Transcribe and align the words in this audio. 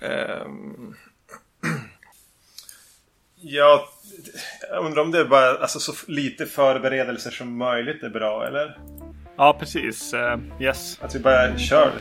Ehm, 0.00 0.94
ja, 3.34 3.88
jag 4.70 4.84
undrar 4.84 5.02
om 5.02 5.10
det 5.10 5.18
är 5.18 5.24
bara 5.24 5.58
alltså, 5.58 5.80
så 5.80 5.92
lite 6.06 6.46
förberedelser 6.46 7.30
som 7.30 7.56
möjligt 7.56 8.02
är 8.02 8.10
bra, 8.10 8.46
eller? 8.46 8.78
Ja, 9.36 9.56
precis. 9.60 10.14
Uh, 10.14 10.36
yes. 10.60 10.98
Att 11.02 11.14
vi 11.14 11.18
bara 11.18 11.58
kör. 11.58 11.92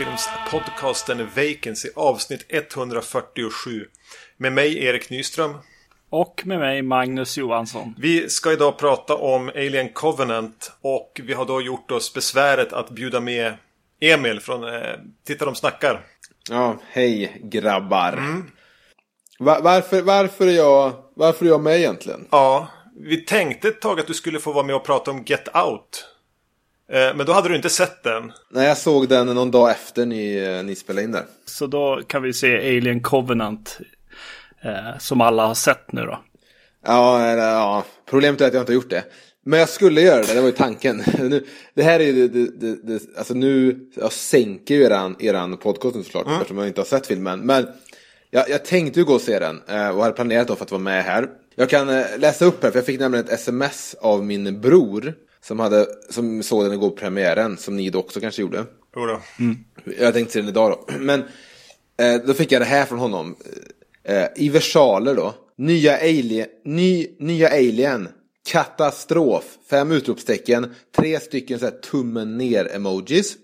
Skräckfilmspodcasten 0.00 1.28
Vacancy 1.36 1.88
avsnitt 1.96 2.46
147. 2.48 3.86
Med 4.36 4.52
mig 4.52 4.84
Erik 4.84 5.10
Nyström. 5.10 5.54
Och 6.10 6.42
med 6.44 6.58
mig 6.58 6.82
Magnus 6.82 7.38
Johansson. 7.38 7.94
Vi 7.98 8.28
ska 8.28 8.52
idag 8.52 8.78
prata 8.78 9.14
om 9.14 9.48
Alien 9.48 9.88
Covenant 9.88 10.72
och 10.80 11.20
vi 11.24 11.32
har 11.32 11.44
då 11.44 11.60
gjort 11.60 11.90
oss 11.90 12.14
besväret 12.14 12.72
att 12.72 12.90
bjuda 12.90 13.20
med 13.20 13.54
Emil 14.00 14.40
från 14.40 14.64
eh, 14.64 14.80
Titta 15.26 15.44
de 15.44 15.54
snackar. 15.54 16.00
Ja, 16.50 16.78
hej 16.90 17.40
grabbar. 17.44 18.12
Mm. 18.12 18.50
Va 19.38 19.60
varför, 19.62 20.02
varför, 20.02 20.46
är 20.46 20.56
jag, 20.56 20.92
varför 21.14 21.46
är 21.46 21.50
jag 21.50 21.60
med 21.60 21.76
egentligen? 21.76 22.28
Ja, 22.30 22.68
vi 22.96 23.16
tänkte 23.16 23.68
ett 23.68 23.80
tag 23.80 24.00
att 24.00 24.06
du 24.06 24.14
skulle 24.14 24.38
få 24.38 24.52
vara 24.52 24.66
med 24.66 24.76
och 24.76 24.84
prata 24.84 25.10
om 25.10 25.22
Get 25.26 25.48
Out. 25.56 26.09
Eh, 26.92 27.16
men 27.16 27.26
då 27.26 27.32
hade 27.32 27.48
du 27.48 27.56
inte 27.56 27.68
sett 27.68 28.02
den. 28.02 28.32
Nej, 28.50 28.68
jag 28.68 28.78
såg 28.78 29.08
den 29.08 29.26
någon 29.26 29.50
dag 29.50 29.70
efter 29.70 30.06
ni, 30.06 30.36
eh, 30.36 30.64
ni 30.64 30.74
spelade 30.74 31.04
in 31.04 31.12
där. 31.12 31.24
Så 31.44 31.66
då 31.66 32.02
kan 32.06 32.22
vi 32.22 32.32
se 32.32 32.56
Alien 32.56 33.02
Covenant. 33.02 33.78
Eh, 34.62 34.98
som 34.98 35.20
alla 35.20 35.46
har 35.46 35.54
sett 35.54 35.92
nu 35.92 36.02
då. 36.02 36.20
Ja, 36.86 37.36
ja, 37.36 37.84
problemet 38.10 38.40
är 38.40 38.46
att 38.46 38.54
jag 38.54 38.62
inte 38.62 38.72
har 38.72 38.74
gjort 38.74 38.90
det. 38.90 39.04
Men 39.44 39.58
jag 39.58 39.68
skulle 39.68 40.00
göra 40.00 40.22
det, 40.22 40.34
det 40.34 40.40
var 40.40 40.46
ju 40.46 40.52
tanken. 40.52 41.02
det 41.74 41.82
här 41.82 42.00
är 42.00 42.04
ju, 42.04 42.28
det, 42.28 42.46
det, 42.60 42.76
det, 42.82 43.02
alltså 43.18 43.34
nu, 43.34 43.78
jag 43.96 44.12
sänker 44.12 44.74
ju 44.74 44.82
eran, 44.82 45.16
eran 45.18 45.56
podcast 45.56 45.96
nu 45.96 46.02
såklart, 46.02 46.26
mm. 46.26 46.36
eftersom 46.36 46.58
jag 46.58 46.66
inte 46.66 46.80
har 46.80 46.86
sett 46.86 47.06
filmen. 47.06 47.40
Men 47.40 47.66
jag, 48.30 48.50
jag 48.50 48.64
tänkte 48.64 49.00
ju 49.00 49.06
gå 49.06 49.14
och 49.14 49.20
se 49.20 49.38
den 49.38 49.60
och 49.94 50.02
hade 50.02 50.12
planerat 50.12 50.48
då 50.48 50.56
för 50.56 50.64
att 50.64 50.70
vara 50.70 50.82
med 50.82 51.04
här. 51.04 51.28
Jag 51.54 51.70
kan 51.70 51.86
läsa 52.16 52.44
upp 52.44 52.62
här, 52.62 52.70
för 52.70 52.78
jag 52.78 52.86
fick 52.86 53.00
nämligen 53.00 53.26
ett 53.26 53.32
sms 53.32 53.96
av 54.00 54.24
min 54.24 54.60
bror. 54.60 55.14
Som, 55.42 55.58
hade, 55.58 55.86
som 56.10 56.42
såg 56.42 56.64
den 56.64 56.72
igår 56.72 56.90
på 56.90 56.96
premiären, 56.96 57.56
som 57.56 57.76
ni 57.76 57.90
då 57.90 57.98
också 57.98 58.20
kanske 58.20 58.42
gjorde. 58.42 58.66
Jodå. 58.96 59.20
Mm. 59.38 59.56
Jag 59.98 60.14
tänkte 60.14 60.32
se 60.32 60.40
den 60.40 60.48
idag 60.48 60.70
då. 60.70 60.94
Men 60.98 61.20
eh, 61.96 62.22
då 62.26 62.34
fick 62.34 62.52
jag 62.52 62.62
det 62.62 62.66
här 62.66 62.84
från 62.84 62.98
honom. 62.98 63.36
Eh, 64.04 64.26
I 64.36 64.48
versaler 64.48 65.14
då. 65.14 65.34
Nya 65.56 65.96
alien, 65.96 66.46
ny, 66.64 67.06
nya 67.18 67.48
alien. 67.48 68.08
Katastrof. 68.48 69.58
Fem 69.70 69.92
utropstecken. 69.92 70.74
Tre 70.96 71.20
stycken 71.20 71.58
så 71.58 71.64
här 71.64 71.72
tummen 71.72 72.38
ner 72.38 72.74
emojis. 72.74 73.36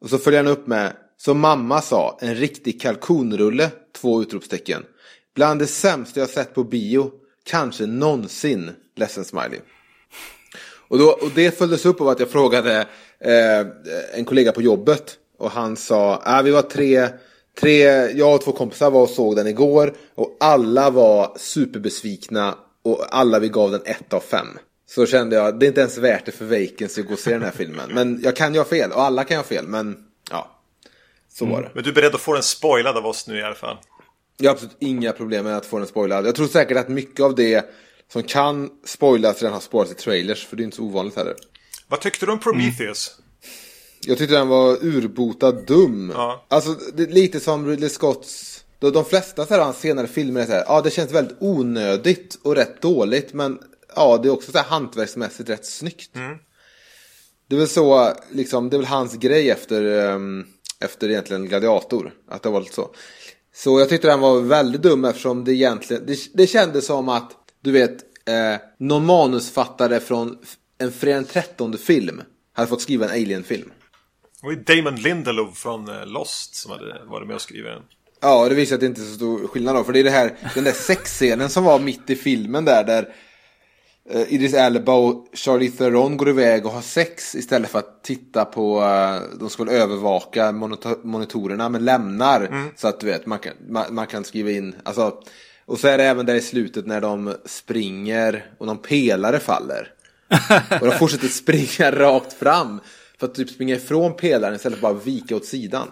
Och 0.00 0.10
så 0.10 0.18
följer 0.18 0.42
han 0.42 0.52
upp 0.52 0.66
med. 0.66 0.92
Som 1.16 1.40
mamma 1.40 1.80
sa, 1.80 2.18
en 2.20 2.34
riktig 2.34 2.80
kalkonrulle. 2.80 3.70
Två 3.96 4.22
utropstecken. 4.22 4.82
Bland 5.34 5.60
det 5.60 5.66
sämsta 5.66 6.20
jag 6.20 6.28
sett 6.28 6.54
på 6.54 6.64
bio. 6.64 7.10
Kanske 7.44 7.86
någonsin. 7.86 8.70
Ledsen 8.96 9.24
smiley. 9.24 9.60
Och, 10.92 10.98
då, 10.98 11.06
och 11.10 11.30
det 11.34 11.58
följdes 11.58 11.86
upp 11.86 12.00
av 12.00 12.08
att 12.08 12.20
jag 12.20 12.30
frågade 12.30 12.86
eh, 13.20 13.66
en 14.14 14.24
kollega 14.24 14.52
på 14.52 14.62
jobbet. 14.62 15.16
Och 15.38 15.50
han 15.50 15.76
sa, 15.76 16.22
äh, 16.26 16.42
vi 16.42 16.50
var 16.50 16.62
tre, 16.62 17.08
tre, 17.60 17.82
jag 18.18 18.34
och 18.34 18.40
två 18.40 18.52
kompisar 18.52 18.90
var 18.90 19.02
och 19.02 19.08
såg 19.08 19.36
den 19.36 19.46
igår. 19.46 19.94
Och 20.14 20.36
alla 20.40 20.90
var 20.90 21.32
superbesvikna. 21.36 22.54
Och 22.84 23.04
alla 23.10 23.38
vi 23.38 23.48
gav 23.48 23.70
den 23.70 23.80
ett 23.84 24.12
av 24.12 24.20
fem. 24.20 24.46
Så 24.90 25.06
kände 25.06 25.36
jag, 25.36 25.58
det 25.58 25.66
är 25.66 25.68
inte 25.68 25.80
ens 25.80 25.98
värt 25.98 26.26
det 26.26 26.32
för 26.32 26.44
Vacancy 26.44 27.00
att 27.00 27.06
gå 27.06 27.12
och 27.12 27.18
se 27.18 27.32
den 27.32 27.42
här 27.42 27.50
filmen. 27.50 27.90
Men 27.94 28.20
jag 28.22 28.36
kan 28.36 28.54
ju 28.54 28.60
ha 28.60 28.64
fel, 28.64 28.92
och 28.92 29.02
alla 29.02 29.24
kan 29.24 29.36
ha 29.36 29.44
fel. 29.44 29.66
Men 29.66 29.96
ja, 30.30 30.60
så 31.32 31.46
var 31.46 31.62
det. 31.62 31.70
Men 31.74 31.84
du 31.84 31.90
är 31.90 31.94
beredd 31.94 32.14
att 32.14 32.20
få 32.20 32.32
den 32.32 32.42
spoilad 32.42 32.96
av 32.96 33.06
oss 33.06 33.26
nu 33.26 33.38
i 33.38 33.42
alla 33.42 33.54
fall? 33.54 33.76
Jag 34.36 34.50
har 34.50 34.54
absolut 34.54 34.76
inga 34.78 35.12
problem 35.12 35.44
med 35.44 35.56
att 35.56 35.66
få 35.66 35.78
den 35.78 35.86
spoilad. 35.86 36.26
Jag 36.26 36.34
tror 36.34 36.46
säkert 36.46 36.76
att 36.76 36.88
mycket 36.88 37.20
av 37.20 37.34
det 37.34 37.64
som 38.12 38.22
kan 38.22 38.70
spoilas 38.84 39.42
redan 39.42 39.52
har 39.52 39.60
spoilats 39.60 39.92
i 39.92 39.94
trailers, 39.94 40.46
för 40.46 40.56
det 40.56 40.62
är 40.62 40.64
inte 40.64 40.76
så 40.76 40.82
ovanligt 40.82 41.16
heller. 41.16 41.34
Vad 41.88 42.00
tyckte 42.00 42.26
du 42.26 42.32
om 42.32 42.38
Prometheus? 42.38 43.14
Mm. 43.18 43.22
Jag 44.06 44.18
tyckte 44.18 44.34
den 44.34 44.48
var 44.48 44.84
urbotad 44.84 45.66
dum. 45.66 46.12
Ja. 46.14 46.46
Alltså, 46.48 46.76
lite 46.96 47.40
som 47.40 47.68
Ridley 47.68 47.88
Scotts... 47.88 48.64
De, 48.78 49.04
flesta 49.04 49.46
så 49.46 49.54
här, 49.54 49.60
hans 49.60 49.80
senare 49.80 50.06
filmer 50.06 50.40
är 50.40 50.46
så 50.46 50.52
här, 50.52 50.64
ja 50.66 50.80
det 50.80 50.90
känns 50.90 51.12
väldigt 51.12 51.36
onödigt 51.40 52.38
och 52.42 52.54
rätt 52.54 52.82
dåligt, 52.82 53.32
men 53.32 53.58
ja, 53.96 54.18
det 54.22 54.28
är 54.28 54.32
också 54.32 54.52
så 54.52 54.58
här 54.58 54.64
hantverksmässigt 54.64 55.48
rätt 55.48 55.66
snyggt. 55.66 56.16
Mm. 56.16 56.36
Det 57.48 57.54
är 57.54 57.58
väl 57.58 57.68
så, 57.68 58.12
liksom, 58.30 58.70
det 58.70 58.76
är 58.76 58.78
väl 58.78 58.86
hans 58.86 59.14
grej 59.14 59.50
efter, 59.50 59.84
um, 59.84 60.46
efter 60.80 61.10
egentligen 61.10 61.48
Gladiator, 61.48 62.12
att 62.28 62.42
det 62.42 62.48
var 62.48 62.60
lite 62.60 62.74
så. 62.74 62.94
Så 63.54 63.80
jag 63.80 63.88
tyckte 63.88 64.08
den 64.08 64.20
var 64.20 64.40
väldigt 64.40 64.82
dum 64.82 65.04
eftersom 65.04 65.44
det 65.44 65.52
egentligen, 65.52 66.06
det, 66.06 66.18
det 66.34 66.46
kändes 66.46 66.86
som 66.86 67.08
att 67.08 67.41
du 67.62 67.72
vet, 67.72 67.96
eh, 68.28 68.60
någon 68.78 69.06
manusfattare 69.06 70.00
från 70.00 70.38
en 70.78 70.92
fredag 70.92 71.16
den 71.16 71.24
13 71.24 71.78
film 71.78 72.22
hade 72.52 72.68
fått 72.68 72.82
skriva 72.82 73.04
en 73.04 73.10
Alien-film. 73.10 73.72
Det 74.40 74.46
var 74.46 74.52
ju 74.52 74.58
Damon 74.62 74.96
Lindelof 74.96 75.58
från 75.58 75.88
eh, 75.88 76.06
Lost 76.06 76.54
som 76.54 76.70
hade 76.70 77.04
varit 77.04 77.26
med 77.26 77.34
och 77.36 77.42
skrivit 77.42 77.72
den. 77.72 77.82
Ja, 78.20 78.48
det 78.48 78.54
visar 78.54 78.74
att 78.74 78.80
det 78.80 78.86
inte 78.86 79.00
är 79.00 79.04
så 79.04 79.14
stor 79.14 79.46
skillnad 79.46 79.74
då. 79.76 79.84
För 79.84 79.92
det 79.92 80.00
är 80.00 80.04
det 80.04 80.10
här, 80.10 80.36
den 80.54 80.64
där 80.64 80.72
sexscenen 80.72 81.50
som 81.50 81.64
var 81.64 81.78
mitt 81.78 82.10
i 82.10 82.16
filmen 82.16 82.64
där, 82.64 82.84
där 82.84 83.14
uh, 84.14 84.32
Idris 84.32 84.54
Elba 84.54 84.94
och 84.94 85.26
Charlie 85.32 85.70
Theron 85.70 86.16
går 86.16 86.28
iväg 86.28 86.66
och 86.66 86.72
har 86.72 86.82
sex 86.82 87.34
istället 87.34 87.70
för 87.70 87.78
att 87.78 88.04
titta 88.04 88.44
på, 88.44 88.80
uh, 88.80 89.38
de 89.38 89.50
ska 89.50 89.70
övervaka 89.70 90.52
monitorerna, 91.02 91.68
men 91.68 91.84
lämnar. 91.84 92.40
Mm. 92.40 92.68
Så 92.76 92.88
att 92.88 93.00
du 93.00 93.06
vet, 93.06 93.26
man 93.26 93.38
kan, 93.38 93.52
man, 93.68 93.94
man 93.94 94.06
kan 94.06 94.24
skriva 94.24 94.50
in, 94.50 94.74
alltså 94.84 95.22
och 95.66 95.78
så 95.78 95.88
är 95.88 95.98
det 95.98 96.04
även 96.04 96.26
där 96.26 96.34
i 96.34 96.40
slutet 96.40 96.86
när 96.86 97.00
de 97.00 97.34
springer 97.44 98.46
och 98.58 98.66
någon 98.66 98.78
pelare 98.78 99.40
faller. 99.40 99.88
Och 100.80 100.86
de 100.86 100.98
fortsätter 100.98 101.28
springa 101.28 101.90
rakt 101.90 102.32
fram. 102.32 102.80
För 103.18 103.26
att 103.26 103.34
typ 103.34 103.50
springa 103.50 103.74
ifrån 103.74 104.16
pelaren 104.16 104.54
istället 104.54 104.78
för 104.78 104.88
att 104.88 104.94
bara 104.94 105.04
vika 105.04 105.36
åt 105.36 105.44
sidan. 105.44 105.88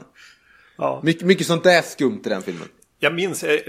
Ja. 0.79 1.01
My 1.05 1.19
mycket 1.23 1.47
sånt 1.47 1.65
där 1.65 1.83
skumt 1.83 2.23
i 2.25 2.29
den 2.29 2.43
filmen. 2.43 2.69
Jag 3.03 3.15
minns, 3.15 3.45
eh, 3.45 3.61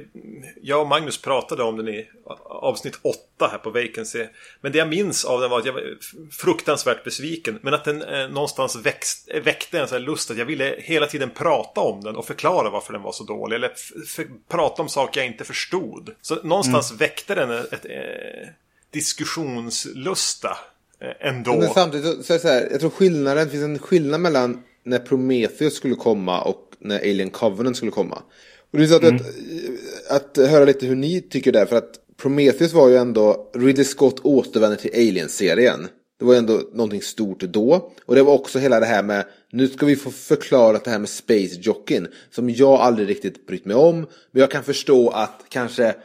jag 0.62 0.82
och 0.82 0.88
Magnus 0.88 1.22
pratade 1.22 1.64
om 1.64 1.78
den 1.78 1.88
i 1.88 2.10
avsnitt 2.44 3.00
8 3.02 3.48
här 3.52 3.58
på 3.58 3.70
Vacancy. 3.70 4.26
Men 4.62 4.72
det 4.72 4.78
jag 4.78 4.90
minns 4.90 5.26
av 5.26 5.42
den 5.42 5.50
var 5.50 5.60
att 5.60 5.66
jag 5.66 5.74
var 5.74 5.84
fruktansvärt 6.32 7.04
besviken. 7.04 7.60
Men 7.62 7.74
att 7.74 7.84
den 7.84 8.02
eh, 8.02 8.30
någonstans 8.30 8.76
växt, 8.76 9.30
väckte 9.44 9.80
en 9.80 9.88
sån 9.88 10.02
lust 10.02 10.32
att 10.32 10.38
jag 10.38 10.46
ville 10.46 10.76
hela 10.78 11.06
tiden 11.06 11.30
prata 11.30 11.82
om 11.82 12.04
den 12.04 12.16
och 12.16 12.26
förklara 12.26 12.70
varför 12.70 12.94
den 12.94 13.02
var 13.02 13.12
så 13.12 13.24
dålig. 13.24 13.56
Eller 13.56 13.72
prata 14.50 14.82
om 14.82 14.90
saker 14.90 15.22
jag 15.22 15.28
inte 15.28 15.44
förstod. 15.44 16.10
Så 16.22 16.36
någonstans 16.44 16.92
mm. 16.92 16.98
väckte 16.98 17.36
den 17.36 17.52
ett, 17.52 17.74
ett, 17.74 17.86
eh, 17.86 18.50
diskussionslusta 18.92 20.58
ändå. 21.20 21.56
Men 21.56 21.74
samtidigt 21.74 22.26
så 22.26 22.34
är 22.34 22.38
det 22.38 22.42
så 22.42 22.48
här, 22.48 22.68
jag 22.72 22.80
tror 22.80 22.90
skillnaden, 22.90 23.50
finns 23.50 23.64
en 23.64 23.80
skillnad 23.80 24.22
mellan 24.22 24.64
när 24.84 25.00
Prometheus 25.00 25.76
skulle 25.76 25.96
komma 25.96 26.42
och 26.42 26.72
när 26.80 27.00
Alien 27.00 27.30
Covenant 27.30 27.78
skulle 27.78 27.92
komma. 27.92 28.22
Och 28.72 28.78
det 28.78 28.84
är 28.84 28.88
så 28.88 28.96
att, 28.96 29.04
mm. 29.04 29.16
att, 30.10 30.38
att, 30.38 30.50
höra 30.50 30.66
lite 30.66 30.86
hur 30.86 30.96
ni 30.96 31.22
tycker 31.22 31.52
där, 31.52 31.66
för 31.66 31.76
att 31.76 32.00
Prometheus 32.18 32.74
var 32.74 32.90
ju 32.90 32.96
ändå, 32.96 33.52
Ridley 33.54 33.86
Scott 33.86 34.20
återvänder 34.20 34.78
till 34.78 34.92
Alien-serien. 34.94 35.88
Det 36.20 36.26
var 36.26 36.34
ju 36.34 36.40
ändå 36.40 36.62
någonting 36.74 37.02
stort 37.02 37.40
då. 37.40 37.92
Och 38.06 38.16
det 38.16 38.24
var 38.24 38.34
också 38.34 38.60
hela 38.60 38.80
det 38.80 38.86
här 38.86 39.04
med, 39.04 39.26
nu 39.52 39.68
ska 39.68 39.86
vi 39.86 39.96
få 39.96 40.12
förklarat 40.12 40.84
det 40.84 40.92
här 40.92 41.00
med 41.00 41.10
Space 41.10 41.56
Jockin. 41.62 42.08
Som 42.32 42.50
jag 42.50 42.80
aldrig 42.80 43.10
riktigt 43.10 43.48
brytt 43.48 43.66
mig 43.66 43.76
om. 43.76 43.96
Men 44.32 44.42
jag 44.42 44.52
kan 44.52 44.64
förstå 44.64 45.10
att 45.10 45.46
kanske 45.50 45.96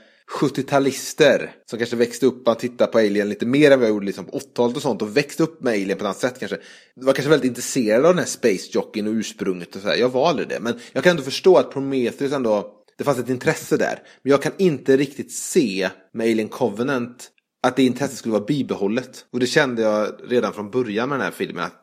70-talister 0.40 1.50
som 1.66 1.78
kanske 1.78 1.96
växte 1.96 2.26
upp 2.26 2.48
och 2.48 2.58
tittade 2.58 2.92
på 2.92 2.98
Alien 2.98 3.28
lite 3.28 3.46
mer 3.46 3.70
än 3.70 3.78
vad 3.78 3.88
jag 3.88 3.94
gjorde 3.94 4.06
liksom 4.06 4.24
på 4.24 4.38
80-talet 4.38 4.76
och 4.76 4.82
sånt 4.82 5.02
och 5.02 5.16
växte 5.16 5.42
upp 5.42 5.62
med 5.62 5.72
Alien 5.72 5.88
på 5.88 5.94
ett 5.94 6.02
annat 6.02 6.18
sätt 6.18 6.38
kanske. 6.38 6.58
Var 6.94 7.12
kanske 7.12 7.30
väldigt 7.30 7.48
intresserade 7.48 8.08
av 8.08 8.14
den 8.14 8.24
här 8.24 8.30
Space 8.30 8.68
Jockeyn 8.72 9.06
och 9.06 9.12
ursprunget 9.12 9.76
och 9.76 9.82
så 9.82 9.88
här. 9.88 9.96
Jag 9.96 10.08
var 10.08 10.28
aldrig 10.28 10.48
det. 10.48 10.60
Men 10.60 10.80
jag 10.92 11.04
kan 11.04 11.10
ändå 11.10 11.22
förstå 11.22 11.56
att 11.56 11.72
Prometheus 11.72 12.32
ändå, 12.32 12.72
det 12.98 13.04
fanns 13.04 13.18
ett 13.18 13.28
intresse 13.28 13.76
där. 13.76 14.02
Men 14.22 14.30
jag 14.30 14.42
kan 14.42 14.52
inte 14.58 14.96
riktigt 14.96 15.32
se 15.32 15.88
med 16.12 16.24
Alien 16.24 16.48
Covenant 16.48 17.30
att 17.62 17.76
det 17.76 17.82
intresset 17.82 18.18
skulle 18.18 18.32
vara 18.32 18.44
bibehållet. 18.44 19.26
Och 19.32 19.40
det 19.40 19.46
kände 19.46 19.82
jag 19.82 20.12
redan 20.24 20.52
från 20.52 20.70
början 20.70 21.08
med 21.08 21.18
den 21.18 21.24
här 21.24 21.32
filmen. 21.32 21.64
Att 21.64 21.82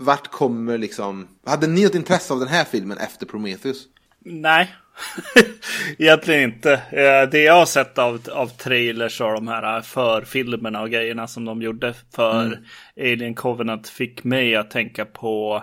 vart 0.00 0.30
kommer 0.30 0.78
liksom... 0.78 1.28
Hade 1.46 1.66
ni 1.66 1.84
något 1.84 1.94
intresse 1.94 2.32
av 2.32 2.38
den 2.38 2.48
här 2.48 2.64
filmen 2.64 2.98
efter 2.98 3.26
Prometheus? 3.26 3.86
Nej, 4.24 4.74
Egentligen 5.98 6.42
inte. 6.42 6.72
Eh, 6.72 7.30
Det 7.30 7.42
jag 7.42 7.54
har 7.54 7.66
sett 7.66 7.98
av, 7.98 8.20
av 8.32 8.46
trailers 8.46 9.20
och 9.20 9.32
de 9.32 9.48
här 9.48 9.80
förfilmerna 9.80 10.82
och 10.82 10.90
grejerna 10.90 11.26
som 11.26 11.44
de 11.44 11.62
gjorde 11.62 11.94
för 12.14 12.44
Mm. 12.44 12.58
Alien 12.96 13.34
Covenant 13.34 13.88
fick 13.88 14.24
mig 14.24 14.56
att 14.56 14.70
tänka 14.70 15.04
på 15.04 15.62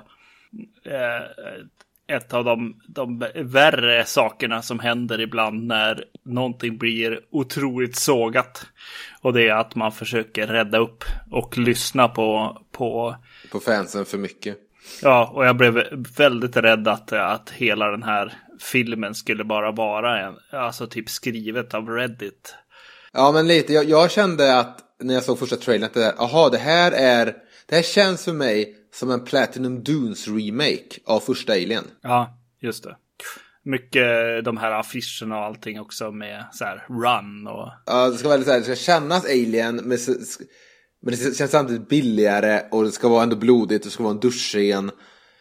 eh, 0.85 2.15
ett 2.15 2.33
av 2.33 2.45
de, 2.45 2.81
de 2.87 3.25
värre 3.35 4.05
sakerna 4.05 4.61
som 4.61 4.79
händer 4.79 5.21
ibland 5.21 5.67
när 5.67 6.03
någonting 6.23 6.77
blir 6.77 7.19
otroligt 7.29 7.95
sågat. 7.95 8.65
Och 9.21 9.33
det 9.33 9.47
är 9.49 9.55
att 9.55 9.75
man 9.75 9.91
försöker 9.91 10.47
rädda 10.47 10.77
upp 10.77 11.03
och 11.31 11.57
lyssna 11.57 12.07
på, 12.07 12.61
på 12.71 13.15
På 13.51 13.59
fansen 13.59 14.05
för 14.05 14.17
mycket. 14.17 14.57
Ja, 15.01 15.31
och 15.33 15.45
jag 15.45 15.55
blev 15.57 15.83
väldigt 16.17 16.57
rädd 16.57 16.87
att, 16.87 17.13
att 17.13 17.49
hela 17.49 17.91
den 17.91 18.03
här 18.03 18.33
filmen 18.59 19.15
skulle 19.15 19.43
bara 19.43 19.71
vara 19.71 20.27
en, 20.27 20.35
alltså 20.51 20.87
typ 20.87 21.09
skrivet 21.09 21.73
av 21.73 21.89
Reddit. 21.89 22.55
Ja, 23.13 23.31
men 23.31 23.47
lite. 23.47 23.73
Jag, 23.73 23.89
jag 23.89 24.11
kände 24.11 24.59
att 24.59 24.79
när 24.99 25.13
jag 25.13 25.23
såg 25.23 25.39
första 25.39 25.55
trailern 25.55 25.85
att 25.85 25.93
det 25.93 25.99
där, 25.99 26.21
aha, 26.21 26.49
det 26.49 26.57
här 26.57 26.91
är, 26.91 27.25
det 27.65 27.75
här 27.75 27.83
känns 27.83 28.25
för 28.25 28.33
mig 28.33 28.75
som 28.93 29.11
en 29.11 29.23
Platinum 29.23 29.83
Dunes 29.83 30.27
remake 30.27 30.99
av 31.05 31.19
första 31.19 31.53
Alien. 31.53 31.83
Ja, 32.01 32.39
just 32.61 32.83
det. 32.83 32.95
Mycket 33.63 34.05
de 34.45 34.57
här 34.57 34.71
affischerna 34.71 35.37
och 35.37 35.45
allting 35.45 35.79
också 35.79 36.11
med 36.11 36.45
så 36.51 36.65
här 36.65 36.85
run 36.89 37.47
och 37.47 37.69
Ja, 37.85 38.09
det 38.09 38.17
ska 38.17 38.27
vara 38.27 38.41
så 38.41 38.51
här, 38.51 38.57
det 38.57 38.63
ska 38.63 38.75
kännas 38.75 39.25
Alien, 39.25 39.75
men, 39.75 39.97
men 41.01 41.13
det 41.13 41.37
känns 41.37 41.51
samtidigt 41.51 41.89
billigare 41.89 42.61
och 42.71 42.83
det 42.83 42.91
ska 42.91 43.07
vara 43.07 43.23
ändå 43.23 43.35
blodigt, 43.35 43.83
det 43.83 43.89
ska 43.89 44.03
vara 44.03 44.13
en 44.13 44.19
duschscen. 44.19 44.91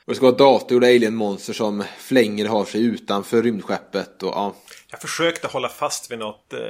Och 0.06 0.12
det 0.12 0.17
ska 0.17 0.26
vara 0.26 0.37
datorgjorda 0.37 0.87
alien-monster 0.87 1.53
som 1.53 1.85
flänger 1.99 2.47
har 2.47 2.64
sig 2.64 2.85
utanför 2.85 3.43
rymdskeppet 3.43 4.23
och 4.23 4.29
ja. 4.29 4.55
Jag 4.91 5.00
försökte 5.00 5.47
hålla 5.47 5.69
fast 5.69 6.11
vid 6.11 6.19
något 6.19 6.53
eh, 6.53 6.61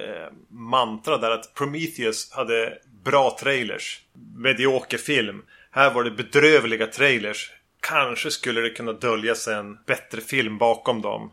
mantra 0.48 1.18
där 1.18 1.30
att 1.30 1.54
Prometheus 1.54 2.30
hade 2.32 2.78
bra 3.04 3.36
trailers. 3.40 4.00
Medioker 4.36 4.98
film. 4.98 5.42
Här 5.70 5.94
var 5.94 6.04
det 6.04 6.10
bedrövliga 6.10 6.86
trailers. 6.86 7.52
Kanske 7.80 8.30
skulle 8.30 8.60
det 8.60 8.70
kunna 8.70 8.92
dölja 8.92 9.34
sig 9.34 9.54
en 9.54 9.78
bättre 9.86 10.20
film 10.20 10.58
bakom 10.58 11.02
dem. 11.02 11.32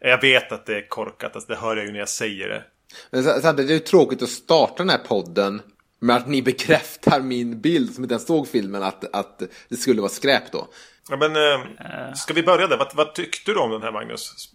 Jag 0.00 0.20
vet 0.20 0.52
att 0.52 0.66
det 0.66 0.76
är 0.76 0.88
korkat, 0.88 1.34
alltså 1.34 1.52
det 1.52 1.58
hör 1.58 1.76
jag 1.76 1.86
ju 1.86 1.92
när 1.92 1.98
jag 1.98 2.08
säger 2.08 2.48
det. 2.48 2.64
Men 3.10 3.24
samtidigt 3.24 3.70
är 3.70 3.74
det 3.74 3.80
tråkigt 3.80 4.22
att 4.22 4.28
starta 4.28 4.74
den 4.76 4.90
här 4.90 4.98
podden 4.98 5.62
med 6.00 6.16
att 6.16 6.28
ni 6.28 6.42
bekräftar 6.42 7.20
min 7.20 7.60
bild 7.60 7.94
som 7.94 8.04
inte 8.04 8.14
ens 8.14 8.26
såg 8.26 8.48
filmen 8.48 8.82
att, 8.82 9.14
att 9.16 9.42
det 9.68 9.76
skulle 9.76 10.00
vara 10.00 10.10
skräp 10.10 10.52
då. 10.52 10.68
Ja, 11.10 11.16
men 11.16 11.36
eh, 11.36 12.12
ska 12.14 12.34
vi 12.34 12.42
börja 12.42 12.66
där? 12.66 12.76
Vad, 12.76 12.94
vad 12.94 13.14
tyckte 13.14 13.52
du 13.52 13.58
om 13.58 13.70
den 13.70 13.82
här 13.82 13.92
Magnus? 13.92 14.48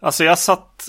Alltså 0.00 0.24
jag 0.24 0.38
satt... 0.38 0.88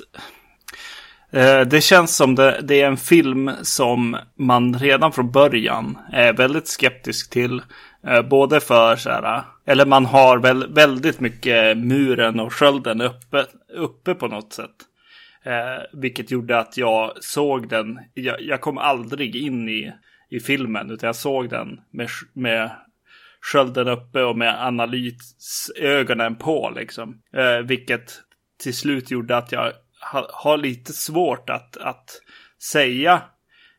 Eh, 1.32 1.62
Det 1.62 1.82
känns 1.82 2.16
som 2.16 2.36
det, 2.36 2.62
det 2.64 2.82
är 2.82 2.88
en 2.88 2.98
film 2.98 3.52
som 3.62 4.18
man 4.38 4.80
redan 4.80 5.12
från 5.12 5.32
början 5.32 5.98
är 6.12 6.34
väldigt 6.34 6.68
skeptisk 6.68 7.30
till. 7.30 7.62
Eh, 8.08 8.22
Både 8.22 8.60
för 8.60 8.96
så 8.96 9.10
här, 9.10 9.44
eller 9.66 9.86
man 9.86 10.06
har 10.06 10.38
väl, 10.38 10.74
väldigt 10.74 11.20
mycket 11.20 11.78
muren 11.78 12.40
och 12.40 12.54
skölden 12.54 13.02
uppe, 13.02 13.46
uppe 13.74 14.14
på 14.16 14.28
något 14.28 14.54
sätt. 14.54 14.76
Eh, 15.44 15.84
vilket 15.94 16.32
gjorde 16.32 16.60
att 16.60 16.78
jag 16.78 17.12
såg 17.24 17.70
den, 17.70 18.00
jag, 18.14 18.42
jag 18.42 18.62
kom 18.62 18.78
aldrig 18.78 19.36
in 19.36 19.70
i, 19.70 19.94
i 20.30 20.40
filmen 20.40 20.92
utan 20.92 21.08
jag 21.08 21.16
såg 21.16 21.50
den 21.50 21.80
med, 21.92 22.10
med 22.34 22.72
skölden 23.52 23.88
uppe 23.88 24.24
och 24.24 24.38
med 24.38 24.66
analysögonen 24.66 26.36
på 26.36 26.74
liksom. 26.76 27.22
Eh, 27.34 27.58
vilket 27.58 28.14
till 28.64 28.76
slut 28.76 29.12
gjorde 29.12 29.38
att 29.38 29.52
jag 29.52 29.74
ha, 30.12 30.30
har 30.34 30.58
lite 30.58 30.94
svårt 30.94 31.50
att, 31.50 31.78
att 31.78 32.22
säga 32.72 33.22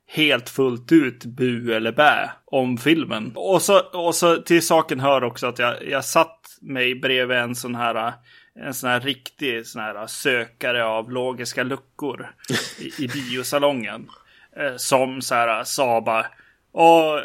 helt 0.08 0.48
fullt 0.48 0.92
ut 0.92 1.24
bu 1.24 1.74
eller 1.74 1.92
bä 1.92 2.30
om 2.44 2.78
filmen. 2.78 3.32
Och 3.34 3.62
så, 3.62 3.80
och 3.80 4.14
så 4.14 4.36
till 4.36 4.66
saken 4.66 5.00
hör 5.00 5.24
också 5.24 5.46
att 5.46 5.58
jag, 5.58 5.88
jag 5.88 6.04
satt 6.04 6.40
mig 6.60 6.94
bredvid 6.94 7.36
en 7.36 7.54
sån 7.54 7.74
här 7.74 8.12
en 8.60 8.74
sån 8.74 8.90
här 8.90 9.00
riktig 9.00 9.66
sån 9.66 9.82
här 9.82 10.06
sökare 10.06 10.84
av 10.84 11.10
logiska 11.10 11.62
luckor 11.62 12.34
i, 12.78 13.04
i 13.04 13.08
biosalongen. 13.08 14.08
Eh, 14.56 14.76
som 14.76 15.22
så 15.22 15.34
här 15.34 15.64
sa 15.64 16.00
bara, 16.00 16.26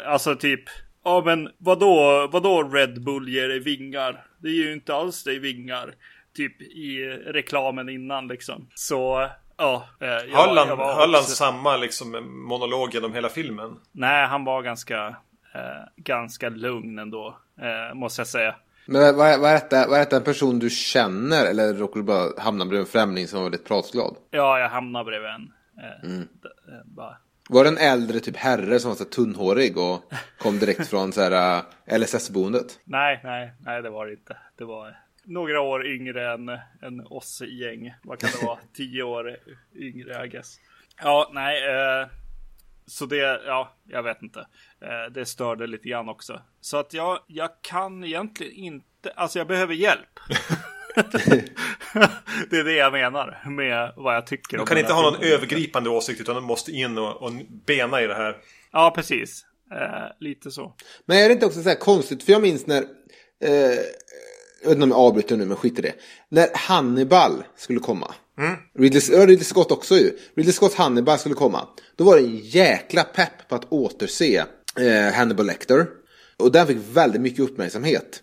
alltså 0.06 0.36
typ, 0.36 0.64
ja 1.04 1.22
men 1.24 1.48
vadå, 1.58 2.28
vadå 2.32 2.62
Red 2.62 3.02
Bull 3.04 3.28
ger 3.28 3.48
dig 3.48 3.58
vingar? 3.60 4.26
Det 4.38 4.50
ger 4.50 4.64
ju 4.64 4.72
inte 4.72 4.94
alls 4.94 5.24
dig 5.24 5.38
vingar. 5.38 5.94
Typ 6.36 6.62
i 6.62 7.04
reklamen 7.26 7.88
innan 7.88 8.28
liksom. 8.28 8.68
Så 8.74 9.28
ja. 9.56 9.86
eh, 10.00 10.08
jag, 10.08 10.36
Höll 10.38 10.58
han, 10.58 10.68
jag 10.68 10.94
höll 10.94 11.14
han 11.14 11.22
samma 11.22 11.76
liksom, 11.76 12.10
monolog 12.48 12.94
genom 12.94 13.12
hela 13.14 13.28
filmen? 13.28 13.76
Nej, 13.92 14.26
han 14.26 14.44
var 14.44 14.62
ganska, 14.62 15.06
eh, 15.54 15.84
ganska 15.96 16.48
lugn 16.48 16.98
ändå, 16.98 17.36
eh, 17.60 17.94
måste 17.94 18.20
jag 18.20 18.26
säga. 18.26 18.54
Men 18.86 19.16
vad, 19.16 19.40
vad, 19.40 19.50
är 19.50 19.54
detta, 19.54 19.88
vad 19.88 19.96
är 19.96 20.04
detta 20.04 20.16
en 20.16 20.24
person 20.24 20.58
du 20.58 20.70
känner 20.70 21.46
eller 21.46 21.74
råkar 21.74 22.00
du 22.00 22.02
bara 22.02 22.40
hamna 22.42 22.64
bredvid 22.64 22.80
en 22.80 22.92
främling 22.92 23.26
som 23.28 23.38
var 23.38 23.44
väldigt 23.44 23.64
pratglad? 23.68 24.16
Ja, 24.30 24.58
jag 24.58 24.68
hamnade 24.68 25.04
bredvid 25.04 25.30
en. 25.30 25.52
Eh, 25.78 26.08
d- 26.18 26.48
eh, 26.68 26.84
bara. 26.84 27.16
Var 27.52 27.64
det 27.64 27.70
en 27.70 27.78
äldre 27.78 28.20
typ 28.20 28.36
herre 28.36 28.80
som 28.80 28.88
var 28.88 28.96
så 28.96 29.04
tunnhårig 29.04 29.78
och 29.78 30.12
kom 30.38 30.58
direkt 30.58 30.88
från 30.88 31.12
så 31.12 31.20
här 31.20 31.62
äh, 31.86 31.98
LSS-boendet? 31.98 32.80
Nej, 32.84 33.20
nej, 33.24 33.52
nej, 33.60 33.82
det 33.82 33.90
var 33.90 34.06
det 34.06 34.12
inte. 34.12 34.36
Det 34.58 34.64
var 34.64 34.96
några 35.24 35.60
år 35.60 35.86
yngre 35.86 36.32
än, 36.32 36.48
än 36.82 37.06
oss 37.06 37.42
gäng. 37.42 37.94
Vad 38.02 38.18
kan 38.18 38.30
det 38.40 38.46
vara? 38.46 38.58
Tio 38.74 39.02
år 39.02 39.36
yngre, 39.74 40.26
I 40.26 40.28
guess. 40.28 40.56
Ja, 41.02 41.30
nej. 41.32 41.68
Eh, 41.68 42.06
så 42.86 43.06
det, 43.06 43.40
ja, 43.46 43.76
jag 43.84 44.02
vet 44.02 44.22
inte. 44.22 44.40
Eh, 44.80 45.12
det 45.14 45.26
störde 45.26 45.66
lite 45.66 45.88
grann 45.88 46.08
också. 46.08 46.42
Så 46.60 46.76
att 46.76 46.94
jag, 46.94 47.18
jag 47.26 47.50
kan 47.60 48.04
egentligen 48.04 48.52
inte, 48.52 49.10
alltså 49.10 49.38
jag 49.38 49.48
behöver 49.48 49.74
hjälp. 49.74 50.20
det 52.50 52.56
är 52.58 52.64
det 52.64 52.72
jag 52.72 52.92
menar 52.92 53.50
med 53.50 53.92
vad 53.96 54.16
jag 54.16 54.26
tycker. 54.26 54.58
Du 54.58 54.64
kan 54.64 54.78
inte 54.78 54.92
ha 54.92 55.02
någon 55.02 55.20
filmen. 55.20 55.32
övergripande 55.32 55.90
åsikt 55.90 56.20
utan 56.20 56.34
du 56.34 56.40
måste 56.40 56.72
in 56.72 56.98
och, 56.98 57.22
och 57.22 57.32
bena 57.66 58.02
i 58.02 58.06
det 58.06 58.14
här. 58.14 58.36
Ja, 58.72 58.92
precis. 58.94 59.44
Eh, 59.72 60.16
lite 60.20 60.50
så. 60.50 60.74
Men 61.06 61.18
är 61.18 61.28
det 61.28 61.32
inte 61.32 61.46
också 61.46 61.62
så 61.62 61.68
här 61.68 61.76
konstigt? 61.76 62.22
För 62.22 62.32
jag 62.32 62.42
minns 62.42 62.66
när, 62.66 62.82
eh, 63.44 63.50
jag 64.62 64.68
vet 64.68 64.72
inte 64.72 64.82
om 64.82 64.90
jag 64.90 64.98
avbryter 64.98 65.36
nu 65.36 65.44
men 65.44 65.56
skit 65.56 65.78
i 65.78 65.82
det. 65.82 65.94
När 66.28 66.48
Hannibal 66.54 67.44
skulle 67.56 67.78
komma. 67.78 68.14
Ridley, 68.78 69.02
ja, 69.10 69.26
Ridley 69.26 69.44
Scott 69.44 69.72
också 69.72 69.94
ju. 69.96 70.18
Ridley 70.36 70.52
Scott 70.52 70.74
Hannibal 70.74 71.18
skulle 71.18 71.34
komma. 71.34 71.68
Då 71.96 72.04
var 72.04 72.16
det 72.16 72.22
en 72.22 72.36
jäkla 72.38 73.04
pepp 73.04 73.48
på 73.48 73.54
att 73.54 73.72
återse 73.72 74.44
eh, 74.80 75.14
Hannibal 75.14 75.46
Lecter. 75.46 75.86
Och 76.36 76.52
den 76.52 76.66
fick 76.66 76.78
väldigt 76.92 77.20
mycket 77.20 77.40
uppmärksamhet. 77.40 78.20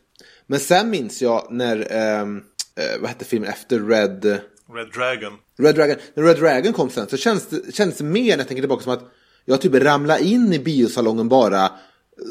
Men 0.48 0.60
sen 0.60 0.90
minns 0.90 1.22
jag 1.22 1.48
när, 1.50 1.88
ehm, 1.92 2.44
eh, 2.80 3.00
vad 3.00 3.10
hette 3.10 3.26
filmen 3.26 3.50
efter 3.50 3.80
Red... 3.80 4.26
Red 4.74 4.92
Dragon. 4.94 5.34
Red 5.58 5.76
Dragon, 5.76 5.96
när 6.14 6.24
Red 6.24 6.38
Dragon 6.38 6.74
kom 6.74 6.90
sen 6.90 7.08
så 7.08 7.18
känns 7.18 7.48
det, 7.48 7.76
känns 7.76 7.98
det 7.98 8.04
mer 8.04 8.32
när 8.32 8.38
jag 8.38 8.48
tänker 8.48 8.62
tillbaka 8.62 8.84
som 8.84 8.94
att 8.94 9.12
jag 9.46 9.62
typ 9.62 9.74
ramlade 9.74 10.24
in 10.24 10.54
i 10.54 10.60
biosalongen 10.60 11.30
bara. 11.30 11.72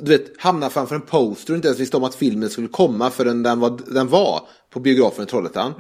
Du 0.03 0.11
vet, 0.11 0.41
hamnade 0.41 0.73
framför 0.73 0.95
en 0.95 1.01
poster 1.01 1.53
och 1.53 1.57
inte 1.57 1.69
ens 1.69 1.81
visste 1.81 1.97
om 1.97 2.05
att 2.05 2.15
filmen 2.15 2.51
skulle 2.51 2.69
komma 2.69 3.11
förrän 3.11 3.43
den 3.43 3.61
var, 3.61 3.81
den 3.87 4.09
var 4.09 4.43
på 4.71 4.81
biografen 4.81 5.25
i 5.25 5.27
Trollhättan. 5.27 5.75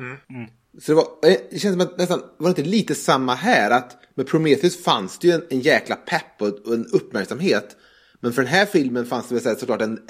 Så 0.83 0.93
det, 0.93 0.95
var, 0.95 1.31
eh, 1.31 1.37
det 1.51 1.59
känns 1.59 1.73
som 1.73 1.81
att 1.81 1.99
nästan, 1.99 2.23
var 2.37 2.49
det 2.49 2.61
inte 2.61 2.71
lite 2.71 2.95
samma 2.95 3.35
här? 3.35 3.71
Att 3.71 3.97
med 4.15 4.27
Prometheus 4.27 4.83
fanns 4.83 5.19
det 5.19 5.29
ju 5.29 5.35
en, 5.35 5.43
en 5.51 5.61
jäkla 5.61 5.97
pepp 5.97 6.43
och, 6.43 6.49
och 6.49 6.75
en 6.75 6.87
uppmärksamhet. 6.87 7.77
Men 8.21 8.33
för 8.33 8.43
den 8.43 8.51
här 8.51 8.67
filmen 8.67 9.07
fanns 9.07 9.29
det 9.29 9.35
väl 9.35 9.57
såklart 9.57 9.83
en 9.83 10.01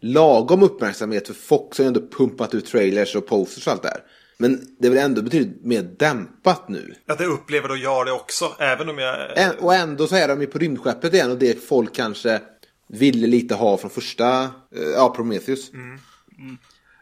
lagom 0.00 0.62
uppmärksamhet 0.62 1.26
för 1.26 1.34
Fox 1.34 1.78
har 1.78 1.84
ju 1.84 1.86
ändå 1.86 2.00
pumpat 2.00 2.54
ut 2.54 2.66
trailers 2.66 3.16
och 3.16 3.26
posters 3.26 3.66
och 3.66 3.72
allt 3.72 3.82
det 3.82 3.88
här. 3.88 4.00
Men 4.38 4.60
det 4.78 4.86
är 4.86 4.90
väl 4.90 5.04
ändå 5.04 5.22
betydligt 5.22 5.64
mer 5.64 5.82
dämpat 5.82 6.68
nu. 6.68 6.94
Ja, 7.06 7.14
det 7.14 7.24
upplever 7.26 7.68
då 7.68 7.76
jag 7.76 8.06
det 8.06 8.12
också. 8.12 8.52
Även 8.58 8.88
om 8.88 8.98
jag... 8.98 9.38
Ä- 9.38 9.52
Och 9.60 9.74
ändå 9.74 10.06
så 10.06 10.16
är 10.16 10.28
de 10.28 10.40
ju 10.40 10.46
på 10.46 10.58
rymdskeppet 10.58 11.14
igen 11.14 11.30
och 11.30 11.38
det 11.38 11.64
folk 11.64 11.94
kanske 11.94 12.40
ville 12.88 13.26
lite 13.26 13.54
ha 13.54 13.76
från 13.76 13.90
första, 13.90 14.42
eh, 14.76 14.82
ja 14.94 15.12
Prometheus. 15.16 15.70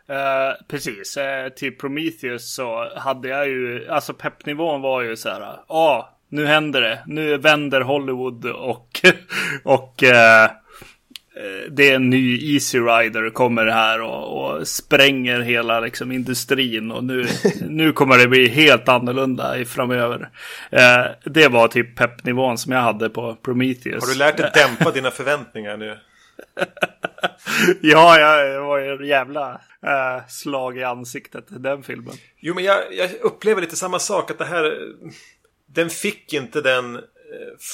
Eh, 0.08 0.64
precis, 0.68 1.16
uh, 1.16 1.54
till 1.56 1.76
Prometheus 1.76 2.54
så 2.54 2.88
hade 2.96 3.28
jag 3.28 3.48
ju, 3.48 3.88
alltså 3.88 4.14
peppnivån 4.14 4.80
var 4.82 5.02
ju 5.02 5.16
så 5.16 5.28
här, 5.28 5.40
ja, 5.40 5.64
ah, 5.68 6.18
nu 6.28 6.46
händer 6.46 6.80
det, 6.80 7.02
nu 7.06 7.36
vänder 7.36 7.80
Hollywood 7.80 8.46
och, 8.46 9.00
och 9.64 10.02
eh, 10.02 10.44
eh, 10.44 10.50
det 11.70 11.90
är 11.90 11.94
en 11.94 12.10
ny 12.10 12.54
Easy 12.54 12.78
Rider 12.78 13.30
kommer 13.30 13.66
här 13.66 14.00
och, 14.00 14.44
och 14.44 14.68
spränger 14.68 15.40
hela 15.40 15.80
liksom, 15.80 16.12
industrin 16.12 16.90
och 16.90 17.04
nu, 17.04 17.26
nu 17.68 17.92
kommer 17.92 18.18
det 18.18 18.28
bli 18.28 18.48
helt 18.48 18.88
annorlunda 18.88 19.58
i 19.58 19.64
framöver. 19.64 20.30
Eh, 20.70 21.04
det 21.24 21.48
var 21.48 21.68
typ 21.68 21.96
peppnivån 21.96 22.58
som 22.58 22.72
jag 22.72 22.80
hade 22.80 23.10
på 23.10 23.34
Prometheus. 23.34 24.04
Har 24.04 24.12
du 24.12 24.18
lärt 24.18 24.36
dig 24.36 24.50
dämpa 24.54 24.90
dina 24.90 25.10
förväntningar 25.10 25.76
nu? 25.76 25.98
ja, 27.80 28.18
ja, 28.18 28.44
det 28.44 28.58
var 28.58 28.78
ju 28.78 28.92
en 28.92 29.06
jävla 29.06 29.60
äh, 29.86 30.26
slag 30.28 30.78
i 30.78 30.84
ansiktet 30.84 31.44
den 31.48 31.82
filmen. 31.82 32.14
Jo, 32.40 32.54
men 32.54 32.64
jag, 32.64 32.78
jag, 32.90 33.10
upplever 33.20 33.60
lite 33.60 33.76
samma 33.76 33.98
sak. 33.98 34.30
Att 34.30 34.38
det 34.38 34.44
här... 34.44 34.78
Den 35.66 35.90
fick 35.90 36.32
inte 36.32 36.60
den 36.60 36.96
eh, 36.96 37.00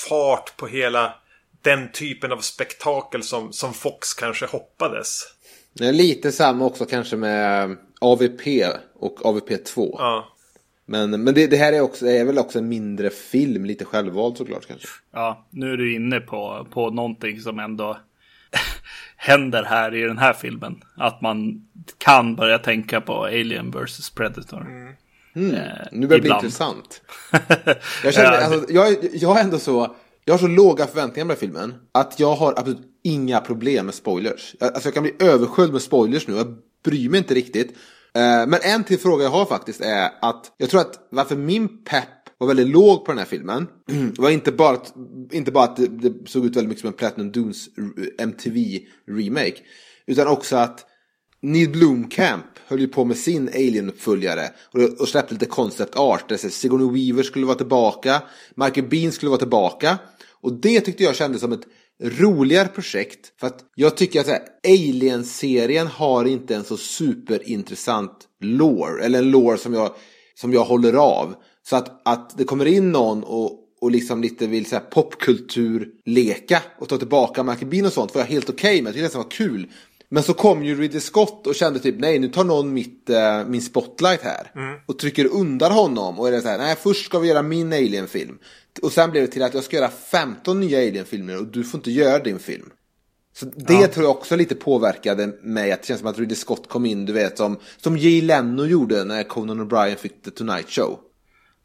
fart 0.09 0.57
på 0.57 0.67
hela 0.67 1.15
den 1.63 1.93
typen 1.93 2.33
av 2.33 2.39
spektakel 2.39 3.23
som, 3.23 3.53
som 3.53 3.75
Fox 3.75 4.15
kanske 4.15 4.47
hoppades. 4.47 5.23
Det 5.73 5.87
är 5.87 5.93
lite 5.93 6.33
samma 6.33 6.65
också 6.65 6.85
kanske 6.85 7.17
med 7.17 7.77
AVP 8.01 8.41
och 8.95 9.27
AVP 9.27 9.65
2. 9.65 9.97
Ja. 9.99 10.37
Men, 10.87 11.25
men 11.25 11.35
det, 11.35 11.47
det, 11.47 11.57
här 11.57 11.73
är, 11.73 11.81
också, 11.81 12.07
är 12.07 12.25
väl 12.25 12.39
också 12.39 12.59
en 12.59 12.69
mindre 12.69 13.11
film, 13.11 13.65
lite 13.65 13.85
självvald 13.85 14.37
såklart 14.37 14.67
kanske. 14.67 14.89
Ja, 15.13 15.47
nu 15.51 15.73
är 15.73 15.77
du 15.77 15.95
inne 15.95 16.21
på, 16.21 16.67
på 16.71 16.91
någonting 16.91 17.41
som 17.41 17.59
ändå 17.59 17.99
händer 19.17 19.63
här 19.63 19.95
i 19.95 20.01
den 20.01 20.19
här 20.19 20.33
filmen. 20.33 20.83
Att 20.97 21.21
man 21.21 21.69
kan 21.99 22.37
börja 22.37 22.59
tänka 22.59 23.01
på 23.01 23.25
Alien 23.25 23.71
vs 23.71 24.11
Predator. 24.11 24.61
Mm. 24.61 24.95
Mm. 25.35 25.55
Eh, 25.55 25.63
nu 25.93 26.07
börjar 26.07 26.23
det 26.23 26.29
bli 26.29 26.35
intressant. 26.35 27.03
jag, 28.05 28.15
känner, 28.15 28.31
alltså, 28.31 28.73
jag, 28.73 28.97
jag 29.13 29.39
är 29.39 29.45
ändå 29.45 29.59
så, 29.59 29.97
jag 30.25 30.35
har 30.35 30.39
så 30.39 30.47
låga 30.47 30.87
förväntningar 30.87 31.25
på 31.25 31.29
den 31.29 31.31
här 31.31 31.41
filmen 31.41 31.75
att 31.93 32.21
jag 32.21 32.35
har 32.35 32.55
absolut 32.57 32.83
inga 33.03 33.41
problem 33.41 33.87
med 33.87 33.95
spoilers. 33.95 34.57
Alltså 34.61 34.87
jag 34.87 34.95
kan 34.95 35.03
bli 35.03 35.15
översköljd 35.19 35.73
med 35.73 35.83
spoilers 35.83 36.29
nu, 36.29 36.35
jag 36.35 36.57
bryr 36.85 37.09
mig 37.09 37.19
inte 37.19 37.35
riktigt. 37.35 37.71
Eh, 38.15 38.47
men 38.47 38.59
en 38.63 38.85
till 38.85 38.99
fråga 38.99 39.25
jag 39.25 39.31
har 39.31 39.45
faktiskt 39.45 39.81
är 39.81 40.11
att 40.21 40.53
jag 40.59 40.71
tror 40.71 40.81
att 40.81 41.09
varför 41.11 41.37
min 41.37 41.85
pepp 41.85 42.09
var 42.39 42.47
väldigt 42.47 42.69
låg 42.69 43.05
på 43.05 43.13
den 43.13 43.19
här 43.19 43.27
filmen. 43.27 43.67
Det 43.87 44.19
var 44.23 44.31
inte 44.31 44.53
bara 44.53 44.77
att, 44.77 44.95
inte 45.33 45.53
bara 45.53 45.65
att 45.65 45.77
det, 45.77 45.87
det 45.87 46.29
såg 46.29 46.47
ut 46.47 46.57
väldigt 46.57 46.69
mycket 46.69 46.81
som 46.81 46.89
en 46.89 46.95
Platinum 46.95 47.33
Dunes 47.33 47.69
MTV 48.19 48.81
remake. 49.09 49.57
Utan 50.07 50.27
också 50.27 50.57
att 50.57 50.87
Neil 51.43 51.71
Blomkamp 51.71 52.45
höll 52.67 52.81
ju 52.81 52.89
på 52.89 53.05
med 53.05 53.17
sin 53.17 53.49
Alien-uppföljare 53.49 54.51
och, 54.73 55.01
och 55.01 55.09
släppte 55.09 55.35
lite 55.35 55.47
concept 55.47 55.97
art. 55.97 56.29
Där 56.29 56.37
Sigourney 56.37 56.91
Weaver 56.91 57.23
skulle 57.23 57.47
vara 57.47 57.57
tillbaka, 57.57 58.23
Michael 58.55 58.89
Bean 58.89 59.13
skulle 59.13 59.31
vara 59.31 59.39
tillbaka. 59.39 59.99
Och 60.41 60.53
det 60.53 60.81
tyckte 60.81 61.05
jag 61.05 61.17
kändes 61.17 61.41
som 61.41 61.53
ett 61.53 61.67
roligare 62.03 62.69
projekt. 62.69 63.41
För 63.41 63.47
att 63.47 63.65
jag 63.75 63.97
tycker 63.97 64.21
att 64.21 64.67
Alien-serien 64.67 65.87
har 65.87 66.25
inte 66.25 66.57
en 66.57 66.65
så 66.65 66.77
superintressant 66.77 68.29
lore. 68.41 69.05
Eller 69.05 69.19
en 69.19 69.31
lore 69.31 69.59
som 69.59 69.75
jag, 69.75 69.95
som 70.35 70.53
jag 70.53 70.65
håller 70.65 70.95
av. 70.95 71.35
Så 71.63 71.77
att, 71.77 72.09
att 72.09 72.39
det 72.39 72.45
kommer 72.45 72.67
in 72.67 72.93
någon 72.93 73.25
och, 73.25 73.59
och 73.81 73.91
liksom 73.91 74.23
lite 74.23 74.47
vill 74.47 74.67
så 74.67 74.77
här, 74.77 74.85
och 76.79 76.89
ta 76.89 76.99
tillbaka 76.99 77.43
Michael 77.43 77.67
Bean 77.67 77.87
och 77.87 77.93
sånt 77.93 78.15
var 78.15 78.23
jag 78.23 78.29
helt 78.29 78.51
okej 78.51 78.71
okay 78.71 78.83
med. 78.83 78.89
Jag 78.91 78.95
tyckte 78.95 79.19
det 79.19 79.23
var 79.23 79.31
kul. 79.31 79.69
Men 80.13 80.23
så 80.23 80.35
kom 80.35 80.65
ju 80.65 80.81
Ridley 80.81 81.01
Scott 81.01 81.47
och 81.47 81.55
kände 81.55 81.81
typ 81.81 81.95
nej 81.99 82.19
nu 82.19 82.29
tar 82.29 82.45
någon 82.45 82.73
mitt, 82.73 83.11
uh, 83.11 83.49
min 83.49 83.63
spotlight 83.63 84.23
här. 84.23 84.53
Mm. 84.55 84.79
Och 84.87 84.99
trycker 84.99 85.27
undan 85.27 85.73
honom 85.73 86.19
och 86.19 86.29
är 86.29 86.33
det 86.33 86.41
så 86.41 86.49
här 86.49 86.59
nej 86.59 86.77
först 86.77 87.05
ska 87.07 87.19
vi 87.19 87.29
göra 87.29 87.43
min 87.43 87.73
Alien-film. 87.73 88.39
Och 88.83 88.93
sen 88.93 89.11
blev 89.11 89.23
det 89.23 89.33
till 89.33 89.43
att 89.43 89.55
jag 89.55 89.65
ska 89.65 89.77
göra 89.77 89.89
15 89.89 90.61
nya 90.61 90.79
Alien-filmer 90.79 91.39
och 91.39 91.47
du 91.47 91.65
får 91.65 91.79
inte 91.79 91.91
göra 91.91 92.19
din 92.19 92.39
film. 92.39 92.71
Så 93.37 93.47
det 93.47 93.75
ja. 93.75 93.87
tror 93.87 94.05
jag 94.05 94.17
också 94.17 94.37
lite 94.37 94.55
påverkade 94.55 95.27
mig. 95.43 95.73
Att 95.73 95.81
det 95.81 95.87
känns 95.87 96.01
som 96.01 96.09
att 96.09 96.19
Ridley 96.19 96.37
Scott 96.37 96.69
kom 96.69 96.87
in, 96.87 97.07
du 97.07 97.13
vet, 97.13 97.39
som, 97.39 97.59
som 97.77 97.97
Jay 97.97 98.23
Leno 98.23 98.65
gjorde 98.65 99.05
när 99.05 99.23
Conan 99.23 99.61
O'Brien 99.61 99.97
fick 99.97 100.23
The 100.23 100.31
Tonight 100.31 100.71
Show. 100.71 100.99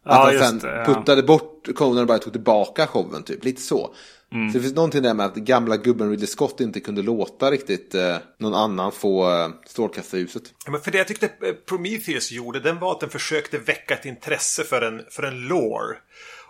Att 0.05 0.33
ja, 0.33 0.39
han 0.39 0.49
sen 0.49 0.59
det, 0.59 0.77
ja. 0.77 0.85
puttade 0.85 1.23
bort 1.23 1.67
Conan 1.75 2.01
och 2.01 2.07
bara 2.07 2.17
tog 2.17 2.33
tillbaka 2.33 2.87
showen, 2.87 3.23
typ. 3.23 3.45
Lite 3.45 3.61
så. 3.61 3.95
Mm. 4.33 4.51
Så 4.51 4.57
det 4.57 4.61
finns 4.61 4.75
någonting 4.75 5.01
där 5.01 5.13
med 5.13 5.25
att 5.25 5.35
gamla 5.35 5.77
gubben 5.77 6.09
Ridley 6.09 6.27
Scott 6.27 6.59
inte 6.59 6.79
kunde 6.79 7.01
låta 7.01 7.51
riktigt 7.51 7.95
eh, 7.95 8.17
någon 8.39 8.53
annan 8.53 8.91
få 8.91 9.31
eh, 9.31 9.49
strålkastarljuset. 9.67 10.43
Men 10.67 10.81
för 10.81 10.91
det 10.91 10.97
jag 10.97 11.07
tyckte 11.07 11.25
eh, 11.25 11.53
Prometheus 11.69 12.31
gjorde, 12.31 12.59
den 12.59 12.79
var 12.79 12.91
att 12.91 12.99
den 12.99 13.09
försökte 13.09 13.57
väcka 13.57 13.93
ett 13.93 14.05
intresse 14.05 14.63
för 14.63 14.81
en, 14.81 15.01
för 15.09 15.23
en 15.23 15.47
lore 15.47 15.97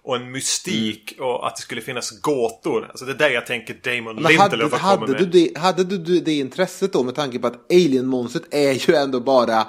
och 0.04 0.16
en 0.16 0.32
mystik 0.32 1.14
mm. 1.18 1.30
och 1.30 1.48
att 1.48 1.56
det 1.56 1.62
skulle 1.62 1.82
finnas 1.82 2.22
gåtor. 2.22 2.88
Alltså 2.90 3.06
det 3.06 3.12
är 3.12 3.18
där 3.18 3.30
jag 3.30 3.46
tänker 3.46 3.74
Damon 3.84 4.16
Men 4.16 4.24
Lindelof 4.24 4.74
hade, 4.74 4.84
hade, 4.84 5.12
med. 5.12 5.22
Du 5.22 5.26
det, 5.26 5.58
hade 5.58 5.84
du 5.84 6.20
det 6.20 6.34
intresset 6.34 6.94
då 6.94 7.04
med 7.04 7.16
tanke 7.16 7.40
på 7.40 7.48
att 7.48 7.72
Alien-monstret 7.72 8.44
är 8.52 8.90
ju 8.90 8.96
ändå 8.96 9.20
bara 9.20 9.68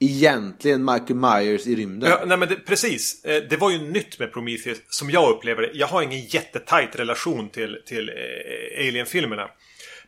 egentligen 0.00 0.84
Michael 0.84 1.14
Myers 1.14 1.66
i 1.66 1.76
rymden. 1.76 2.10
Ja, 2.10 2.22
nej 2.26 2.38
men 2.38 2.48
det, 2.48 2.56
precis. 2.56 3.24
Eh, 3.24 3.42
det 3.50 3.56
var 3.56 3.70
ju 3.70 3.78
nytt 3.78 4.18
med 4.18 4.32
Prometheus 4.32 4.78
som 4.88 5.10
jag 5.10 5.30
upplever 5.30 5.62
det. 5.62 5.70
Jag 5.74 5.86
har 5.86 6.02
ingen 6.02 6.20
jättetajt 6.20 6.96
relation 6.96 7.48
till, 7.48 7.82
till 7.86 8.08
eh, 8.08 8.88
Alien-filmerna. 8.88 9.50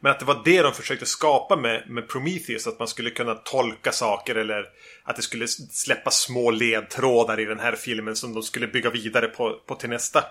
Men 0.00 0.12
att 0.12 0.18
det 0.18 0.24
var 0.24 0.42
det 0.44 0.62
de 0.62 0.72
försökte 0.72 1.06
skapa 1.06 1.56
med, 1.56 1.84
med 1.88 2.08
Prometheus. 2.08 2.66
Att 2.66 2.78
man 2.78 2.88
skulle 2.88 3.10
kunna 3.10 3.34
tolka 3.34 3.92
saker 3.92 4.34
eller 4.34 4.66
att 5.04 5.16
det 5.16 5.22
skulle 5.22 5.48
släppa 5.48 6.10
små 6.10 6.50
ledtrådar 6.50 7.40
i 7.40 7.44
den 7.44 7.60
här 7.60 7.72
filmen 7.72 8.16
som 8.16 8.34
de 8.34 8.42
skulle 8.42 8.66
bygga 8.66 8.90
vidare 8.90 9.26
på, 9.26 9.60
på 9.66 9.74
till 9.74 9.88
nästa. 9.88 10.24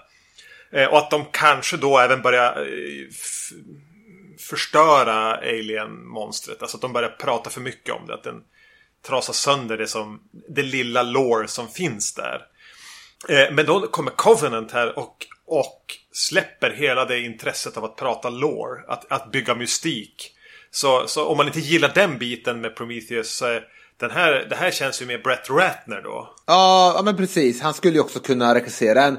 Eh, 0.71 0.85
och 0.85 0.97
att 0.97 1.11
de 1.11 1.25
kanske 1.31 1.77
då 1.77 1.99
även 1.99 2.21
börjar 2.21 2.67
förstöra 4.49 5.35
Alien-monstret. 5.35 6.61
Alltså 6.61 6.77
att 6.77 6.81
de 6.81 6.93
börjar 6.93 7.09
prata 7.09 7.49
för 7.49 7.61
mycket 7.61 7.95
om 7.95 8.07
det. 8.07 8.13
Att 8.13 8.23
den 8.23 8.43
trasar 9.07 9.33
sönder 9.33 9.77
det 9.77 9.87
som 9.87 10.19
det 10.49 10.63
lilla 10.63 11.03
lore 11.03 11.47
som 11.47 11.67
finns 11.67 12.13
där. 12.13 12.41
Eh, 13.29 13.53
men 13.53 13.65
då 13.65 13.87
kommer 13.87 14.11
Covenant 14.11 14.71
här 14.71 14.99
och, 14.99 15.27
och 15.45 15.83
släpper 16.13 16.69
hela 16.69 17.05
det 17.05 17.19
intresset 17.19 17.77
av 17.77 17.85
att 17.85 17.95
prata 17.95 18.29
lore. 18.29 18.83
Att, 18.87 19.11
att 19.11 19.31
bygga 19.31 19.55
mystik. 19.55 20.35
Så, 20.71 21.07
så 21.07 21.25
om 21.25 21.37
man 21.37 21.47
inte 21.47 21.59
gillar 21.59 21.91
den 21.95 22.17
biten 22.17 22.61
med 22.61 22.75
Prometheus 22.75 23.33
så 23.33 23.59
den 23.99 24.11
här, 24.11 24.47
det 24.49 24.55
här 24.55 24.71
känns 24.71 25.01
ju 25.01 25.05
mer 25.05 25.17
Brett 25.17 25.49
Ratner 25.49 26.01
då. 26.01 26.33
Ja, 26.47 26.93
ja 26.95 27.01
men 27.03 27.17
precis. 27.17 27.61
Han 27.61 27.73
skulle 27.73 27.93
ju 27.93 27.99
också 27.99 28.19
kunna 28.19 28.55
regissera 28.55 29.03
en... 29.03 29.17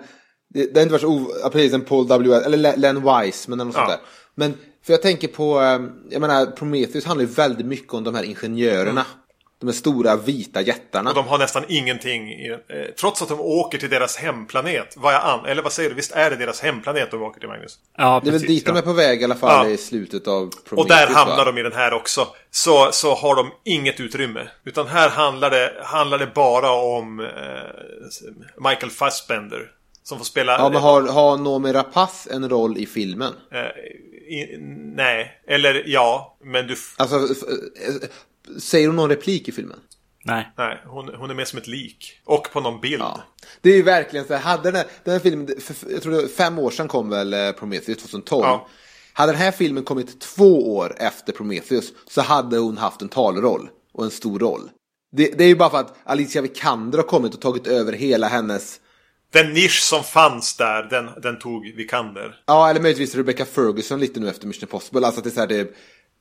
Det, 0.54 0.74
det 0.74 0.80
har 0.80 0.82
inte 0.82 0.92
varit 0.92 1.42
så 1.42 1.50
precis 1.50 1.72
en 1.72 1.84
Paul 1.84 2.08
W. 2.08 2.34
Eller 2.34 2.76
Len 2.76 2.96
Wise, 2.96 3.50
men 3.50 3.58
något 3.58 3.66
ja. 3.66 3.72
sånt 3.72 3.88
där. 3.88 3.98
Men 4.34 4.54
för 4.86 4.92
jag 4.92 5.02
tänker 5.02 5.28
på, 5.28 5.60
eh, 5.60 5.80
jag 6.10 6.20
menar 6.20 6.46
Prometheus 6.46 7.04
handlar 7.04 7.26
ju 7.26 7.32
väldigt 7.32 7.66
mycket 7.66 7.94
om 7.94 8.04
de 8.04 8.14
här 8.14 8.22
ingenjörerna. 8.22 8.90
Mm. 8.90 9.19
De 9.60 9.68
är 9.68 9.72
stora 9.72 10.16
vita 10.16 10.60
jättarna. 10.60 11.10
Och 11.10 11.16
de 11.16 11.26
har 11.28 11.38
nästan 11.38 11.64
ingenting 11.68 12.32
i, 12.32 12.50
eh, 12.50 12.56
Trots 13.00 13.22
att 13.22 13.28
de 13.28 13.40
åker 13.40 13.78
till 13.78 13.90
deras 13.90 14.16
hemplanet. 14.16 14.94
Vad 14.96 15.14
jag 15.14 15.22
an, 15.24 15.46
eller 15.46 15.62
vad 15.62 15.72
säger 15.72 15.90
du? 15.90 15.96
Visst 15.96 16.12
är 16.12 16.30
det 16.30 16.36
deras 16.36 16.60
hemplanet 16.60 17.10
de 17.10 17.22
åker 17.22 17.40
till 17.40 17.48
Magnus? 17.48 17.78
Ja, 17.96 18.20
precis, 18.20 18.32
Det 18.32 18.36
är 18.36 18.40
väl 18.40 18.56
dit 18.56 18.62
ja. 18.66 18.72
de 18.72 18.78
är 18.78 18.82
på 18.82 18.92
väg 18.92 19.20
i 19.20 19.24
alla 19.24 19.34
fall 19.34 19.66
ja. 19.66 19.72
i 19.72 19.76
slutet 19.76 20.28
av 20.28 20.50
Prometheus. 20.64 20.78
Och 20.78 20.88
där 20.88 21.14
hamnar 21.14 21.36
va? 21.36 21.44
de 21.44 21.58
i 21.58 21.62
den 21.62 21.72
här 21.72 21.92
också. 21.92 22.26
Så, 22.50 22.92
så 22.92 23.14
har 23.14 23.36
de 23.36 23.50
inget 23.64 24.00
utrymme. 24.00 24.48
Utan 24.64 24.86
här 24.86 25.08
handlar 25.08 25.50
det, 25.50 25.72
handlar 25.82 26.18
det 26.18 26.34
bara 26.34 26.72
om 26.72 27.20
eh, 27.20 27.26
Michael 28.68 28.90
Fassbender. 28.90 29.70
Som 30.02 30.18
får 30.18 30.24
spela... 30.24 30.52
Ja, 30.52 30.68
men 30.68 30.82
har, 30.82 31.02
har 31.02 31.36
Noomi 31.36 31.72
Rapace 31.72 32.34
en 32.34 32.48
roll 32.48 32.78
i 32.78 32.86
filmen? 32.86 33.32
Eh, 33.52 33.60
i, 34.30 34.56
nej, 34.96 35.40
eller 35.46 35.82
ja, 35.86 36.36
men 36.44 36.66
du... 36.66 36.76
Alltså, 36.96 37.16
Säger 38.58 38.86
hon 38.86 38.96
någon 38.96 39.10
replik 39.10 39.48
i 39.48 39.52
filmen? 39.52 39.78
Nej. 40.24 40.52
Nej, 40.58 40.82
hon, 40.86 41.14
hon 41.14 41.30
är 41.30 41.34
mer 41.34 41.44
som 41.44 41.58
ett 41.58 41.66
lik. 41.66 42.20
Och 42.24 42.52
på 42.52 42.60
någon 42.60 42.80
bild. 42.80 43.02
Ja. 43.02 43.20
Det 43.60 43.70
är 43.70 43.76
ju 43.76 43.82
verkligen 43.82 44.26
så 44.26 44.34
här, 44.34 44.40
hade 44.40 44.62
den 44.62 44.74
här, 44.74 44.86
den 45.04 45.12
här 45.12 45.20
filmen, 45.20 45.48
för, 45.60 45.92
jag 45.92 46.02
tror 46.02 46.12
det 46.12 46.22
var 46.22 46.28
fem 46.28 46.58
år 46.58 46.70
sedan 46.70 46.88
kom 46.88 47.10
väl 47.10 47.34
eh, 47.34 47.52
Prometheus, 47.52 47.98
2012. 47.98 48.44
Ja. 48.44 48.68
Hade 49.12 49.32
den 49.32 49.40
här 49.40 49.52
filmen 49.52 49.84
kommit 49.84 50.20
två 50.20 50.76
år 50.76 50.94
efter 50.98 51.32
Prometheus 51.32 51.92
så 52.10 52.20
hade 52.20 52.58
hon 52.58 52.78
haft 52.78 53.02
en 53.02 53.08
talroll 53.08 53.68
och 53.92 54.04
en 54.04 54.10
stor 54.10 54.38
roll. 54.38 54.70
Det, 55.12 55.38
det 55.38 55.44
är 55.44 55.48
ju 55.48 55.56
bara 55.56 55.70
för 55.70 55.78
att 55.78 55.96
Alicia 56.04 56.42
Vikander 56.42 56.98
har 56.98 57.06
kommit 57.06 57.34
och 57.34 57.40
tagit 57.40 57.66
över 57.66 57.92
hela 57.92 58.28
hennes 58.28 58.80
den 59.32 59.52
nisch 59.52 59.82
som 59.82 60.04
fanns 60.04 60.56
där, 60.56 60.82
den, 60.82 61.10
den 61.22 61.38
tog 61.38 61.64
Vikander. 61.76 62.42
Ja, 62.46 62.70
eller 62.70 62.80
möjligtvis 62.80 63.14
Rebecca 63.14 63.44
Ferguson 63.44 64.00
lite 64.00 64.20
nu 64.20 64.28
efter 64.28 64.46
Mission 64.46 64.62
Impossible. 64.62 65.06
Alltså 65.06 65.20
att 65.20 65.24
det 65.24 65.30
är 65.30 65.34
så 65.34 65.40
här, 65.40 65.46
det, 65.46 65.74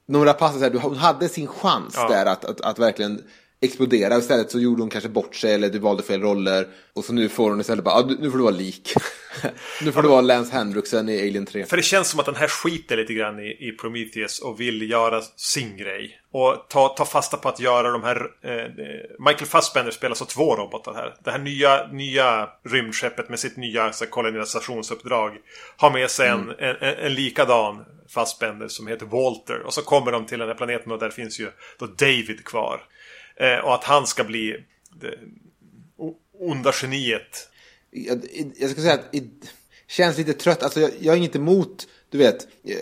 några 0.09 0.33
pass, 0.33 0.61
här, 0.61 0.73
hon 0.73 0.97
hade 0.97 1.29
sin 1.29 1.47
chans 1.47 1.93
ja. 1.97 2.07
där 2.07 2.25
att, 2.25 2.45
att, 2.45 2.61
att 2.61 2.79
verkligen 2.79 3.21
explodera. 3.61 4.17
Istället 4.17 4.51
så 4.51 4.59
gjorde 4.59 4.81
hon 4.81 4.89
kanske 4.89 5.09
bort 5.09 5.35
sig 5.35 5.53
eller 5.53 5.69
du 5.69 5.79
valde 5.79 6.03
fel 6.03 6.21
roller. 6.21 6.67
Och 6.93 7.05
så 7.05 7.13
nu 7.13 7.29
får 7.29 7.49
hon 7.49 7.61
istället 7.61 7.83
bara, 7.83 7.95
ah, 7.95 8.05
nu 8.19 8.31
får 8.31 8.37
du 8.37 8.43
vara 8.43 8.55
lik. 8.55 8.93
nu 9.81 9.91
får 9.91 10.01
du 10.01 10.09
vara 10.09 10.21
Lance 10.21 10.55
Hendrickson 10.55 11.09
i 11.09 11.19
Alien 11.19 11.45
3. 11.45 11.65
För 11.65 11.77
det 11.77 11.83
känns 11.83 12.09
som 12.09 12.19
att 12.19 12.25
den 12.25 12.35
här 12.35 12.47
skiter 12.47 12.97
lite 12.97 13.13
grann 13.13 13.39
i, 13.39 13.67
i 13.69 13.71
Prometheus 13.71 14.39
och 14.39 14.59
vill 14.59 14.89
göra 14.89 15.21
sin 15.35 15.77
grej. 15.77 16.19
Och 16.31 16.65
ta, 16.69 16.87
ta 16.87 17.05
fasta 17.05 17.37
på 17.37 17.49
att 17.49 17.59
göra 17.59 17.91
de 17.91 18.03
här... 18.03 18.21
Eh, 18.43 18.71
Michael 19.19 19.45
Fassbender 19.45 19.91
spelar 19.91 20.15
så 20.15 20.25
två 20.25 20.55
robotar 20.55 20.93
här. 20.93 21.15
Det 21.23 21.31
här 21.31 21.39
nya, 21.39 21.87
nya 21.87 22.49
rymdskeppet 22.65 23.29
med 23.29 23.39
sitt 23.39 23.57
nya 23.57 23.93
så, 23.93 24.05
kolonisationsuppdrag 24.05 25.37
har 25.77 25.91
med 25.91 26.09
sig 26.09 26.29
mm. 26.29 26.49
en, 26.59 26.75
en, 26.75 26.95
en 26.95 27.13
likadan 27.13 27.85
Fassbender 28.09 28.67
som 28.67 28.87
heter 28.87 29.05
Walter. 29.05 29.61
Och 29.61 29.73
så 29.73 29.81
kommer 29.81 30.11
de 30.11 30.25
till 30.25 30.39
den 30.39 30.47
här 30.47 30.55
planeten 30.55 30.91
och 30.91 30.99
där 30.99 31.09
finns 31.09 31.39
ju 31.39 31.51
då 31.79 31.85
David 31.85 32.45
kvar. 32.45 32.81
Eh, 33.39 33.65
och 33.65 33.75
att 33.75 33.83
han 33.83 34.07
ska 34.07 34.23
bli 34.23 34.65
det 35.01 35.15
onda 36.39 36.73
geniet. 36.81 37.49
Jag, 37.91 38.25
jag 38.57 38.69
ska 38.69 38.81
säga 38.81 38.93
att 38.93 39.15
i, 39.15 39.29
känns 39.87 40.17
lite 40.17 40.33
trött. 40.33 40.63
Alltså 40.63 40.79
jag, 40.79 40.91
jag 40.99 41.17
är 41.17 41.19
inte 41.19 41.37
emot, 41.37 41.87
du 42.09 42.17
vet, 42.17 42.47
eh, 42.63 42.77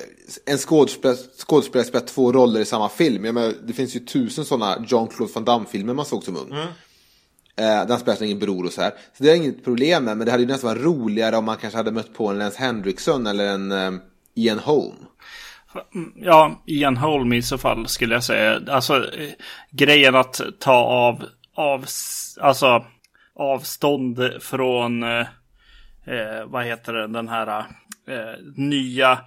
en 0.45 0.57
skådespelare, 0.57 1.17
skådespelare 1.47 1.87
spelar 1.87 2.05
två 2.05 2.31
roller 2.31 2.59
i 2.59 2.65
samma 2.65 2.89
film. 2.89 3.25
Jag 3.25 3.33
menar, 3.33 3.53
det 3.63 3.73
finns 3.73 3.95
ju 3.95 3.99
tusen 3.99 4.45
sådana 4.45 4.85
Jean-Claude 4.87 5.33
Van 5.33 5.45
Damme-filmer 5.45 5.93
man 5.93 6.05
såg 6.05 6.23
som 6.23 6.37
ung. 6.37 6.51
Mm. 6.51 6.67
Eh, 7.55 7.87
den 7.87 7.99
spelar 7.99 8.23
ingen 8.23 8.39
bror 8.39 8.65
och 8.65 8.73
så 8.73 8.81
här. 8.81 8.91
Så 9.17 9.23
det 9.23 9.31
är 9.31 9.35
inget 9.35 9.63
problem 9.63 10.03
med, 10.03 10.17
men 10.17 10.25
det 10.25 10.31
hade 10.31 10.43
ju 10.43 10.49
nästan 10.49 10.69
varit 10.69 10.83
roligare 10.83 11.37
om 11.37 11.45
man 11.45 11.57
kanske 11.57 11.77
hade 11.77 11.91
mött 11.91 12.13
på 12.13 12.27
en 12.27 12.39
Lance 12.39 12.59
Henriksen 12.59 13.27
eller 13.27 13.45
en 13.45 13.71
eh, 13.71 13.91
Ian 14.35 14.59
Holm. 14.59 14.95
Ja, 16.15 16.63
Ian 16.65 16.97
Holm 16.97 17.33
i 17.33 17.41
så 17.41 17.57
fall 17.57 17.87
skulle 17.87 18.13
jag 18.13 18.23
säga. 18.23 18.61
Alltså 18.67 18.95
eh, 18.95 19.29
grejen 19.71 20.15
att 20.15 20.41
ta 20.59 20.75
av, 20.75 21.23
av 21.55 21.85
alltså, 22.41 22.85
avstånd 23.35 24.31
från, 24.39 25.03
eh, 25.03 25.27
eh, 26.05 26.45
vad 26.45 26.65
heter 26.65 26.93
det, 26.93 27.07
den 27.07 27.27
här 27.27 27.59
eh, 28.07 28.39
nya 28.55 29.19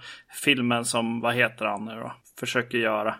filmen 0.43 0.85
som, 0.85 1.21
vad 1.21 1.35
heter 1.35 1.65
han 1.65 1.85
nu 1.85 1.91
då, 1.91 2.13
försöker 2.39 2.77
göra. 2.77 3.15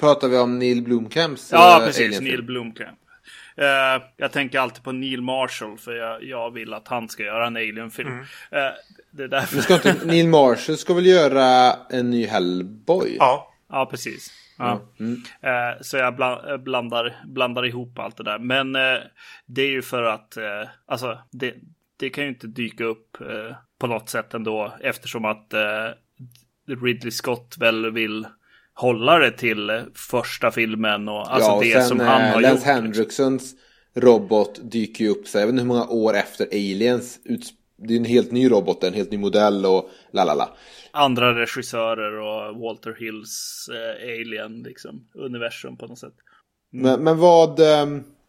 Pratar 0.00 0.28
vi 0.28 0.38
om 0.38 0.58
Neil 0.58 0.82
Blomkamps? 0.82 1.52
Ja, 1.52 1.80
eh, 1.80 1.86
precis, 1.86 2.20
Neil 2.20 2.42
Blomkamp. 2.42 2.98
Uh, 3.58 4.04
jag 4.16 4.32
tänker 4.32 4.58
alltid 4.58 4.82
på 4.82 4.92
Neil 4.92 5.22
Marshall 5.22 5.78
för 5.78 5.92
jag, 5.92 6.24
jag 6.24 6.50
vill 6.50 6.74
att 6.74 6.88
han 6.88 7.08
ska 7.08 7.22
göra 7.22 7.46
en 7.46 7.56
Alien-film. 7.56 8.08
Mm. 8.08 8.20
Uh, 8.20 8.72
det 9.10 9.22
är 9.22 9.28
därför... 9.28 9.60
ska 9.60 9.74
inte, 9.74 10.06
Neil 10.06 10.28
Marshall 10.28 10.76
ska 10.76 10.94
väl 10.94 11.06
göra 11.06 11.72
en 11.90 12.10
ny 12.10 12.26
Hellboy? 12.26 13.16
Ja. 13.18 13.52
Ja, 13.68 13.86
precis. 13.86 14.32
Ja. 14.58 14.80
Mm. 15.00 15.12
Uh, 15.14 15.82
så 15.82 15.96
jag 15.96 16.14
blandar, 16.62 17.16
blandar 17.26 17.66
ihop 17.66 17.98
allt 17.98 18.16
det 18.16 18.24
där. 18.24 18.38
Men 18.38 18.72
det 19.46 19.62
är 19.62 19.70
ju 19.70 19.82
för 19.82 20.02
att, 20.02 20.38
alltså, 20.86 21.18
det, 21.30 21.54
det 21.96 22.10
kan 22.10 22.24
ju 22.24 22.30
inte 22.30 22.46
dyka 22.46 22.84
upp 22.84 23.16
på 23.78 23.86
något 23.86 24.08
sätt 24.08 24.34
ändå 24.34 24.74
eftersom 24.80 25.24
att 25.24 25.54
Ridley 26.82 27.10
Scott 27.10 27.56
väl 27.58 27.90
vill 27.90 28.26
hålla 28.74 29.18
det 29.18 29.30
till 29.30 29.82
första 29.94 30.50
filmen 30.50 31.08
och 31.08 31.34
alltså 31.34 31.50
ja, 31.50 31.56
och 31.56 31.64
det 31.64 31.72
sen, 31.72 31.84
som 31.84 32.00
han 32.00 32.22
har 32.22 32.40
Lance 32.40 32.48
gjort. 32.48 32.54
Liksom. 32.54 32.72
Henriksons 32.72 33.54
robot 33.94 34.60
dyker 34.62 35.04
ju 35.04 35.10
upp 35.10 35.28
så 35.28 35.38
jag 35.38 35.46
vet 35.46 35.52
inte 35.52 35.62
hur 35.62 35.68
många 35.68 35.86
år 35.88 36.14
efter 36.14 36.46
Aliens. 36.46 37.18
Det 37.76 37.94
är 37.94 37.98
en 37.98 38.04
helt 38.04 38.32
ny 38.32 38.50
robot, 38.50 38.84
en 38.84 38.94
helt 38.94 39.10
ny 39.10 39.18
modell 39.18 39.66
och 39.66 39.90
la 40.12 40.24
la 40.24 40.34
la. 40.34 40.56
Andra 40.90 41.40
regissörer 41.40 42.18
och 42.18 42.60
Walter 42.60 42.96
Hills 42.98 43.68
eh, 43.72 44.08
Alien 44.08 44.62
liksom, 44.62 45.08
universum 45.14 45.76
på 45.76 45.86
något 45.86 45.98
sätt. 45.98 46.14
Mm. 46.72 46.86
Men, 46.86 47.04
men 47.04 47.18
vad... 47.18 47.60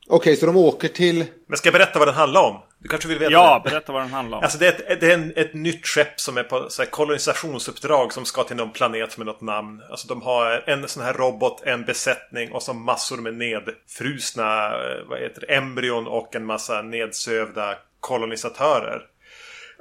Okej, 0.08 0.18
okay, 0.18 0.36
så 0.36 0.46
de 0.46 0.58
åker 0.58 0.88
till... 0.88 1.26
Men 1.48 1.58
ska 1.58 1.68
jag 1.68 1.74
berätta 1.74 2.00
vad 2.00 2.08
den 2.08 2.16
handlar 2.16 2.42
om? 2.42 2.62
Du 2.80 2.90
kanske 2.90 3.08
vill 3.10 3.20
veta 3.20 3.32
Ja, 3.32 3.62
det? 3.64 3.70
berätta 3.70 3.92
vad 3.92 4.02
den 4.02 4.12
handlar 4.12 4.38
om. 4.38 4.44
Alltså 4.44 4.58
det 4.58 4.68
är 4.68 4.92
ett, 4.92 5.00
det 5.00 5.12
är 5.12 5.14
en, 5.14 5.34
ett 5.36 5.54
nytt 5.54 5.88
skepp 5.88 6.20
som 6.20 6.38
är 6.38 6.44
på 6.44 6.70
så 6.70 6.82
här, 6.82 6.90
kolonisationsuppdrag 6.90 8.14
som 8.14 8.26
ska 8.26 8.44
till 8.44 8.56
någon 8.56 8.72
planet 8.72 9.18
med 9.18 9.28
något 9.28 9.42
namn. 9.42 9.82
Alltså 9.92 10.08
de 10.08 10.22
har 10.22 10.64
en 10.68 10.88
sån 10.88 11.04
här 11.04 11.14
robot, 11.14 11.62
en 11.66 11.86
besättning 11.86 12.52
och 12.52 12.64
så 12.64 12.74
massor 12.74 13.18
med 13.18 13.34
nedfrusna 13.34 14.66
eh, 14.66 15.10
vad 15.10 15.20
heter 15.20 15.42
det, 15.42 15.56
embryon 15.56 16.08
och 16.08 16.36
en 16.36 16.46
massa 16.46 16.82
nedsövda 16.82 17.76
kolonisatörer. 18.00 19.02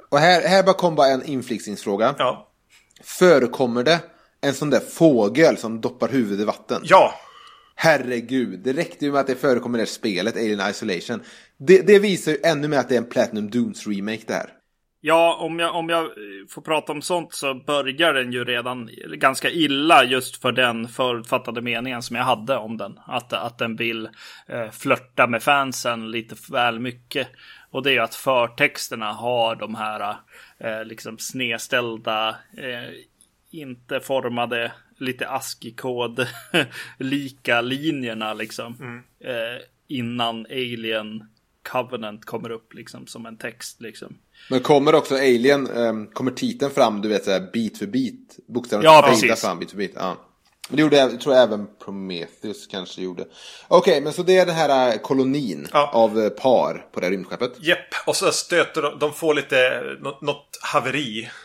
Och 0.09 0.19
här, 0.19 0.47
här 0.47 0.63
bara 0.63 0.75
kom 0.75 0.95
bara 0.95 1.07
en 1.07 1.25
inflixningsfråga. 1.25 2.15
Ja. 2.17 2.47
Förekommer 3.03 3.83
det 3.83 3.99
en 4.41 4.53
sån 4.53 4.69
där 4.69 4.79
fågel 4.79 5.57
som 5.57 5.81
doppar 5.81 6.07
huvudet 6.07 6.39
i 6.39 6.45
vatten? 6.45 6.81
Ja, 6.83 7.13
Herregud, 7.75 8.59
det 8.59 8.73
räckte 8.73 9.05
ju 9.05 9.11
med 9.11 9.21
att 9.21 9.27
det 9.27 9.35
förekommer 9.35 9.77
i 9.77 9.79
det 9.79 9.81
här 9.81 9.93
spelet, 9.93 10.35
Alien 10.35 10.69
Isolation. 10.69 11.23
Det, 11.57 11.87
det, 11.87 11.99
visar 11.99 12.31
ju 12.31 12.37
ännu 12.43 12.67
mer 12.67 12.77
att 12.77 12.89
det 12.89 12.95
är 12.95 12.99
en 12.99 13.09
Platinum 13.09 13.49
Dunes 13.49 13.87
remake 13.87 14.23
det 14.27 14.33
här. 14.33 14.49
Ja, 15.01 15.37
om 15.39 15.59
jag, 15.59 15.75
om 15.75 15.89
jag 15.89 16.03
eh, 16.03 16.09
får 16.49 16.61
prata 16.61 16.91
om 16.91 17.01
sånt 17.01 17.33
så 17.33 17.53
börjar 17.53 18.13
den 18.13 18.31
ju 18.31 18.43
redan 18.45 18.89
ganska 19.07 19.49
illa 19.49 20.03
just 20.03 20.41
för 20.41 20.51
den 20.51 20.87
förutfattade 20.87 21.61
meningen 21.61 22.01
som 22.01 22.15
jag 22.15 22.23
hade 22.23 22.57
om 22.57 22.77
den. 22.77 22.99
Att, 23.07 23.33
att 23.33 23.57
den 23.57 23.75
vill 23.75 24.09
eh, 24.47 24.71
flörta 24.71 25.27
med 25.27 25.43
fansen 25.43 26.11
lite 26.11 26.35
väl 26.51 26.79
mycket. 26.79 27.27
Och 27.71 27.83
det 27.83 27.89
är 27.89 27.93
ju 27.93 27.99
att 27.99 28.15
förtexterna 28.15 29.11
har 29.11 29.55
de 29.55 29.75
här 29.75 30.15
eh, 30.57 30.83
liksom 30.85 31.17
snedställda, 31.17 32.29
eh, 32.57 32.93
inte 33.51 33.99
formade 33.99 34.71
lite 34.97 35.29
ASCII-kod 35.29 36.27
lika 36.97 37.61
linjerna 37.61 38.33
liksom. 38.33 38.75
Mm. 38.79 38.97
Eh, 39.19 39.61
innan 39.87 40.45
Alien 40.45 41.23
Covenant 41.71 42.25
kommer 42.25 42.51
upp 42.51 42.73
liksom 42.73 43.07
som 43.07 43.25
en 43.25 43.37
text 43.37 43.81
liksom. 43.81 44.17
Men 44.49 44.59
kommer 44.59 44.95
också 44.95 45.15
Alien, 45.15 45.69
um, 45.69 46.07
kommer 46.07 46.31
titeln 46.31 46.71
fram, 46.71 47.01
du 47.01 47.09
vet 47.09 47.25
såhär 47.25 47.51
bit 47.53 47.77
för 47.77 47.87
bit? 47.87 48.39
Bokstäverna 48.47 48.89
ja, 48.89 49.05
precis. 49.09 49.41
fram 49.41 49.59
bit 49.59 49.71
för 49.71 49.77
bit. 49.77 49.91
Ja. 49.95 50.17
Men 50.69 50.75
det 50.75 50.81
gjorde 50.81 50.97
jag, 50.97 51.21
tror 51.21 51.35
jag 51.35 51.43
även 51.43 51.67
Prometheus 51.85 52.67
kanske 52.67 53.01
gjorde. 53.01 53.21
Okej, 53.67 53.91
okay, 53.91 54.01
men 54.01 54.13
så 54.13 54.23
det 54.23 54.37
är 54.37 54.45
den 54.45 54.55
här 54.55 54.91
äh, 54.91 54.97
kolonin 54.97 55.67
ja. 55.73 55.89
av 55.93 56.19
äh, 56.19 56.29
par 56.29 56.87
på 56.91 56.99
det 56.99 57.05
här 57.05 57.11
rymdskeppet? 57.11 57.51
Jepp, 57.59 57.93
och 58.05 58.15
så 58.15 58.31
stöter 58.31 58.81
de, 58.81 58.99
de 58.99 59.13
får 59.13 59.33
lite, 59.33 59.81
något 60.21 60.59
haveri 60.61 61.21
Eh, 61.23 61.44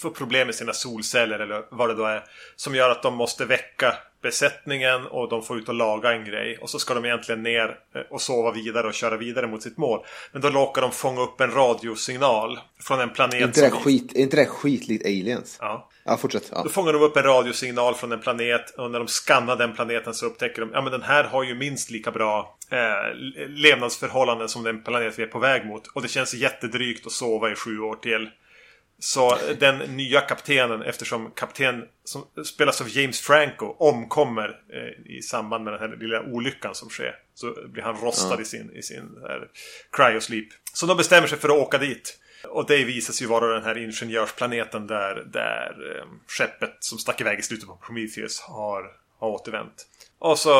får 0.00 0.10
problem 0.10 0.46
med 0.46 0.54
sina 0.54 0.72
solceller 0.72 1.38
eller 1.38 1.62
vad 1.70 1.88
det 1.88 1.94
då 1.94 2.04
är. 2.04 2.24
Som 2.56 2.74
gör 2.74 2.90
att 2.90 3.02
de 3.02 3.14
måste 3.14 3.44
väcka 3.44 3.94
besättningen 4.22 5.06
och 5.06 5.28
de 5.28 5.42
får 5.42 5.58
ut 5.58 5.68
och 5.68 5.74
laga 5.74 6.12
en 6.12 6.24
grej. 6.24 6.58
Och 6.58 6.70
så 6.70 6.78
ska 6.78 6.94
de 6.94 7.04
egentligen 7.04 7.42
ner 7.42 7.78
eh, 7.94 8.00
och 8.10 8.20
sova 8.20 8.52
vidare 8.52 8.86
och 8.86 8.94
köra 8.94 9.16
vidare 9.16 9.46
mot 9.46 9.62
sitt 9.62 9.76
mål. 9.76 10.04
Men 10.32 10.42
då 10.42 10.48
råkar 10.48 10.82
de 10.82 10.92
fånga 10.92 11.20
upp 11.20 11.40
en 11.40 11.50
radiosignal 11.50 12.58
från 12.80 13.00
en 13.00 13.10
planet. 13.10 13.40
Inte, 13.40 13.60
det, 13.60 13.70
skit, 13.70 14.12
är 14.14 14.20
inte 14.20 14.36
det 14.36 14.46
skitlikt 14.46 15.04
aliens? 15.04 15.56
Ja. 15.60 15.90
Ja, 16.04 16.16
fortsätt. 16.16 16.48
Ja. 16.52 16.62
Då 16.62 16.68
fångar 16.68 16.92
de 16.92 17.02
upp 17.02 17.16
en 17.16 17.22
radiosignal 17.22 17.94
från 17.94 18.12
en 18.12 18.20
planet 18.20 18.70
och 18.70 18.90
när 18.90 18.98
de 18.98 19.08
skannar 19.08 19.56
den 19.56 19.72
planeten 19.72 20.14
så 20.14 20.26
upptäcker 20.26 20.60
de 20.60 20.70
Ja 20.72 20.82
men 20.82 20.92
den 20.92 21.02
här 21.02 21.24
har 21.24 21.44
ju 21.44 21.54
minst 21.54 21.90
lika 21.90 22.10
bra 22.10 22.56
eh, 22.70 23.14
levnadsförhållanden 23.48 24.48
som 24.48 24.62
den 24.62 24.82
planet 24.82 25.18
vi 25.18 25.22
är 25.22 25.26
på 25.26 25.38
väg 25.38 25.66
mot. 25.66 25.86
Och 25.86 26.02
det 26.02 26.08
känns 26.08 26.34
jättedrygt 26.34 27.06
att 27.06 27.12
sova 27.12 27.50
i 27.50 27.54
sju 27.54 27.80
år 27.80 27.94
till. 27.94 28.30
Så 29.00 29.38
den 29.58 29.78
nya 29.78 30.20
kaptenen, 30.20 30.82
eftersom 30.82 31.30
kapten 31.30 31.84
som 32.04 32.44
spelas 32.44 32.80
av 32.80 32.88
James 32.88 33.20
Franco 33.20 33.76
omkommer 33.78 34.60
eh, 34.72 35.16
i 35.16 35.22
samband 35.22 35.64
med 35.64 35.72
den 35.72 35.80
här 35.80 35.96
lilla 35.96 36.22
olyckan 36.22 36.74
som 36.74 36.88
sker. 36.88 37.16
Så 37.34 37.54
blir 37.68 37.82
han 37.82 37.96
rostad 37.96 38.34
ja. 38.34 38.40
i 38.40 38.44
sin, 38.44 38.70
i 38.76 38.82
sin 38.82 39.18
här, 39.22 39.48
cryosleep. 39.92 40.48
Så 40.72 40.86
de 40.86 40.96
bestämmer 40.96 41.26
sig 41.26 41.38
för 41.38 41.48
att 41.48 41.66
åka 41.66 41.78
dit. 41.78 42.18
Och 42.48 42.66
det 42.66 42.84
visar 42.84 43.12
sig 43.12 43.26
vara 43.26 43.54
den 43.54 43.64
här 43.64 43.78
ingenjörsplaneten 43.78 44.86
där, 44.86 45.14
där 45.32 45.96
eh, 45.96 46.04
skeppet 46.26 46.76
som 46.80 46.98
stack 46.98 47.20
iväg 47.20 47.38
i 47.38 47.42
slutet 47.42 47.68
på 47.68 47.76
Prometheus 47.76 48.40
har, 48.40 48.90
har 49.18 49.28
återvänt. 49.28 49.86
Och 50.18 50.38
så 50.38 50.52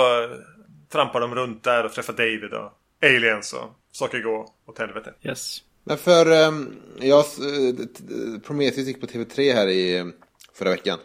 trampar 0.89 1.21
de 1.21 1.35
runt 1.35 1.65
där 1.65 1.85
och 1.85 1.93
träffar 1.93 2.13
David 2.13 2.53
och 2.53 2.73
aliens 3.03 3.53
och 3.53 3.71
saker 3.93 4.21
går 4.21 4.47
åt 4.67 4.79
helvete. 4.79 5.15
Yes. 5.23 5.63
Men 5.85 5.99
för, 5.99 6.47
um, 6.47 6.81
jag, 7.01 7.25
uh, 7.41 8.39
Prometheus 8.39 8.87
gick 8.87 9.01
på 9.01 9.07
TV3 9.07 9.55
här 9.55 9.69
i 9.69 10.13
förra 10.55 10.71
veckan. 10.71 10.99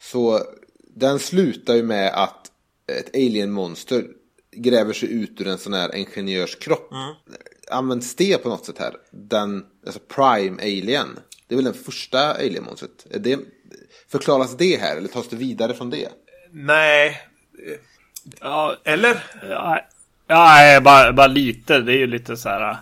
Så 0.00 0.40
den 0.94 1.18
slutar 1.18 1.74
ju 1.74 1.82
med 1.82 2.14
att 2.14 2.50
ett 2.86 3.14
alien-monster 3.14 4.04
gräver 4.56 4.92
sig 4.92 5.12
ut 5.12 5.40
ur 5.40 5.46
en 5.46 5.58
sån 5.58 5.74
här 5.74 5.94
ingenjörskropp. 5.94 6.92
Mm. 6.92 7.14
Används 7.70 8.14
det 8.14 8.42
på 8.42 8.48
något 8.48 8.66
sätt 8.66 8.78
här? 8.78 8.96
Den, 9.10 9.64
alltså 9.86 10.00
Prime 10.08 10.62
Alien. 10.62 11.18
Det 11.46 11.54
är 11.54 11.56
väl 11.56 11.64
den 11.64 11.74
första 11.74 12.34
alien-monstret? 12.34 13.06
Det, 13.10 13.38
förklaras 14.08 14.56
det 14.56 14.80
här 14.80 14.96
eller 14.96 15.08
tas 15.08 15.28
det 15.28 15.36
vidare 15.36 15.74
från 15.74 15.90
det? 15.90 16.08
Nej. 16.50 17.20
Ja, 18.40 18.76
eller? 18.84 19.24
Ja, 19.48 19.80
ja 20.26 20.80
bara, 20.80 21.12
bara 21.12 21.26
lite. 21.26 21.80
Det 21.80 21.92
är 21.92 21.98
ju 21.98 22.06
lite 22.06 22.36
så 22.36 22.48
här 22.48 22.76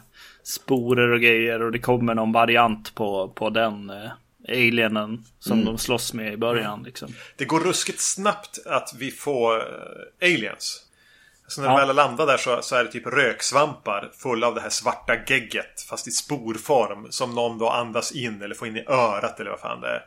sporer 0.45 1.09
och 1.09 1.21
grejer 1.21 1.63
och 1.63 1.73
det 1.73 1.79
kommer 1.79 2.15
någon 2.15 2.33
variant 2.33 2.95
på, 2.95 3.29
på 3.29 3.51
den 3.51 3.91
eh, 3.91 4.11
alienen 4.49 5.25
som 5.39 5.53
mm. 5.53 5.65
de 5.65 5.79
slåss 5.79 6.15
med 6.15 6.33
i 6.33 6.37
början. 6.37 6.83
Liksom. 6.83 7.15
Det 7.37 7.45
går 7.45 7.61
ruskigt 7.61 8.01
snabbt 8.01 8.59
att 8.67 8.95
vi 8.99 9.11
får 9.11 9.57
eh, 9.57 10.33
aliens. 10.35 10.81
Så 11.47 11.61
när 11.61 11.69
ja. 11.69 11.81
de 11.81 11.87
väl 11.87 11.97
landar 11.97 12.27
där 12.27 12.37
så, 12.37 12.63
så, 12.63 12.77
är 12.77 12.85
det 12.85 12.91
typ 12.91 13.07
röksvampar 13.07 14.11
fulla 14.23 14.47
av 14.47 14.55
det 14.55 14.61
här 14.61 14.69
svarta 14.69 15.17
gegget 15.27 15.83
fast 15.89 16.09
i 16.09 16.11
sporform 16.11 17.07
som 17.11 17.35
någon 17.35 17.59
då 17.59 17.69
andas 17.69 18.13
in 18.13 18.43
eller 18.43 18.55
får 18.55 18.69
in 18.69 18.77
i 18.77 18.85
örat 18.87 19.41
eller 19.41 19.51
vad 19.51 19.61
fan 19.61 19.81
det 19.81 19.89
är. 19.89 20.03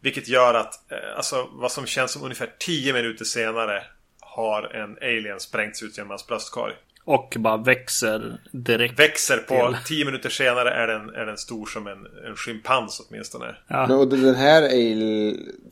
Vilket 0.00 0.28
gör 0.28 0.54
att 0.54 0.92
eh, 0.92 1.16
alltså, 1.16 1.48
vad 1.52 1.72
som 1.72 1.86
känns 1.86 2.10
som 2.10 2.22
ungefär 2.22 2.50
10 2.58 2.92
minuter 2.92 3.24
senare 3.24 3.82
har 4.20 4.62
en 4.62 4.96
alien 5.02 5.40
sprängts 5.40 5.82
ut 5.82 5.96
genom 5.96 6.10
hans 6.10 6.26
bröstkorg. 6.26 6.72
Och 7.04 7.36
bara 7.38 7.56
växer 7.56 8.38
direkt. 8.50 8.98
Växer 8.98 9.36
på 9.36 9.68
till. 9.68 9.76
tio 9.86 10.04
minuter 10.04 10.30
senare 10.30 10.70
är 10.70 10.86
den, 10.86 11.08
är 11.08 11.26
den 11.26 11.36
stor 11.36 11.66
som 11.66 11.86
en, 11.86 12.06
en 12.26 12.36
schimpans 12.36 13.02
åtminstone. 13.08 13.56
Ja. 13.68 13.94
Och 13.94 14.08
den 14.08 14.34
här 14.34 14.62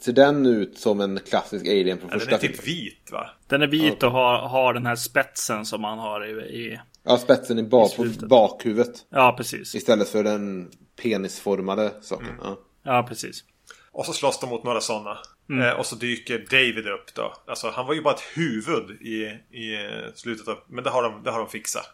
ser 0.02 0.12
den 0.12 0.46
ut 0.46 0.78
som 0.78 1.00
en 1.00 1.20
klassisk 1.28 1.66
alien 1.66 1.98
från 1.98 2.10
ja, 2.12 2.18
första 2.18 2.30
Den 2.30 2.44
är 2.44 2.48
typ 2.48 2.66
vit 2.66 3.08
va? 3.12 3.30
Den 3.46 3.62
är 3.62 3.66
vit 3.66 4.02
och 4.02 4.12
har, 4.12 4.48
har 4.48 4.74
den 4.74 4.86
här 4.86 4.96
spetsen 4.96 5.66
som 5.66 5.80
man 5.80 5.98
har 5.98 6.26
i... 6.26 6.30
i 6.30 6.80
ja, 7.04 7.18
spetsen 7.18 7.58
i, 7.58 7.62
bak, 7.62 7.96
på 7.96 8.06
bakhuvudet. 8.26 9.06
Ja, 9.10 9.34
precis. 9.36 9.74
Istället 9.74 10.08
för 10.08 10.24
den 10.24 10.70
penisformade 11.02 11.90
saker. 12.00 12.24
Mm. 12.24 12.36
Ja. 12.42 12.58
Ja, 12.82 13.06
precis. 13.08 13.44
Och 13.92 14.06
så 14.06 14.12
slåss 14.12 14.40
de 14.40 14.50
mot 14.50 14.64
några 14.64 14.80
sådana. 14.80 15.18
Eh, 15.50 15.70
och 15.70 15.86
så 15.86 15.96
dyker 15.96 16.38
David 16.38 16.88
upp 16.88 17.14
då. 17.14 17.34
Alltså 17.46 17.70
han 17.70 17.86
var 17.86 17.94
ju 17.94 18.02
bara 18.02 18.14
ett 18.14 18.36
huvud 18.36 18.90
i, 19.02 19.38
i 19.50 19.74
eh, 19.74 20.12
slutet 20.14 20.48
av... 20.48 20.58
Men 20.68 20.84
det 20.84 20.90
har 20.90 21.02
de, 21.02 21.22
det 21.22 21.30
har 21.30 21.38
de 21.38 21.48
fixat. 21.48 21.90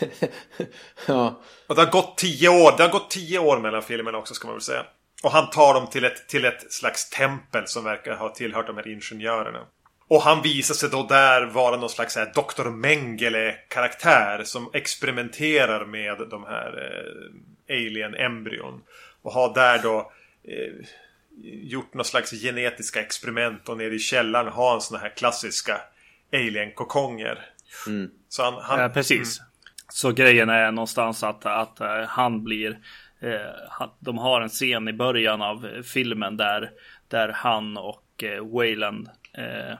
ja. 1.06 1.42
Och 1.66 1.74
det 1.74 1.82
har 1.82 1.90
gått 1.90 2.18
tio 2.18 2.48
år. 2.48 2.76
Det 2.76 2.82
har 2.82 2.90
gått 2.90 3.10
tio 3.10 3.38
år 3.38 3.60
mellan 3.60 3.82
filmerna 3.82 4.18
också 4.18 4.34
ska 4.34 4.46
man 4.46 4.56
väl 4.56 4.62
säga. 4.62 4.86
Och 5.22 5.30
han 5.30 5.50
tar 5.50 5.74
dem 5.74 5.86
till 5.86 6.04
ett, 6.04 6.28
till 6.28 6.44
ett 6.44 6.72
slags 6.72 7.10
tempel 7.10 7.66
som 7.66 7.84
verkar 7.84 8.16
ha 8.16 8.28
tillhört 8.28 8.66
de 8.66 8.76
här 8.76 8.88
ingenjörerna. 8.88 9.66
Och 10.08 10.22
han 10.22 10.42
visar 10.42 10.74
sig 10.74 10.90
då 10.90 11.02
där 11.02 11.46
vara 11.46 11.76
någon 11.76 11.90
slags 11.90 12.16
här 12.16 12.32
Dr. 12.34 12.70
Mengele-karaktär 12.70 14.44
som 14.44 14.70
experimenterar 14.72 15.84
med 15.84 16.28
de 16.30 16.44
här 16.44 16.92
eh, 17.68 17.76
alien-embryon. 17.76 18.82
Och 19.22 19.32
har 19.32 19.54
där 19.54 19.78
då 19.82 20.12
eh, 20.44 20.86
gjort 21.42 21.94
någon 21.94 22.04
slags 22.04 22.30
genetiska 22.30 23.00
experiment 23.00 23.68
och 23.68 23.76
nere 23.76 23.94
i 23.94 23.98
källaren 23.98 24.52
har 24.52 24.70
han 24.70 24.80
såna 24.80 25.00
här 25.00 25.16
klassiska 25.16 25.80
alien-kokonger. 26.32 27.46
Så 28.28 28.42
han, 28.42 28.54
han, 28.62 28.80
Ja, 28.80 28.88
precis. 28.88 29.40
Så 29.92 30.12
grejen 30.12 30.48
är 30.48 30.72
någonstans 30.72 31.22
att, 31.22 31.46
att 31.46 31.80
eh, 31.80 32.02
han 32.08 32.44
blir... 32.44 32.78
Eh, 33.20 33.88
de 33.98 34.18
har 34.18 34.40
en 34.40 34.48
scen 34.48 34.88
i 34.88 34.92
början 34.92 35.42
av 35.42 35.66
eh, 35.66 35.82
filmen 35.82 36.36
där, 36.36 36.70
där 37.08 37.28
han 37.28 37.76
och 37.76 38.24
eh, 38.24 38.46
Wayland 38.46 39.08
eh, 39.32 39.78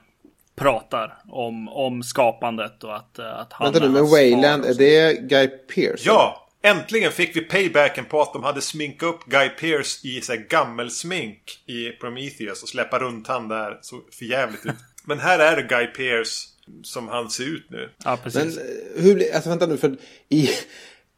pratar 0.55 1.19
om, 1.29 1.69
om 1.69 2.03
skapandet 2.03 2.85
och 2.85 2.97
att, 2.97 3.19
eh, 3.19 3.39
att 3.39 3.53
han 3.53 3.73
Vänta 3.73 3.87
nu, 3.87 3.93
men 3.93 4.11
Wayland, 4.11 4.65
är 4.65 4.75
det 4.75 5.21
Guy 5.21 5.49
Pearce? 5.49 6.03
Ja! 6.07 6.50
Äntligen 6.63 7.13
fick 7.13 7.37
vi 7.37 7.41
paybacken 7.41 8.05
på 8.05 8.23
att 8.23 8.33
de 8.33 8.45
hade 8.45 8.61
sminkat 8.61 9.09
upp 9.09 9.25
Guy 9.25 9.49
Pearce 9.49 10.09
i 10.09 10.21
så 10.21 10.33
här 10.33 10.47
gammelsmink 10.49 11.63
i 11.67 11.91
Prometheus 11.91 12.63
och 12.63 12.69
släppa 12.69 12.99
runt 12.99 13.27
han 13.27 13.49
där. 13.49 13.79
Så 13.83 14.01
förjävligt 14.19 14.67
ut. 14.67 14.73
Men 15.05 15.19
här 15.19 15.39
är 15.39 15.57
det 15.57 15.63
Guy 15.63 15.87
Pearce 15.87 16.47
som 16.83 17.09
han 17.09 17.31
ser 17.31 17.45
ut 17.45 17.67
nu. 17.71 17.91
Ja, 18.05 18.11
Men 18.11 18.19
precis. 18.19 18.59
eh, 18.59 19.03
hur 19.03 19.35
alltså 19.35 19.51
vänta 19.51 19.67
nu, 19.67 19.77
för 19.77 19.97
i, 20.29 20.49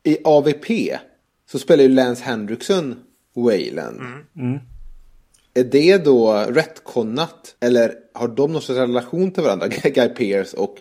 i 0.03 0.19
AVP 0.25 0.67
så 1.51 1.59
spelar 1.59 1.83
ju 1.83 1.89
Lance 1.89 2.25
Henriksen 2.25 2.97
Wayland. 3.37 4.01
Mm. 4.37 4.59
Är 5.55 5.65
det 5.65 6.05
då 6.05 6.33
rättkonat? 6.49 7.57
Eller 7.61 7.95
har 8.15 8.29
de 8.29 8.53
någon 8.53 8.63
sorts 8.63 8.79
relation 8.79 9.31
till 9.33 9.43
varandra? 9.43 9.69
Guy 9.85 10.09
Pearce 10.09 10.57
och 10.57 10.77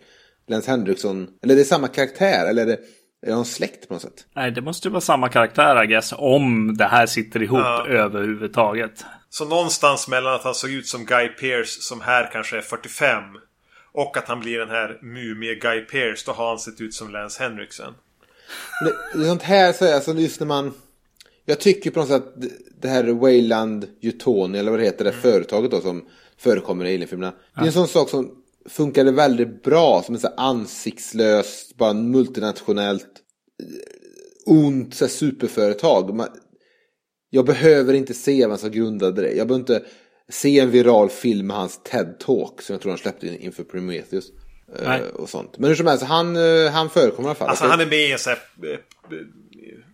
Lance 0.47 0.71
Henriksen? 0.71 1.29
Eller 1.41 1.53
är 1.53 1.57
det 1.59 1.65
samma 1.65 1.87
karaktär? 1.87 2.49
Eller 2.49 2.61
är 2.61 2.67
det, 2.67 2.79
är 3.27 3.31
någon 3.31 3.45
släkt 3.45 3.87
på 3.87 3.93
något 3.93 4.01
sätt? 4.03 4.25
Nej, 4.35 4.51
det 4.51 4.61
måste 4.61 4.87
ju 4.87 4.91
vara 4.91 5.01
samma 5.01 5.29
karaktär, 5.29 5.83
I 5.83 5.87
guess, 5.87 6.13
om 6.17 6.77
det 6.77 6.85
här 6.85 7.05
sitter 7.05 7.41
ihop 7.43 7.59
Ja. 7.59 7.85
överhuvudtaget. 7.87 9.05
Så 9.29 9.45
någonstans 9.45 10.07
mellan 10.07 10.33
att 10.33 10.43
han 10.43 10.55
såg 10.55 10.71
ut 10.71 10.87
som 10.87 11.05
Guy 11.05 11.27
Pearce 11.27 11.81
som 11.81 12.01
här 12.01 12.29
kanske 12.33 12.57
är 12.57 12.61
45 12.61 13.23
och 13.93 14.17
att 14.17 14.27
han 14.27 14.39
blir 14.39 14.59
den 14.59 14.69
här 14.69 14.99
mumie 15.01 15.55
Guy 15.55 15.81
Pearce 15.81 16.23
då 16.25 16.31
har 16.31 16.47
han 16.49 16.59
sett 16.59 16.81
ut 16.81 16.93
som 16.93 17.11
Lance 17.11 17.43
Henriksen. 17.43 17.93
Det, 18.85 19.17
det 19.19 19.23
är 19.25 19.27
sånt 19.27 19.41
här, 19.43 19.73
så 19.73 19.85
är, 19.85 19.93
alltså 19.95 20.13
just 20.13 20.39
när 20.39 20.47
man... 20.47 20.73
Jag 21.45 21.59
tycker 21.59 21.91
på 21.91 21.99
något 21.99 22.09
sätt 22.09 22.23
att 22.23 22.33
det- 22.81 22.87
här 22.89 23.03
Wayland 23.03 23.87
Utoni, 24.01 24.59
eller 24.59 24.71
vad 24.71 24.79
det 24.79 24.83
heter, 24.83 25.05
det 25.05 25.11
företaget 25.11 25.71
då 25.71 25.81
som 25.81 26.05
förekommer 26.37 26.85
i 26.85 26.87
Alien-filmerna. 26.95 27.33
Det 27.55 27.61
är 27.61 27.65
en 27.65 27.71
sån 27.71 27.87
sak 27.87 28.09
som 28.09 28.40
funkade 28.69 29.11
väldigt 29.11 29.63
bra, 29.63 30.03
som 30.05 30.15
ett 30.15 30.21
så 30.21 30.27
ansiktslöst, 30.37 31.77
bara 31.77 31.93
multinationellt, 31.93 33.05
eh, 33.63 34.53
ont 34.53 34.93
så 34.93 35.07
superföretag. 35.07 36.13
Man, 36.15 36.27
jag 37.29 37.45
behöver 37.45 37.93
inte 37.93 38.13
se 38.13 38.47
vem 38.47 38.57
som 38.57 38.71
grundade 38.71 39.21
det. 39.21 39.31
Jag 39.31 39.47
behöver 39.47 39.59
inte 39.73 39.85
se 40.29 40.59
en 40.59 40.71
viral 40.71 41.09
film 41.09 41.47
med 41.47 41.57
hans 41.57 41.79
TED-talk 41.91 42.61
som 42.61 42.73
jag 42.73 42.81
tror 42.81 42.91
han 42.91 42.97
släppte 42.99 43.27
in- 43.27 43.39
inför 43.39 43.63
Prometheus. 43.63 44.25
eh, 44.79 44.87
Nej. 44.87 45.01
Och 45.09 45.29
sånt. 45.29 45.57
Men 45.57 45.67
hur 45.69 45.75
som 45.75 45.87
helst, 45.87 46.03
han, 46.03 46.35
eh, 46.35 46.71
han 46.71 46.89
förekommer 46.89 47.27
i 47.27 47.29
alla 47.29 47.35
fall. 47.35 47.49
Alltså 47.49 47.65
han 47.65 47.79
är 47.79 47.85
med 47.85 47.99
i 47.99 48.11
en 48.11 48.19
sån 48.19 48.33
här, 48.33 48.79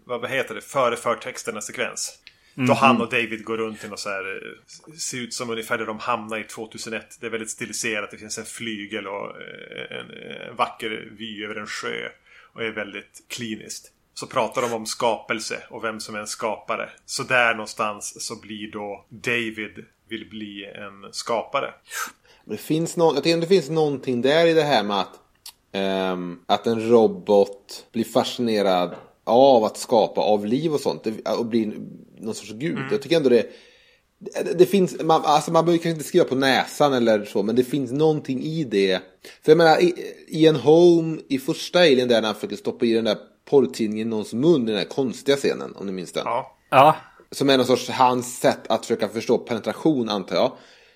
vad 0.06 0.22
vad 0.22 0.30
heter 0.30 0.56
det, 0.56 0.62
före 0.62 0.96
förtexterna 0.96 1.62
sekvens. 1.62 2.14
Då 2.66 2.74
han 2.74 3.02
och 3.02 3.10
David 3.10 3.44
går 3.44 3.58
runt 3.58 3.84
i 3.84 3.88
något 3.88 4.00
så 4.00 4.10
här, 4.10 4.36
eh, 4.36 4.94
ser 4.94 5.18
ut 5.18 5.34
som 5.34 5.50
ungefär 5.50 5.78
där 5.78 5.86
de 5.86 6.00
hamnar 6.00 6.38
i 6.38 6.44
2001. 6.44 7.18
Det 7.20 7.26
är 7.26 7.30
väldigt 7.30 7.50
stiliserat, 7.50 8.12
det 8.12 8.18
finns 8.18 8.38
en 8.38 8.46
flygel 8.46 9.08
och 9.08 9.42
eh, 9.42 9.98
en, 9.98 10.12
en 10.50 10.56
vacker 10.56 11.10
vy 11.18 11.44
över 11.44 11.56
en 11.56 11.68
sjö. 11.68 12.10
Och 12.54 12.64
är 12.64 12.72
väldigt 12.72 13.24
kliniskt. 13.28 13.92
Så 14.14 14.28
pratar 14.28 14.62
de 14.62 14.74
om 14.74 14.86
skapelse 14.86 15.64
och 15.70 15.84
vem 15.84 16.00
som 16.00 16.16
är 16.16 16.20
en 16.20 16.28
skapare. 16.28 16.90
Så 17.06 17.24
där 17.24 17.54
någonstans 17.54 18.26
så 18.28 18.36
blir 18.42 18.72
då 18.72 19.06
David 19.10 19.86
vill 20.08 20.30
bli 20.30 20.66
en 20.66 21.14
skapare. 21.14 21.74
Det 22.46 22.58
finns 22.58 22.98
no 22.98 23.14
jag 23.16 23.24
tycker 23.24 23.42
det 23.42 23.48
finns 23.48 23.70
någonting 23.70 24.22
där 24.22 24.48
i 24.48 24.54
det 24.54 24.64
här 24.64 24.84
med 24.84 25.00
att, 25.00 25.20
ehm, 25.72 26.40
att 26.46 26.68
en 26.68 26.90
robot 26.90 27.88
blir 27.92 28.04
fascinerad 28.04 28.96
av 29.24 29.64
att 29.64 29.78
skapa, 29.78 30.22
av 30.22 30.46
liv 30.46 30.74
och 30.74 30.80
sånt. 30.80 31.08
Och 31.38 31.46
blir 31.46 31.74
någon 32.20 32.36
sorts 32.36 32.52
gud. 32.54 32.80
Jag 32.92 33.02
tycker 33.02 33.18
ändå 33.18 33.30
det, 33.30 33.46
det, 34.20 34.58
det 34.58 34.66
finns, 34.66 35.02
man, 35.04 35.22
alltså 35.26 35.52
man 35.52 35.66
behöver 35.66 35.84
kanske 35.84 35.98
inte 35.98 36.08
skriva 36.08 36.26
på 36.26 36.36
näsan 36.36 36.94
eller 36.94 37.26
så, 37.26 37.44
men 37.44 37.56
det 37.56 37.64
finns 37.64 37.92
någonting 37.92 38.44
i 38.44 38.64
det. 38.64 39.02
För 39.44 39.52
jag 39.52 39.58
menar, 39.58 39.82
i, 39.82 39.94
i 40.28 40.48
en 40.48 40.56
Home, 40.56 41.18
i 41.28 41.40
första 41.40 41.80
Alien 41.80 42.08
där 42.08 42.22
när 42.22 42.28
han 42.28 42.36
försöker 42.36 42.56
stoppa 42.56 42.86
i 42.86 42.94
den 42.94 43.06
där 43.06 43.18
porrtidningen 43.50 44.08
i 44.08 44.10
någons 44.10 44.34
mun, 44.34 44.64
i 44.64 44.66
den 44.66 44.76
där 44.76 44.84
konstiga 44.84 45.38
scenen, 45.38 45.76
om 45.76 45.86
ni 45.86 45.92
minns 45.92 46.12
den. 46.12 46.24
Ja. 46.26 46.58
Ja, 46.70 46.96
Som 47.32 47.50
är 47.50 47.58
någon 47.58 47.66
sorts 47.66 47.90
hans 47.90 48.40
sätt 48.40 48.68
att 48.68 48.86
försöka 48.86 49.08
förstå 49.08 49.38
penetration 49.38 50.10
antar 50.10 50.36
jag. 50.36 50.52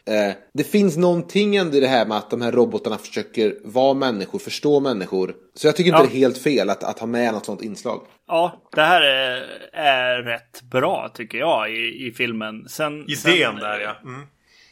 Eh, 0.05 0.33
det 0.53 0.63
finns 0.63 0.97
någonting 0.97 1.55
ändå 1.55 1.77
i 1.77 1.79
det 1.79 1.87
här 1.87 2.05
med 2.05 2.17
att 2.17 2.29
de 2.29 2.41
här 2.41 2.51
robotarna 2.51 2.97
försöker 2.97 3.55
vara 3.63 3.93
människor, 3.93 4.39
förstå 4.39 4.79
människor. 4.79 5.35
Så 5.55 5.67
jag 5.67 5.75
tycker 5.75 5.89
inte 5.89 6.01
Ja. 6.03 6.07
det 6.09 6.15
är 6.17 6.19
helt 6.19 6.37
fel 6.37 6.69
att, 6.69 6.83
att 6.83 6.99
ha 6.99 7.07
med 7.07 7.33
något 7.33 7.45
sånt 7.45 7.61
inslag. 7.61 8.01
ja 8.27 8.61
det 8.75 8.81
här 8.81 9.01
är, 9.01 9.43
är 9.73 10.23
rätt 10.23 10.61
bra 10.61 11.11
tycker 11.13 11.37
jag 11.37 11.71
i, 11.71 12.07
i 12.07 12.11
filmen. 12.17 12.65
Sen, 12.69 13.01
Idén 13.01 13.17
sen, 13.17 13.55
där 13.55 13.79
ja. 13.79 13.95
Mm. 14.09 14.21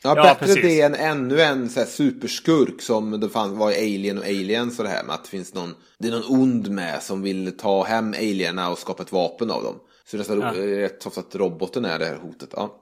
Ja, 0.04 0.13
Ja, 0.15 0.24
bättre 0.24 0.46
precis. 0.46 0.62
det 0.63 0.82
än 0.82 0.96
ännu 0.96 1.42
en 1.42 1.70
så 1.70 1.80
här, 1.80 1.88
superskurk 1.88 2.82
som 2.82 3.20
det 3.20 3.30
fan 3.30 3.58
var 3.58 3.72
i 3.72 3.76
Alien 3.76 4.18
och 4.18 4.24
Aliens 4.26 4.80
och 4.80 4.86
det 4.86 4.92
här 4.92 5.04
med 5.04 5.15
att 5.15 5.24
det 5.24 5.30
finns 5.30 5.54
någon, 5.54 5.76
det 6.00 6.08
är 6.08 6.12
någon 6.12 6.39
ond 6.42 6.72
med 6.72 7.04
som 7.04 7.22
vill 7.22 7.58
ta 7.58 7.84
hem 7.84 8.13
alierna 8.13 8.70
och 8.70 8.78
skapa 8.78 9.04
ett 9.04 9.12
vapen 9.12 9.52
av 9.52 9.63
dem. 9.63 9.76
Så 10.12 10.18
det 10.18 10.30
är 10.30 10.36
Ja. 10.38 10.86
rätt 10.86 11.18
att 11.18 11.36
roboten 11.36 11.86
är 11.86 12.00
det 12.00 12.06
här 12.06 12.15
hotet. 12.15 12.50
Ja. 12.56 12.76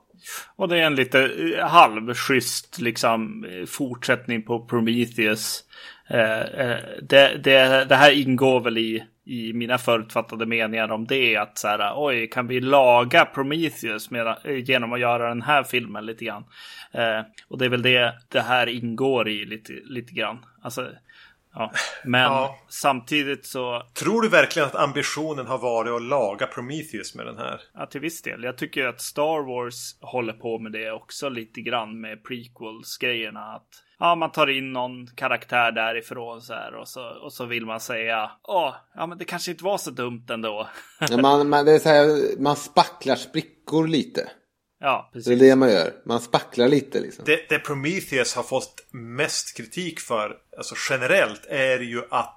Och 0.55 0.67
det 0.67 0.77
är 0.77 0.83
en 0.83 0.95
lite 0.95 1.31
eh, 1.57 1.67
halvschysst 1.67 2.79
liksom 2.79 3.45
eh, 3.45 3.65
fortsättning 3.65 4.43
på 4.43 4.65
Prometheus. 4.65 5.63
Eh, 6.09 6.77
det, 7.01 7.41
det, 7.43 7.85
det 7.89 7.95
här 7.95 8.11
ingår 8.11 8.59
väl 8.59 8.77
i, 8.77 9.03
i 9.25 9.53
mina 9.53 9.77
förutfattade 9.77 10.45
meningar 10.45 10.91
om 10.91 11.05
det. 11.07 11.37
Att 11.37 11.57
så 11.57 11.67
här, 11.67 11.93
oj, 11.95 12.29
kan 12.29 12.47
vi 12.47 12.59
laga 12.59 13.25
Prometheus 13.25 14.11
med, 14.11 14.37
genom 14.45 14.93
att 14.93 14.99
göra 14.99 15.29
den 15.29 15.41
här 15.41 15.63
filmen 15.63 16.05
lite 16.05 16.25
grann? 16.25 16.43
Och 17.47 17.57
det 17.57 17.65
är 17.65 17.69
väl 17.69 17.81
det 17.81 18.13
det 18.29 18.41
här 18.41 18.67
ingår 18.67 19.29
i 19.29 19.45
lite, 19.45 19.73
lite 19.73 20.13
grann. 20.13 20.45
Alltså, 20.61 20.89
ja. 21.57 21.71
Men 22.03 22.21
Ja. 22.21 22.57
samtidigt 22.69 23.45
så, 23.45 23.83
Tror 23.93 24.21
du 24.21 24.29
verkligen 24.29 24.67
att 24.67 24.75
ambitionen 24.75 25.47
har 25.47 25.57
varit 25.57 25.91
att 25.93 26.01
laga 26.01 26.47
Prometheus 26.47 27.15
med 27.15 27.25
den 27.25 27.37
här? 27.37 27.61
Ja, 27.73 27.85
till 27.85 28.01
viss 28.01 28.21
del. 28.21 28.43
Jag 28.43 28.57
tycker 28.57 28.85
att 28.87 29.01
Star 29.01 29.47
Wars 29.47 29.95
håller 30.01 30.33
på 30.33 30.59
med 30.59 30.71
det 30.71 30.91
också 30.91 31.29
lite 31.29 31.61
grann 31.61 32.01
med 32.01 32.23
prequels-grejerna. 32.23 33.39
Att 33.55 33.67
ja, 33.99 34.15
man 34.15 34.31
tar 34.31 34.47
in 34.47 34.73
någon 34.73 35.07
karaktär 35.07 35.71
därifrån 35.71 36.41
så 36.41 36.53
här 36.53 36.75
och 36.75 36.87
så, 36.87 37.01
och 37.23 37.33
så 37.33 37.45
vill 37.45 37.65
man 37.65 37.79
säga 37.79 38.31
åh, 38.43 38.75
ja, 38.95 39.07
men 39.07 39.17
det 39.17 39.25
kanske 39.25 39.51
inte 39.51 39.63
var 39.63 39.77
så 39.77 39.91
dumt 39.91 40.25
ändå. 40.29 40.67
Ja, 40.99 41.17
man, 41.17 41.49
man, 41.49 41.65
det 41.65 41.71
är 41.71 41.79
så 41.79 41.89
här, 41.89 42.39
man 42.41 42.55
spacklar 42.55 43.15
sprickor 43.15 43.87
lite. 43.87 44.29
Ja, 44.79 45.09
Det 45.13 45.19
är 45.19 45.23
precis. 45.23 45.39
det 45.39 45.55
man 45.55 45.69
gör. 45.69 45.93
Man 46.05 46.19
spacklar 46.19 46.67
lite 46.67 46.99
liksom. 46.99 47.25
Det, 47.25 47.49
det 47.49 47.59
Prometheus 47.59 48.35
har 48.35 48.43
fått 48.43 48.85
mest 48.91 49.57
kritik 49.57 49.99
för, 49.99 50.37
alltså 50.57 50.75
generellt, 50.89 51.45
är 51.49 51.79
ju 51.79 52.01
att 52.09 52.33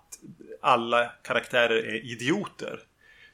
alla 0.62 1.10
karaktärer 1.22 1.76
är 1.76 2.12
idioter. 2.12 2.80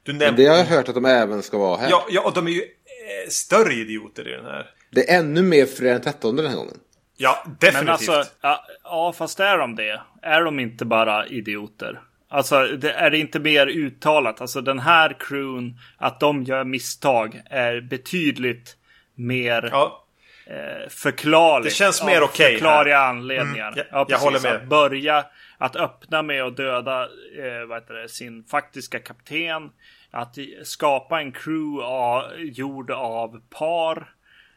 Du 0.03 0.13
Men 0.13 0.19
nämnde... 0.19 0.43
det 0.43 0.49
har 0.49 0.57
jag 0.57 0.65
hört 0.65 0.89
att 0.89 0.95
de 0.95 1.05
även 1.05 1.43
ska 1.43 1.59
vara 1.59 1.77
här. 1.77 1.91
Ja, 1.91 2.07
ja, 2.11 2.21
och 2.21 2.35
de 2.35 2.47
är 2.47 2.51
ju 2.51 2.61
eh, 2.63 3.29
större 3.29 3.75
idioter 3.75 4.29
i 4.29 4.33
den 4.33 4.45
här. 4.45 4.71
Det 4.91 5.11
är 5.11 5.19
ännu 5.19 5.43
mer 5.43 5.67
fredag 5.67 5.93
den 5.93 6.03
13 6.03 6.37
den 6.37 6.47
här 6.47 6.57
gången. 6.57 6.79
Ja, 7.17 7.45
definitivt. 7.61 7.85
Men 7.85 7.89
alltså, 7.89 8.25
ja, 8.41 8.67
ja, 8.85 9.13
fast 9.13 9.41
är 9.41 9.59
de 9.59 9.77
det? 9.77 10.01
Är 10.23 10.43
de 10.43 10.61
inte 10.61 10.85
bara 10.85 11.27
idioter? 11.27 12.01
Alltså, 12.29 12.67
det, 12.67 12.93
är 12.93 13.11
det 13.11 13.19
inte 13.19 13.41
mer 13.41 13.67
uttalat? 13.67 14.41
Alltså 14.41 14.61
den 14.61 14.79
här 14.79 15.17
crewn, 15.21 15.79
att 15.97 16.21
de 16.21 16.43
gör 16.43 16.65
misstag 16.65 17.43
är 17.51 17.81
betydligt 17.81 18.76
mer 19.17 19.69
Ja, 19.73 20.05
eh, 20.47 20.89
förklarligt. 20.89 21.71
Det 21.71 21.75
känns 21.77 22.05
mer 22.05 22.23
okej 22.23 22.53
Förklarliga 22.53 22.97
här. 22.99 23.09
anledningar. 23.09 23.67
Mm, 23.69 23.79
jag- 23.79 23.87
ja, 23.91 23.97
jag 23.99 24.09
precis. 24.09 24.25
håller 24.25 24.41
med. 24.41 24.55
Att 24.63 24.69
börja, 24.69 25.25
att 25.59 25.77
öppna 25.77 26.23
med 26.23 26.43
att 26.43 26.57
döda 26.57 27.03
eh, 27.03 27.67
vad 27.69 27.83
heter 27.83 27.95
det, 27.95 28.09
sin 28.09 28.45
faktiska 28.45 28.99
kapten. 28.99 29.71
att 30.11 30.35
skapa 30.63 31.21
en 31.21 31.33
crew 31.33 31.85
av, 31.87 32.23
gjord 32.39 32.91
av 32.91 33.41
par. 33.51 33.97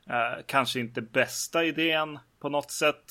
Eh, 0.10 0.40
kanske 0.46 0.80
inte 0.80 1.02
bästa 1.02 1.64
idén 1.64 2.20
på 2.42 2.50
något 2.50 2.72
sätt. 2.72 3.04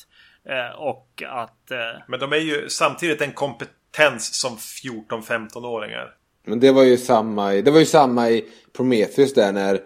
Eh, 0.49 0.77
och 0.81 1.23
att... 1.27 1.71
Eh, 1.71 1.79
Men 2.09 2.21
de 2.21 2.33
är 2.33 2.37
ju 2.37 2.69
samtidigt 2.69 3.21
en 3.23 3.33
kompetens 3.33 4.35
som 4.41 4.57
14-15-åringar. 4.57 6.15
Men 6.47 6.61
det 6.61 6.73
var 6.73 6.83
ju 6.85 6.97
samma 6.97 7.55
i, 7.55 7.63
det 7.63 7.71
var 7.71 7.79
ju 7.79 7.87
samma 7.87 8.31
i 8.31 8.45
Prometheus 8.77 9.35
där 9.35 9.53
när 9.53 9.81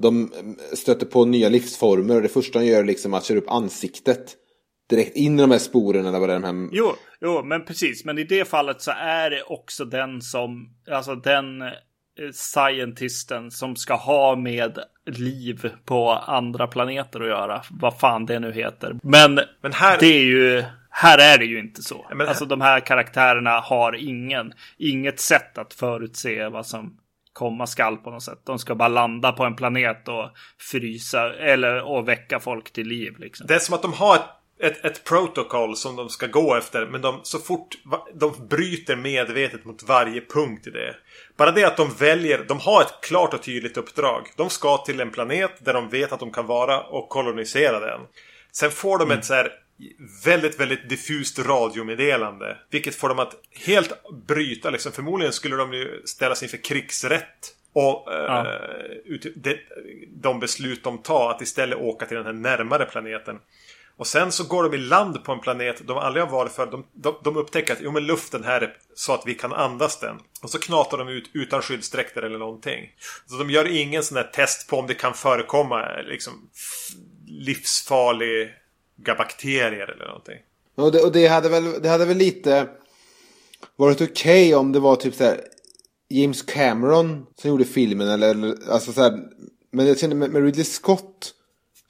de 0.00 0.30
stöter 0.74 1.06
på 1.06 1.24
nya 1.24 1.48
livsformer 1.48 2.16
och 2.16 2.22
det 2.22 2.28
första 2.28 2.58
de 2.58 2.64
gör 2.66 2.80
är 2.80 2.84
liksom 2.84 3.14
att 3.14 3.24
köra 3.24 3.38
upp 3.38 3.50
ansiktet 3.50 4.34
direkt 4.90 5.16
in 5.16 5.38
i 5.38 5.42
de 5.42 5.50
här 5.50 5.58
sporerna 5.58 6.08
eller 6.08 6.18
vad 6.20 6.28
det 6.28 6.34
är 6.34 6.40
de 6.40 6.46
här... 6.62 6.68
Jo, 6.72 6.92
jo, 7.20 7.42
men 7.44 7.64
precis. 7.64 8.04
Men 8.04 8.18
i 8.18 8.24
det 8.24 8.48
fallet 8.48 8.82
så 8.82 8.90
är 8.90 9.30
det 9.30 9.42
också 9.42 9.84
den 9.84 10.22
som, 10.22 10.68
alltså 10.90 11.14
den 11.14 11.62
eh, 11.62 11.68
scientisten 12.32 13.50
som 13.50 13.76
ska 13.76 13.94
ha 13.94 14.36
med 14.36 14.78
liv 15.06 15.70
på 15.84 16.10
andra 16.10 16.66
planeter 16.66 17.20
att 17.20 17.26
göra. 17.28 17.62
Vad 17.70 17.98
fan 17.98 18.26
det 18.26 18.38
nu 18.40 18.52
heter. 18.52 18.96
Men, 19.02 19.40
Men 19.62 19.72
här- 19.72 19.98
det 20.00 20.06
är 20.06 20.24
ju, 20.24 20.64
här 20.90 21.18
är 21.34 21.38
det 21.38 21.44
ju 21.44 21.58
inte 21.60 21.82
så. 21.82 22.06
Men- 22.14 22.28
Alltså 22.28 22.44
de 22.44 22.60
här 22.60 22.80
karaktärerna 22.80 23.60
har 23.60 23.92
ingen, 24.08 24.52
inget 24.78 25.20
sätt 25.20 25.58
att 25.58 25.74
förutse 25.74 26.48
vad 26.48 26.66
som 26.66 26.96
komma 27.38 27.66
skall 27.66 27.96
på 27.96 28.10
något 28.10 28.22
sätt. 28.22 28.38
De 28.44 28.58
ska 28.58 28.74
bara 28.74 28.88
landa 28.88 29.32
på 29.32 29.44
en 29.44 29.56
planet 29.56 30.08
och 30.08 30.30
frysa 30.70 31.34
eller 31.34 31.82
och 31.82 32.08
väcka 32.08 32.40
folk 32.40 32.72
till 32.72 32.86
liv 32.86 33.14
liksom. 33.18 33.46
Det 33.46 33.54
är 33.54 33.58
som 33.58 33.74
att 33.74 33.82
de 33.82 33.92
har 33.92 34.16
ett, 34.16 34.22
ett, 34.60 34.84
ett 34.84 35.04
protokoll 35.04 35.76
som 35.76 35.96
de 35.96 36.08
ska 36.08 36.26
gå 36.26 36.54
efter. 36.54 36.86
Men 36.86 37.00
de, 37.00 37.20
så 37.22 37.38
fort 37.38 37.68
de 38.14 38.48
bryter 38.48 38.96
medvetet 38.96 39.64
mot 39.64 39.82
varje 39.82 40.20
punkt 40.20 40.66
i 40.66 40.70
det. 40.70 40.94
Bara 41.36 41.50
det 41.50 41.64
att 41.64 41.76
de 41.76 41.90
väljer, 41.98 42.44
de 42.48 42.58
har 42.60 42.82
ett 42.82 43.00
klart 43.02 43.34
och 43.34 43.42
tydligt 43.42 43.76
uppdrag. 43.76 44.22
De 44.36 44.50
ska 44.50 44.76
till 44.76 45.00
en 45.00 45.10
planet 45.10 45.64
där 45.64 45.74
de 45.74 45.88
vet 45.88 46.12
att 46.12 46.20
de 46.20 46.32
kan 46.32 46.46
vara 46.46 46.80
och 46.80 47.08
kolonisera 47.08 47.80
den. 47.80 48.00
Sen 48.52 48.70
får 48.70 48.98
de 48.98 49.10
ett 49.10 49.24
så 49.24 49.34
här 49.34 49.52
väldigt, 50.24 50.60
väldigt 50.60 50.88
diffust 50.88 51.38
radiomeddelande. 51.38 52.56
Vilket 52.70 52.94
får 52.94 53.08
dem 53.08 53.18
att 53.18 53.34
helt 53.66 53.92
bryta 54.26 54.70
liksom. 54.70 54.92
Förmodligen 54.92 55.32
skulle 55.32 55.56
de 55.56 55.72
ju 55.72 56.02
ställas 56.04 56.42
inför 56.42 56.64
krigsrätt. 56.64 57.54
Och 57.72 58.12
eh, 58.12 58.46
ut, 59.04 59.26
de, 59.36 59.58
de 60.08 60.40
beslut 60.40 60.84
de 60.84 60.98
tar 60.98 61.30
att 61.30 61.42
istället 61.42 61.78
åka 61.78 62.06
till 62.06 62.16
den 62.16 62.26
här 62.26 62.32
närmare 62.32 62.84
planeten. 62.84 63.38
Och 63.96 64.06
sen 64.06 64.32
så 64.32 64.44
går 64.44 64.62
de 64.62 64.74
i 64.74 64.78
land 64.78 65.24
på 65.24 65.32
en 65.32 65.40
planet 65.40 65.86
de 65.86 65.98
aldrig 65.98 66.24
har 66.24 66.30
varit 66.32 66.52
för. 66.52 66.66
De, 66.66 66.86
de, 66.92 67.14
de 67.24 67.36
upptäcker 67.36 67.72
att 67.72 67.78
jo, 67.82 67.90
men 67.90 68.06
luften 68.06 68.44
här 68.44 68.60
är 68.60 68.76
så 68.94 69.14
att 69.14 69.22
vi 69.26 69.34
kan 69.34 69.52
andas 69.52 70.00
den. 70.00 70.16
Och 70.42 70.50
så 70.50 70.58
knatar 70.58 70.98
de 70.98 71.08
ut 71.08 71.30
utan 71.32 71.62
skyddsdräkter 71.62 72.22
eller 72.22 72.38
någonting. 72.38 72.90
Så 73.26 73.36
de 73.36 73.50
gör 73.50 73.76
ingen 73.76 74.02
sån 74.02 74.16
här 74.16 74.30
test 74.32 74.68
på 74.68 74.78
om 74.78 74.86
det 74.86 74.94
kan 74.94 75.14
förekomma 75.14 76.00
liksom 76.00 76.50
livsfarliga 77.26 78.48
bakterier 79.04 79.92
eller 79.94 80.06
någonting. 80.06 80.38
Och 80.74 80.92
det, 80.92 81.02
och 81.02 81.12
det 81.12 81.26
hade 81.26 81.48
väl, 81.48 81.82
det 81.82 81.88
hade 81.88 82.04
väl 82.04 82.16
lite 82.16 82.68
varit 83.76 84.00
okej 84.00 84.54
om 84.54 84.72
det 84.72 84.80
var 84.80 84.96
typ 84.96 85.14
så 85.14 85.24
här 85.24 85.40
James 86.08 86.42
Cameron 86.42 87.26
som 87.36 87.50
gjorde 87.50 87.64
filmen 87.64 88.08
eller, 88.08 88.30
eller 88.30 88.70
alltså 88.70 88.92
så 88.92 89.02
här, 89.02 89.18
men 89.70 89.86
jag 89.86 89.98
känner 89.98 90.14
med, 90.14 90.30
med 90.30 90.42
Ridley 90.42 90.64
Scott 90.64 91.34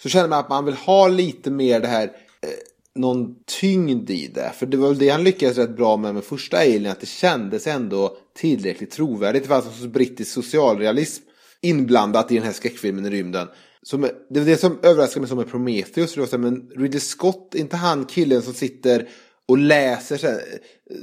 så 0.03 0.09
känner 0.09 0.29
man 0.29 0.39
att 0.39 0.49
man 0.49 0.65
vill 0.65 0.75
ha 0.75 1.09
lite 1.09 1.51
mer 1.51 1.81
det 1.81 1.89
här 1.89 2.05
eh, 2.41 2.49
någon 2.95 3.35
tyngd 3.61 4.11
i 4.11 4.27
det. 4.35 4.53
För 4.55 4.67
det 4.67 4.77
var 4.77 4.89
väl 4.89 4.99
det 4.99 5.09
han 5.09 5.25
lyckades 5.25 5.59
rätt 5.59 5.77
bra 5.77 5.97
med 5.97 6.15
med 6.15 6.25
första 6.25 6.57
Alien, 6.57 6.87
att 6.87 7.01
det 7.01 7.07
kändes 7.07 7.67
ändå 7.67 8.17
tillräckligt 8.35 8.91
trovärdigt. 8.91 9.43
Det 9.43 9.49
fanns 9.49 9.83
en 9.83 9.93
brittisk 9.93 10.33
socialrealism 10.33 11.23
inblandat 11.61 12.33
i 12.33 12.35
den 12.35 12.45
här 12.45 12.53
skräckfilmen 12.53 13.07
i 13.07 13.11
rymden. 13.11 13.49
Som, 13.89 14.01
det 14.31 14.41
var 14.41 14.47
det 14.47 14.57
som 14.57 14.79
överraskade 14.83 15.21
mig 15.21 15.29
som 15.29 15.39
med 15.39 15.51
Prometheus. 15.51 16.13
För 16.13 16.17
det 16.17 16.21
var 16.21 16.27
så 16.27 16.37
här, 16.37 16.51
men 16.51 16.71
Ridley 16.77 17.01
Scott, 17.01 17.55
inte 17.55 17.77
han 17.77 18.05
killen 18.05 18.43
som 18.43 18.55
sitter 18.55 19.09
och 19.47 19.59
läser 19.59 20.19
här, 20.19 20.41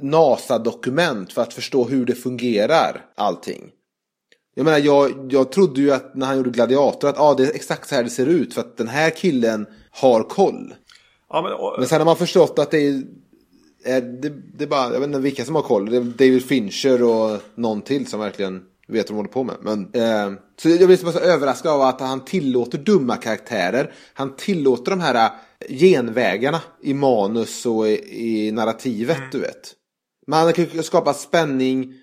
NASA-dokument 0.02 1.34
för 1.34 1.42
att 1.42 1.54
förstå 1.54 1.84
hur 1.84 2.06
det 2.06 2.16
fungerar, 2.16 3.06
allting. 3.16 3.72
Jag 4.56 4.66
menar, 4.66 4.78
jag, 4.78 5.30
jag 5.34 5.52
trodde 5.52 5.82
ju 5.82 5.92
att 5.92 6.16
när 6.16 6.28
han 6.28 6.38
gjorde 6.38 6.50
Gladiator 6.50 7.10
att 7.10 7.20
ah, 7.20 7.34
det 7.34 7.44
är 7.44 7.56
exakt 7.56 7.90
så 7.90 7.96
här 7.96 8.04
det 8.04 8.10
ser 8.10 8.26
ut. 8.26 8.54
För 8.54 8.62
att 8.62 8.78
den 8.78 8.88
här 8.88 9.10
killen 9.10 9.68
har 9.92 10.24
koll. 10.24 10.74
Ja, 11.30 11.42
men, 11.42 11.54
och, 11.54 11.76
Men 11.78 11.88
sen 11.88 12.00
har 12.00 12.06
man 12.06 12.18
förstått 12.18 12.60
att 12.60 12.72
det 12.72 12.88
är, 12.88 13.04
är 13.86 14.02
det, 14.02 14.30
det 14.58 14.64
är 14.64 14.68
bara, 14.68 14.94
jag 14.94 15.00
vet 15.00 15.08
inte 15.08 15.20
vilka 15.20 15.46
som 15.46 15.56
har 15.56 15.62
koll. 15.62 15.90
Det 15.90 15.98
är 15.98 16.02
David 16.02 16.46
Fincher 16.46 17.04
och 17.04 17.42
någon 17.56 17.82
till 17.82 18.08
som 18.08 18.20
verkligen 18.20 18.64
vet 18.88 19.10
vad 19.10 19.16
de 19.16 19.18
håller 19.18 19.30
på 19.30 19.44
med. 19.44 19.56
Men, 19.62 19.90
eh, 19.94 20.40
så 20.62 20.70
jag 20.70 20.88
blir 20.88 20.98
så 20.98 21.20
överraskad 21.20 21.72
av 21.72 21.82
att 21.82 22.00
han 22.00 22.26
tillåter 22.26 22.78
dumma 22.78 23.18
karaktärer. 23.18 23.94
Han 24.14 24.36
tillåter 24.36 24.92
de 24.92 25.00
här 25.00 25.32
genvägarna 25.70 26.62
i 26.82 26.94
manus 26.94 27.66
och 27.66 27.88
i, 27.88 28.48
i 28.48 28.52
narrativet, 28.52 29.22
du 29.32 29.40
vet. 29.40 29.74
Men 30.28 30.40
han 30.40 30.54
kan 30.54 30.84
skapa 30.84 31.14
spänning 31.14 31.94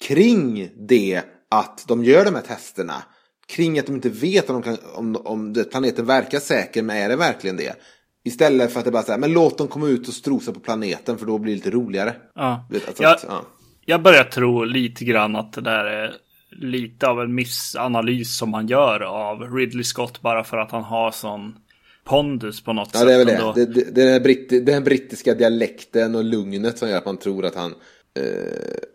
kring 0.00 0.70
det 0.88 1.22
att 1.50 1.84
de 1.88 2.04
gör 2.04 2.24
de 2.24 2.34
här 2.34 2.42
testerna. 2.42 3.02
Kring 3.46 3.78
att 3.78 3.86
de 3.86 3.94
inte 3.94 4.08
vet 4.08 4.50
om, 4.50 4.60
de 4.60 4.62
kan, 4.62 4.78
om, 4.94 5.16
om 5.16 5.52
det, 5.52 5.64
planeten 5.64 6.06
verkar 6.06 6.40
säker, 6.40 6.82
men 6.82 6.96
är 6.96 7.08
det 7.08 7.16
verkligen 7.16 7.56
det? 7.56 7.76
Istället 8.24 8.72
för 8.72 8.78
att 8.78 8.84
det 8.84 8.90
bara 8.90 9.02
säger, 9.02 9.18
men 9.18 9.32
låt 9.32 9.58
dem 9.58 9.68
komma 9.68 9.88
ut 9.88 10.08
och 10.08 10.14
strosa 10.14 10.52
på 10.52 10.60
planeten 10.60 11.18
för 11.18 11.26
då 11.26 11.38
blir 11.38 11.52
det 11.52 11.56
lite 11.56 11.70
roligare. 11.70 12.14
Ja. 12.34 12.66
Vet, 12.70 12.88
alltså 12.88 13.04
att, 13.04 13.24
ja. 13.28 13.42
Jag 13.84 14.02
börjar 14.02 14.24
tro 14.24 14.64
lite 14.64 15.04
grann 15.04 15.36
att 15.36 15.52
det 15.52 15.60
där 15.60 15.84
är 15.84 16.14
lite 16.50 17.06
av 17.08 17.20
en 17.20 17.34
missanalys 17.34 18.36
som 18.38 18.50
man 18.50 18.66
gör 18.66 19.00
av 19.00 19.56
Ridley 19.56 19.84
Scott 19.84 20.20
bara 20.20 20.44
för 20.44 20.56
att 20.58 20.70
han 20.70 20.82
har 20.84 21.10
sån 21.10 21.56
pondus 22.04 22.60
på 22.64 22.72
något 22.72 22.90
Ja, 22.92 22.98
sätt. 22.98 23.08
det 23.08 23.14
är 23.14 23.18
väl 23.18 23.28
ändå. 23.28 23.52
det. 23.52 23.66
Det, 23.66 23.74
det, 23.84 23.90
det, 23.94 24.02
är 24.02 24.12
den 24.12 24.22
britt, 24.22 24.66
den 24.66 24.84
brittiska 24.84 25.34
dialekten 25.34 26.14
och 26.14 26.24
lugnet 26.24 26.78
som 26.78 26.88
gör 26.88 26.98
att 26.98 27.06
man 27.06 27.16
tror 27.16 27.44
att 27.44 27.54
han... 27.54 27.74
Eh, 28.14 28.24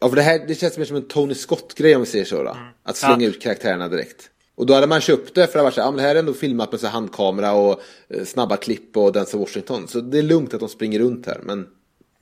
ja, 0.02 0.10
för 0.10 0.16
det 0.16 0.22
här 0.22 0.42
det 0.48 0.56
känns 0.56 0.78
mer 0.78 0.86
som 0.86 0.96
en 0.96 1.08
Tony 1.08 1.34
Scott-grej 1.34 1.96
om 1.96 2.02
vi 2.02 2.06
säger 2.08 2.26
så 2.26 2.44
då. 2.44 2.58
Att 2.84 2.96
slänga 2.98 3.24
Ja. 3.24 3.30
ut 3.30 3.42
karaktärerna 3.42 3.88
direkt. 3.88 4.30
Och 4.56 4.66
då 4.66 4.74
hade 4.74 4.88
man 4.88 5.02
köpt 5.02 5.36
det 5.36 5.48
för 5.48 5.68
att 5.68 5.74
så 5.74 5.82
här, 5.82 5.88
ja, 5.88 5.92
men 5.92 5.98
det 5.98 6.04
här 6.04 6.16
är 6.16 6.20
ändå 6.20 6.34
filmat 6.34 6.72
med 6.72 6.80
så 6.82 6.88
handkamera 6.88 7.52
och 7.54 7.82
eh, 8.10 8.24
snabba 8.24 8.58
klipp 8.58 8.98
och 8.98 9.14
Denzel 9.14 9.40
Washington. 9.40 9.88
Så 9.88 10.02
det 10.02 10.18
är 10.20 10.24
lugnt 10.24 10.54
att 10.54 10.60
de 10.60 10.70
springer 10.70 11.00
runt 11.00 11.26
här. 11.26 11.40
Men 11.44 11.68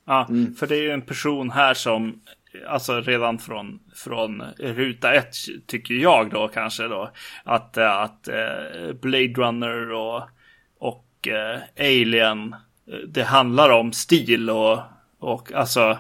Ja, 0.08 0.28
Mm. 0.30 0.56
för 0.56 0.68
det 0.68 0.76
är 0.76 0.82
ju 0.82 0.92
en 0.92 1.02
person 1.02 1.50
här 1.50 1.74
som, 1.74 2.22
alltså 2.68 3.02
redan 3.02 3.40
från, 3.40 3.80
från 3.96 4.44
ruta 4.58 5.14
ett 5.14 5.34
tycker 5.68 5.94
jag 5.94 6.30
då 6.30 6.48
kanske 6.48 6.88
då, 6.88 7.12
att, 7.44 7.78
eh, 7.78 7.98
att 7.98 8.28
eh, 8.28 8.94
Blade 9.02 9.34
Runner 9.34 9.92
och, 9.92 10.24
och 10.80 11.28
eh, 11.28 11.60
Alien, 11.80 12.56
eh, 12.92 12.98
det 13.08 13.24
handlar 13.24 13.70
om 13.70 13.94
stil 13.94 14.50
och, 14.50 14.80
och 15.20 15.54
alltså 15.54 15.98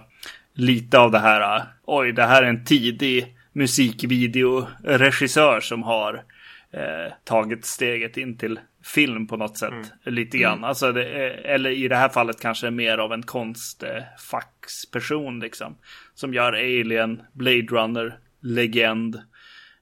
lite 0.53 0.99
av 0.99 1.11
det 1.11 1.19
här, 1.19 1.57
eh, 1.57 1.63
oj, 1.85 2.11
det 2.11 2.25
här 2.25 2.43
är 2.43 2.47
en 2.47 2.65
tidig 2.65 3.35
musikvideoregissör 3.51 5.59
som 5.59 5.83
har 5.83 6.23
eh, 6.71 7.13
tagit 7.23 7.65
steget 7.65 8.17
in 8.17 8.37
till 8.37 8.59
film 8.85 9.27
på 9.27 9.37
något 9.37 9.57
sätt. 9.57 9.93
Lite 10.03 10.37
grann. 10.37 10.63
Alltså 10.63 10.91
det, 10.91 11.29
eller 11.29 11.69
i 11.69 11.87
det 11.87 11.95
här 11.95 12.09
fallet 12.09 12.41
kanske 12.41 12.71
mer 12.71 12.97
av 12.97 13.13
en 13.13 13.23
konstfacksperson 13.23 15.39
liksom. 15.39 15.77
Som 16.15 16.33
gör 16.33 16.53
Alien, 16.53 17.21
Blade 17.33 17.67
Runner, 17.71 18.19
Legend. 18.41 19.21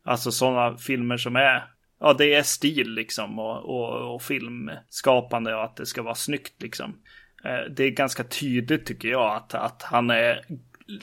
Alltså 0.03 0.31
sådana 0.31 0.77
filmer 0.77 1.17
som 1.17 1.35
är 1.35 1.63
Ja, 1.99 2.13
det 2.13 2.33
är 2.33 2.43
stil 2.43 2.89
liksom 2.93 3.39
och, 3.39 3.57
och, 3.57 4.15
och 4.15 4.21
filmskapande 4.21 5.55
och 5.55 5.63
att 5.63 5.75
det 5.75 5.85
ska 5.85 6.01
vara 6.01 6.15
snyggt 6.15 6.61
liksom. 6.61 6.95
Eh, 7.43 7.71
Det 7.71 7.83
är 7.83 7.89
ganska 7.89 8.23
tydligt 8.23 8.85
tycker 8.85 9.07
jag 9.07 9.35
att, 9.35 9.53
att 9.53 9.83
han 9.83 10.09
är 10.09 10.45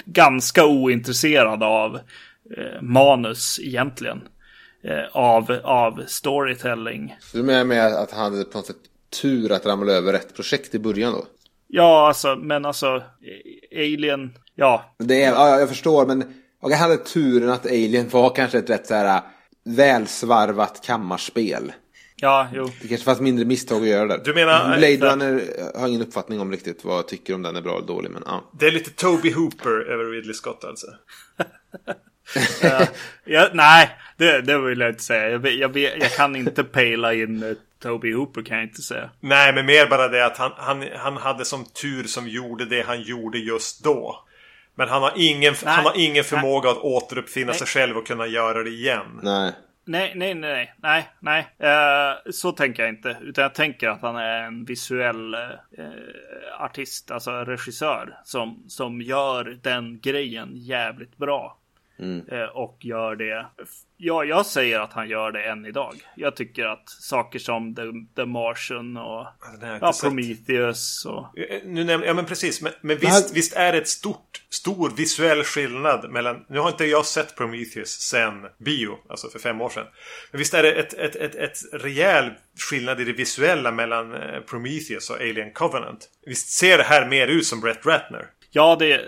ganska 0.04 0.66
ointresserad 0.66 1.62
av 1.62 1.98
eh, 2.56 2.82
manus 2.82 3.60
egentligen. 3.62 4.20
Eh, 4.82 5.04
av, 5.12 5.60
av 5.64 6.02
storytelling. 6.06 7.16
så 7.20 7.36
du 7.36 7.42
menar 7.42 7.64
med 7.64 7.86
att 7.86 8.10
han 8.10 8.32
hade 8.32 8.44
på 8.44 8.58
något 8.58 8.66
sätt 8.66 8.76
tur 9.22 9.52
att 9.52 9.66
ramla 9.66 9.92
över 9.92 10.12
rätt 10.12 10.34
projekt 10.36 10.74
i 10.74 10.78
början 10.78 11.12
då? 11.12 11.26
Ja, 11.66 12.08
alltså, 12.08 12.36
men 12.36 12.64
alltså, 12.64 13.02
Alien, 13.72 14.34
ja, 14.60 14.94
Det 14.98 15.22
är, 15.22 15.32
ja, 15.32 15.58
jag 15.60 15.68
förstår, 15.68 16.06
men 16.06 16.34
och 16.62 16.70
jag 16.70 16.76
hade 16.76 16.96
turen 16.96 17.50
att 17.50 17.66
Alien 17.66 18.08
var 18.08 18.34
kanske 18.34 18.58
ett 18.58 18.70
rätt 18.70 18.86
så 18.86 18.94
här 18.94 19.20
välsvarvat 19.64 20.80
kammarspel. 20.86 21.72
ja, 22.16 22.48
jo. 22.54 22.70
Det 22.82 22.88
kanske 22.88 23.04
fanns 23.04 23.20
mindre 23.20 23.44
misstag 23.44 23.82
att 23.82 23.88
göra 23.88 24.06
där. 24.06 24.20
Du 24.24 24.34
menar- 24.34 24.76
Blade 24.78 24.98
för- 24.98 25.06
Runner 25.10 25.42
har 25.80 25.88
ingen 25.88 26.02
uppfattning 26.02 26.40
om 26.40 26.50
riktigt 26.50 26.84
vad 26.84 26.96
jag 26.96 27.08
tycker 27.08 27.34
om 27.34 27.42
den 27.42 27.56
är 27.56 27.62
bra 27.62 27.76
eller 27.76 27.86
dålig, 27.86 28.10
men 28.10 28.22
ja. 28.26 28.50
Det 28.58 28.66
är 28.66 28.70
lite 28.70 28.90
Toby 28.90 29.32
Hooper 29.32 29.90
över 29.92 30.04
Ridley 30.04 30.34
Scott 30.34 30.64
alltså. 30.64 30.86
Ja, 33.24 33.48
nej, 33.52 33.90
det, 34.16 34.40
det 34.42 34.58
vill 34.58 34.80
jag 34.80 34.90
inte 34.90 35.02
säga. 35.02 35.28
Jag, 35.30 35.46
jag, 35.46 35.76
jag 35.76 36.12
kan 36.16 36.36
inte 36.36 36.64
pejla 36.64 37.14
in 37.14 37.42
eh, 37.42 37.52
Toby 37.82 38.12
Hooper 38.12 38.42
kan 38.42 38.56
jag 38.56 38.66
inte 38.66 38.82
säga. 38.82 39.10
Nej, 39.20 39.52
men 39.54 39.66
mer 39.66 39.86
bara 39.86 40.08
det 40.08 40.26
att 40.26 40.36
han, 40.38 40.52
han, 40.56 40.84
han 40.96 41.16
hade 41.16 41.44
som 41.44 41.64
tur 41.64 42.04
som 42.04 42.28
gjorde 42.28 42.64
det 42.64 42.82
han 42.86 43.02
gjorde 43.02 43.38
just 43.38 43.84
då. 43.84 44.24
Men 44.74 44.88
han 44.88 45.02
har 45.02 45.12
ingen, 45.16 45.54
Nej. 45.64 45.74
han 45.74 45.84
har 45.84 45.92
ingen 45.96 46.12
Nej. 46.12 46.22
förmåga 46.22 46.70
att 46.70 46.78
återuppfinna 46.78 47.46
Nej. 47.46 47.58
sig 47.58 47.66
själv 47.66 47.96
och 47.96 48.06
kunna 48.06 48.26
göra 48.26 48.62
det 48.62 48.70
igen. 48.70 49.20
Nej. 49.22 49.52
Nej, 49.84 50.12
nej, 50.14 50.34
nej, 50.34 50.74
nej, 50.82 51.08
nej. 51.20 51.46
Eh, 51.58 52.30
så 52.30 52.52
tänker 52.52 52.82
jag 52.82 52.92
inte. 52.92 53.16
Utan 53.22 53.42
jag 53.42 53.54
tänker 53.54 53.88
att 53.88 54.02
han 54.02 54.16
är 54.16 54.42
en 54.42 54.64
visuell 54.64 55.34
eh, 55.34 55.50
artist, 56.58 57.10
alltså 57.10 57.30
regissör. 57.30 58.18
Som, 58.24 58.64
som 58.68 59.00
gör 59.00 59.58
den 59.62 60.00
grejen 60.00 60.50
jävligt 60.52 61.16
bra. 61.16 61.59
Eh, 62.32 62.42
och 62.44 62.76
gör 62.80 63.16
det. 63.16 63.46
Ja, 63.96 64.24
jag 64.24 64.46
säger 64.46 64.80
att 64.80 64.92
han 64.92 65.08
gör 65.08 65.32
det 65.32 65.42
än 65.42 65.66
idag. 65.66 65.94
Jag 66.16 66.36
tycker 66.36 66.64
att 66.64 66.88
saker 66.88 67.38
som 67.38 67.74
The, 67.74 67.82
The 68.16 68.26
Martian 68.26 68.96
och 68.96 69.26
ja. 69.80 69.92
Prometheus 70.02 71.04
och 71.06 71.38
Eh, 71.38 71.60
Nu 71.64 71.84
näm- 71.84 72.04
ja 72.06 72.14
men 72.14 72.24
precis, 72.26 72.62
men, 72.62 72.72
men 72.80 72.96
visst, 72.98 73.12
han- 73.26 73.34
visst 73.34 73.56
är 73.56 73.72
det 73.72 73.78
ett 73.78 73.88
stort, 73.88 74.42
stor 74.50 74.90
visuell 74.96 75.42
skillnad 75.44 76.10
mellan... 76.10 76.44
Nu 76.48 76.58
har 76.58 76.68
inte 76.68 76.84
jag 76.84 77.06
sett 77.06 77.36
Prometheus 77.36 77.88
sen 78.00 78.46
bio, 78.58 78.98
alltså 79.08 79.28
för 79.28 79.38
fem 79.38 79.60
år 79.60 79.68
sedan. 79.68 79.86
Men 80.30 80.38
visst 80.38 80.54
är 80.54 80.62
det 80.62 80.72
ett, 80.72 80.94
ett, 80.94 81.16
ett, 81.16 81.34
ett 81.34 81.58
rejäl 81.72 82.30
skillnad 82.70 83.00
i 83.00 83.04
det 83.04 83.12
visuella 83.12 83.72
mellan 83.72 84.14
eh, 84.14 84.40
Prometheus 84.40 85.10
och 85.10 85.16
Alien 85.16 85.52
Covenant. 85.52 86.08
Visst 86.26 86.48
ser 86.50 86.78
det 86.78 86.84
här 86.84 87.06
mer 87.08 87.28
ut 87.28 87.46
som 87.46 87.60
Brett 87.60 87.86
Ratner? 87.86 88.26
Ja, 88.50 88.76
det, 88.78 89.00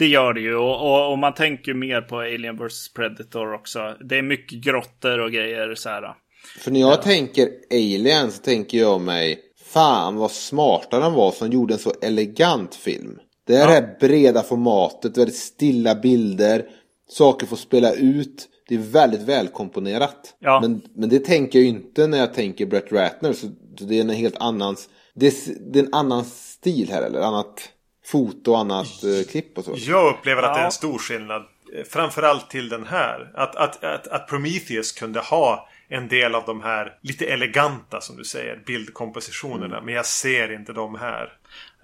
det 0.00 0.06
gör 0.06 0.32
det 0.32 0.40
ju. 0.40 0.56
Och, 0.56 0.80
och, 0.80 1.12
och 1.12 1.18
man 1.18 1.34
tänker 1.34 1.74
mer 1.74 2.00
på 2.00 2.18
Alien 2.18 2.56
vs 2.56 2.92
Predator 2.92 3.54
också. 3.54 3.96
Det 4.08 4.18
är 4.18 4.22
mycket 4.22 4.58
grottor 4.64 5.20
och 5.20 5.32
grejer 5.32 5.74
så 5.74 5.88
här. 5.88 6.14
För 6.60 6.70
när 6.70 6.80
jag 6.80 7.02
tänker 7.02 7.48
Alien 7.70 8.30
så 8.30 8.42
tänker 8.42 8.78
jag 8.78 9.00
mig 9.00 9.38
Fan 9.72 10.16
vad 10.16 10.30
smarta 10.30 11.00
de 11.00 11.14
var 11.14 11.32
som 11.32 11.50
gjorde 11.50 11.74
en 11.74 11.80
så 11.80 11.92
elegant 12.02 12.74
film. 12.74 13.18
Det 13.46 13.56
är 13.56 13.66
det 13.66 13.72
här 13.72 13.96
breda 14.00 14.42
formatet, 14.42 15.16
väldigt 15.16 15.36
stilla 15.36 15.94
bilder. 15.94 16.64
Saker 17.08 17.46
får 17.46 17.56
spela 17.56 17.92
ut. 17.92 18.48
Det 18.68 18.74
är 18.74 18.78
väldigt 18.78 19.22
välkomponerat. 19.22 20.36
Ja. 20.38 20.60
Men, 20.60 20.82
men 20.94 21.08
det 21.08 21.24
tänker 21.24 21.58
jag 21.58 21.68
inte 21.68 22.06
när 22.06 22.18
jag 22.18 22.34
tänker 22.34 22.66
Brett 22.66 22.92
Ratner. 22.92 23.32
Så, 23.32 23.46
det 23.88 23.96
är 23.96 24.00
en 24.00 24.10
helt 24.10 24.36
annan... 24.40 24.76
Det 25.14 25.26
är, 25.26 25.32
det 25.72 25.78
är 25.78 25.84
en 25.84 25.94
annan 25.94 26.24
stil 26.24 26.88
här 26.90 27.02
eller 27.02 27.20
annat 27.20 27.68
foto 28.06 28.52
och 28.52 28.58
annat 28.58 28.86
eh, 29.04 29.30
klipp 29.30 29.58
och 29.58 29.64
så. 29.64 29.74
Jag 29.76 30.14
upplever 30.14 30.42
att 30.42 30.54
det 30.54 30.58
är 30.58 30.62
Ja. 30.62 30.66
en 30.66 30.72
stor 30.72 30.98
skillnad. 30.98 31.42
eh, 31.76 31.84
Framförallt 31.90 32.50
till 32.50 32.68
den 32.68 32.86
här. 32.86 33.30
Att, 33.34 33.56
att, 33.56 33.84
att, 33.84 34.06
att 34.08 34.28
Prometheus 34.28 34.92
kunde 34.92 35.20
ha 35.20 35.68
en 35.88 36.08
del 36.08 36.34
av 36.34 36.44
de 36.46 36.62
här 36.62 36.92
lite 37.02 37.26
eleganta, 37.26 38.00
som 38.00 38.16
du 38.16 38.24
säger, 38.24 38.62
bildkompositionerna. 38.66 39.74
Mm. 39.76 39.84
Men 39.84 39.94
jag 39.94 40.06
ser 40.06 40.52
inte 40.52 40.72
de 40.72 40.94
här. 40.94 41.32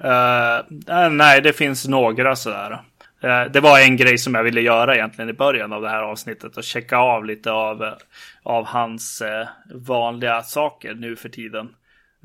Eh, 0.04 1.10
nej, 1.10 1.40
det 1.40 1.52
finns 1.52 1.86
några 1.88 2.36
sådär. 2.36 2.82
Eh, 3.22 3.44
det 3.52 3.60
var 3.60 3.80
en 3.80 3.96
grej 3.96 4.18
som 4.18 4.34
jag 4.34 4.42
ville 4.42 4.60
göra 4.60 4.94
egentligen 4.94 5.30
i 5.30 5.32
början 5.32 5.72
av 5.72 5.82
det 5.82 5.88
här 5.88 6.02
avsnittet. 6.02 6.56
Och 6.56 6.64
checka 6.64 6.96
av 6.98 7.24
lite 7.24 7.52
av, 7.52 7.94
av 8.42 8.64
hans 8.66 9.20
eh, 9.22 9.46
vanliga 9.74 10.42
saker 10.42 10.94
nu 10.94 11.16
för 11.16 11.28
tiden. 11.28 11.68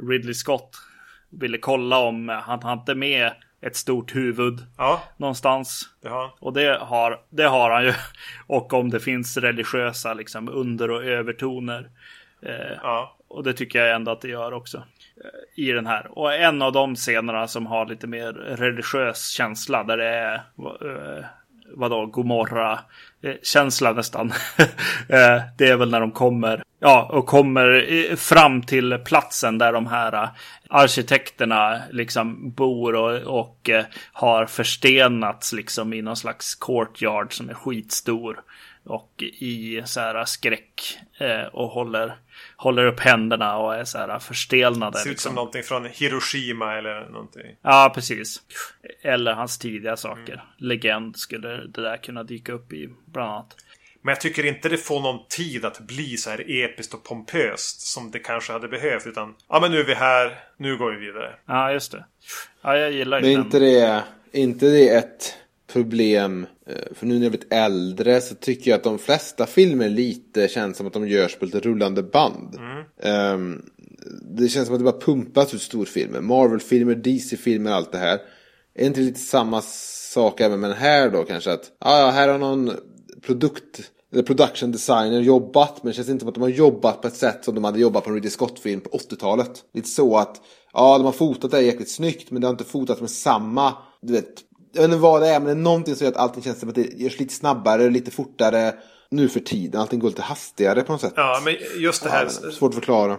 Ridley 0.10 0.34
Scott 0.34 0.78
ville 1.30 1.58
kolla 1.58 1.98
om 1.98 2.30
han 2.30 2.64
hade 2.64 2.96
med 2.96 3.32
ett 3.62 3.76
stort 3.76 4.16
huvud 4.16 4.60
Ja, 4.78 5.02
någonstans. 5.18 5.84
han. 6.06 6.30
Och 6.40 6.54
det 6.54 6.78
har, 6.82 7.20
det 7.30 7.44
har 7.44 7.70
han 7.72 7.84
ju. 7.84 7.94
Och 8.48 8.74
om 8.74 8.90
det 8.90 9.00
finns 9.00 9.38
religiösa 9.38 10.14
liksom 10.14 10.50
under 10.50 10.92
och 10.92 11.04
övertoner. 11.04 11.90
Eh, 12.42 12.78
Ja. 12.84 13.18
och 13.28 13.44
det 13.44 13.54
tycker 13.54 13.80
jag 13.80 13.96
ändå 13.96 14.12
att 14.12 14.22
det 14.22 14.28
gör 14.28 14.54
också. 14.54 14.78
eh, 14.78 15.64
I 15.66 15.72
den 15.72 15.86
här. 15.88 16.18
Och 16.20 16.34
en 16.34 16.62
av 16.62 16.72
de 16.72 16.96
scenerna 16.96 17.48
som 17.48 17.66
har 17.66 17.86
lite 17.86 18.08
mer 18.08 18.34
religiös 18.34 19.28
känsla. 19.30 19.84
Där 19.84 19.98
det 19.98 20.06
är 20.08 20.34
eh, 20.36 21.26
vadå, 21.74 22.06
Gomorra-känsla 22.06 23.90
eh, 23.90 23.96
nästan. 23.96 24.34
Eh, 25.10 25.42
det 25.58 25.68
är 25.68 25.78
väl 25.78 25.92
när 25.92 26.00
de 26.00 26.12
kommer. 26.12 26.64
Ja, 26.80 27.10
och 27.12 27.26
kommer 27.26 27.94
eh, 27.94 28.16
fram 28.16 28.62
till 28.62 28.98
platsen 29.06 29.58
där 29.58 29.74
de 29.74 29.88
här 29.88 30.30
arkitekterna 30.70 31.82
liksom 31.92 32.52
bor 32.52 32.96
och, 32.96 33.42
och 33.42 33.70
har 34.12 34.46
förstenats 34.46 35.54
liksom 35.54 35.94
i 35.94 36.02
någon 36.02 36.16
slags 36.16 36.56
courtyard 36.56 37.34
som 37.34 37.50
är 37.50 37.54
skitstor. 37.54 38.42
Och 38.84 39.24
i 39.40 39.82
så 39.86 40.00
här 40.00 40.26
skräck 40.26 41.00
och 41.52 41.68
håller, 41.68 42.16
håller 42.62 42.86
upp 42.86 43.00
händerna 43.00 43.58
och 43.58 43.76
är 43.76 43.84
så 43.84 43.98
här 43.98 44.20
förstelnade. 44.20 44.98
Ser 44.98 45.10
ut 45.10 45.12
liksom. 45.12 45.30
som 45.30 45.36
någonting 45.36 45.64
från 45.64 45.86
Hiroshima 45.86 46.78
eller 46.78 47.10
någonting. 47.10 47.56
Ja, 47.62 47.92
precis. 47.96 48.42
Eller 49.02 49.34
hans 49.34 49.58
tidiga 49.58 49.98
saker. 49.98 50.44
Legend 50.58 51.18
skulle 51.18 51.48
det 51.48 51.82
där 51.82 51.98
kunna 51.98 52.24
dyka 52.24 52.54
upp 52.54 52.74
i, 52.74 52.90
bland 53.06 53.32
annat. 53.32 53.56
Men 54.02 54.12
jag 54.12 54.22
tycker 54.22 54.46
inte 54.46 54.70
det 54.70 54.78
får 54.78 55.02
någon 55.02 55.28
tid 55.30 55.66
att 55.66 55.80
bli 55.80 56.18
så 56.18 56.30
här 56.30 56.52
episkt 56.52 56.94
och 56.94 57.04
pompöst 57.04 57.82
som 57.82 58.12
det 58.12 58.20
kanske 58.20 58.54
hade 58.54 58.68
behövt. 58.68 59.08
Utan, 59.08 59.36
ja 59.50 59.60
men 59.60 59.72
nu 59.72 59.80
är 59.80 59.86
vi 59.86 59.94
här, 59.94 60.40
nu 60.58 60.78
går 60.78 60.92
vi 60.92 61.06
vidare. 61.06 61.36
Ja, 61.46 61.72
just 61.72 61.92
det. 61.92 62.06
Ja, 62.62 62.78
jag 62.78 62.92
gillar 62.92 63.22
Men 63.22 63.30
ju 63.30 63.34
är 63.34 63.38
den. 63.38 63.46
inte 63.46 63.60
det, 63.60 64.04
inte 64.32 64.66
det 64.66 64.90
ett 64.90 65.38
problem? 65.74 66.46
eh, 66.68 66.94
För 66.96 67.06
nu 67.06 67.14
när 67.16 67.22
jag 67.22 67.32
blivit 67.32 67.54
äldre 67.54 68.22
så 68.22 68.36
tycker 68.36 68.72
jag 68.72 68.78
att 68.78 68.84
de 68.84 69.00
flesta 69.00 69.46
filmer 69.46 69.90
lite 69.90 70.48
känns 70.48 70.78
som 70.78 70.88
att 70.88 70.94
de 70.94 71.08
görs 71.08 71.36
på 71.36 71.46
lite 71.46 71.60
rullande 71.60 72.04
band. 72.04 72.56
Ehm, 73.04 73.62
det 74.38 74.48
känns 74.48 74.66
som 74.68 74.76
att 74.76 74.80
det 74.80 74.92
bara 74.92 75.00
pumpas 75.00 75.54
ut 75.54 75.62
storfilmer. 75.62 76.22
Marvel-filmer, 76.22 76.96
DC-filmer, 76.96 77.72
allt 77.72 77.92
det 77.92 77.98
här. 77.98 78.20
Är 78.76 78.86
inte 78.86 79.00
lite 79.02 79.20
samma 79.20 79.62
sak 80.14 80.42
även 80.42 80.60
med 80.60 80.70
den 80.70 80.78
här 80.78 81.10
då 81.10 81.24
kanske? 81.24 81.52
Att 81.52 81.72
ja, 81.80 82.00
ja, 82.00 82.10
här 82.10 82.28
har 82.28 82.38
någon 82.38 82.72
produkt 83.22 83.92
eller 84.14 84.24
production 84.24 84.72
designer 84.72 85.22
jobbat 85.22 85.84
men 85.84 85.90
det 85.92 85.96
känns 85.96 86.10
inte 86.10 86.20
som 86.20 86.30
att 86.30 86.36
de 86.36 86.42
har 86.42 86.50
jobbat 86.50 87.02
på 87.02 87.08
ett 87.08 87.16
sätt 87.16 87.46
som 87.46 87.56
de 87.56 87.64
hade 87.64 87.80
jobbat 87.80 88.04
på 88.04 88.10
en 88.10 88.14
Ridley 88.14 88.32
Scott-film 88.32 88.82
på 88.82 88.90
80-talet. 88.90 89.52
Lite 89.74 89.90
så 89.90 90.18
att 90.18 90.42
ja, 90.74 90.98
de 90.98 91.06
har 91.06 91.12
fotat 91.12 91.52
det 91.52 91.62
jäkligt 91.62 91.92
snyggt 91.92 92.32
men 92.32 92.42
det 92.42 92.48
har 92.48 92.52
inte 92.52 92.64
fotats 92.64 93.02
med 93.02 93.10
samma, 93.10 93.74
du 94.02 94.14
vet, 94.14 94.34
jag 94.72 94.82
vet 94.82 94.90
inte 94.90 94.98
vad 94.98 95.22
det 95.22 95.28
är 95.28 95.40
men 95.40 95.46
det 95.46 95.52
är 95.52 95.56
någonting 95.56 95.96
som 95.96 96.06
gör 96.06 96.12
att 96.12 96.18
allting 96.18 96.44
känns 96.44 96.60
som 96.60 96.70
att 96.70 96.76
det 96.76 96.94
görs 96.94 97.20
lite 97.20 97.34
snabbare, 97.34 97.90
lite 97.90 98.12
fortare 98.12 98.74
nu 99.10 99.30
för 99.30 99.40
tiden. 99.40 99.82
Allting 99.82 100.00
går 100.00 100.10
lite 100.10 100.22
hastigare 100.22 100.82
på 100.82 100.92
något 100.92 101.02
sätt. 101.02 101.14
Ja, 101.16 101.42
men 101.46 101.56
just 101.80 102.04
det 102.04 102.10
Ja, 102.10 102.16
här. 102.16 102.24
inte, 102.24 102.52
svårt 102.52 102.70
att 102.70 102.76
förklara. 102.76 103.18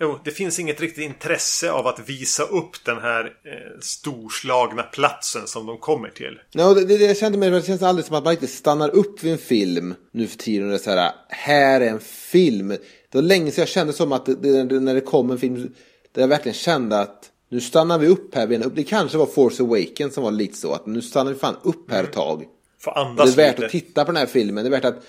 Jo, 0.00 0.18
det 0.24 0.30
finns 0.30 0.58
inget 0.58 0.80
riktigt 0.80 1.04
intresse 1.04 1.70
av 1.70 1.86
att 1.86 2.08
visa 2.08 2.42
upp 2.42 2.84
den 2.84 2.98
här 3.00 3.24
eh, 3.24 3.80
storslagna 3.80 4.82
platsen 4.82 5.46
som 5.46 5.66
de 5.66 5.78
kommer 5.78 6.08
till. 6.08 6.40
Ja, 6.52 6.74
det, 6.74 6.84
det, 6.84 6.94
jag 6.94 7.16
kände 7.16 7.38
mig, 7.38 7.50
det 7.50 7.66
känns 7.66 7.82
aldrig 7.82 8.04
som 8.06 8.16
att 8.16 8.24
man 8.24 8.32
inte 8.32 8.46
stannar 8.46 8.88
upp 8.90 9.22
vid 9.22 9.32
en 9.32 9.38
film 9.38 9.94
nu 10.12 10.26
för 10.26 10.38
tiden. 10.38 10.64
Och 10.64 10.70
det 10.70 10.76
är 10.76 10.78
så 10.78 10.90
här, 10.90 11.12
här 11.28 11.80
är 11.80 11.90
en 11.90 12.00
film. 12.00 12.68
Det 12.68 12.78
var 13.14 13.22
länge 13.22 13.50
sedan 13.50 13.62
jag 13.62 13.68
kände 13.68 13.92
som 13.92 14.12
att 14.12 14.26
det, 14.26 14.64
det, 14.64 14.80
när 14.80 14.94
det 14.94 15.00
kom 15.00 15.30
en 15.30 15.38
film 15.38 15.74
där 16.12 16.20
jag 16.22 16.28
verkligen 16.28 16.54
kände 16.54 17.00
att 17.00 17.30
nu 17.54 17.60
stannar 17.60 17.98
vi 17.98 18.06
upp 18.06 18.34
här. 18.34 18.70
Det 18.74 18.84
kanske 18.84 19.18
var 19.18 19.26
Force 19.26 19.62
Awakens 19.62 20.14
som 20.14 20.24
var 20.24 20.30
lite 20.30 20.56
så. 20.56 20.72
Att 20.72 20.86
nu 20.86 21.02
stannar 21.02 21.32
vi 21.32 21.38
fan 21.38 21.56
upp 21.62 21.90
här 21.90 22.04
ett 22.04 22.12
tag. 22.12 22.44
Få 22.80 22.90
Det 22.94 23.00
är 23.00 23.04
andas 23.04 23.38
värt 23.38 23.56
lite. 23.56 23.66
att 23.66 23.72
titta 23.72 24.04
på 24.04 24.12
den 24.12 24.16
här 24.20 24.26
filmen. 24.26 24.64
Det 24.64 24.68
är 24.68 24.70
värt 24.70 24.84
att, 24.84 25.04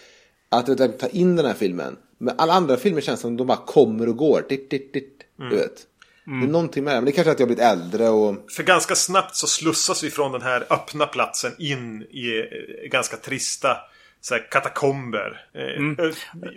att, 0.50 0.70
att, 0.70 0.82
att 0.82 1.00
ta 1.00 1.08
in 1.08 1.36
den 1.36 1.46
här 1.46 1.54
filmen. 1.54 1.98
Men 2.18 2.36
alla 2.38 2.54
andra 2.54 2.78
filmer 2.78 3.02
känns 3.02 3.20
som 3.20 3.32
att 3.32 3.38
de 3.38 3.48
bara 3.48 3.58
kommer 3.58 4.10
och 4.10 4.18
går. 4.18 4.46
Titt, 4.50 4.70
titt, 4.70 4.94
titt, 4.94 5.22
Du 5.50 5.56
vet. 5.56 5.86
Det 6.26 6.32
är 6.32 6.52
någonting 6.52 6.84
med 6.84 6.94
det. 6.94 6.98
Men 6.98 7.06
det 7.06 7.12
är 7.12 7.14
kanske 7.14 7.32
att 7.32 7.40
jag 7.40 7.48
har 7.48 7.56
blivit 7.56 7.64
äldre 7.64 8.10
och... 8.10 8.36
För 8.52 8.64
ganska 8.64 8.96
snabbt 8.96 9.36
så 9.36 9.48
slussas 9.48 10.04
vi 10.04 10.10
från 10.10 10.32
den 10.32 10.42
här 10.42 10.66
öppna 10.70 11.06
platsen 11.06 11.52
in 11.60 12.02
i 12.02 12.38
eh, 12.40 12.90
ganska 12.92 13.18
trista 13.18 13.78
så 14.26 14.36
här, 14.36 14.52
katakomber. 14.52 15.46
Eh, 15.54 16.10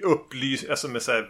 upplys, 0.02 0.68
alltså 0.70 0.88
med 0.88 1.02
så 1.02 1.12
här, 1.12 1.26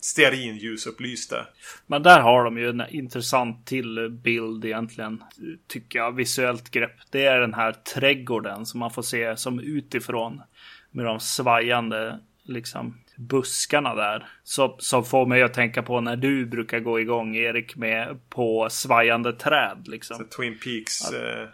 stearinljusupplysta. 0.00 1.46
Men 1.86 2.02
där 2.02 2.20
har 2.20 2.44
de 2.44 2.58
ju 2.58 2.68
en 2.68 2.82
intressant 2.90 3.66
till 3.66 4.08
bild 4.10 4.64
egentligen. 4.64 5.24
Tycker 5.68 5.98
jag. 5.98 6.12
Visuellt 6.16 6.70
grepp. 6.70 6.96
Det 7.10 7.26
är 7.26 7.40
den 7.40 7.54
här 7.54 7.72
trädgården 7.72 8.66
som 8.66 8.80
man 8.80 8.90
får 8.90 9.02
se 9.02 9.36
som 9.36 9.60
utifrån. 9.60 10.42
Med 10.90 11.04
de 11.04 11.20
svajande 11.20 12.18
liksom 12.42 12.98
buskarna 13.16 13.94
där. 13.94 14.28
Så, 14.44 14.76
som 14.78 15.04
får 15.04 15.26
mig 15.26 15.42
att 15.42 15.54
tänka 15.54 15.82
på 15.82 16.00
när 16.00 16.16
du 16.16 16.46
brukar 16.46 16.80
gå 16.80 17.00
igång 17.00 17.36
Erik 17.36 17.76
med 17.76 18.18
på 18.30 18.68
svajande 18.70 19.32
träd 19.32 19.84
liksom. 19.86 20.28
Twin 20.36 20.58
Peaks 20.58 21.12
eh, 21.12 21.48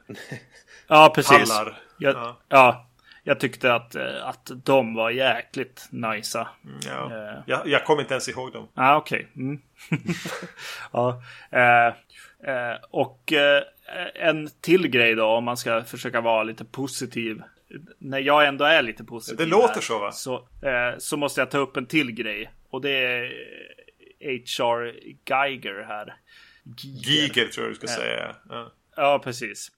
Ja, 0.87 1.13
precis. 1.15 1.49
Jag, 1.99 2.15
Ja. 2.15 2.41
ja. 2.49 2.89
Jag 3.23 3.41
tyckte 3.41 3.75
att, 3.75 3.95
eh, 3.95 4.27
att 4.27 4.51
de 4.65 4.95
var 4.95 5.11
jäkligt 5.11 5.89
nicea. 5.91 6.49
Ja. 6.87 7.11
Eh. 7.13 7.43
Jag, 7.47 7.67
jag 7.67 7.85
kommer 7.85 8.03
inte 8.03 8.15
ens 8.15 8.29
ihåg 8.29 8.53
dem. 8.53 8.69
Ja, 8.75 8.93
ah, 8.93 8.97
okej. 8.97 9.29
Mm. 9.37 9.61
ja, 10.93 11.23
eh, 11.51 11.87
eh, 12.55 12.77
och 12.91 13.33
eh, 13.33 13.63
en 14.15 14.51
till 14.61 14.89
grej 14.89 15.15
då, 15.15 15.25
om 15.27 15.45
man 15.45 15.57
ska 15.57 15.83
försöka 15.83 16.21
vara 16.21 16.43
lite 16.43 16.65
positiv. 16.65 17.43
När 17.99 18.19
jag 18.19 18.47
ändå 18.47 18.65
är 18.65 18.83
lite 18.83 19.05
positiv. 19.05 19.39
Det 19.39 19.47
låter 19.47 19.75
här, 19.75 19.81
så, 19.81 19.99
va? 19.99 20.13
Så, 20.13 20.49
så 20.99 21.17
måste 21.17 21.41
jag 21.41 21.51
ta 21.51 21.59
upp 21.59 21.77
en 21.77 21.87
till 21.87 22.13
grej. 22.13 22.51
Och 22.71 22.81
det 22.81 22.91
är 22.91 23.33
H.R. 24.59 24.95
Geiger 25.25 25.85
här. 25.89 26.15
Giger 27.05 27.49
tror 27.49 27.67
jag 27.67 27.71
du 27.73 27.75
ska 27.75 27.87
säga. 27.87 28.37
Ja. 28.49 28.73
Ja, 28.97 29.21
precis. 29.25 29.71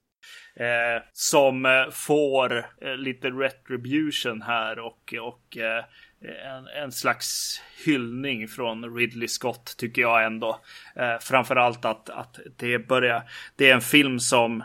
Eh, 0.56 1.02
som 1.12 1.66
eh, 1.66 1.90
får 1.90 2.66
eh, 2.80 2.96
lite 2.96 3.30
retribution 3.30 4.42
här 4.42 4.78
och, 4.78 5.14
och 5.20 5.56
eh, 5.56 5.84
en, 6.28 6.82
en, 6.82 6.92
slags 6.92 7.60
hyllning 7.84 8.48
från 8.48 8.96
Ridley 8.96 9.28
Scott 9.28 9.74
tycker 9.78 10.02
jag 10.02 10.24
ändå. 10.24 10.60
Eh, 10.96 11.18
framförallt 11.20 11.84
att, 11.84 12.10
att 12.10 12.38
det 12.56 12.78
börjar, 12.78 13.22
det 13.56 13.70
är 13.70 13.74
en 13.74 13.80
film 13.80 14.20
som 14.20 14.60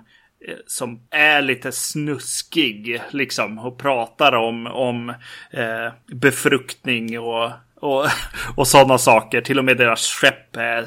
eh, 0.48 0.58
som 0.68 1.08
är 1.10 1.42
lite 1.42 1.72
snuskig 1.72 3.02
liksom 3.10 3.60
och 3.60 3.80
pratar 3.80 4.36
om, 4.36 4.68
om 4.68 5.10
eh, 5.52 5.94
befruktning 6.06 7.20
och, 7.20 7.52
och, 7.76 8.06
och 8.56 8.68
sådana 8.68 8.98
saker. 8.98 9.42
Till 9.42 9.60
och 9.60 9.66
med 9.66 9.78
deras 9.78 10.08
skepp 10.08 10.56
är 10.56 10.86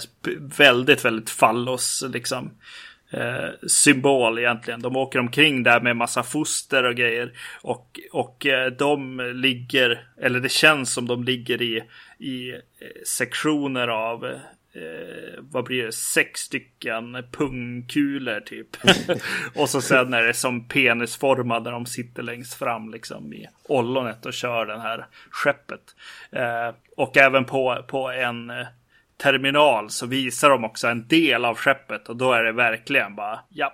väldigt, 0.58 1.04
väldigt 1.04 1.30
fallos 1.30 2.04
liksom 2.12 2.50
eh, 3.12 3.48
symbol 3.66 4.38
egentligen. 4.38 4.82
De 4.82 4.96
åker 4.96 5.18
omkring 5.18 5.62
där 5.62 5.80
med 5.80 5.96
massa 5.96 6.22
foster 6.22 6.84
och 6.84 6.94
grejer. 6.94 7.32
Och, 7.62 8.00
och 8.12 8.46
eh, 8.46 8.72
de 8.72 9.20
ligger, 9.34 10.06
eller 10.20 10.40
det 10.40 10.52
känns 10.52 10.92
som 10.92 11.06
de 11.06 11.24
ligger 11.24 11.62
i, 11.62 11.82
i 12.18 12.50
eh, 12.50 12.58
sektioner 13.06 13.88
av 13.88 14.24
eh, 14.24 15.38
vad 15.38 15.64
blir 15.64 15.84
det, 15.84 15.92
sex 15.92 16.40
stycken 16.40 17.24
pungkulor 17.32 18.40
typ. 18.40 18.68
och 19.54 19.68
så 19.68 19.80
sen 19.80 20.14
är 20.14 20.22
det 20.22 20.34
som 20.34 20.68
penisformade 20.68 21.64
när 21.64 21.70
de 21.70 21.86
sitter 21.86 22.22
längst 22.22 22.54
fram 22.54 22.90
liksom 22.90 23.32
i 23.32 23.46
ollonet 23.68 24.26
och 24.26 24.32
kör 24.32 24.66
den 24.66 24.80
här 24.80 25.06
skeppet. 25.30 25.96
Eh, 26.30 26.74
och 26.96 27.16
även 27.16 27.44
på, 27.44 27.84
på 27.88 28.10
en 28.10 28.52
terminal 29.22 29.90
så 29.90 30.06
visar 30.06 30.50
de 30.50 30.64
också 30.64 30.86
en 30.86 31.08
del 31.08 31.44
av 31.44 31.56
skeppet 31.56 32.08
och 32.08 32.16
då 32.16 32.32
är 32.32 32.44
det 32.44 32.52
verkligen 32.52 33.16
bara 33.16 33.40
ja, 33.48 33.72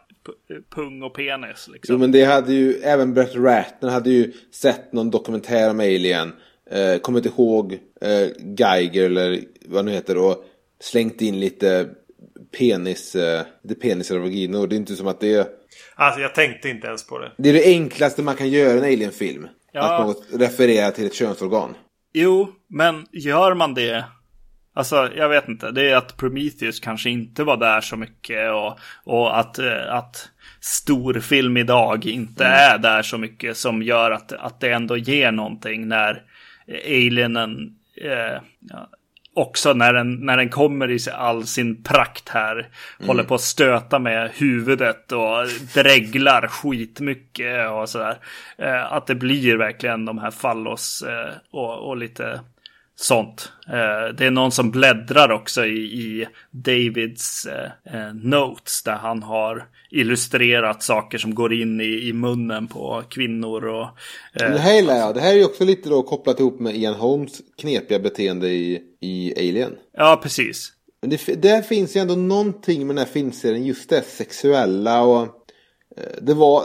pung 0.75 1.03
och 1.03 1.15
penis. 1.15 1.69
Liksom. 1.73 1.95
Jo 1.95 1.99
men 1.99 2.13
det 2.13 2.25
hade 2.25 2.53
ju, 2.53 2.75
även 2.75 3.15
Brett 3.15 3.35
Ratner 3.35 3.91
hade 3.91 4.11
ju 4.11 4.33
sett 4.53 4.93
någon 4.93 5.11
dokumentär 5.11 5.71
om 5.71 5.81
Alien. 5.81 6.33
Eh, 6.71 6.99
kommer 6.99 7.19
inte 7.19 7.29
ihåg 7.29 7.73
eh, 8.01 8.29
Geiger 8.59 9.05
eller 9.05 9.41
vad 9.67 9.85
nu 9.85 9.91
heter 9.91 10.19
och 10.19 10.45
slängt 10.81 11.21
in 11.21 11.41
lite 11.41 11.89
penis, 12.59 13.15
eh, 13.15 13.47
lite 13.63 13.81
penisar 13.81 14.17
och 14.17 14.23
vaginor. 14.23 14.67
Det 14.67 14.75
är 14.75 14.77
inte 14.77 14.97
som 14.97 15.07
att 15.07 15.21
det 15.21 15.49
Alltså 15.95 16.21
jag 16.21 16.35
tänkte 16.35 16.69
inte 16.69 16.87
ens 16.87 17.07
på 17.07 17.19
det. 17.19 17.33
Det 17.39 17.49
är 17.49 17.53
det 17.53 17.65
enklaste 17.65 18.23
man 18.23 18.37
kan 18.37 18.49
göra 18.49 18.75
i 18.75 18.79
en 18.79 18.85
Alien-film. 18.85 19.49
Ja. 19.73 19.81
Att 19.81 20.07
man 20.07 20.41
refererar 20.41 20.91
till 20.91 21.07
ett 21.07 21.15
könsorgan. 21.15 21.75
Jo, 22.13 22.49
men 22.69 23.07
gör 23.13 23.55
man 23.55 23.75
det 23.75 24.05
Alltså, 24.79 25.11
jag 25.17 25.29
vet 25.29 25.49
inte. 25.49 25.71
Det 25.71 25.91
är 25.91 25.97
att 25.97 26.17
Prometheus 26.17 26.81
kanske 26.81 27.11
inte 27.11 27.45
var 27.45 27.57
där 27.57 27.81
så 27.81 27.97
mycket 27.97 28.53
och, 28.53 28.79
och 29.05 29.39
att, 29.39 29.59
eh, 29.59 29.95
att 29.95 30.31
storfilm 30.61 31.57
idag 31.57 32.07
inte 32.07 32.45
mm. 32.45 32.59
är 32.59 32.79
där 32.79 33.03
så 33.03 33.19
mycket 33.19 33.57
som 33.57 33.83
gör 33.83 34.11
att, 34.11 34.33
att 34.33 34.61
det 34.61 34.71
ändå 34.71 34.97
ger 34.97 35.33
någonting 35.33 35.89
när 35.89 36.23
alienen 36.87 37.77
eh, 38.03 38.43
också 39.35 39.73
när 39.73 39.93
den, 39.93 40.15
när 40.15 40.37
den 40.37 40.49
kommer 40.49 40.91
i 40.91 40.99
all 41.15 41.47
sin 41.47 41.83
prakt 41.83 42.29
här. 42.29 42.53
Mm. 42.53 43.09
Håller 43.09 43.25
på 43.25 43.35
att 43.35 43.41
stöta 43.41 43.99
med 43.99 44.31
huvudet 44.35 45.13
och 45.13 45.47
dreglar 45.75 46.47
skitmycket 46.47 47.71
och 47.71 47.89
sådär. 47.89 48.19
Eh, 48.59 48.93
att 48.93 49.07
det 49.07 49.15
blir 49.15 49.57
verkligen 49.57 50.05
de 50.05 50.19
här 50.19 50.31
fallos 50.31 51.03
eh, 51.03 51.35
och, 51.51 51.89
och 51.89 51.97
lite 51.97 52.41
sånt. 53.01 53.53
Eh, 53.67 54.15
det 54.17 54.27
är 54.27 54.31
någon 54.31 54.53
som 54.53 54.71
bläddrar 54.71 55.33
också 55.33 55.65
i, 55.67 56.27
Davids 56.51 57.47
eh, 57.47 57.95
eh, 57.95 58.15
notes 58.15 58.83
där 58.83 58.95
han 58.95 59.23
har 59.23 59.69
illustrerat 59.91 60.83
saker 60.83 61.19
som 61.19 61.35
går 61.35 61.53
in 61.53 61.81
i, 61.81 62.13
munnen 62.13 62.67
på 62.67 63.03
kvinnor. 63.09 63.65
Och, 63.65 63.89
det, 64.35 64.59
här 64.59 64.79
är, 64.79 65.15
det 65.15 65.21
här 65.21 65.33
är 65.33 65.37
ju 65.37 65.45
också 65.45 65.65
lite 65.65 65.89
då 65.89 66.03
kopplat 66.03 66.41
ihop 66.41 66.61
med 66.61 66.77
Ian 66.77 66.95
Holmes 66.95 67.41
knepiga 67.61 67.99
beteende 67.99 68.49
i, 68.49 68.83
i 69.01 69.35
Alien. 69.37 69.77
Ja, 69.97 70.21
precis. 70.23 70.73
Men 71.01 71.11
det, 71.11 71.43
där 71.43 71.63
finns 71.63 71.97
ju 71.97 72.01
ändå 72.01 72.15
någonting 72.15 72.87
med 72.87 72.97
den 72.97 73.07
här 73.07 73.13
filmserien, 73.13 73.67
just 73.67 73.91
det 73.91 74.03
sexuella 74.03 75.03
och 75.03 75.29
det 76.21 76.35
var, 76.35 76.65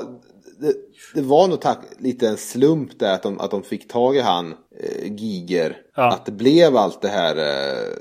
det, 0.60 0.74
det 1.14 1.22
var 1.22 1.48
nog 1.48 1.62
tack, 1.62 1.80
lite 1.98 2.28
en 2.28 2.38
slump 2.38 3.00
där 3.00 3.14
att 3.14 3.24
de, 3.24 3.40
att 3.40 3.52
de 3.52 3.64
fick 3.64 3.88
tag 3.88 4.16
i 4.16 4.20
han 4.20 4.54
eh, 4.80 5.14
Giger. 5.14 5.78
Ja. 5.96 6.12
Att 6.14 6.26
det 6.26 6.32
blev 6.32 6.78
allt 6.78 7.02
det 7.02 7.08
här, 7.08 7.38
eh, 7.38 7.94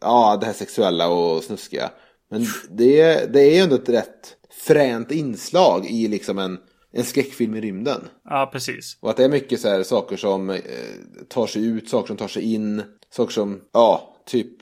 ja 0.00 0.38
det 0.40 0.46
här 0.46 0.52
sexuella 0.52 1.08
och 1.08 1.44
snuskiga. 1.44 1.90
Men 2.30 2.46
det, 2.70 3.32
det 3.32 3.40
är 3.40 3.54
ju 3.54 3.58
ändå 3.58 3.74
ett 3.74 3.88
rätt 3.88 4.36
fränt 4.50 5.10
inslag 5.10 5.86
i 5.86 6.08
liksom 6.08 6.38
en, 6.38 6.58
en 6.92 7.04
skräckfilm 7.04 7.54
i 7.54 7.60
rymden. 7.60 8.08
Ja, 8.24 8.50
precis. 8.52 8.98
Och 9.00 9.10
att 9.10 9.16
det 9.16 9.24
är 9.24 9.28
mycket 9.28 9.60
så 9.60 9.68
här 9.68 9.82
saker 9.82 10.16
som 10.16 10.50
eh, 10.50 10.60
tar 11.28 11.46
sig 11.46 11.66
ut, 11.66 11.88
saker 11.88 12.06
som 12.06 12.16
tar 12.16 12.28
sig 12.28 12.54
in, 12.54 12.82
saker 13.10 13.32
som, 13.32 13.60
ja, 13.72 14.16
typ 14.26 14.52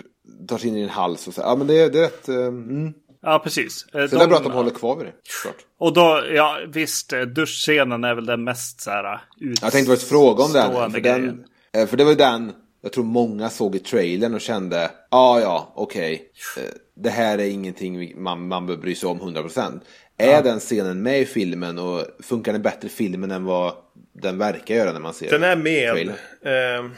tar 0.48 0.58
sig 0.58 0.68
in 0.68 0.76
i 0.76 0.80
din 0.80 0.88
hals 0.88 1.28
och 1.28 1.34
så. 1.34 1.40
Ja, 1.40 1.56
men 1.56 1.66
det, 1.66 1.88
det 1.88 1.98
är 1.98 2.02
rätt, 2.02 2.28
eh, 2.28 2.36
mm. 2.36 2.92
Ja, 3.22 3.38
precis. 3.38 3.86
Så 3.92 3.98
de, 3.98 4.06
det 4.06 4.22
är 4.22 4.26
bra 4.26 4.36
att 4.36 4.44
de 4.44 4.52
håller 4.52 4.70
kvar 4.70 4.96
vid 4.96 5.06
det. 5.06 5.12
Klart. 5.42 5.56
Och 5.78 5.92
då, 5.92 6.24
ja 6.34 6.58
visst, 6.68 7.12
eh, 7.12 7.20
duschscenen 7.20 8.04
är 8.04 8.14
väl 8.14 8.26
den 8.26 8.44
mest 8.44 8.80
så 8.80 8.90
här 8.90 9.20
ut... 9.40 9.62
Jag 9.62 9.72
tänkte 9.72 9.90
faktiskt 9.90 10.10
fråga 10.10 10.44
om 10.44 10.52
den. 10.52 10.92
För, 10.92 11.00
den. 11.00 11.44
Eh, 11.72 11.86
för 11.86 11.96
det 11.96 12.04
var 12.04 12.10
ju 12.10 12.16
den 12.16 12.52
jag 12.80 12.92
tror 12.92 13.04
många 13.04 13.50
såg 13.50 13.76
i 13.76 13.78
trailern 13.78 14.34
och 14.34 14.40
kände, 14.40 14.90
ah, 15.08 15.40
ja, 15.40 15.72
okej, 15.76 16.22
okay. 16.54 16.64
Eh, 16.64 16.70
det 16.96 17.10
här 17.10 17.38
är 17.38 17.44
ingenting 17.44 18.22
man, 18.22 18.48
man 18.48 18.66
behöver 18.66 18.82
bry 18.82 18.94
sig 18.94 19.08
om 19.08 19.20
100%. 19.20 19.80
Är 20.18 20.32
ja. 20.32 20.42
den 20.42 20.60
scenen 20.60 21.02
med 21.02 21.20
i 21.20 21.26
filmen 21.26 21.78
och 21.78 22.04
funkar 22.22 22.52
den 22.52 22.62
bättre 22.62 22.86
i 22.86 22.90
filmen 22.90 23.30
än 23.30 23.44
vad 23.44 23.74
den 24.12 24.38
verkar 24.38 24.74
göra 24.74 24.92
när 24.92 25.00
man 25.00 25.14
ser 25.14 25.30
den? 25.30 25.40
Den 25.40 25.50
är 25.50 25.56
med. 25.56 26.08
Eh, 26.08 26.90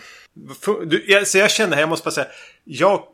du, 0.86 1.04
jag, 1.08 1.26
så 1.26 1.38
jag 1.38 1.50
känner 1.50 1.74
här, 1.74 1.82
jag 1.82 1.88
måste 1.88 2.04
bara 2.04 2.10
säga, 2.10 2.26
jag 2.64 3.04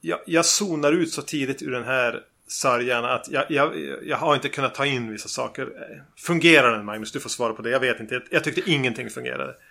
jag, 0.00 0.18
jag 0.26 0.44
zonar 0.44 0.92
ut 0.92 1.12
så 1.12 1.22
tidigt 1.22 1.62
ur 1.62 1.70
den 1.70 1.84
här 1.84 2.22
sargen 2.48 3.04
att 3.04 3.28
jag, 3.30 3.44
jag, 3.48 3.72
jag 4.02 4.16
har 4.16 4.34
inte 4.34 4.48
kunnat 4.48 4.74
ta 4.74 4.86
in 4.86 5.12
vissa 5.12 5.28
saker. 5.28 5.68
Fungerar 6.16 6.76
den 6.76 6.84
Magnus? 6.84 7.12
Du 7.12 7.20
får 7.20 7.30
svara 7.30 7.52
på 7.52 7.62
det. 7.62 7.70
Jag 7.70 7.80
vet 7.80 8.00
inte. 8.00 8.22
Jag 8.30 8.44
tyckte 8.44 8.70
ingenting 8.70 9.10
fungerade. 9.10 9.54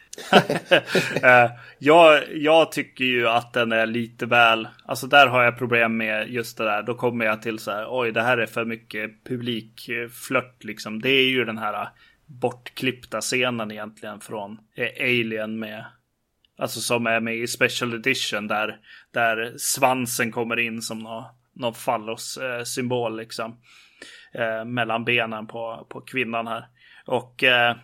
Eh, 1.23 1.51
jag, 1.79 2.23
jag 2.31 2.71
tycker 2.71 3.05
ju 3.05 3.27
att 3.27 3.53
den 3.53 3.71
är 3.71 3.85
lite 3.85 4.25
väl, 4.25 4.67
alltså 4.85 5.07
där 5.07 5.27
har 5.27 5.43
jag 5.43 5.57
problem 5.57 5.97
med 5.97 6.29
just 6.29 6.57
det 6.57 6.63
där. 6.63 6.83
Då 6.83 6.95
kommer 6.95 7.25
jag 7.25 7.41
till 7.41 7.59
så 7.59 7.71
här, 7.71 7.85
oj 7.89 8.11
det 8.11 8.21
här 8.21 8.37
är 8.37 8.45
för 8.45 8.65
mycket 8.65 9.23
publikflört 9.23 10.63
eh, 10.63 10.67
liksom. 10.67 11.01
Det 11.01 11.09
är 11.09 11.29
ju 11.29 11.45
den 11.45 11.57
här 11.57 11.73
eh, 11.73 11.87
bortklippta 12.25 13.21
scenen 13.21 13.71
egentligen 13.71 14.19
från 14.19 14.57
Alien 14.99 15.59
med 15.59 15.85
Alltså 16.57 16.79
som 16.79 17.07
är 17.07 17.19
med 17.19 17.35
i 17.35 17.47
Special 17.47 17.93
Edition 17.93 18.47
där, 18.47 18.77
där 19.13 19.53
svansen 19.57 20.31
kommer 20.31 20.59
in 20.59 20.81
som 20.81 20.99
någon, 20.99 21.23
någon 21.53 21.73
fallos-symbol 21.73 23.11
eh, 23.11 23.17
liksom. 23.17 23.59
Eh, 24.33 24.65
mellan 24.65 25.05
benen 25.05 25.47
på, 25.47 25.87
på 25.89 26.01
kvinnan 26.01 26.47
här. 26.47 26.65
Och 27.05 27.43
eh, 27.43 27.75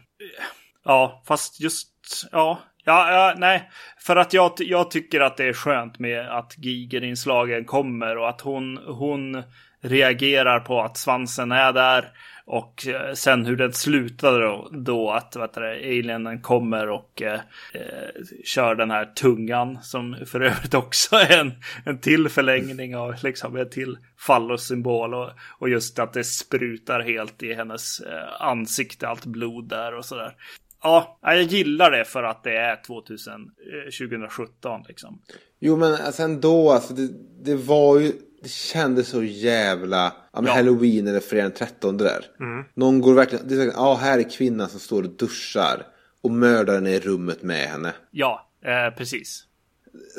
ja, 0.85 1.23
fast 1.27 1.61
just, 1.61 1.89
ja, 2.31 2.59
ja, 2.83 3.11
ja, 3.11 3.33
nej. 3.37 3.69
För 3.97 4.15
att 4.15 4.33
jag, 4.33 4.51
jag 4.57 4.91
tycker 4.91 5.21
att 5.21 5.37
det 5.37 5.45
är 5.45 5.53
skönt 5.53 5.99
med 5.99 6.37
att 6.37 6.57
Giger-inslagen 6.57 7.65
kommer 7.65 8.17
och 8.17 8.29
att 8.29 8.41
hon, 8.41 8.77
hon 8.77 9.43
reagerar 9.83 10.59
på 10.59 10.81
att 10.81 10.97
svansen 10.97 11.51
är 11.51 11.73
där. 11.73 12.11
Och 12.45 12.87
eh, 12.87 13.13
sen 13.13 13.45
hur 13.45 13.55
den 13.55 13.73
slutade 13.73 14.45
då, 14.45 14.69
då 14.71 15.11
att 15.11 15.35
vet 15.35 15.53
du, 15.53 15.61
alienen 15.61 16.41
kommer 16.41 16.89
och 16.89 17.21
eh, 17.21 17.39
eh, 17.73 18.23
kör 18.45 18.75
den 18.75 18.91
här 18.91 19.05
tungan 19.05 19.79
som 19.81 20.15
för 20.25 20.41
övrigt 20.41 20.73
också 20.73 21.15
är 21.15 21.39
en, 21.39 21.51
en 21.85 21.97
till 21.97 22.29
förlängning 22.29 22.95
av 22.95 23.15
liksom 23.23 23.55
en 23.55 23.69
till 23.69 23.97
fallossymbol 24.17 25.13
och, 25.13 25.29
och 25.59 25.69
just 25.69 25.99
att 25.99 26.13
det 26.13 26.23
sprutar 26.23 26.99
helt 26.99 27.43
i 27.43 27.53
hennes 27.53 27.99
eh, 27.99 28.41
ansikte, 28.41 29.07
allt 29.07 29.25
blod 29.25 29.69
där 29.69 29.97
och 29.97 30.05
sådär. 30.05 30.35
Ja, 30.83 31.17
jag 31.21 31.41
gillar 31.41 31.91
det 31.91 32.05
för 32.05 32.23
att 32.23 32.43
det 32.43 32.57
är 32.57 32.75
2000, 32.75 33.51
2017 33.99 34.81
eh, 34.81 34.87
liksom. 34.87 35.21
Jo 35.59 35.77
men 35.77 36.13
sen 36.13 36.31
ändå, 36.31 36.71
alltså 36.71 36.93
det, 36.93 37.09
det 37.43 37.55
var 37.55 37.99
ju 37.99 38.11
det 38.43 38.49
kändes 38.49 39.07
så 39.07 39.23
jävla, 39.23 40.13
ja 40.33 40.41
men 40.41 40.45
ja. 40.45 40.53
halloween 40.53 41.07
eller 41.07 41.19
fredag 41.19 41.43
den 41.43 41.51
13 41.51 41.97
där. 41.97 42.25
Mm. 42.39 42.65
Någon 42.73 43.01
går 43.01 43.13
verkligen, 43.13 43.47
det 43.47 43.53
är 43.53 43.57
verkligen, 43.57 43.79
ja 43.79 43.95
här 43.95 44.19
är 44.19 44.29
kvinnan 44.29 44.69
som 44.69 44.79
står 44.79 45.03
och 45.03 45.09
duschar. 45.09 45.87
Och 46.21 46.31
mördaren 46.31 46.87
är 46.87 46.91
i 46.91 46.99
rummet 46.99 47.43
med 47.43 47.67
henne. 47.67 47.93
Ja, 48.11 48.49
eh, 48.65 48.97
precis. 48.97 49.43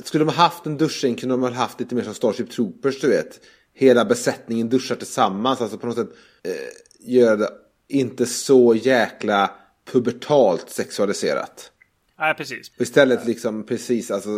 Skulle 0.05 0.25
de 0.25 0.29
ha 0.29 0.43
haft 0.43 0.67
en 0.67 0.77
duschscen 0.77 1.15
kunde 1.15 1.33
de 1.35 1.43
ha 1.43 1.51
haft 1.51 1.81
lite 1.81 1.95
mer 1.95 2.03
som 2.03 2.15
Starship 2.15 2.51
Troopers, 2.51 3.01
du 3.01 3.09
vet. 3.09 3.41
Hela 3.75 4.05
besättningen 4.05 4.69
duschar 4.69 4.97
tillsammans, 4.97 5.61
alltså 5.61 5.79
på 5.79 5.87
något 5.87 5.97
sätt 5.97 6.11
eh, 6.43 7.11
gör 7.15 7.37
det 7.37 7.49
inte 7.89 8.27
så 8.27 8.75
jäkla 8.75 9.51
pubertalt 9.93 10.71
sexualiserat. 10.71 11.71
Nej, 12.19 12.35
precis. 12.35 12.71
istället 12.79 13.27
liksom 13.27 13.67
precis, 13.67 14.11
alltså 14.11 14.31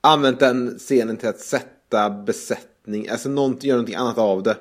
använt 0.00 0.40
den 0.40 0.78
scenen 0.78 1.16
till 1.16 1.28
att 1.28 1.40
sätta 1.40 2.10
besättningen 2.10 2.71
besättning, 2.82 3.08
alltså 3.08 3.28
någonting, 3.28 3.68
gör 3.68 3.76
någonting 3.76 3.94
annat 3.94 4.18
av 4.18 4.42
det. 4.42 4.56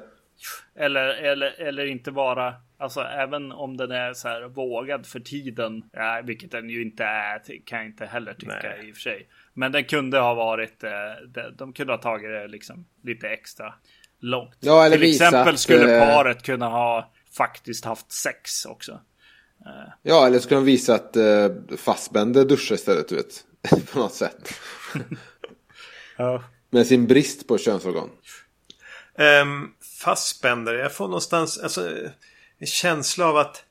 Eller, 0.76 1.08
eller, 1.08 1.62
eller 1.62 1.86
inte 1.86 2.12
vara, 2.12 2.54
alltså 2.78 3.02
även 3.02 3.52
om 3.52 3.78
den 3.78 3.92
är 3.92 4.14
så 4.14 4.28
här 4.28 4.48
vågad 4.48 5.06
för 5.06 5.20
tiden, 5.20 5.84
ja, 5.94 6.22
vilket 6.24 6.52
den 6.52 6.70
ju 6.70 6.82
inte 6.82 7.04
är, 7.04 7.42
kan 7.66 7.78
jag 7.78 7.88
inte 7.88 8.06
heller 8.06 8.34
tycka 8.34 8.60
Nej. 8.64 8.90
i 8.90 8.92
och 8.92 8.96
för 8.96 9.02
sig. 9.02 9.28
Men 9.54 9.72
den 9.72 9.84
kunde 9.84 10.20
ha 10.20 10.34
varit, 10.34 10.84
eh, 10.84 10.92
de, 11.28 11.42
de 11.58 11.74
kunde 11.74 11.94
ha 11.94 11.98
tagit 11.98 12.30
det 12.30 12.48
liksom 12.48 12.86
lite 13.04 13.28
extra 13.28 13.74
långt. 14.20 14.58
Ja, 14.60 14.86
eller 14.86 14.98
Till 14.98 15.06
visat, 15.06 15.28
exempel 15.28 15.58
skulle 15.58 15.98
eh, 15.98 16.16
paret 16.16 16.44
kunna 16.44 16.70
ha 16.70 17.12
faktiskt 17.38 17.86
haft 17.86 18.12
sex 18.12 18.66
också. 18.66 19.00
Ja, 20.02 20.28
eller 20.28 20.40
skulle 20.40 20.60
de 20.60 20.66
visa 20.66 20.96
att 20.96 21.16
eh, 21.16 21.50
Fassbender 21.78 22.46
duschar 22.46 22.76
istället, 22.76 23.08
du 23.08 23.16
vet. 23.16 23.46
på 23.94 24.00
något 24.00 24.14
sätt. 24.14 24.50
Ja. 26.18 26.44
Med 26.74 26.88
sin 26.88 27.08
brist 27.08 27.48
på 27.48 27.58
könsorgan. 27.58 28.10
Um, 29.44 29.74
Fassbender, 30.02 30.74
jag 30.74 30.94
får 30.94 31.06
någonstans 31.06 31.58
alltså, 31.58 31.90
en 32.60 32.68
känsla 32.68 33.26
av 33.26 33.38
att, 33.38 33.64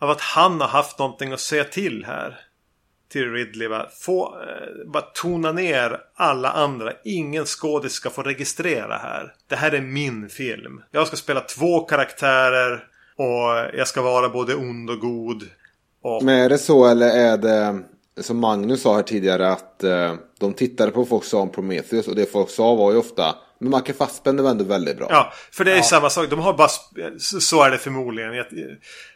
av 0.00 0.10
att 0.10 0.20
han 0.20 0.60
har 0.60 0.68
haft 0.68 0.98
någonting 0.98 1.32
att 1.32 1.40
säga 1.40 1.64
till 1.64 2.04
här. 2.04 2.40
Till 3.08 3.32
Ridley. 3.32 3.68
Va? 3.68 3.86
Få, 4.00 4.40
eh, 4.40 4.90
bara 4.92 5.02
tona 5.02 5.52
ner 5.52 6.00
alla 6.14 6.50
andra. 6.50 6.92
Ingen 7.04 7.44
skådis 7.44 7.92
ska 7.92 8.10
få 8.10 8.22
registrera 8.22 8.96
här. 8.96 9.34
Det 9.48 9.56
här 9.56 9.72
är 9.72 9.80
min 9.80 10.28
film. 10.28 10.82
Jag 10.90 11.06
ska 11.06 11.16
spela 11.16 11.40
två 11.40 11.80
karaktärer. 11.80 12.84
Och 13.16 13.78
jag 13.78 13.88
ska 13.88 14.02
vara 14.02 14.28
både 14.28 14.54
ond 14.54 14.90
och 14.90 15.00
god. 15.00 15.42
Och, 16.02 16.24
Men 16.24 16.38
är 16.38 16.48
det 16.48 16.58
så 16.58 16.86
eller 16.86 17.08
är 17.08 17.36
det 17.36 17.82
som 18.20 18.38
Magnus 18.38 18.82
sa 18.82 18.96
här 18.96 19.02
tidigare 19.02 19.52
att 19.52 19.84
eh, 19.84 20.14
de 20.38 20.54
tittade 20.54 20.92
på 20.92 20.98
vad 20.98 21.08
folk 21.08 21.24
sa 21.24 21.40
om 21.40 21.52
Prometheus 21.52 22.08
och 22.08 22.14
det 22.14 22.32
folk 22.32 22.50
sa 22.50 22.74
var 22.74 22.92
ju 22.92 22.98
ofta 22.98 23.36
men 23.60 23.70
Michael 23.70 23.94
Fassbender 23.94 24.42
var 24.42 24.50
ändå 24.50 24.64
väldigt 24.64 24.96
bra. 24.96 25.06
Ja, 25.10 25.32
för 25.52 25.64
det 25.64 25.72
är 25.72 25.76
ju 25.76 25.82
samma 25.82 26.10
sak. 26.10 26.30
De 26.30 26.38
har 26.38 26.52
bara... 26.52 26.68
Så 27.18 27.62
är 27.62 27.70
det 27.70 27.78
förmodligen. 27.78 28.44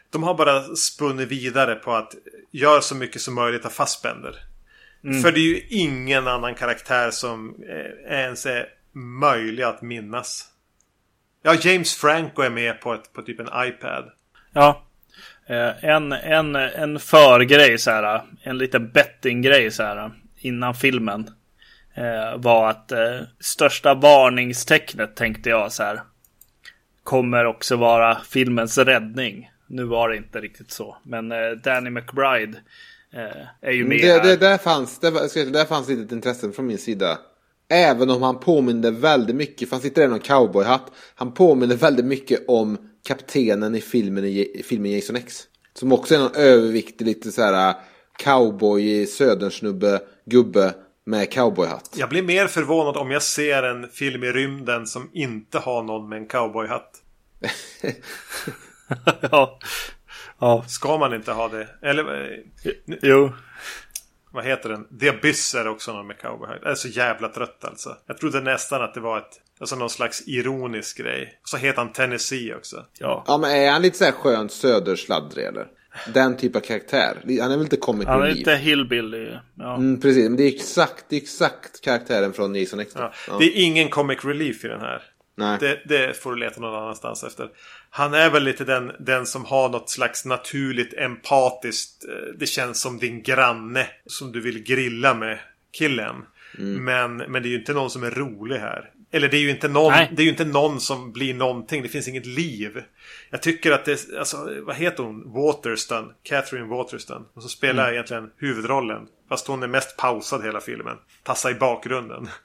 De 0.09 0.23
har 0.23 0.33
bara 0.33 0.63
spunnit 0.75 1.27
vidare 1.27 1.75
på 1.75 1.91
att 1.91 2.13
göra 2.51 2.81
så 2.81 2.95
mycket 2.95 3.21
som 3.21 3.35
möjligt 3.35 3.65
av 3.65 3.69
Fassbender. 3.69 4.35
För 5.23 5.31
det 5.31 5.39
är 5.39 5.47
ju 5.47 5.67
ingen 5.69 6.27
annan 6.27 6.55
karaktär 6.55 7.11
som 7.11 7.55
eh, 7.69 8.13
ens 8.13 8.45
är 8.45 8.65
möjlig 8.93 9.63
att 9.63 9.81
minnas. 9.81 10.47
Ja, 11.43 11.55
James 11.61 11.95
Franco 11.95 12.41
är 12.41 12.49
med 12.49 12.81
på, 12.81 12.93
ett, 12.93 13.13
på 13.13 13.21
typ 13.21 13.39
en 13.39 13.49
iPad. 13.67 14.11
Ja. 14.53 14.85
Eh, 15.47 15.85
En, 15.85 16.11
en, 16.11 16.55
en 16.55 16.99
förgrej 16.99 17.77
så 17.77 17.91
här. 17.91 18.21
En 18.43 18.57
liten 18.57 18.91
bettinggrej 18.91 19.71
så 19.71 19.83
här. 19.83 20.11
Innan 20.37 20.75
filmen. 20.75 21.29
eh, 21.95 22.37
Var 22.37 22.69
att 22.69 22.91
eh, 22.91 23.19
största 23.39 23.93
varningstecknet 23.93 25.15
tänkte 25.15 25.49
jag 25.49 25.71
så 25.71 25.83
här. 25.83 26.01
Kommer 27.03 27.45
också 27.45 27.75
vara 27.75 28.17
filmens 28.29 28.77
räddning. 28.77 29.49
Nu 29.67 29.83
var 29.83 30.09
det 30.09 30.17
inte 30.17 30.39
riktigt 30.41 30.71
så. 30.71 30.97
Men 31.03 31.29
Danny 31.63 31.89
McBride 31.89 32.57
är 33.61 33.71
ju 33.71 33.85
med 33.85 33.99
det, 34.01 34.23
det, 34.23 34.35
där, 34.37 34.57
fanns, 34.57 34.99
det, 34.99 35.09
där 35.51 35.65
fanns 35.65 35.89
lite 35.89 36.15
intresse 36.15 36.51
från 36.51 36.67
min 36.67 36.77
sida. 36.77 37.17
Även 37.69 38.09
om 38.09 38.21
han 38.23 38.39
påminner 38.39 38.91
väldigt 38.91 39.35
mycket, 39.35 39.69
för 39.69 39.75
han 39.75 39.81
sitter 39.81 40.03
i 40.03 40.07
någon 40.07 40.19
cowboyhatt. 40.19 40.91
Han 41.15 41.33
påminner 41.33 41.75
väldigt 41.75 42.05
mycket 42.05 42.45
om 42.47 42.77
kaptenen 43.05 43.75
i 43.75 43.81
filmen, 43.81 44.25
i, 44.25 44.63
filmen 44.65 44.91
Jason 44.91 45.15
X. 45.15 45.43
Som 45.73 45.91
också 45.91 46.15
är 46.15 46.19
någon 46.19 46.35
överviktig, 46.35 47.05
lite 47.05 47.31
så 47.31 47.41
här 47.41 47.75
cowboy, 48.17 49.05
södernsnubbe, 49.05 50.01
gubbe 50.25 50.73
med 51.05 51.31
cowboyhatt. 51.31 51.95
Jag 51.97 52.09
blir 52.09 52.23
mer 52.23 52.47
förvånad 52.47 52.97
om 52.97 53.11
jag 53.11 53.23
ser 53.23 53.63
en 53.63 53.89
film 53.89 54.23
i 54.23 54.31
rymden 54.31 54.87
som 54.87 55.09
inte 55.13 55.59
har 55.59 55.83
någon 55.83 56.09
med 56.09 56.17
en 56.17 56.27
cowboyhatt. 56.27 57.01
ja. 59.21 59.59
ja. 60.39 60.63
Ska 60.67 60.97
man 60.97 61.13
inte 61.13 61.31
ha 61.31 61.47
det? 61.47 61.67
Eller 61.81 62.31
eh, 62.31 62.73
Jo. 63.01 63.31
vad 64.31 64.45
heter 64.45 64.69
den? 64.69 64.99
The 64.99 65.09
Abyss 65.09 65.55
är 65.55 65.67
också 65.67 65.93
någon 65.93 66.07
med 66.07 66.17
cowboyhatt. 66.19 66.59
Jag 66.61 66.71
är 66.71 66.75
så 66.75 66.87
jävla 66.87 67.27
trött 67.27 67.65
alltså. 67.65 67.97
Jag 68.05 68.17
trodde 68.17 68.41
nästan 68.41 68.81
att 68.81 68.93
det 68.93 68.99
var 68.99 69.17
ett 69.17 69.41
Alltså 69.59 69.75
någon 69.75 69.89
slags 69.89 70.27
ironisk 70.27 70.97
grej. 70.97 71.39
Så 71.43 71.57
heter 71.57 71.77
han 71.77 71.91
Tennessee 71.93 72.55
också. 72.55 72.85
Ja. 72.99 73.23
Ja 73.27 73.37
men 73.37 73.51
är 73.51 73.71
han 73.71 73.81
lite 73.81 73.97
så 73.97 74.05
här 74.05 74.11
skön 74.11 74.49
södersladdrig 74.49 75.45
eller? 75.45 75.67
Den 76.13 76.37
typ 76.37 76.55
av 76.55 76.59
karaktär. 76.59 77.17
Han 77.41 77.51
är 77.51 77.55
väl 77.57 77.61
inte 77.61 77.77
comic 77.77 78.07
Han 78.07 78.21
är 78.21 78.31
lite 78.31 78.55
hillbilly. 78.55 79.29
Ja. 79.55 79.75
Mm, 79.75 80.01
precis, 80.01 80.23
men 80.29 80.37
det 80.37 80.43
är 80.43 80.55
exakt, 80.55 81.05
det 81.09 81.15
är 81.15 81.21
exakt 81.21 81.81
karaktären 81.81 82.33
från 82.33 82.55
Jason 82.55 82.79
X. 82.79 82.91
Ja. 82.95 83.13
Ja. 83.27 83.37
Det 83.39 83.45
är 83.45 83.63
ingen 83.63 83.89
comic 83.89 84.25
relief 84.25 84.65
i 84.65 84.67
den 84.67 84.81
här. 84.81 85.01
Nej. 85.37 85.57
Det, 85.59 85.79
det 85.85 86.17
får 86.17 86.31
du 86.33 86.39
leta 86.39 86.61
någon 86.61 86.75
annanstans 86.83 87.23
efter. 87.23 87.49
Han 87.89 88.13
är 88.13 88.29
väl 88.29 88.43
lite 88.43 88.63
den, 88.65 88.91
den 88.99 89.25
som 89.25 89.45
har 89.45 89.69
något 89.69 89.89
slags 89.89 90.25
naturligt 90.25 90.93
empatiskt. 90.93 92.05
eh, 92.05 92.33
Det 92.39 92.45
känns 92.45 92.81
som 92.81 92.97
din 92.97 93.23
granne 93.23 93.87
som 94.05 94.31
du 94.31 94.41
vill 94.41 94.63
grilla 94.63 95.13
med 95.13 95.39
killen. 95.71 96.15
Mm. 96.57 96.83
Men, 96.85 97.17
men 97.31 97.43
det 97.43 97.47
är 97.47 97.51
ju 97.51 97.59
inte 97.59 97.73
någon 97.73 97.89
som 97.89 98.03
är 98.03 98.11
rolig 98.11 98.57
här. 98.59 98.89
Eller 99.15 99.27
det 99.29 99.37
är 99.37 99.41
ju 99.41 99.49
inte 99.49 99.67
någon, 99.67 99.91
Nej. 99.91 100.11
det 100.15 100.21
är 100.21 100.23
ju 100.23 100.29
inte 100.29 100.45
någon 100.45 100.79
som 100.79 101.11
blir 101.11 101.33
någonting. 101.33 101.83
Det 101.83 101.89
finns 101.89 102.07
inget 102.07 102.25
liv. 102.25 102.83
Jag 103.31 103.41
tycker 103.41 103.71
att 103.71 103.85
det, 103.85 103.99
alltså 104.19 104.37
vad 104.65 104.75
heter 104.75 105.03
hon? 105.03 105.33
Waterston. 105.33 106.05
Catherine 106.23 106.67
Waterston. 106.67 107.25
Och 107.35 107.43
så 107.43 107.49
spelar 107.49 107.83
Mm. 107.83 107.93
egentligen 107.93 108.29
huvudrollen. 108.37 109.01
Fast 109.29 109.47
hon 109.47 109.63
är 109.63 109.67
mest 109.67 109.97
pausad 109.97 110.43
hela 110.43 110.59
filmen. 110.61 110.97
Tassa 111.23 111.51
i 111.51 111.53
bakgrunden. 111.53 112.27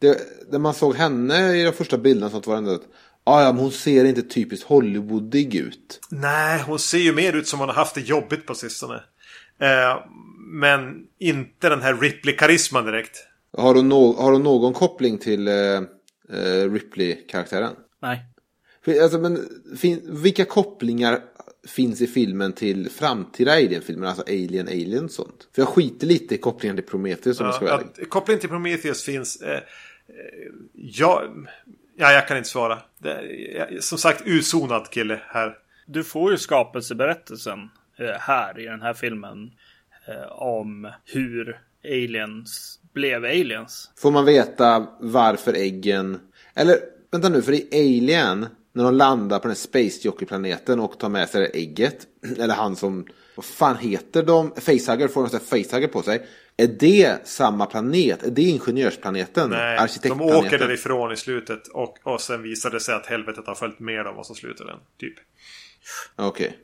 Det, 0.00 0.18
när 0.50 0.58
man 0.58 0.74
såg 0.74 0.94
henne 0.96 1.56
i 1.56 1.64
de 1.64 1.72
första 1.72 1.98
bilderna 1.98 2.30
sånt 2.30 2.46
var 2.46 2.54
det 2.54 2.58
ändå 2.58 2.74
att 2.74 2.82
ah, 3.24 3.42
ja, 3.42 3.52
men 3.52 3.60
hon 3.62 3.72
ser 3.72 4.04
inte 4.04 4.22
typiskt 4.22 4.66
Hollywoodig 4.66 5.54
ut. 5.54 6.00
Nej, 6.10 6.62
hon 6.66 6.78
ser 6.78 6.98
ju 6.98 7.12
mer 7.14 7.32
ut 7.32 7.48
som 7.48 7.58
hon 7.60 7.68
har 7.68 7.76
haft 7.76 7.94
det 7.94 8.00
jobbigt 8.00 8.46
på 8.46 8.54
sistone. 8.54 8.94
Eh, 9.60 10.00
men 10.46 11.06
inte 11.18 11.68
den 11.68 11.82
här 11.82 11.94
Ripley-karisman 11.94 12.84
direkt. 12.86 13.26
Har 13.58 13.74
hon, 13.74 13.88
no 13.88 14.16
har 14.22 14.32
hon 14.32 14.42
någon 14.42 14.72
koppling 14.72 15.18
till 15.18 15.48
eh, 15.48 15.54
eh, 16.32 16.70
Ripley-karaktären? 16.72 17.74
Nej. 18.02 18.24
Alltså, 19.02 19.18
men, 19.18 19.48
fin, 19.76 20.00
vilka 20.22 20.44
kopplingar 20.44 21.20
finns 21.68 22.00
i 22.00 22.06
filmen 22.06 22.52
till 22.52 22.90
framtida 22.90 23.52
Alien-filmer? 23.52 24.06
Alltså 24.06 24.22
Alien, 24.22 24.68
Alien 24.68 25.04
och 25.04 25.10
sånt. 25.10 25.48
För 25.54 25.62
jag 25.62 25.68
skiter 25.68 26.06
lite 26.06 26.34
i 26.34 26.38
kopplingen 26.38 26.76
till 26.76 26.84
Prometheus 26.86 27.40
om 27.40 27.46
jag 27.46 27.54
ska 27.54 27.64
vara 27.64 27.74
Ja, 27.74 27.80
ärlig. 27.80 28.02
att, 28.02 28.08
kopplingen 28.10 28.40
till 28.40 28.48
Prometheus 28.48 29.02
finns. 29.04 29.42
Eh, 29.42 29.52
eh, 29.56 29.60
ja, 30.72 31.22
ja, 31.96 32.12
jag 32.12 32.28
kan 32.28 32.36
inte 32.36 32.48
svara. 32.48 32.78
Det, 32.98 33.10
är- 33.12 33.80
som 33.80 33.98
sagt, 33.98 34.22
utzonad 34.26 34.90
kille 34.90 35.20
här. 35.26 35.58
Du 35.86 36.04
får 36.04 36.30
ju 36.32 36.38
skapelseberättelsen 36.38 37.58
eh, 37.98 38.06
här 38.20 38.60
i 38.60 38.64
den 38.64 38.82
här 38.82 38.94
filmen. 38.94 39.50
Eh, 40.08 40.32
om 40.32 40.90
hur 41.04 41.60
aliens 41.84 42.78
blev 42.94 43.24
aliens. 43.24 43.90
Får 43.96 44.10
man 44.10 44.24
veta 44.24 44.86
varför 45.00 45.52
äggen... 45.52 46.20
Eller 46.54 46.78
vänta 47.10 47.28
nu, 47.28 47.42
för 47.42 47.52
i 47.52 47.68
Alien, 47.72 48.46
när 48.72 48.84
de 48.84 48.94
landar 48.94 49.38
på 49.38 49.42
den 49.42 49.50
här 49.50 49.56
Space 49.56 50.00
Jockey-planeten 50.02 50.80
och 50.80 50.98
tar 50.98 51.08
med 51.08 51.28
sig 51.28 51.40
det 51.40 51.58
ägget, 51.58 52.06
eller 52.38 52.54
han 52.54 52.76
som... 52.76 53.06
Vad 53.36 53.44
fan 53.44 53.76
heter 53.76 54.22
de? 54.22 54.50
Facehugger, 54.56 55.08
får 55.08 55.28
de 55.28 55.40
facehugger 55.40 55.88
på 55.88 56.02
sig. 56.02 56.26
Är 56.56 56.66
det 56.66 57.28
samma 57.28 57.66
planet? 57.66 58.22
Är 58.22 58.30
det 58.30 58.42
ingenjörsplaneten? 58.42 59.50
Nej, 59.50 59.88
de 60.02 60.20
åker 60.20 60.58
därifrån 60.58 61.12
i 61.12 61.16
slutet. 61.16 61.68
Och, 61.68 61.98
och 62.02 62.20
sen 62.20 62.42
visar 62.42 62.70
det 62.70 62.80
sig 62.80 62.94
att 62.94 63.06
helvetet 63.06 63.46
har 63.46 63.54
följt 63.54 63.80
med 63.80 64.04
dem 64.04 64.16
och 64.16 64.26
så 64.26 64.34
slutar 64.34 64.64
den. 64.64 64.78
Typ. 65.00 65.14
Okej. 66.16 66.58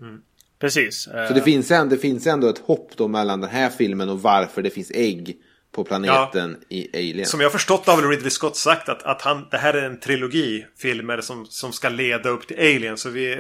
Precis. 0.59 1.07
Eh, 1.07 1.28
Så 1.28 1.35
det 1.35 1.43
finns, 1.43 1.70
ändå, 1.70 1.95
det 1.95 2.01
finns 2.01 2.26
ändå 2.26 2.49
ett 2.49 2.59
hopp 2.59 2.93
då 2.97 3.09
mellan 3.09 3.41
den 3.41 3.51
här 3.51 3.70
filmen 3.70 4.09
och 4.09 4.22
varför 4.22 4.62
det 4.62 4.70
finns 4.70 4.91
ägg 4.95 5.37
på 5.72 5.84
planeten 5.84 6.56
i 6.68 6.88
Alien. 6.94 7.26
Som 7.26 7.40
jag 7.40 7.46
har 7.46 7.52
förstått 7.52 7.86
har 7.86 7.96
väl 7.96 8.10
Ridley 8.10 8.30
Scott 8.30 8.56
sagt 8.56 8.88
att, 8.88 9.02
att 9.02 9.22
han, 9.22 9.46
det 9.50 9.56
här 9.56 9.74
är 9.74 9.86
en 9.86 10.00
trilogi 10.00 10.66
filmer 10.78 11.20
som, 11.20 11.46
som 11.46 11.72
ska 11.72 11.88
leda 11.88 12.28
upp 12.28 12.48
till 12.48 12.58
Alien. 12.58 12.96
Så 12.96 13.10
vi 13.10 13.32
eh, 13.32 13.38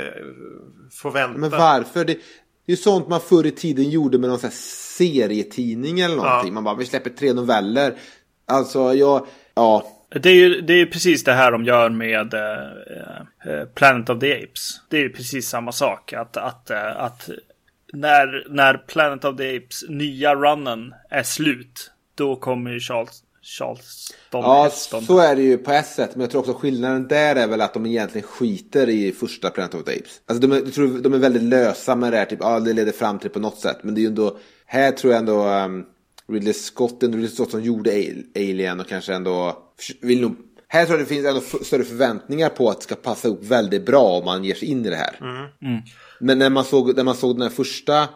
får 0.92 1.10
vänta. 1.10 1.38
Men 1.38 1.50
varför? 1.50 2.04
Det, 2.04 2.14
det 2.66 2.72
är 2.72 2.76
ju 2.76 2.76
sånt 2.76 3.08
man 3.08 3.20
förr 3.20 3.46
i 3.46 3.50
tiden 3.50 3.90
gjorde 3.90 4.18
med 4.18 4.30
någon 4.30 4.38
sån 4.38 4.50
här 4.50 4.56
serietidning 4.96 6.00
eller 6.00 6.16
någonting. 6.16 6.48
Ja. 6.48 6.54
Man 6.54 6.64
bara, 6.64 6.74
vi 6.74 6.86
släpper 6.86 7.10
tre 7.10 7.32
noveller. 7.32 7.94
Alltså, 8.46 8.94
jag... 8.94 9.26
Ja. 9.54 9.96
Det 10.08 10.28
är 10.28 10.34
ju 10.34 10.60
det 10.60 10.74
är 10.74 10.86
precis 10.86 11.24
det 11.24 11.32
här 11.32 11.52
de 11.52 11.64
gör 11.64 11.88
med 11.88 12.34
eh, 12.34 13.54
eh, 13.54 13.64
Planet 13.74 14.10
of 14.10 14.20
the 14.20 14.34
Apes. 14.34 14.80
Det 14.88 14.96
är 14.96 15.00
ju 15.00 15.10
precis 15.10 15.48
samma 15.48 15.72
sak. 15.72 16.12
Att, 16.12 16.36
att, 16.36 16.70
eh, 16.70 16.96
att 16.96 17.30
när, 17.92 18.46
när 18.50 18.74
Planet 18.74 19.24
of 19.24 19.36
the 19.36 19.56
Apes 19.56 19.84
nya 19.88 20.34
runnen 20.34 20.94
är 21.10 21.22
slut. 21.22 21.90
Då 22.20 22.36
kommer 22.36 22.70
ju 22.70 22.80
Charles, 22.80 23.22
Charleston 23.42 24.40
Ja, 24.42 24.62
Heston. 24.64 25.04
så 25.04 25.18
är 25.18 25.36
det 25.36 25.42
ju 25.42 25.58
på 25.58 25.72
ett 25.72 25.86
sätt. 25.86 26.10
Men 26.14 26.20
jag 26.20 26.30
tror 26.30 26.40
också 26.40 26.54
skillnaden 26.54 27.08
där 27.08 27.36
är 27.36 27.46
väl 27.46 27.60
att 27.60 27.74
de 27.74 27.86
egentligen 27.86 28.26
skiter 28.26 28.88
i 28.88 29.12
första 29.12 29.50
Planet 29.50 29.74
of 29.74 29.84
the 29.84 29.92
Apes. 29.92 30.20
Alltså 30.26 30.46
de 30.46 30.52
jag 30.56 30.72
tror 30.74 30.98
de 31.02 31.14
är 31.14 31.18
väldigt 31.18 31.42
lösa 31.42 31.96
med 31.96 32.12
det 32.12 32.16
här. 32.18 32.24
Typ, 32.24 32.38
ja, 32.42 32.60
det 32.60 32.72
leder 32.72 32.92
fram 32.92 33.18
till 33.18 33.30
på 33.30 33.38
något 33.38 33.58
sätt. 33.58 33.76
Men 33.82 33.94
det 33.94 33.98
är 34.00 34.02
ju 34.02 34.08
ändå... 34.08 34.36
Här 34.66 34.92
tror 34.92 35.12
jag 35.12 35.18
ändå 35.20 35.44
um, 35.48 35.84
Ridley 36.32 36.52
Scott, 36.52 37.02
ändå 37.02 37.16
Ridley 37.16 37.30
Scott 37.34 37.50
som 37.50 37.62
gjorde 37.62 37.90
Al- 37.90 38.24
Alien 38.36 38.80
och 38.80 38.88
kanske 38.88 39.14
ändå 39.14 39.56
vill 40.00 40.20
nog 40.20 40.36
Här 40.68 40.86
tror 40.86 40.98
jag 40.98 41.06
det 41.06 41.14
finns 41.14 41.26
ändå 41.26 41.40
större 41.64 41.84
förväntningar 41.84 42.48
på 42.48 42.70
att 42.70 42.76
det 42.76 42.82
ska 42.84 42.94
passa 42.94 43.28
upp 43.28 43.44
väldigt 43.44 43.86
bra 43.86 44.02
om 44.18 44.24
man 44.24 44.44
ger 44.44 44.54
sig 44.54 44.68
in 44.68 44.86
i 44.86 44.90
det 44.90 44.96
här. 44.96 45.16
Men 46.20 46.38
när 46.38 46.50
man 46.50 46.64
såg, 46.64 46.96
när 46.96 47.04
man 47.04 47.14
såg 47.14 47.34
den 47.34 47.42
här 47.42 47.48
första 47.48 48.08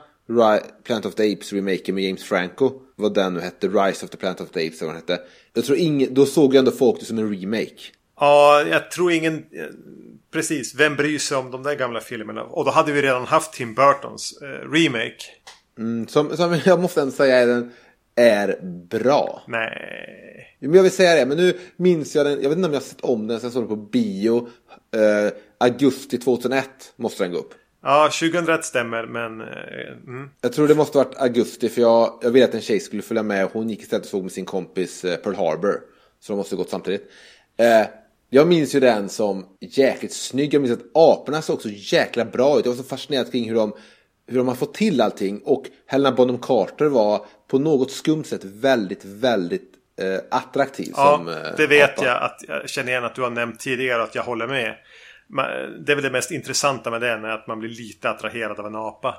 Planet 0.85 1.07
of 1.07 1.15
the 1.15 1.33
Apes 1.33 1.53
remaken 1.53 1.95
med 1.95 2.05
James 2.05 2.25
Franco, 2.25 2.73
vad 2.97 3.15
den 3.15 3.35
nu 3.35 3.41
hette, 3.41 3.69
Rise 3.69 4.05
of 4.05 4.11
the 4.11 4.17
Planet 4.17 4.41
of 4.41 4.51
the 4.51 4.67
Apes, 4.67 4.83
eller 4.83 4.93
vad 4.93 5.03
den 5.03 5.17
hette. 5.17 5.23
Jag 5.55 5.65
tror 5.65 5.79
ingen, 5.79 6.15
då 6.15 6.27
såg 6.27 6.53
ju 6.53 6.59
ändå 6.59 6.71
folk 6.71 7.01
det 7.01 7.07
som 7.07 7.19
en 7.19 7.41
remake. 7.41 7.81
Ja, 8.21 8.63
jag 8.71 8.91
tror 8.91 9.13
ingen... 9.13 9.35
eh, 9.37 9.67
Precis, 10.33 10.75
vem 10.75 10.97
bryr 10.97 11.19
sig 11.19 11.37
om 11.37 11.51
de 11.51 11.63
där 11.63 11.75
gamla 11.75 12.01
filmerna? 12.01 12.43
Och 12.43 12.65
då 12.65 12.71
hade 12.71 12.93
vi 12.93 13.03
redan 13.03 13.25
haft 13.27 13.53
Tim 13.53 13.75
Burtons 13.75 14.39
eh, 14.43 14.71
remake. 14.73 15.17
Mm, 15.79 16.09
som, 16.09 16.37
som 16.37 16.59
jag 16.65 16.81
måste 16.81 17.01
ändå 17.01 17.13
säga 17.13 17.37
är 17.37 17.47
den 17.47 17.73
är 18.17 18.59
bra. 18.91 19.43
Nej. 19.49 20.57
Men 20.61 20.75
jag 20.75 20.83
vill 20.83 20.93
säga 20.93 21.15
det, 21.15 21.27
men 21.27 21.37
nu 21.37 21.59
minns 21.77 22.15
jag 22.17 22.27
den, 22.27 22.43
jag 22.43 22.49
vet 22.49 22.57
inte 22.59 22.67
om 22.69 22.73
jag 22.73 22.81
har 22.81 22.87
sett 22.87 23.01
om 23.01 23.27
den 23.27 23.41
sen 23.41 23.47
jag 23.47 23.53
såg 23.53 23.63
den 23.63 23.69
på 23.69 23.77
bio. 23.77 24.49
Eh, 24.97 25.33
augusti 25.59 26.19
2001 26.19 26.69
måste 26.97 27.25
den 27.25 27.33
gå 27.33 27.39
upp. 27.39 27.55
Ja, 27.85 28.11
2001 28.21 28.65
stämmer, 28.65 29.07
men... 29.07 29.41
eh, 29.41 29.47
Mm. 30.07 30.29
Jag 30.41 30.53
tror 30.53 30.69
det 30.69 30.75
måste 30.75 30.99
varit 30.99 31.17
augusti 31.19 31.69
för 31.69 31.81
jag, 31.81 32.19
jag 32.23 32.31
ville 32.31 32.45
att 32.45 32.55
en 32.55 32.61
tjej 32.61 32.81
skulle 32.81 33.03
följa 33.03 33.23
med. 33.23 33.49
Hon 33.53 33.71
gick 33.71 33.81
istället 33.83 34.05
och 34.05 34.11
såg 34.11 34.23
med 34.23 34.33
sin 34.33 34.45
kompis 34.45 35.05
eh, 35.05 35.17
Pearl 35.17 35.35
Harbor. 35.35 35.81
Så 36.21 36.33
de 36.33 36.37
måste 36.37 36.55
ha 36.55 36.63
gått 36.63 36.71
samtidigt. 36.71 37.11
Eh, 37.59 37.87
jag 38.31 38.47
minns 38.47 38.75
ju 38.75 38.81
den 38.81 39.09
som 39.09 39.47
jäkligt 39.61 40.13
snygg. 40.13 40.55
Jag 40.55 40.63
minns 40.63 40.79
att 40.79 40.85
aporna 40.95 41.43
såg 41.43 41.63
så 41.63 41.69
jäkla 41.69 42.25
bra 42.25 42.59
ut. 42.59 42.65
Jag 42.65 42.73
var 42.73 42.77
så 42.83 42.89
fascinerad 42.89 43.33
kring 43.33 43.49
hur 43.49 43.57
de, 43.57 43.73
hur 44.29 44.39
de 44.39 44.49
har 44.49 44.55
fått 44.55 44.75
till 44.75 45.01
allting. 45.01 45.41
Och 45.45 45.65
Helena 45.87 46.17
Bonham 46.17 46.39
Carter 46.39 46.87
var 46.87 47.27
på 47.51 47.59
något 47.59 47.91
skumt 47.91 48.25
sätt 48.25 48.45
väldigt, 48.45 49.05
väldigt 49.05 49.71
eh, 50.01 50.21
attraktiv 50.39 50.93
Ja, 50.97 51.17
som 51.17 51.29
eh, 51.29 51.35
det 51.57 51.67
vet 51.67 51.99
apa. 51.99 52.07
jag 52.07 52.23
att 52.23 52.41
jag 52.49 52.69
känner 52.69 52.89
igen 52.91 53.05
att 53.05 53.15
du 53.15 53.23
har 53.23 53.31
nämnt 53.31 53.61
tidigare 53.61 54.03
att 54.03 54.15
jag 54.15 54.23
håller 54.23 54.47
med. 54.47 54.75
Det 55.87 55.93
är 55.93 55.95
väl 55.97 56.05
det 56.05 56.11
mest 56.11 56.31
intressanta 56.31 56.91
med 56.91 57.01
den, 57.01 57.25
är 57.25 57.29
att 57.29 57.47
man 57.47 57.59
blir 57.59 57.71
lite 57.71 58.11
attraherad 58.11 58.61
av 58.61 58.67
en 58.67 58.75
apa. 58.77 59.15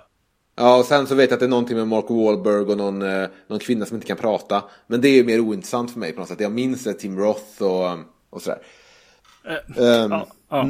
Ja, 0.57 0.77
och 0.77 0.85
sen 0.85 1.07
så 1.07 1.15
vet 1.15 1.29
jag 1.29 1.33
att 1.35 1.39
det 1.39 1.45
är 1.45 1.49
någonting 1.49 1.77
med 1.77 1.87
Mark 1.87 2.05
Wahlberg 2.09 2.61
och 2.71 2.77
någon, 2.77 3.01
eh, 3.01 3.27
någon 3.47 3.59
kvinna 3.59 3.85
som 3.85 3.95
inte 3.95 4.07
kan 4.07 4.17
prata. 4.17 4.63
Men 4.87 5.01
det 5.01 5.07
är 5.07 5.13
ju 5.15 5.23
mer 5.23 5.39
ointressant 5.39 5.91
för 5.91 5.99
mig 5.99 6.11
på 6.13 6.19
något 6.19 6.29
sätt. 6.29 6.39
Jag 6.39 6.51
minns 6.51 6.83
det, 6.83 6.93
Tim 6.93 7.19
Roth 7.19 7.63
och, 7.63 7.97
och 8.29 8.41
sådär. 8.41 8.59
Ehm, 9.77 10.11
Ja, 10.11 10.27
ja. 10.49 10.61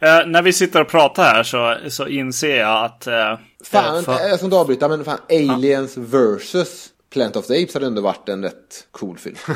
Eh, 0.00 0.26
när 0.26 0.42
vi 0.42 0.52
sitter 0.52 0.80
och 0.80 0.88
pratar 0.88 1.22
här 1.22 1.42
så, 1.42 1.76
så 1.90 2.06
inser 2.08 2.56
jag 2.56 2.84
att... 2.84 3.06
eh, 3.06 3.38
Fan, 3.64 4.02
för- 4.04 4.12
jag 4.12 4.36
ska 4.36 4.44
inte 4.44 4.56
avbryta, 4.56 4.88
men 4.88 5.04
fan, 5.04 5.18
Aliens 5.30 5.96
versus 5.96 6.88
Planet 7.12 7.36
of 7.36 7.46
the 7.46 7.62
Apes 7.62 7.74
hade 7.74 7.86
ändå 7.86 8.02
varit 8.02 8.28
en 8.28 8.42
rätt 8.42 8.86
cool 8.90 9.18
film. 9.18 9.36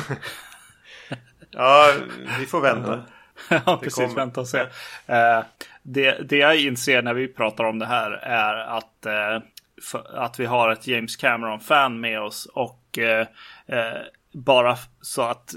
Ja, 1.51 1.91
vi 2.39 2.45
får 2.45 2.61
vänta. 2.61 3.03
ja, 3.49 3.79
precis. 3.83 3.95
kommer. 3.95 4.15
Vänta 4.15 4.41
och 4.41 4.47
se. 4.47 4.59
Eh, 5.05 5.43
det, 5.83 6.29
det 6.29 6.37
jag 6.37 6.59
inser 6.59 7.01
när 7.01 7.13
vi 7.13 7.27
pratar 7.27 7.63
om 7.63 7.79
det 7.79 7.85
här 7.85 8.11
är 8.11 8.55
att, 8.77 9.05
eh, 9.05 9.41
för, 9.81 10.17
att 10.17 10.39
vi 10.39 10.45
har 10.45 10.71
ett 10.71 10.87
James 10.87 11.15
Cameron-fan 11.15 11.99
med 11.99 12.21
oss. 12.21 12.45
Och 12.45 12.97
eh, 12.97 13.27
eh, 13.65 14.01
bara 14.33 14.77
så 15.01 15.21
att 15.21 15.53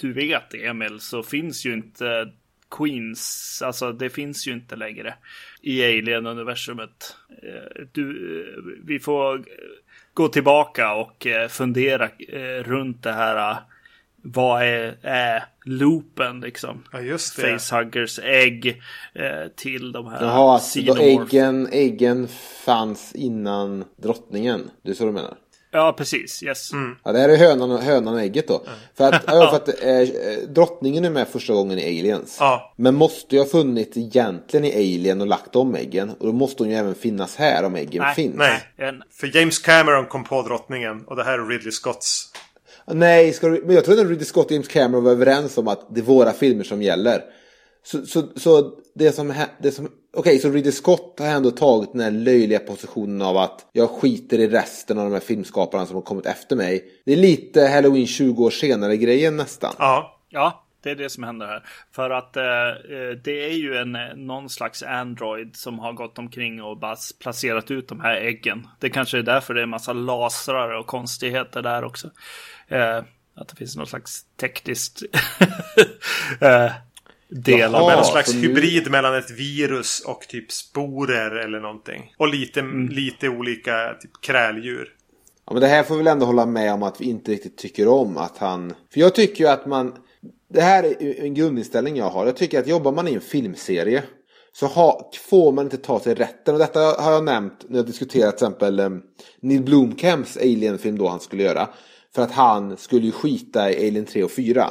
du 0.00 0.12
vet 0.12 0.54
Emil 0.54 1.00
så 1.00 1.22
finns 1.22 1.66
ju 1.66 1.72
inte 1.74 2.32
Queens, 2.70 3.62
alltså 3.64 3.92
det 3.92 4.10
finns 4.10 4.48
ju 4.48 4.52
inte 4.52 4.76
längre 4.76 5.14
i 5.60 5.84
Alien-universumet. 5.84 7.16
Eh, 7.42 7.84
Du, 7.92 8.10
eh, 8.40 8.62
vi 8.84 9.00
får 9.00 9.44
gå 10.14 10.28
tillbaka 10.28 10.94
och 10.94 11.26
fundera 11.48 12.08
runt 12.62 13.02
det 13.02 13.12
här. 13.12 13.56
Vad 14.16 14.62
är, 14.62 14.96
är 15.02 15.44
loopen 15.64 16.40
liksom? 16.40 16.84
Ja, 16.92 17.00
just 17.00 17.36
det. 17.36 17.42
Facehuggers 17.42 18.18
ägg 18.18 18.82
eh, 19.14 19.48
till 19.56 19.92
de 19.92 20.06
här 20.06 20.24
Jaha, 20.24 20.54
alltså, 20.54 20.80
då 20.80 20.96
äggen, 20.96 21.68
äggen 21.72 22.28
fanns 22.64 23.14
innan 23.14 23.84
drottningen. 24.02 24.70
Det 24.82 24.90
är 24.90 24.94
så 24.94 25.04
du 25.04 25.12
menar? 25.12 25.34
Ja, 25.74 25.94
precis. 25.98 26.42
Yes. 26.42 26.70
Ja, 27.04 27.12
det 27.12 27.18
här 27.18 27.28
är 27.28 27.36
hönan 27.36 27.82
hönan 27.82 28.14
och 28.14 28.20
ägget 28.20 28.48
då. 28.48 28.62
För 28.96 29.12
att, 29.12 29.24
ja, 29.26 29.50
för 29.50 29.56
att 29.56 29.82
eh, 29.82 30.48
drottningen 30.48 31.04
är 31.04 31.10
med 31.10 31.28
första 31.28 31.52
gången 31.52 31.78
i 31.78 31.82
Aliens. 31.82 32.36
Ja. 32.40 32.74
Men 32.76 32.94
måste 32.94 33.36
ju 33.36 33.42
ha 33.42 33.48
funnits 33.48 33.96
egentligen 33.96 34.64
i 34.64 34.72
Alien 34.74 35.20
och 35.20 35.26
lagt 35.26 35.56
om 35.56 35.74
äggen. 35.74 36.10
Och 36.10 36.26
då 36.26 36.32
måste 36.32 36.62
hon 36.62 36.70
ju 36.70 36.76
även 36.76 36.94
finnas 36.94 37.36
här 37.36 37.64
om 37.64 37.76
äggen 37.76 38.02
Nej, 38.02 38.14
finns. 38.14 38.34
Nej. 38.36 38.60
För 39.10 39.36
James 39.36 39.58
Cameron 39.58 40.06
kom 40.06 40.24
på 40.24 40.42
drottningen 40.42 41.04
och 41.06 41.16
det 41.16 41.24
här 41.24 41.38
är 41.38 41.46
Ridley 41.46 41.72
Scotts. 41.72 42.32
Nej, 42.86 43.32
ska 43.32 43.48
du, 43.48 43.62
men 43.66 43.74
jag 43.74 43.84
tror 43.84 44.00
att 44.00 44.06
Ridley 44.06 44.24
Scott 44.24 44.46
och 44.46 44.52
James 44.52 44.68
Cameron 44.68 45.04
var 45.04 45.10
överens 45.10 45.58
om 45.58 45.68
att 45.68 45.86
det 45.94 46.00
är 46.00 46.04
våra 46.04 46.32
filmer 46.32 46.64
som 46.64 46.82
gäller. 46.82 47.22
Så, 47.84 48.06
så, 48.06 48.22
så 48.36 48.72
det 48.94 49.12
som, 49.12 49.34
det 49.62 49.72
som 49.72 49.88
okej, 50.16 50.38
så 50.38 50.50
Ridley 50.50 50.72
Scott 50.72 51.16
har 51.18 51.26
ändå 51.26 51.50
tagit 51.50 51.92
den 51.92 52.00
här 52.00 52.10
löjliga 52.10 52.58
positionen 52.58 53.22
av 53.22 53.36
att 53.36 53.66
jag 53.72 53.90
skiter 53.90 54.38
i 54.38 54.48
resten 54.48 54.98
av 54.98 55.04
de 55.04 55.12
här 55.12 55.20
filmskaparna 55.20 55.86
som 55.86 55.94
har 55.94 56.02
kommit 56.02 56.26
efter 56.26 56.56
mig. 56.56 56.84
Det 57.04 57.12
är 57.12 57.16
lite 57.16 57.66
Halloween 57.66 58.06
20 58.06 58.44
år 58.44 58.50
senare 58.50 58.96
grejen 58.96 59.36
nästan. 59.36 59.74
Ja. 59.78 60.20
Ja, 60.28 60.63
det 60.84 60.90
är 60.90 60.94
det 60.94 61.10
som 61.10 61.24
händer 61.24 61.46
här. 61.46 61.62
För 61.92 62.10
att 62.10 62.36
eh, 62.36 62.44
eh, 62.44 63.10
det 63.24 63.44
är 63.44 63.54
ju 63.54 63.76
en, 63.76 63.96
eh, 63.96 64.14
någon 64.16 64.50
slags 64.50 64.82
Android 64.82 65.56
som 65.56 65.78
har 65.78 65.92
gått 65.92 66.18
omkring 66.18 66.62
och 66.62 66.78
bara 66.78 66.96
placerat 67.22 67.70
ut 67.70 67.88
de 67.88 68.00
här 68.00 68.14
äggen. 68.16 68.66
Det 68.78 68.90
kanske 68.90 69.18
är 69.18 69.22
därför 69.22 69.54
det 69.54 69.60
är 69.60 69.62
en 69.62 69.68
massa 69.68 69.92
lasrar 69.92 70.68
och 70.78 70.86
konstigheter 70.86 71.62
där 71.62 71.84
också. 71.84 72.10
Eh, 72.68 72.98
att 73.36 73.48
det 73.48 73.56
finns 73.56 73.76
någon 73.76 73.86
slags 73.86 74.24
tekniskt 74.36 75.02
eh, 76.40 76.72
del 77.28 77.60
Jaha. 77.60 77.80
av 77.80 77.92
någon 77.92 78.04
slags 78.04 78.30
så 78.30 78.36
nu- 78.36 78.42
hybrid 78.48 78.90
mellan 78.90 79.14
ett 79.14 79.30
virus 79.30 80.00
och 80.06 80.20
typ 80.28 80.52
sporer 80.52 81.30
eller 81.30 81.60
någonting. 81.60 82.14
Och 82.16 82.28
lite, 82.28 82.62
lite 82.90 83.28
olika 83.28 83.94
typ 84.00 84.10
kräldjur. 84.22 84.88
Ja, 85.46 85.52
men 85.52 85.60
det 85.62 85.68
här 85.68 85.82
får 85.82 85.94
vi 85.94 85.98
väl 85.98 86.12
ändå 86.12 86.26
hålla 86.26 86.46
med 86.46 86.72
om 86.72 86.82
att 86.82 87.00
vi 87.00 87.04
inte 87.04 87.32
riktigt 87.32 87.56
tycker 87.56 87.88
om 87.88 88.16
att 88.16 88.38
han... 88.38 88.74
För 88.92 89.00
jag 89.00 89.14
tycker 89.14 89.44
ju 89.44 89.50
att 89.50 89.66
man... 89.66 89.94
Det 90.54 90.60
här 90.60 90.84
är 90.84 91.24
en 91.24 91.34
grundinställning 91.34 91.96
jag 91.96 92.10
har. 92.10 92.26
Jag 92.26 92.36
tycker 92.36 92.60
att 92.60 92.66
jobbar 92.66 92.92
man 92.92 93.08
i 93.08 93.14
en 93.14 93.20
filmserie 93.20 94.02
så 94.52 94.66
ha, 94.66 95.10
får 95.28 95.52
man 95.52 95.64
inte 95.64 95.76
ta 95.76 96.00
sig 96.00 96.14
rätten. 96.14 96.54
Och 96.54 96.60
detta 96.60 96.80
har 96.80 97.12
jag 97.12 97.24
nämnt 97.24 97.64
när 97.68 97.76
jag 97.76 97.86
diskuterat 97.86 98.38
till 98.38 98.46
exempel 98.46 98.80
um, 98.80 99.02
Neil 99.40 99.62
Blomkamps 99.62 100.36
Alien-film 100.36 100.98
då 100.98 101.08
han 101.08 101.20
skulle 101.20 101.42
göra. 101.42 101.68
För 102.14 102.22
att 102.22 102.32
han 102.32 102.76
skulle 102.76 103.06
ju 103.06 103.12
skita 103.12 103.72
i 103.72 103.88
Alien 103.88 104.04
3 104.04 104.24
och 104.24 104.30
4. 104.30 104.70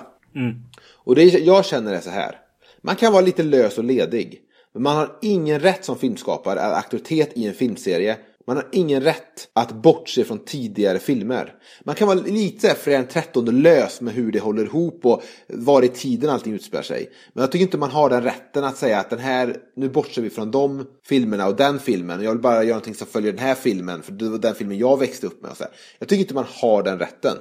Och 0.93 1.15
det, 1.15 1.23
jag 1.23 1.65
känner 1.65 1.91
det 1.91 2.01
så 2.01 2.09
här. 2.09 2.35
Man 2.81 2.95
kan 2.95 3.13
vara 3.13 3.25
lite 3.25 3.43
lös 3.43 3.77
och 3.77 3.83
ledig. 3.83 4.39
Men 4.73 4.83
man 4.83 4.95
har 4.95 5.17
ingen 5.21 5.59
rätt 5.59 5.85
som 5.85 5.97
filmskapare, 5.97 6.59
eller 6.59 6.75
auktoritet 6.75 7.31
i 7.35 7.47
en 7.47 7.53
filmserie. 7.53 8.17
Man 8.47 8.55
har 8.55 8.67
ingen 8.71 9.03
rätt 9.03 9.49
att 9.53 9.71
bortse 9.71 10.23
från 10.23 10.45
tidigare 10.45 10.99
filmer. 10.99 11.53
Man 11.83 11.95
kan 11.95 12.07
vara 12.07 12.19
lite 12.19 12.75
för 12.75 12.91
en 12.91 13.07
trettonde 13.07 13.51
lös 13.51 14.01
med 14.01 14.13
hur 14.13 14.31
det 14.31 14.39
håller 14.39 14.63
ihop 14.63 15.05
och 15.05 15.23
var 15.47 15.83
i 15.83 15.87
tiden 15.87 16.29
allting 16.29 16.53
utspelar 16.53 16.83
sig. 16.83 17.09
Men 17.33 17.41
jag 17.41 17.51
tycker 17.51 17.63
inte 17.63 17.77
man 17.77 17.91
har 17.91 18.09
den 18.09 18.23
rätten 18.23 18.63
att 18.63 18.77
säga 18.77 18.99
att 18.99 19.09
den 19.09 19.19
här, 19.19 19.57
nu 19.75 19.89
bortser 19.89 20.21
vi 20.21 20.29
från 20.29 20.51
de 20.51 20.87
filmerna 21.03 21.47
och 21.47 21.55
den 21.55 21.79
filmen. 21.79 22.23
Jag 22.23 22.31
vill 22.31 22.41
bara 22.41 22.55
göra 22.55 22.65
någonting 22.65 22.95
som 22.95 23.07
följer 23.07 23.31
den 23.31 23.41
här 23.41 23.55
filmen, 23.55 24.03
för 24.03 24.11
det 24.11 24.29
var 24.29 24.37
den 24.37 24.55
filmen 24.55 24.77
jag 24.77 24.99
växte 24.99 25.27
upp 25.27 25.41
med. 25.41 25.51
Och 25.51 25.57
så 25.57 25.63
här. 25.63 25.73
Jag 25.99 26.09
tycker 26.09 26.21
inte 26.21 26.33
man 26.33 26.45
har 26.61 26.83
den 26.83 26.99
rätten. 26.99 27.37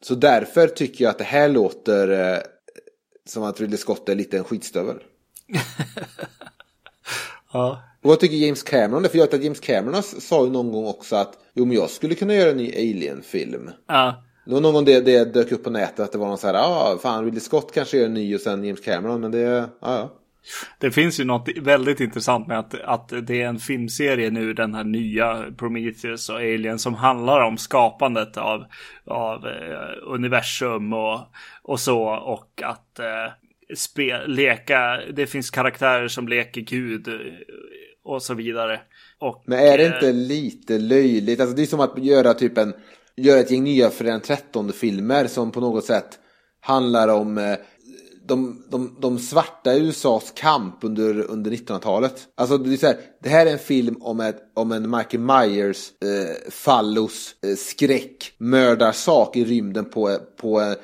Så 0.00 0.14
därför 0.14 0.68
tycker 0.68 1.04
jag 1.04 1.10
att 1.10 1.18
det 1.18 1.24
här 1.24 1.48
låter 1.48 2.32
eh, 2.34 2.38
som 3.26 3.42
att 3.42 3.60
Ridley 3.60 3.78
Scott 3.78 4.08
är 4.08 4.14
lite 4.14 4.38
en 4.38 4.44
skitstövel. 4.44 4.96
Ja. 7.52 7.82
Och 8.06 8.10
vad 8.10 8.20
tycker 8.20 8.36
James 8.36 8.62
Cameron 8.62 9.02
det? 9.02 9.08
För 9.08 9.18
jag 9.18 9.24
vet 9.24 9.34
att 9.34 9.44
James 9.44 9.60
Cameron 9.60 10.02
sa 10.02 10.44
ju 10.44 10.50
någon 10.50 10.72
gång 10.72 10.86
också 10.86 11.16
att 11.16 11.32
jo 11.54 11.64
men 11.64 11.76
jag 11.76 11.90
skulle 11.90 12.14
kunna 12.14 12.34
göra 12.34 12.50
en 12.50 12.56
ny 12.56 12.72
Alien-film. 12.72 13.70
Ja. 13.88 14.24
Det 14.44 14.52
var 14.52 14.60
någon 14.60 14.74
gång 14.74 14.84
det, 14.84 15.00
det 15.00 15.24
dök 15.24 15.52
upp 15.52 15.64
på 15.64 15.70
nätet 15.70 16.00
att 16.00 16.12
det 16.12 16.18
var 16.18 16.26
någon 16.26 16.38
så 16.38 16.46
här, 16.46 16.54
ja 16.54 16.92
ah, 16.94 16.98
fan 16.98 17.24
Ridley 17.24 17.40
Scott 17.40 17.74
kanske 17.74 17.96
gör 17.96 18.06
en 18.06 18.14
ny 18.14 18.34
och 18.34 18.40
sen 18.40 18.64
James 18.64 18.80
Cameron 18.80 19.20
men 19.20 19.30
det, 19.30 19.40
ja 19.40 19.68
ja. 19.80 20.12
Det 20.78 20.90
finns 20.90 21.20
ju 21.20 21.24
något 21.24 21.48
väldigt 21.56 22.00
intressant 22.00 22.46
med 22.46 22.58
att, 22.58 22.80
att 22.80 23.12
det 23.26 23.42
är 23.42 23.48
en 23.48 23.58
filmserie 23.58 24.30
nu, 24.30 24.52
den 24.52 24.74
här 24.74 24.84
nya 24.84 25.44
Prometheus 25.58 26.28
och 26.28 26.36
Alien, 26.36 26.78
som 26.78 26.94
handlar 26.94 27.40
om 27.40 27.58
skapandet 27.58 28.36
av, 28.36 28.64
av 29.06 29.46
eh, 29.46 30.12
universum 30.14 30.92
och, 30.92 31.20
och 31.62 31.80
så. 31.80 32.02
Och 32.08 32.62
att 32.62 32.98
eh, 32.98 33.32
spe, 33.74 34.26
leka, 34.26 35.00
det 35.12 35.26
finns 35.26 35.50
karaktärer 35.50 36.08
som 36.08 36.28
leker 36.28 36.60
Gud 36.60 37.08
och 38.06 38.22
så 38.22 38.34
vidare. 38.34 38.80
Och, 39.18 39.42
Men 39.46 39.58
är 39.58 39.78
det 39.78 39.86
eh, 39.86 39.94
inte 39.94 40.12
lite 40.12 40.78
löjligt? 40.78 41.40
Alltså 41.40 41.56
det 41.56 41.62
är 41.62 41.66
som 41.66 41.80
att 41.80 41.98
göra 41.98 42.34
typ 42.34 42.58
en, 42.58 42.74
göra 43.16 43.40
ett 43.40 43.50
gäng 43.50 43.64
nya 43.64 43.90
för 43.90 44.04
den 44.04 44.20
trettonde 44.20 44.72
filmer 44.72 45.26
som 45.26 45.50
på 45.50 45.60
något 45.60 45.84
sätt 45.84 46.18
handlar 46.60 47.08
om 47.08 47.38
eh, 47.38 47.56
de, 48.28 48.64
de, 48.70 48.96
de 49.00 49.18
svarta 49.18 49.74
i 49.74 49.80
USAs 49.80 50.32
kamp 50.36 50.84
under, 50.84 51.30
under 51.30 51.50
1900-talet. 51.50 52.28
Alltså 52.34 52.58
det, 52.58 52.72
är 52.72 52.76
så 52.76 52.86
här, 52.86 52.96
det 53.22 53.28
här 53.28 53.46
är 53.46 53.52
en 53.52 53.58
film 53.58 53.96
om, 54.00 54.20
ett, 54.20 54.42
om 54.54 54.72
en 54.72 54.90
Michael 54.90 55.22
Myers 55.22 55.92
eh, 56.02 56.50
fallos 56.50 57.36
eh, 57.42 57.56
skräck 57.56 58.32
mördarsak 58.38 59.36
i 59.36 59.44
rymden 59.44 59.84
på, 59.84 60.18
på 60.40 60.60
eh, 60.60 60.74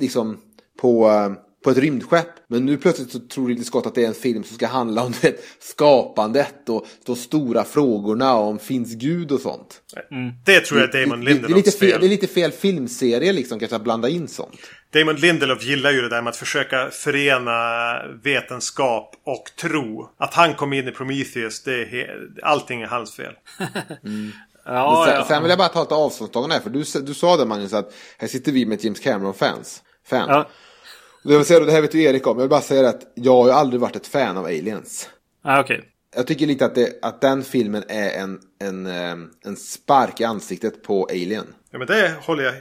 liksom 0.00 0.40
på, 0.80 1.08
eh, 1.08 1.32
på 1.64 1.70
ett 1.70 1.78
rymdskepp. 1.78 2.28
Men 2.46 2.66
nu 2.66 2.76
plötsligt 2.76 3.10
så 3.10 3.18
tror 3.18 3.48
Ridley 3.48 3.64
Scott 3.64 3.86
att 3.86 3.94
det 3.94 4.04
är 4.04 4.08
en 4.08 4.14
film 4.14 4.44
som 4.44 4.56
ska 4.56 4.66
handla 4.66 5.02
om 5.02 5.12
det, 5.22 5.44
skapandet 5.60 6.68
och 6.68 6.86
de 7.06 7.16
stora 7.16 7.64
frågorna 7.64 8.34
om 8.34 8.58
finns 8.58 8.94
Gud 8.94 9.32
och 9.32 9.40
sånt. 9.40 9.80
Mm. 10.10 10.32
Det 10.44 10.60
tror 10.60 10.80
jag 10.80 10.94
är 10.94 11.02
Damon 11.02 11.24
Lindelofs 11.24 11.48
det, 11.48 11.54
det, 11.54 11.54
är 11.54 11.56
lite 11.56 11.78
fel, 11.78 12.00
Det 12.00 12.06
är 12.06 12.10
lite 12.10 12.26
fel 12.26 12.52
filmserie 12.52 13.32
liksom, 13.32 13.58
kanske 13.58 13.76
att 13.76 13.84
blanda 13.84 14.08
in 14.08 14.28
sånt. 14.28 14.58
Damon 14.92 15.16
Lindelof 15.16 15.64
gillar 15.64 15.90
ju 15.90 16.00
det 16.00 16.08
där 16.08 16.22
med 16.22 16.30
att 16.30 16.36
försöka 16.36 16.90
förena 16.90 17.52
vetenskap 18.22 19.16
och 19.24 19.44
tro. 19.56 20.08
Att 20.16 20.34
han 20.34 20.54
kom 20.54 20.72
in 20.72 20.88
i 20.88 20.90
Prometheus, 20.90 21.62
det 21.62 21.82
är 21.82 22.28
allting 22.42 22.82
är 22.82 22.86
hans 22.86 23.14
fel. 23.14 23.32
mm. 24.04 24.32
Ja, 24.64 25.04
sen, 25.06 25.14
ja. 25.14 25.24
sen, 25.24 25.42
vill 25.42 25.50
jag 25.50 25.58
bara 25.58 25.68
ta 25.68 25.82
ett 25.82 25.92
avståndstagande 25.92 26.54
här, 26.54 26.62
för 26.62 26.70
du, 26.70 26.84
du 27.06 27.14
sa 27.14 27.36
det 27.36 27.46
Magnus 27.46 27.72
att 27.72 27.94
här 28.18 28.28
sitter 28.28 28.52
vi 28.52 28.66
med 28.66 28.78
ett 28.78 28.84
James 28.84 29.00
Cameron-fans. 29.00 29.82
Fan. 30.06 30.28
Ja. 30.28 30.48
Det, 31.22 31.36
vill 31.36 31.44
säga, 31.44 31.60
det 31.60 31.72
här 31.72 31.80
vet 31.80 31.94
ju 31.94 32.02
Erik 32.02 32.26
om, 32.26 32.36
jag 32.36 32.42
vill 32.42 32.50
bara 32.50 32.60
säga 32.60 32.88
att 32.88 33.12
jag 33.14 33.32
har 33.32 33.46
ju 33.46 33.52
aldrig 33.52 33.80
varit 33.80 33.96
ett 33.96 34.06
fan 34.06 34.36
av 34.36 34.44
aliens. 34.44 35.08
Ah, 35.42 35.60
okay. 35.60 35.80
Jag 36.16 36.26
tycker 36.26 36.46
lite 36.46 36.64
att, 36.64 36.74
det, 36.74 36.98
att 37.02 37.20
den 37.20 37.42
filmen 37.42 37.84
är 37.88 38.10
en, 38.10 38.40
en, 38.58 38.86
eh, 38.86 39.16
en 39.44 39.56
spark 39.56 40.20
i 40.20 40.24
ansiktet 40.24 40.82
på 40.82 41.04
Alien. 41.10 41.46
Ja 41.70 41.78
men 41.78 41.86
det 41.86 42.14
håller 42.20 42.44
jag, 42.44 42.54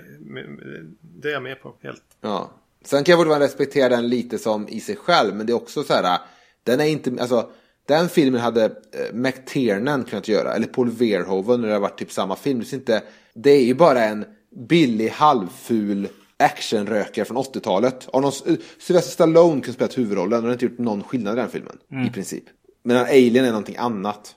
det 1.01 1.30
är 1.30 1.34
jag 1.34 1.43
med 1.43 1.62
på 1.62 1.76
helt. 1.84 2.03
Ja. 2.22 2.51
Sen 2.84 3.03
kan 3.03 3.12
jag 3.12 3.20
fortfarande 3.20 3.45
respektera 3.45 3.89
den 3.89 4.07
lite 4.07 4.38
som 4.38 4.68
i 4.68 4.80
sig 4.80 4.95
själv, 4.95 5.36
men 5.36 5.45
det 5.45 5.53
är 5.53 5.55
också 5.55 5.84
så 5.84 5.93
här, 5.93 6.20
den 6.64 6.80
är 6.80 6.86
inte, 6.86 7.16
alltså 7.20 7.49
den 7.88 8.09
filmen 8.09 8.41
hade 8.41 8.66
eh, 8.66 9.14
McTiernan 9.14 10.03
kunnat 10.03 10.28
göra, 10.28 10.53
eller 10.53 10.68
Paul 10.68 10.89
Verhoeven 10.89 11.62
när 11.62 11.68
det 11.68 11.74
har 11.74 11.82
varit 11.82 11.99
typ 11.99 12.12
samma 12.12 12.36
film. 12.36 12.59
Det 12.59 12.74
är, 12.74 12.78
inte, 12.78 13.03
det 13.34 13.51
är 13.51 13.66
ju 13.66 13.74
bara 13.74 14.03
en 14.03 14.26
billig, 14.68 15.09
halvful 15.09 16.07
actionrökare 16.42 17.26
från 17.26 17.38
80-talet. 17.38 18.10
Arnold, 18.14 18.34
eh, 18.46 18.56
Sylvester 18.80 19.12
Stallone 19.12 19.62
kunde 19.62 19.74
spela 19.74 19.92
huvudrollen 19.96 20.38
och 20.38 20.42
det 20.42 20.48
har 20.48 20.54
inte 20.54 20.66
gjort 20.66 20.78
någon 20.78 21.04
skillnad 21.04 21.34
i 21.34 21.42
den 21.42 21.50
filmen. 21.50 21.78
Mm. 21.92 22.08
I 22.08 22.10
princip. 22.10 22.44
Medan 22.84 23.06
Alien 23.06 23.46
är 23.46 23.50
någonting 23.50 23.78
annat. 23.78 24.36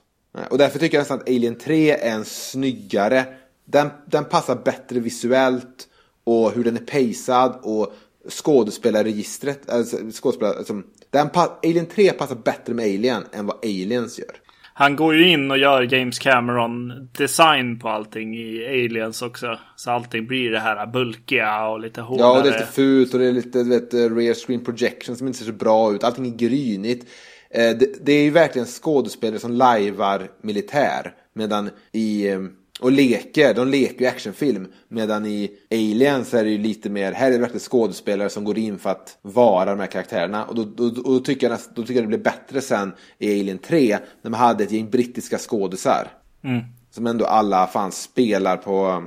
Och 0.49 0.57
därför 0.57 0.79
tycker 0.79 0.97
jag 0.97 1.01
nästan 1.01 1.19
att 1.19 1.29
Alien 1.29 1.57
3 1.57 1.91
är 1.91 2.15
en 2.15 2.25
snyggare. 2.25 3.25
Den, 3.65 3.89
den 4.05 4.25
passar 4.25 4.55
bättre 4.55 4.99
visuellt 4.99 5.87
och 6.23 6.51
hur 6.51 6.63
den 6.63 6.77
är 6.77 6.79
pacad 6.79 7.59
och 7.63 7.93
skådespelarregistret. 8.29 9.69
Alltså, 9.69 9.97
skådespelare, 10.11 10.57
alltså, 10.57 10.81
den, 11.09 11.29
Alien 11.63 11.85
3 11.85 12.11
passar 12.11 12.35
bättre 12.35 12.73
med 12.73 12.85
Alien 12.85 13.23
än 13.31 13.45
vad 13.45 13.57
Aliens 13.57 14.19
gör. 14.19 14.35
Han 14.77 14.95
går 14.95 15.15
ju 15.15 15.29
in 15.29 15.51
och 15.51 15.57
gör 15.57 15.93
James 15.93 16.19
Cameron 16.19 17.09
design 17.17 17.79
på 17.79 17.89
allting 17.89 18.37
i 18.37 18.65
Aliens 18.67 19.21
också. 19.21 19.59
Så 19.75 19.91
allting 19.91 20.27
blir 20.27 20.51
det 20.51 20.59
här 20.59 20.87
bulkiga 20.87 21.67
och 21.67 21.79
lite 21.79 22.01
hårdare. 22.01 22.27
Ja, 22.27 22.37
och 22.37 22.43
det 22.43 22.49
är 22.49 22.59
lite 22.59 22.71
fult 22.71 23.13
och 23.13 23.19
det 23.19 23.25
är 23.25 23.31
lite 23.31 23.63
vet, 23.63 23.93
rear 23.93 24.33
screen 24.33 24.63
projection 24.63 25.15
som 25.15 25.27
inte 25.27 25.39
ser 25.39 25.45
så 25.45 25.51
bra 25.51 25.93
ut. 25.93 26.03
Allting 26.03 26.25
är 26.27 26.37
grynigt. 26.37 27.07
Eh, 27.49 27.77
det, 27.77 28.05
det 28.05 28.11
är 28.11 28.23
ju 28.23 28.29
verkligen 28.29 28.67
skådespelare 28.67 29.39
som 29.39 29.51
lajvar 29.51 30.27
militär. 30.41 31.13
Medan 31.33 31.69
i 31.91 32.29
eh, 32.29 32.39
och 32.85 32.91
leker, 32.91 33.53
de 33.53 33.67
leker 33.67 34.01
ju 34.01 34.05
actionfilm. 34.05 34.67
Medan 34.87 35.25
i 35.25 35.51
Aliens 35.71 36.33
är 36.33 36.43
det 36.43 36.49
ju 36.49 36.57
lite 36.57 36.89
mer, 36.89 37.11
här 37.11 37.27
är 37.27 37.31
det 37.31 37.37
verkligen 37.37 37.59
skådespelare 37.59 38.29
som 38.29 38.43
går 38.43 38.57
in 38.57 38.79
för 38.79 38.89
att 38.89 39.17
vara 39.21 39.65
de 39.65 39.79
här 39.79 39.87
karaktärerna. 39.87 40.45
Och 40.45 40.55
då, 40.55 40.63
då, 40.63 40.89
då, 40.89 41.19
tycker, 41.19 41.49
jag, 41.49 41.59
då 41.75 41.81
tycker 41.81 41.93
jag 41.93 42.03
det 42.03 42.07
blir 42.07 42.17
bättre 42.17 42.61
sen 42.61 42.93
i 43.17 43.39
Alien 43.39 43.57
3. 43.57 43.97
När 44.21 44.31
man 44.31 44.39
hade 44.39 44.63
ett 44.63 44.71
gäng 44.71 44.89
brittiska 44.89 45.37
skådisar. 45.37 46.07
Mm. 46.43 46.61
Som 46.91 47.07
ändå 47.07 47.25
alla 47.25 47.67
fan 47.67 47.91
spelar 47.91 48.57
på, 48.57 49.03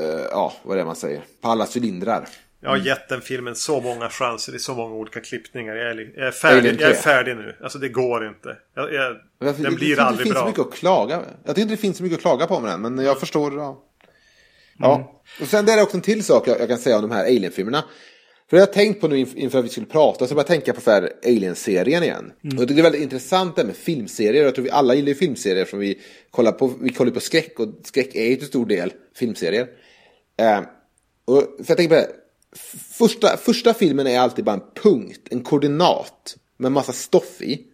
uh, 0.00 0.26
ja 0.30 0.52
vad 0.62 0.76
är 0.76 0.78
det 0.78 0.86
man 0.86 0.96
säger, 0.96 1.22
på 1.40 1.48
alla 1.48 1.66
cylindrar. 1.76 2.28
Jag 2.60 2.70
har 2.70 2.76
gett 2.76 3.08
den 3.08 3.20
filmen 3.20 3.54
så 3.54 3.80
många 3.80 4.08
chanser 4.08 4.54
i 4.54 4.58
så 4.58 4.74
många 4.74 4.94
olika 4.94 5.20
klippningar. 5.20 5.74
Jag 5.74 5.90
är, 5.90 6.12
jag 6.16 6.26
är, 6.26 6.30
färdig, 6.30 6.80
jag 6.80 6.90
är 6.90 6.94
färdig 6.94 7.36
nu. 7.36 7.56
Alltså 7.62 7.78
det 7.78 7.88
går 7.88 8.28
inte. 8.28 8.56
Jag, 8.74 8.94
jag, 8.94 9.16
den 9.38 9.62
det, 9.62 9.70
blir 9.70 9.96
det, 9.96 10.02
aldrig 10.02 10.28
bra. 10.28 10.40
Det 10.40 10.46
finns 10.46 10.58
mycket 10.58 10.72
att 10.72 10.78
klaga 10.78 11.22
Jag 11.44 11.54
tycker 11.54 11.62
inte 11.62 11.74
det 11.74 11.80
finns 11.80 11.96
så 11.96 12.02
mycket 12.02 12.16
att 12.16 12.22
klaga 12.22 12.46
på 12.46 12.60
med 12.60 12.70
den. 12.70 12.80
Men 12.80 13.04
jag 13.04 13.20
förstår. 13.20 13.58
Ja. 13.58 13.84
ja. 14.78 14.94
Mm. 14.94 15.06
Och 15.40 15.46
sen 15.46 15.66
det 15.66 15.72
är 15.72 15.76
det 15.76 15.82
också 15.82 15.96
en 15.96 16.02
till 16.02 16.24
sak 16.24 16.48
jag, 16.48 16.60
jag 16.60 16.68
kan 16.68 16.78
säga 16.78 16.96
om 16.96 17.02
de 17.02 17.10
här 17.10 17.24
Alien-filmerna. 17.24 17.84
För 18.50 18.56
jag 18.56 18.66
har 18.66 18.72
tänkt 18.72 19.00
på 19.00 19.08
nu 19.08 19.18
inför 19.18 19.58
att 19.58 19.64
vi 19.64 19.68
skulle 19.68 19.86
prata, 19.86 20.26
så 20.26 20.32
jag 20.32 20.36
började 20.36 20.48
tänka 20.48 20.72
på 20.72 20.80
så 20.80 20.90
här 20.90 21.12
Alien-serien 21.24 22.02
igen. 22.02 22.32
Mm. 22.44 22.56
Och 22.56 22.62
jag 22.62 22.68
det 22.68 22.80
är 22.80 22.82
väldigt 22.82 23.02
intressant 23.02 23.56
det 23.56 23.64
med 23.64 23.76
filmserier. 23.76 24.44
Jag 24.44 24.54
tror 24.54 24.64
vi 24.64 24.70
alla 24.70 24.94
gillar 24.94 25.14
filmserier, 25.14 25.64
för 25.64 25.76
vi 25.76 25.98
kollar 26.30 26.52
på, 26.52 26.72
vi 26.80 26.88
kollar 26.88 27.12
på 27.12 27.20
skräck, 27.20 27.60
och 27.60 27.68
skräck 27.84 28.14
är 28.14 28.26
ju 28.26 28.36
till 28.36 28.46
stor 28.46 28.66
del 28.66 28.92
filmserier. 29.16 29.68
Eh, 30.40 30.60
och 31.24 31.42
för 31.42 31.64
jag 31.66 31.76
tänker 31.76 31.88
på 31.88 31.94
det, 31.94 32.08
första, 32.98 33.36
första 33.36 33.74
filmen 33.74 34.06
är 34.06 34.20
alltid 34.20 34.44
bara 34.44 34.56
en 34.56 34.82
punkt, 34.82 35.20
en 35.30 35.42
koordinat 35.42 36.36
med 36.56 36.72
massa 36.72 36.92
stoff 36.92 37.42
i. 37.42 37.64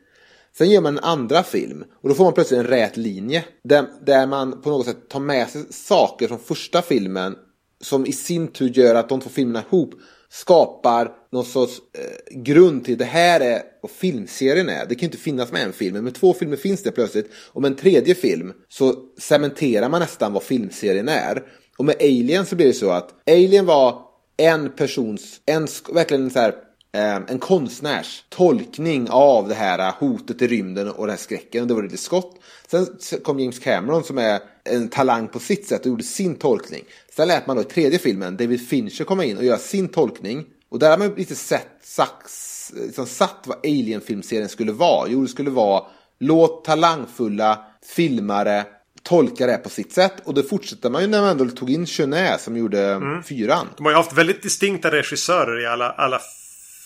Sen 0.58 0.70
gör 0.70 0.80
man 0.80 0.98
en 0.98 1.04
andra 1.04 1.42
film 1.42 1.84
och 2.02 2.08
då 2.08 2.14
får 2.14 2.24
man 2.24 2.32
plötsligt 2.32 2.60
en 2.60 2.66
rät 2.66 2.96
linje. 2.96 3.44
Där, 3.64 3.86
där 4.06 4.26
man 4.26 4.62
på 4.62 4.70
något 4.70 4.86
sätt 4.86 5.08
tar 5.08 5.20
med 5.20 5.48
sig 5.48 5.62
saker 5.70 6.28
från 6.28 6.38
första 6.38 6.82
filmen 6.82 7.36
som 7.80 8.06
i 8.06 8.12
sin 8.12 8.48
tur 8.48 8.68
gör 8.68 8.94
att 8.94 9.08
de 9.08 9.20
två 9.20 9.30
filmerna 9.30 9.64
ihop 9.68 9.94
skapar 10.28 11.12
någon 11.32 11.44
sorts 11.44 11.80
eh, 11.98 12.40
grund 12.40 12.84
till 12.84 12.98
det 12.98 13.04
här 13.04 13.40
är 13.40 13.62
vad 13.82 13.90
filmserien 13.90 14.68
är. 14.68 14.86
Det 14.86 14.94
kan 14.94 15.00
ju 15.00 15.06
inte 15.06 15.18
finnas 15.18 15.52
med 15.52 15.62
en 15.62 15.72
film, 15.72 15.94
men 15.94 16.04
med 16.04 16.14
två 16.14 16.34
filmer 16.34 16.56
finns 16.56 16.82
det 16.82 16.90
plötsligt. 16.90 17.30
Och 17.52 17.62
med 17.62 17.70
en 17.70 17.76
tredje 17.76 18.14
film 18.14 18.52
så 18.68 18.94
cementerar 19.18 19.88
man 19.88 20.00
nästan 20.00 20.32
vad 20.32 20.42
filmserien 20.42 21.08
är. 21.08 21.42
Och 21.76 21.84
med 21.84 21.96
Alien 22.00 22.46
så 22.46 22.56
blir 22.56 22.66
det 22.66 22.72
så 22.72 22.90
att 22.90 23.28
Alien 23.30 23.66
var 23.66 24.13
en 24.36 24.70
persons, 24.70 25.40
en, 25.46 25.68
verkligen 25.92 26.30
så 26.30 26.38
här, 26.38 26.54
eh, 26.92 27.16
en 27.16 27.38
konstnärs 27.38 28.24
tolkning 28.28 29.10
av 29.10 29.48
det 29.48 29.54
här 29.54 29.78
eh, 29.78 29.94
hotet 29.98 30.42
i 30.42 30.46
rymden 30.46 30.90
och 30.90 31.06
den 31.06 31.10
här 31.10 31.22
skräcken. 31.22 31.68
Det 31.68 31.74
var 31.74 31.82
Ridley 31.82 31.98
Scott. 31.98 32.40
Sen 32.68 33.20
kom 33.22 33.40
James 33.40 33.58
Cameron 33.58 34.04
som 34.04 34.18
är 34.18 34.40
en 34.64 34.88
talang 34.88 35.28
på 35.28 35.38
sitt 35.38 35.68
sätt 35.68 35.80
och 35.80 35.86
gjorde 35.86 36.02
sin 36.02 36.34
tolkning. 36.34 36.84
Sen 37.16 37.28
lät 37.28 37.46
man 37.46 37.56
då 37.56 37.62
i 37.62 37.64
tredje 37.64 37.98
filmen 37.98 38.36
David 38.36 38.68
Fincher 38.68 39.04
komma 39.04 39.24
in 39.24 39.36
och 39.36 39.44
göra 39.44 39.58
sin 39.58 39.88
tolkning. 39.88 40.44
Och 40.68 40.78
där 40.78 40.90
har 40.90 40.98
man 40.98 41.14
lite 41.16 41.34
sett, 41.34 41.68
sagt, 41.82 42.30
liksom 42.74 43.06
satt 43.06 43.44
vad 43.46 43.58
Alien-filmserien 43.58 44.48
skulle 44.48 44.72
vara. 44.72 45.08
Jo, 45.08 45.22
det 45.22 45.28
skulle 45.28 45.50
vara 45.50 45.84
låt 46.18 46.64
talangfulla 46.64 47.64
filmare 47.86 48.64
tolka 49.04 49.46
det 49.46 49.56
på 49.56 49.68
sitt 49.68 49.92
sätt. 49.92 50.14
Och 50.24 50.34
det 50.34 50.42
fortsätter 50.42 50.90
man 50.90 51.02
ju 51.02 51.08
när 51.08 51.20
man 51.20 51.30
ändå 51.30 51.46
tog 51.46 51.70
in 51.70 51.86
Chenet 51.86 52.40
som 52.40 52.56
gjorde 52.56 52.82
mm. 52.82 53.22
fyran. 53.22 53.68
De 53.76 53.84
har 53.86 53.92
ju 53.92 53.96
haft 53.96 54.12
väldigt 54.12 54.42
distinkta 54.42 54.90
regissörer 54.90 55.60
i 55.60 55.66
alla, 55.66 55.90
alla, 55.90 56.20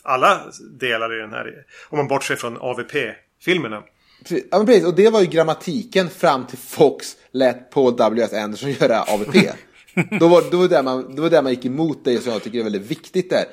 alla 0.02 0.40
delar 0.80 1.18
i 1.18 1.20
den 1.20 1.30
här. 1.30 1.52
Om 1.88 1.98
man 1.98 2.08
bortser 2.08 2.36
från 2.36 2.56
AVP-filmerna. 2.56 3.82
Ja 4.28 4.58
men 4.58 4.66
precis, 4.66 4.84
och 4.84 4.94
det 4.94 5.10
var 5.10 5.20
ju 5.20 5.26
grammatiken 5.26 6.10
fram 6.10 6.46
till 6.46 6.58
Fox 6.58 7.16
lät 7.32 7.70
Paul 7.70 7.96
W.S. 7.96 8.32
Anderson 8.32 8.70
göra 8.70 9.02
AVP. 9.02 9.34
då, 10.20 10.28
var, 10.28 10.50
då, 10.50 10.56
var 10.56 10.68
det 10.68 10.82
man, 10.82 11.14
då 11.16 11.22
var 11.22 11.30
det 11.30 11.42
man 11.42 11.52
gick 11.52 11.64
emot 11.64 12.04
det 12.04 12.18
som 12.18 12.32
jag 12.32 12.42
tycker 12.42 12.58
är 12.58 12.62
väldigt 12.62 12.90
viktigt 12.90 13.30
där. 13.30 13.44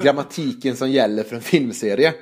Grammatiken 0.00 0.76
som 0.76 0.90
gäller 0.90 1.22
för 1.22 1.36
en 1.36 1.42
filmserie. 1.42 2.14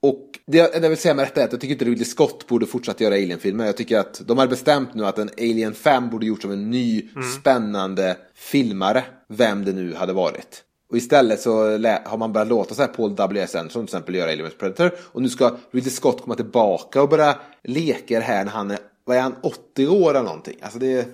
Och 0.00 0.33
det 0.46 0.58
jag, 0.58 0.88
vill 0.88 0.98
säga 0.98 1.14
med 1.14 1.26
detta 1.26 1.40
är 1.40 1.44
att 1.44 1.52
jag 1.52 1.60
tycker 1.60 1.72
inte 1.72 1.84
Ridley 1.84 2.04
Scott 2.04 2.46
borde 2.46 2.66
fortsätta 2.66 3.04
göra 3.04 3.14
Alien-filmer. 3.14 3.66
Jag 3.66 3.76
tycker 3.76 3.98
att 3.98 4.22
de 4.26 4.38
har 4.38 4.46
bestämt 4.46 4.94
nu 4.94 5.06
att 5.06 5.18
en 5.18 5.30
Alien 5.38 5.74
5 5.74 6.10
borde 6.10 6.26
gjorts 6.26 6.42
som 6.42 6.50
en 6.50 6.70
ny 6.70 7.08
mm. 7.16 7.28
spännande 7.28 8.16
filmare. 8.34 9.04
Vem 9.28 9.64
det 9.64 9.72
nu 9.72 9.94
hade 9.94 10.12
varit. 10.12 10.62
Och 10.90 10.96
istället 10.96 11.40
så 11.40 11.78
har 12.04 12.16
man 12.16 12.32
börjat 12.32 12.48
låta 12.48 12.74
så 12.74 12.82
här 12.82 12.88
Paul 12.88 13.14
W.S. 13.16 13.54
Anderson 13.54 13.86
till 13.86 13.96
exempel 13.96 14.14
göra 14.14 14.30
Alien 14.30 14.48
vs 14.48 14.58
Predator. 14.58 14.90
Och 14.98 15.22
nu 15.22 15.28
ska 15.28 15.56
Ridley 15.70 15.90
Scott 15.90 16.20
komma 16.20 16.34
tillbaka 16.34 17.02
och 17.02 17.08
börja 17.08 17.38
leka 17.62 18.20
här 18.20 18.44
när 18.44 18.52
han 18.52 18.70
är, 18.70 18.78
vad 19.04 19.16
är 19.16 19.20
han, 19.20 19.34
80 19.42 19.86
år 19.86 20.10
eller 20.10 20.22
någonting. 20.22 20.56
Alltså 20.62 20.78
det 20.78 20.92
är, 20.92 21.04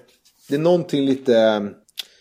det 0.48 0.54
är 0.54 0.58
någonting 0.58 1.04
lite, 1.04 1.68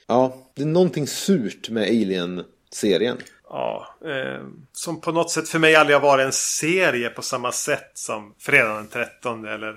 ja, 0.08 0.38
det 0.56 0.62
är 0.62 0.66
någonting 0.66 1.08
surt 1.08 1.70
med 1.70 1.84
Alien-serien. 1.84 3.18
Ja, 3.50 3.96
eh, 4.06 4.44
som 4.72 5.02
på 5.02 5.12
något 5.12 5.32
sätt 5.32 5.50
för 5.50 5.60
mig 5.60 5.76
aldrig 5.76 5.96
har 5.96 6.02
varit 6.02 6.26
en 6.26 6.32
serie 6.32 7.10
på 7.10 7.22
samma 7.22 7.52
sätt 7.52 7.92
som 7.94 8.36
Fredagen 8.40 8.76
den 8.76 8.88
13 8.88 9.46
eller 9.46 9.76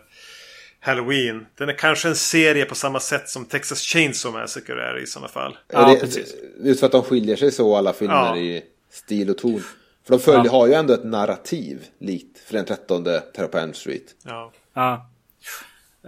Halloween. 0.80 1.46
Den 1.58 1.68
är 1.68 1.72
kanske 1.72 2.08
en 2.08 2.16
serie 2.16 2.64
på 2.64 2.74
samma 2.74 3.00
sätt 3.00 3.28
som 3.28 3.44
Texas 3.44 3.80
Chainsaw 3.80 4.40
Massacre 4.40 4.82
är 4.84 5.02
i 5.02 5.06
sådana 5.06 5.28
fall. 5.28 5.56
Ja, 5.72 5.88
det, 5.88 6.00
precis. 6.00 6.34
Just 6.64 6.80
för 6.80 6.86
att 6.86 6.92
de 6.92 7.02
skiljer 7.02 7.36
sig 7.36 7.52
så 7.52 7.76
alla 7.76 7.92
filmer 7.92 8.14
ja. 8.14 8.36
i 8.36 8.62
stil 8.90 9.30
och 9.30 9.38
ton. 9.38 9.62
För 10.04 10.12
de 10.12 10.20
följer, 10.20 10.44
ja. 10.44 10.50
har 10.50 10.66
ju 10.66 10.72
ändå 10.72 10.94
ett 10.94 11.04
narrativ 11.04 11.84
likt 11.98 12.38
för 12.38 12.54
den 12.54 12.64
13 12.64 13.04
Terror 13.04 13.46
på 13.46 13.58
Elm 13.58 13.74
Street. 13.74 14.14
Ja. 14.24 14.52
ja. 14.74 15.06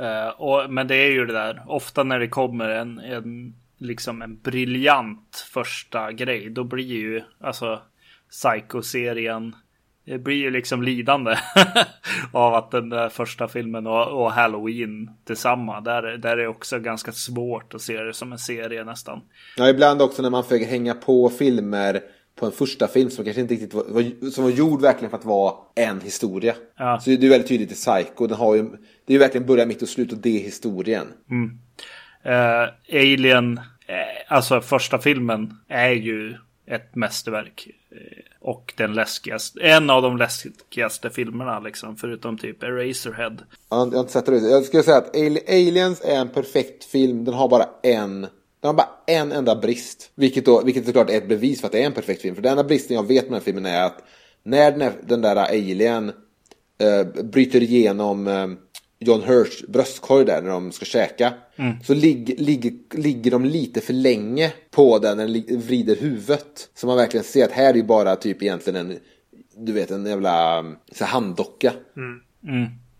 Uh, 0.00 0.40
och, 0.40 0.70
men 0.70 0.86
det 0.86 0.96
är 0.96 1.10
ju 1.10 1.26
det 1.26 1.32
där, 1.32 1.62
ofta 1.66 2.02
när 2.02 2.18
det 2.18 2.28
kommer 2.28 2.68
en, 2.68 2.98
en 2.98 3.54
liksom 3.84 4.22
en 4.22 4.40
briljant 4.40 5.46
första 5.52 6.12
grej, 6.12 6.50
då 6.50 6.64
blir 6.64 6.84
ju 6.84 7.22
alltså 7.40 7.82
Psycho-serien 8.30 9.54
det 10.06 10.18
blir 10.18 10.36
ju 10.36 10.50
liksom 10.50 10.82
lidande 10.82 11.36
av 12.32 12.54
att 12.54 12.70
den 12.70 12.88
där 12.88 13.08
första 13.08 13.48
filmen 13.48 13.86
och, 13.86 14.22
och 14.22 14.32
Halloween 14.32 15.10
tillsamma. 15.26 15.80
Där, 15.80 16.02
där 16.02 16.30
är 16.30 16.36
det 16.36 16.48
också 16.48 16.78
ganska 16.78 17.12
svårt 17.12 17.74
att 17.74 17.82
se 17.82 18.02
det 18.02 18.14
som 18.14 18.32
en 18.32 18.38
serie 18.38 18.84
nästan. 18.84 19.20
Ja, 19.56 19.68
ibland 19.68 20.02
också 20.02 20.22
när 20.22 20.30
man 20.30 20.44
försöker 20.44 20.66
hänga 20.66 20.94
på 20.94 21.30
filmer 21.30 22.00
på 22.36 22.46
en 22.46 22.52
första 22.52 22.88
film 22.88 23.10
som 23.10 23.24
kanske 23.24 23.40
inte 23.40 23.54
riktigt 23.54 23.74
var, 23.74 24.30
som 24.30 24.44
var 24.44 24.50
gjord 24.50 24.80
verkligen 24.80 25.10
för 25.10 25.18
att 25.18 25.24
vara 25.24 25.54
en 25.74 26.00
historia. 26.00 26.54
Ja. 26.78 27.00
Så 27.00 27.10
det 27.10 27.26
är 27.26 27.30
väldigt 27.30 27.48
tydligt 27.48 27.72
i 27.72 27.74
Psycho. 27.74 28.26
Den 28.26 28.38
har 28.38 28.54
ju, 28.54 28.62
det 28.62 29.12
är 29.12 29.12
ju 29.12 29.18
verkligen 29.18 29.46
början, 29.46 29.68
mitt 29.68 29.82
och 29.82 29.88
slut 29.88 30.12
och 30.12 30.18
det 30.18 30.40
är 30.40 30.44
historien. 30.44 31.06
Eh, 32.24 32.68
Alien, 32.92 33.58
eh, 33.58 33.64
Eh, 33.86 33.96
alltså 34.28 34.60
första 34.60 34.98
filmen, 34.98 35.58
är 35.68 35.90
ju 35.90 36.34
ett 36.66 36.94
mästerverk. 36.94 37.68
Eh, 37.90 37.98
och 38.40 38.72
den 38.76 38.94
läskigaste, 38.94 39.60
en 39.60 39.90
av 39.90 40.02
de 40.02 40.16
läskigaste 40.16 41.10
filmerna 41.10 41.60
liksom, 41.60 41.96
förutom 41.96 42.38
typ 42.38 42.62
Eraserhead. 42.62 43.36
Jag 43.70 43.76
har 43.76 44.00
inte 44.00 44.12
sett 44.12 44.26
det. 44.26 44.38
Jag 44.38 44.64
skulle 44.64 44.82
säga 44.82 44.96
att 44.96 45.16
Aliens 45.48 46.00
är 46.00 46.16
en 46.16 46.28
perfekt 46.28 46.84
film. 46.84 47.24
Den 47.24 47.34
har 47.34 47.48
bara 47.48 47.68
en 47.82 48.26
den 48.64 48.68
har 48.68 48.74
bara 48.74 48.88
en 49.06 49.32
enda 49.32 49.56
brist. 49.56 50.10
Vilket, 50.14 50.44
då, 50.44 50.62
vilket 50.64 50.86
såklart 50.86 51.10
är 51.10 51.16
ett 51.16 51.28
bevis 51.28 51.60
för 51.60 51.66
att 51.66 51.72
det 51.72 51.82
är 51.82 51.86
en 51.86 51.92
perfekt 51.92 52.22
film. 52.22 52.34
För 52.34 52.42
den 52.42 52.50
enda 52.50 52.64
bristen 52.64 52.96
jag 52.96 53.08
vet 53.08 53.22
med 53.22 53.30
den 53.30 53.34
här 53.34 53.40
filmen 53.40 53.66
är 53.66 53.84
att 53.84 54.02
när 54.42 54.72
den, 54.72 54.92
den 55.06 55.20
där 55.20 55.36
alien 55.36 56.12
eh, 56.78 57.24
bryter 57.24 57.62
igenom 57.62 58.28
eh, 58.28 58.48
John 59.04 59.22
Hurts 59.22 59.62
bröstkorg 59.68 60.24
där 60.26 60.42
när 60.42 60.50
de 60.50 60.72
ska 60.72 60.84
käka. 60.84 61.32
Så 61.84 61.94
ligg, 61.94 62.34
ligg, 62.40 62.82
ligger 62.94 63.30
de 63.30 63.44
lite 63.44 63.80
för 63.80 63.92
länge 63.92 64.52
på 64.70 64.98
den 64.98 65.16
när 65.16 65.24
den 65.24 65.32
lig- 65.32 65.58
vrider 65.58 65.96
huvudet. 65.96 66.68
Så 66.74 66.86
man 66.86 66.96
verkligen 66.96 67.24
ser 67.24 67.44
att 67.44 67.52
här 67.52 67.70
är 67.70 67.74
ju 67.74 67.82
bara 67.82 68.16
typ 68.16 68.42
egentligen 68.42 68.90
en, 68.90 68.98
du 69.56 69.72
vet 69.72 69.90
en 69.90 70.06
jävla 70.06 70.58
um, 70.60 70.76
så 70.92 71.04
här 71.04 71.12
handdocka. 71.12 71.72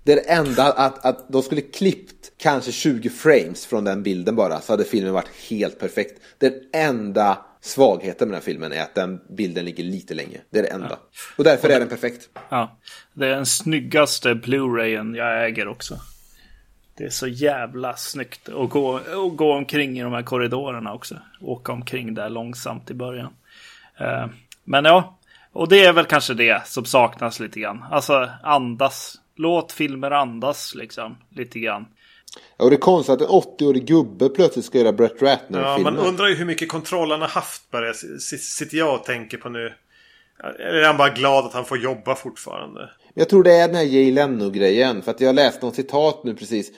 Det 0.05 0.13
är 0.13 0.17
det 0.17 0.23
enda 0.31 0.73
att, 0.73 1.05
att 1.05 1.29
de 1.33 1.43
skulle 1.43 1.61
klippt 1.61 2.33
kanske 2.37 2.73
20 2.73 3.09
frames 3.09 3.67
från 3.67 3.85
den 3.85 4.03
bilden 4.03 4.37
bara 4.37 4.61
så 4.61 4.73
hade 4.73 4.85
filmen 4.85 5.13
varit 5.13 5.29
helt 5.51 5.79
perfekt. 5.79 6.21
Den 6.39 6.53
enda 6.73 7.39
svagheten 7.65 8.29
med 8.29 8.35
den 8.35 8.43
här 8.43 8.45
filmen 8.45 8.73
är 8.73 8.83
att 8.83 8.95
den 8.95 9.21
bilden 9.29 9.65
ligger 9.65 9.85
lite 9.85 10.15
länge. 10.15 10.41
Det 10.51 10.59
är 10.59 10.63
det 10.63 10.69
enda. 10.69 10.99
Och 11.37 11.45
därför 11.45 11.69
är 11.69 11.81
den 11.81 11.89
perfekt. 11.89 12.29
Ja, 12.49 12.79
det 13.13 13.27
är 13.27 13.31
den 13.31 13.47
snyggaste 13.47 14.35
Blu-rayen 14.35 15.15
jag 15.15 15.45
äger 15.45 15.69
också. 15.69 15.99
Det 16.97 17.05
är 17.05 17.11
så 17.11 17.27
jävla 17.27 17.97
snyggt 17.97 18.49
att 18.49 18.71
gå, 18.71 18.97
att 18.97 19.37
gå 19.37 19.53
omkring 19.53 19.99
i 19.99 20.03
de 20.03 20.13
här 20.13 20.23
korridorerna 20.23 20.95
också. 20.95 21.17
Åka 21.41 21.73
omkring 21.73 22.15
där 22.15 22.29
långsamt 22.29 22.91
i 22.91 22.95
början. 22.95 23.33
Eh, 23.99 24.27
Men 24.65 24.85
ja, 24.85 25.19
och 25.53 25.69
det 25.69 25.85
är 25.85 25.93
väl 25.93 26.05
kanske 26.05 26.35
det 26.35 26.67
som 26.67 26.85
saknas 26.85 27.41
lite 27.41 27.61
grann. 27.61 27.85
Alltså 27.91 28.31
andas. 28.43 29.21
Låt 29.37 29.73
filmer 29.73 30.11
andas 30.11 30.75
liksom 30.75 31.17
lite 31.31 31.59
grann. 31.59 31.87
Och 32.57 32.71
det 32.71 32.77
är 32.77 32.81
konstigt 32.81 33.13
att 33.13 33.21
en 33.21 33.27
80-årig 33.27 33.87
gubbe 33.87 34.29
plötsligt 34.29 34.65
ska 34.65 34.79
göra 34.79 34.93
Brett 34.93 35.15
Ja, 35.21 35.27
Ratner-filmer. 35.27 35.91
man 35.91 35.99
undrar 36.07 36.29
ju 36.29 36.35
hur 36.35 36.45
mycket 36.45 36.69
kontroll 36.69 37.11
han 37.11 37.21
har 37.21 37.29
haft 37.29 37.63
s- 37.91 38.57
Sitter 38.57 38.77
jag 38.79 38.95
och 38.95 39.05
tänker 39.05 39.37
på 39.39 39.49
nu. 39.49 39.73
Eller 40.59 40.79
är 40.79 40.87
han 40.87 40.97
bara 40.97 41.11
glad 41.11 41.45
att 41.45 41.53
han 41.53 41.65
får 41.65 41.79
jobba 41.79 42.15
fortfarande? 42.15 42.91
Jag 43.15 43.29
tror 43.29 43.43
det 43.43 43.53
är 43.55 43.67
den 43.69 43.77
här 43.77 43.83
Jay 43.85 44.13
Leno-grejen. 44.13 45.03
För 45.03 45.11
att 45.11 45.21
jag 45.21 45.35
läste 45.35 45.67
något 45.67 45.75
citat 45.75 46.25
nu 46.25 46.35
precis. 46.35 46.73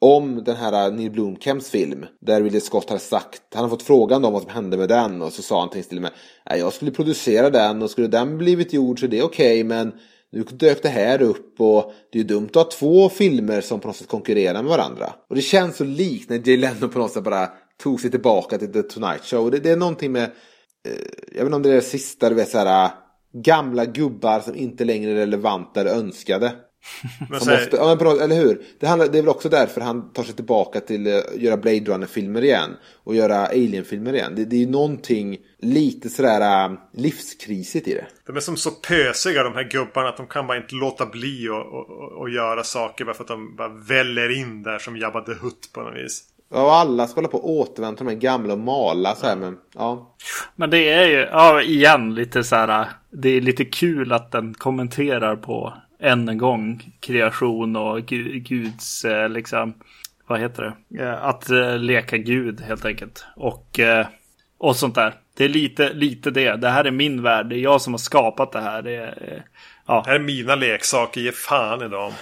Om 0.00 0.44
den 0.44 0.56
här 0.56 0.90
Neil 0.90 1.10
Blomkamps 1.10 1.70
film. 1.70 2.06
Där 2.20 2.42
Ridley 2.42 2.60
Scott 2.60 2.90
har 2.90 2.98
sagt. 2.98 3.42
Han 3.54 3.62
har 3.62 3.70
fått 3.70 3.82
frågan 3.82 4.24
om 4.24 4.32
vad 4.32 4.42
som 4.42 4.50
hände 4.50 4.76
med 4.76 4.88
den. 4.88 5.22
Och 5.22 5.32
så 5.32 5.42
sa 5.42 5.60
han 5.60 5.70
till 5.70 5.96
och 5.96 6.02
med. 6.02 6.10
"Nej, 6.50 6.58
Jag 6.58 6.72
skulle 6.72 6.90
producera 6.90 7.50
den. 7.50 7.82
Och 7.82 7.90
skulle 7.90 8.06
den 8.06 8.38
blivit 8.38 8.72
gjord 8.72 9.00
så 9.00 9.06
är 9.06 9.10
det 9.10 9.22
okej. 9.22 9.64
men 9.64 9.92
nu 10.32 10.42
dök 10.42 10.82
det 10.82 10.88
här 10.88 11.22
upp. 11.22 11.60
Och 11.60 11.92
det 12.12 12.18
är 12.18 12.22
ju 12.22 12.28
dumt 12.28 12.48
att 12.48 12.54
ha 12.54 12.64
två 12.64 13.08
filmer 13.08 13.60
som 13.60 13.80
på 13.80 13.88
något 13.88 13.96
sätt 13.96 14.08
konkurrerar 14.08 14.62
med 14.62 14.70
varandra. 14.70 15.12
Och 15.28 15.36
det 15.36 15.42
känns 15.42 15.76
så 15.76 15.84
likt 15.84 16.30
när 16.30 16.48
Jay 16.48 16.56
Leno 16.56 16.88
på 16.88 16.98
något 16.98 17.12
sätt 17.12 17.24
bara 17.24 17.50
tog 17.82 18.00
sig 18.00 18.10
tillbaka 18.10 18.58
till 18.58 18.72
The 18.72 18.82
Tonight 18.82 19.24
Show. 19.24 19.50
Det, 19.50 19.58
det 19.58 19.70
är 19.70 19.76
någonting 19.76 20.12
med. 20.12 20.22
Eh, 20.22 20.92
jag 21.32 21.38
vet 21.38 21.44
inte 21.44 21.56
om 21.56 21.62
det 21.62 21.70
är 21.70 21.74
det 21.74 21.80
sista, 21.80 22.28
du 22.28 22.34
vet 22.34 22.48
så 22.48 22.58
här. 22.58 22.90
Gamla 23.32 23.84
gubbar 23.84 24.40
som 24.40 24.54
inte 24.54 24.84
längre 24.84 25.10
är 25.10 25.14
relevanta 25.14 25.80
eller 25.80 25.90
önskade. 25.90 26.52
Men 27.18 27.30
måste, 27.30 27.68
ja, 27.72 27.96
men 28.00 28.20
eller 28.20 28.36
hur? 28.36 28.62
Det, 28.80 28.86
handlar, 28.86 29.08
det 29.08 29.18
är 29.18 29.22
väl 29.22 29.28
också 29.28 29.48
därför 29.48 29.80
han 29.80 30.12
tar 30.12 30.22
sig 30.22 30.34
tillbaka 30.34 30.80
till 30.80 31.16
att 31.16 31.36
göra 31.36 31.56
Blade 31.56 31.80
Runner-filmer 31.80 32.44
igen. 32.44 32.76
Och 33.04 33.14
göra 33.14 33.46
Alien-filmer 33.46 34.14
igen. 34.14 34.32
Det, 34.36 34.44
det 34.44 34.56
är 34.56 34.60
ju 34.60 34.70
någonting 34.70 35.38
lite 35.58 36.08
sådär 36.08 36.64
äh, 36.64 36.78
livskrisigt 36.92 37.88
i 37.88 37.94
det. 37.94 38.06
de 38.26 38.36
är 38.36 38.40
som 38.40 38.56
så 38.56 38.70
pösiga 38.70 39.42
de 39.42 39.54
här 39.54 39.64
gubbarna 39.64 40.08
att 40.08 40.16
de 40.16 40.26
kan 40.26 40.46
bara 40.46 40.56
inte 40.56 40.74
låta 40.74 41.06
bli 41.06 41.48
och, 41.48 41.66
och, 41.66 41.90
och, 41.90 42.12
och 42.12 42.30
göra 42.30 42.64
saker 42.64 43.04
bara 43.04 43.14
för 43.14 43.24
att 43.24 43.28
de 43.28 43.56
bara 43.56 43.68
väller 43.68 44.40
in 44.40 44.62
där 44.62 44.78
som 44.78 44.96
Jabba 44.96 45.20
the 45.20 45.32
Hutt 45.32 45.70
på 45.72 45.80
något 45.80 45.96
vis. 45.96 46.24
Ja, 46.50 46.62
och 46.62 46.74
alla 46.74 47.06
ska 47.06 47.18
hålla 47.18 47.28
på 47.28 47.38
och 47.38 47.50
återvända 47.50 47.96
till 47.96 48.06
de 48.06 48.12
här 48.12 48.20
gamla 48.20 48.52
och 48.52 48.58
mala 48.58 49.14
så 49.14 49.26
här, 49.26 49.36
men 49.36 49.58
ja. 49.74 50.16
Men 50.56 50.70
det 50.70 50.88
är 50.88 51.06
ju, 51.06 51.16
ja 51.16 51.62
igen, 51.62 52.14
lite 52.14 52.44
så 52.44 52.56
här. 52.56 52.88
Det 53.10 53.28
är 53.28 53.40
lite 53.40 53.64
kul 53.64 54.12
att 54.12 54.32
den 54.32 54.54
kommenterar 54.54 55.36
på 55.36 55.74
än 56.00 56.28
en 56.28 56.38
gång 56.38 56.92
kreation 57.00 57.76
och 57.76 58.06
gu, 58.06 58.38
guds, 58.38 59.04
eh, 59.04 59.28
liksom, 59.28 59.74
vad 60.26 60.40
heter 60.40 60.76
det? 60.88 61.02
Eh, 61.04 61.24
Att 61.24 61.50
eh, 61.50 61.78
leka 61.78 62.16
gud 62.16 62.60
helt 62.60 62.84
enkelt. 62.84 63.24
Och, 63.36 63.80
och 64.58 64.76
sånt 64.76 64.94
där. 64.94 65.14
Det 65.34 65.44
är 65.44 65.48
lite, 65.48 65.92
lite 65.92 66.30
det. 66.30 66.56
Det 66.56 66.68
här 66.68 66.84
är 66.84 66.90
min 66.90 67.22
värld. 67.22 67.48
Det 67.48 67.56
är 67.56 67.60
jag 67.60 67.80
som 67.80 67.92
har 67.92 67.98
skapat 67.98 68.52
det 68.52 68.60
här. 68.60 68.82
Det 68.82 68.96
är, 68.96 69.44
ja, 69.86 70.02
Här 70.06 70.14
är 70.14 70.18
mina 70.18 70.54
leksaker, 70.54 71.20
ge 71.20 71.32
fan 71.32 71.82
i 71.82 71.88
dem. 71.88 72.12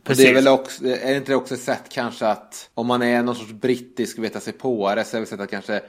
Och 0.00 0.04
precis. 0.04 0.24
det 0.24 0.30
är 0.30 0.34
väl 0.34 0.48
också, 0.48 0.84
är 0.84 1.10
det 1.10 1.16
inte 1.16 1.32
det 1.32 1.36
också 1.36 1.54
ett 1.54 1.60
sätt 1.60 1.84
kanske 1.92 2.26
att 2.26 2.70
om 2.74 2.86
man 2.86 3.02
är 3.02 3.22
någon 3.22 3.34
sorts 3.34 3.52
brittisk 3.52 4.18
veta 4.18 4.40
sig 4.40 4.52
påare 4.52 5.04
så 5.04 5.16
är 5.16 5.20
det 5.20 5.22
ett 5.22 5.28
sätt 5.28 5.40
att 5.40 5.50
kanske 5.50 5.82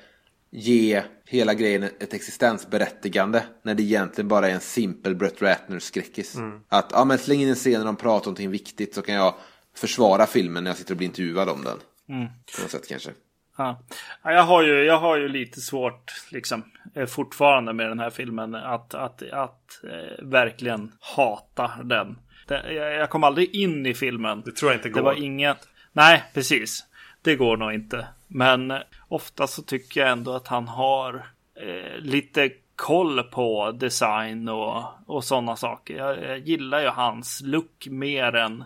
ge 0.52 1.04
hela 1.26 1.54
grejen 1.54 1.84
ett 1.84 2.14
existensberättigande 2.14 3.44
när 3.64 3.76
det 3.76 3.84
egentligen 3.84 4.28
bara 4.28 4.50
är 4.50 4.54
en 4.54 4.60
simpel 4.60 5.16
Brett 5.16 5.42
Ratner-skräckis. 5.42 6.38
Att 6.70 6.90
ja, 6.92 7.06
men 7.06 7.18
släng 7.18 7.42
in 7.42 7.50
en 7.50 7.56
scen 7.56 7.80
när 7.80 7.86
de 7.86 7.96
pratar 7.96 8.14
om 8.16 8.20
någonting 8.32 8.52
viktigt 8.52 8.96
så 8.96 9.02
kan 9.02 9.16
jag 9.16 9.36
försvara 9.76 10.26
filmen 10.26 10.64
när 10.64 10.70
jag 10.72 10.78
sitter 10.78 10.94
och 10.94 10.98
blir 10.98 11.08
intervjuad 11.08 11.50
om 11.50 11.64
den. 11.64 11.78
På 12.56 12.62
något 12.62 12.72
sätt 12.72 12.88
kanske. 12.90 13.10
Ja. 13.58 13.84
Ja, 14.24 14.32
Jag, 14.32 14.44
har 14.44 14.64
ju, 14.64 14.84
jag 14.84 14.98
har 15.00 15.18
ju 15.18 15.28
lite 15.28 15.62
svårt 15.62 16.12
liksom, 16.32 16.64
eh, 16.96 17.06
fortfarande 17.06 17.74
med 17.74 17.90
den 17.90 18.00
här 18.00 18.10
filmen 18.10 18.56
att, 18.56 18.94
att, 18.94 19.24
att 19.32 19.80
eh, 19.84 20.26
verkligen 20.26 20.92
hata 21.00 21.72
den. 21.84 22.18
Det, 22.48 22.74
jag, 22.74 22.94
jag 22.94 23.10
kom 23.10 23.24
aldrig 23.24 23.56
in 23.56 23.86
i 23.86 23.94
filmen. 23.94 24.42
Det 24.46 24.52
tror 24.52 24.72
jag 24.72 24.78
inte 24.80 24.90
Det 24.90 24.94
går. 24.94 25.02
var 25.02 25.24
inget. 25.24 25.68
Nej, 25.94 26.24
precis. 26.34 26.86
Det 27.22 27.36
går 27.36 27.58
nog 27.58 27.74
inte. 27.74 28.08
Men 28.28 28.74
ofta 29.12 29.48
så 29.48 29.62
tycker 29.62 30.02
jag 30.02 30.10
ändå 30.10 30.34
att 30.34 30.48
han 30.48 30.68
har 30.68 31.26
eh, 31.56 32.00
lite 32.00 32.50
koll 32.76 33.24
på 33.24 33.72
design 33.72 34.50
och, 34.50 34.84
och 35.06 35.24
sådana 35.24 35.56
saker. 35.56 35.98
Jag, 35.98 36.24
jag 36.24 36.40
gillar 36.40 36.82
ju 36.82 36.88
hans 36.88 37.42
look 37.46 37.88
mer 37.90 38.36
än, 38.36 38.64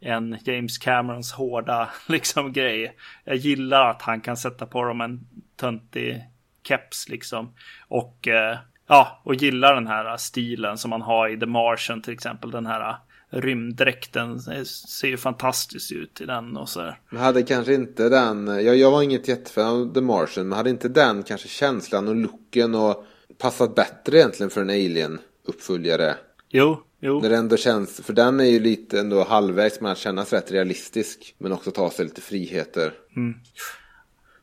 än 0.00 0.38
James 0.44 0.78
Camerons 0.78 1.32
hårda 1.32 1.88
liksom 2.08 2.52
grej. 2.52 2.96
Jag 3.24 3.36
gillar 3.36 3.90
att 3.90 4.02
han 4.02 4.20
kan 4.20 4.36
sätta 4.36 4.66
på 4.66 4.84
dem 4.84 5.00
en 5.00 5.26
töntig 5.56 6.24
keps 6.68 7.08
liksom. 7.08 7.54
Och 7.88 8.28
eh, 8.28 8.58
ja, 8.86 9.20
och 9.22 9.34
gillar 9.34 9.74
den 9.74 9.86
här 9.86 10.16
stilen 10.16 10.78
som 10.78 10.90
man 10.90 11.02
har 11.02 11.28
i 11.28 11.40
The 11.40 11.46
Martian 11.46 12.02
till 12.02 12.14
exempel. 12.14 12.50
Den 12.50 12.66
här 12.66 12.96
rymddräkten 13.30 14.40
ser 14.64 15.08
ju 15.08 15.16
fantastiskt 15.16 15.92
ut 15.92 16.20
i 16.20 16.24
den 16.24 16.56
och 16.56 16.68
så. 16.68 16.94
Men 17.10 17.22
hade 17.22 17.42
kanske 17.42 17.74
inte 17.74 18.08
den, 18.08 18.46
jag, 18.46 18.76
jag 18.76 18.90
var 18.90 19.02
inget 19.02 19.28
jättefan 19.28 19.66
av 19.66 19.94
The 19.94 20.00
Martian, 20.00 20.48
men 20.48 20.56
hade 20.56 20.70
inte 20.70 20.88
den 20.88 21.22
kanske 21.22 21.48
känslan 21.48 22.08
och 22.08 22.16
looken 22.16 22.74
och 22.74 23.04
passat 23.38 23.74
bättre 23.74 24.18
egentligen 24.18 24.50
för 24.50 24.60
en 24.60 24.70
Alien-uppföljare? 24.70 26.14
Jo, 26.48 26.82
jo. 27.00 27.20
När 27.20 27.28
det 27.28 27.36
ändå 27.36 27.56
känns, 27.56 28.00
för 28.00 28.12
den 28.12 28.40
är 28.40 28.44
ju 28.44 28.60
lite 28.60 29.00
ändå 29.00 29.24
halvvägs 29.24 29.80
med 29.80 29.92
att 29.92 29.98
kännas 29.98 30.32
rätt 30.32 30.52
realistisk. 30.52 31.34
Men 31.38 31.52
också 31.52 31.70
ta 31.70 31.90
sig 31.90 32.04
lite 32.04 32.20
friheter. 32.20 32.92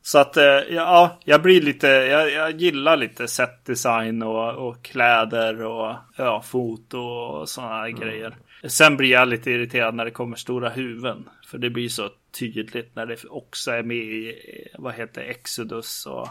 Så 0.01 0.19
att 0.19 0.37
eh, 0.37 0.43
ja, 0.69 1.19
jag 1.25 1.41
blir 1.41 1.61
lite, 1.61 1.87
jag, 1.87 2.31
jag 2.31 2.61
gillar 2.61 2.97
lite 2.97 3.27
setdesign 3.27 4.23
och, 4.23 4.67
och 4.67 4.83
kläder 4.83 5.63
och 5.63 5.95
ja, 6.17 6.41
foto 6.45 6.97
och 6.97 7.49
sådana 7.49 7.89
grejer. 7.89 8.35
Sen 8.67 8.97
blir 8.97 9.09
jag 9.09 9.27
lite 9.27 9.51
irriterad 9.51 9.95
när 9.95 10.05
det 10.05 10.11
kommer 10.11 10.35
stora 10.35 10.69
huvuden. 10.69 11.29
För 11.47 11.57
det 11.57 11.69
blir 11.69 11.89
så 11.89 12.09
tydligt 12.39 12.95
när 12.95 13.05
det 13.05 13.17
också 13.29 13.71
är 13.71 13.83
med 13.83 13.97
i, 13.97 14.29
eh, 14.29 14.81
vad 14.81 14.93
heter 14.93 15.21
Exodus 15.21 16.05
och 16.05 16.27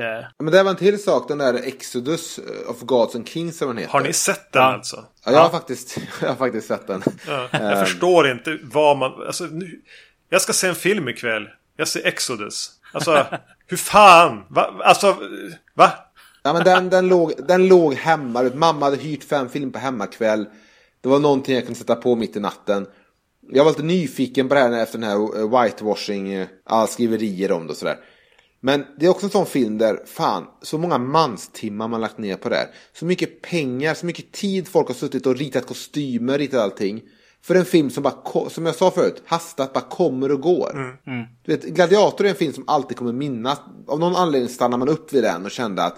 eh, 0.00 0.24
Men 0.38 0.52
det 0.52 0.62
var 0.62 0.70
en 0.70 0.76
till 0.76 1.02
sak, 1.02 1.28
den 1.28 1.38
där 1.38 1.54
Exodus 1.54 2.40
of 2.66 2.80
Gods 2.80 3.14
and 3.14 3.28
Kings 3.28 3.58
som 3.58 3.68
den 3.68 3.78
heter. 3.78 3.92
Har 3.92 4.00
ni 4.00 4.12
sett 4.12 4.52
den 4.52 4.62
Ja. 4.62 4.72
alltså? 4.72 5.04
Ja, 5.24 5.32
jag 5.32 5.40
har, 5.40 5.50
faktiskt, 5.50 5.98
jag 6.20 6.28
har 6.28 6.36
faktiskt 6.36 6.68
sett 6.68 6.86
den. 6.86 7.02
Ja, 7.26 7.48
jag 7.52 7.88
förstår 7.88 8.30
inte 8.30 8.58
vad 8.62 8.96
man... 8.98 9.26
Alltså, 9.26 9.44
nu, 9.44 9.80
jag 10.28 10.42
ska 10.42 10.52
se 10.52 10.68
en 10.68 10.74
film 10.74 11.08
ikväll. 11.08 11.48
Jag 11.76 11.88
ser 11.88 12.06
Exodus. 12.06 12.70
Alltså, 12.92 13.26
hur 13.66 13.76
fan? 13.76 14.44
Va? 14.48 14.74
Alltså, 14.84 15.16
va? 15.74 15.92
Ja 16.42 16.52
men 16.52 16.64
den, 16.64 16.90
den, 16.90 17.08
låg, 17.08 17.32
den 17.48 17.68
låg 17.68 17.94
hemma. 17.94 18.50
Mamma 18.54 18.86
hade 18.86 18.96
hyrt 18.96 19.24
fem 19.24 19.48
film 19.48 19.72
på 19.72 19.78
hemmakväll. 19.78 20.46
Det 21.04 21.10
var 21.10 21.20
någonting 21.20 21.54
jag 21.54 21.64
kunde 21.64 21.78
sätta 21.78 21.96
på 21.96 22.16
mitt 22.16 22.36
i 22.36 22.40
natten. 22.40 22.86
Jag 23.50 23.64
var 23.64 23.70
lite 23.70 23.82
nyfiken 23.82 24.48
på 24.48 24.54
det 24.54 24.60
här 24.60 24.82
efter 24.82 24.98
den 24.98 25.10
här 25.10 25.16
eh, 25.16 25.62
whitewashing, 25.62 26.32
eh, 26.32 26.46
alla 26.64 26.86
skriverier 26.86 27.52
om 27.52 27.66
det 27.66 27.70
och 27.70 27.76
sådär. 27.76 27.96
Men 28.60 28.84
det 28.98 29.06
är 29.06 29.10
också 29.10 29.26
en 29.26 29.30
sån 29.30 29.46
film 29.46 29.78
där, 29.78 30.02
fan, 30.06 30.46
så 30.62 30.78
många 30.78 30.98
manstimmar 30.98 31.88
man 31.88 32.00
lagt 32.00 32.18
ner 32.18 32.36
på 32.36 32.48
det 32.48 32.56
här. 32.56 32.66
Så 32.92 33.04
mycket 33.04 33.42
pengar, 33.42 33.94
så 33.94 34.06
mycket 34.06 34.32
tid 34.32 34.68
folk 34.68 34.88
har 34.88 34.94
suttit 34.94 35.26
och 35.26 35.36
ritat 35.36 35.66
kostymer, 35.66 36.38
ritat 36.38 36.60
allting. 36.60 37.02
För 37.42 37.54
en 37.54 37.64
film 37.64 37.90
som 37.90 38.02
bara, 38.02 38.50
som 38.50 38.66
jag 38.66 38.74
sa 38.74 38.90
förut, 38.90 39.22
hastat 39.26 39.72
bara 39.72 39.84
kommer 39.84 40.32
och 40.32 40.40
går. 40.40 40.70
Mm. 40.74 40.96
Mm. 41.06 41.26
Du 41.44 41.56
vet, 41.56 41.64
Gladiator 41.64 42.24
är 42.24 42.30
en 42.30 42.36
film 42.36 42.52
som 42.52 42.64
alltid 42.66 42.96
kommer 42.96 43.12
minnas. 43.12 43.60
Av 43.86 44.00
någon 44.00 44.16
anledning 44.16 44.48
stannar 44.48 44.78
man 44.78 44.88
upp 44.88 45.12
vid 45.12 45.22
den 45.22 45.44
och 45.44 45.50
kände 45.50 45.84
att 45.84 45.96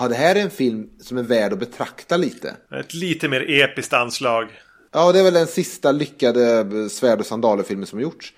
ja, 0.00 0.08
det 0.08 0.14
här 0.14 0.34
är 0.36 0.40
en 0.40 0.50
film 0.50 0.88
som 1.00 1.18
är 1.18 1.22
värd 1.22 1.52
att 1.52 1.58
betrakta 1.58 2.16
lite. 2.16 2.56
Ett 2.80 2.94
lite 2.94 3.28
mer 3.28 3.50
episkt 3.50 3.92
anslag. 3.92 4.48
Ja, 4.92 5.12
det 5.12 5.18
är 5.18 5.24
väl 5.24 5.34
den 5.34 5.46
sista 5.46 5.92
lyckade 5.92 6.88
svärd 6.90 7.20
och 7.20 7.26
sandaler-filmen 7.26 7.86
som 7.86 8.00
gjorts. 8.00 8.32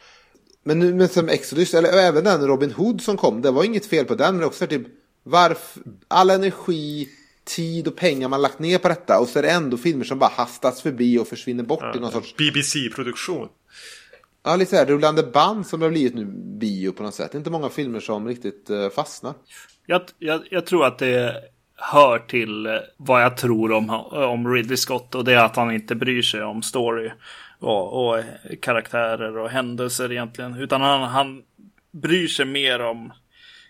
Men 0.64 0.78
nu 0.78 0.94
men 0.94 1.08
som 1.08 1.28
Exodus, 1.28 1.74
eller 1.74 1.92
även 1.92 2.24
den 2.24 2.46
Robin 2.46 2.72
Hood 2.72 3.02
som 3.02 3.16
kom, 3.16 3.42
det 3.42 3.50
var 3.50 3.64
inget 3.64 3.86
fel 3.86 4.04
på 4.04 4.14
den. 4.14 4.36
Men 4.36 4.44
också 4.44 4.66
typ, 4.66 4.86
varför, 5.22 5.82
all 6.08 6.30
energi, 6.30 7.08
tid 7.44 7.88
och 7.88 7.96
pengar 7.96 8.28
man 8.28 8.42
lagt 8.42 8.58
ner 8.58 8.78
på 8.78 8.88
detta. 8.88 9.18
Och 9.20 9.28
så 9.28 9.38
är 9.38 9.42
det 9.42 9.50
ändå 9.50 9.76
filmer 9.76 10.04
som 10.04 10.18
bara 10.18 10.30
hastas 10.30 10.82
förbi 10.82 11.18
och 11.18 11.28
försvinner 11.28 11.64
bort 11.64 11.80
Ja, 11.82 11.96
i 11.96 12.00
någon 12.00 12.12
sorts... 12.12 12.36
BBC-produktion. 12.36 13.48
Ja, 14.44 14.56
lite 14.56 14.70
så 14.70 14.76
här 14.76 14.86
rullande 14.86 15.22
band 15.22 15.66
som 15.66 15.80
det 15.80 15.86
har 15.86 15.90
blivit 15.90 16.14
nu 16.14 16.24
bio 16.60 16.92
på 16.92 17.02
något 17.02 17.14
sätt. 17.14 17.32
Det 17.32 17.36
är 17.36 17.38
inte 17.38 17.50
många 17.50 17.68
filmer 17.68 18.00
som 18.00 18.28
riktigt 18.28 18.70
uh, 18.70 18.88
fastnar. 18.90 19.34
Jag, 19.90 20.02
jag, 20.18 20.42
jag 20.50 20.66
tror 20.66 20.86
att 20.86 20.98
det 20.98 21.44
hör 21.76 22.18
till 22.18 22.66
eh, 22.66 22.76
vad 22.96 23.22
jag 23.22 23.36
tror 23.36 23.72
om, 23.72 23.90
om 24.10 24.54
Ridley 24.54 24.76
Scott 24.76 25.14
och 25.14 25.24
det 25.24 25.32
är 25.32 25.44
att 25.44 25.56
han 25.56 25.72
inte 25.72 25.94
bryr 25.94 26.22
sig 26.22 26.42
om 26.42 26.62
story 26.62 27.10
och, 27.58 28.08
och 28.08 28.24
karaktärer 28.62 29.36
och 29.36 29.50
händelser 29.50 30.12
egentligen. 30.12 30.54
Utan 30.54 30.80
han, 30.80 31.02
han 31.02 31.42
bryr 31.90 32.28
sig 32.28 32.46
mer 32.46 32.80
om 32.80 33.12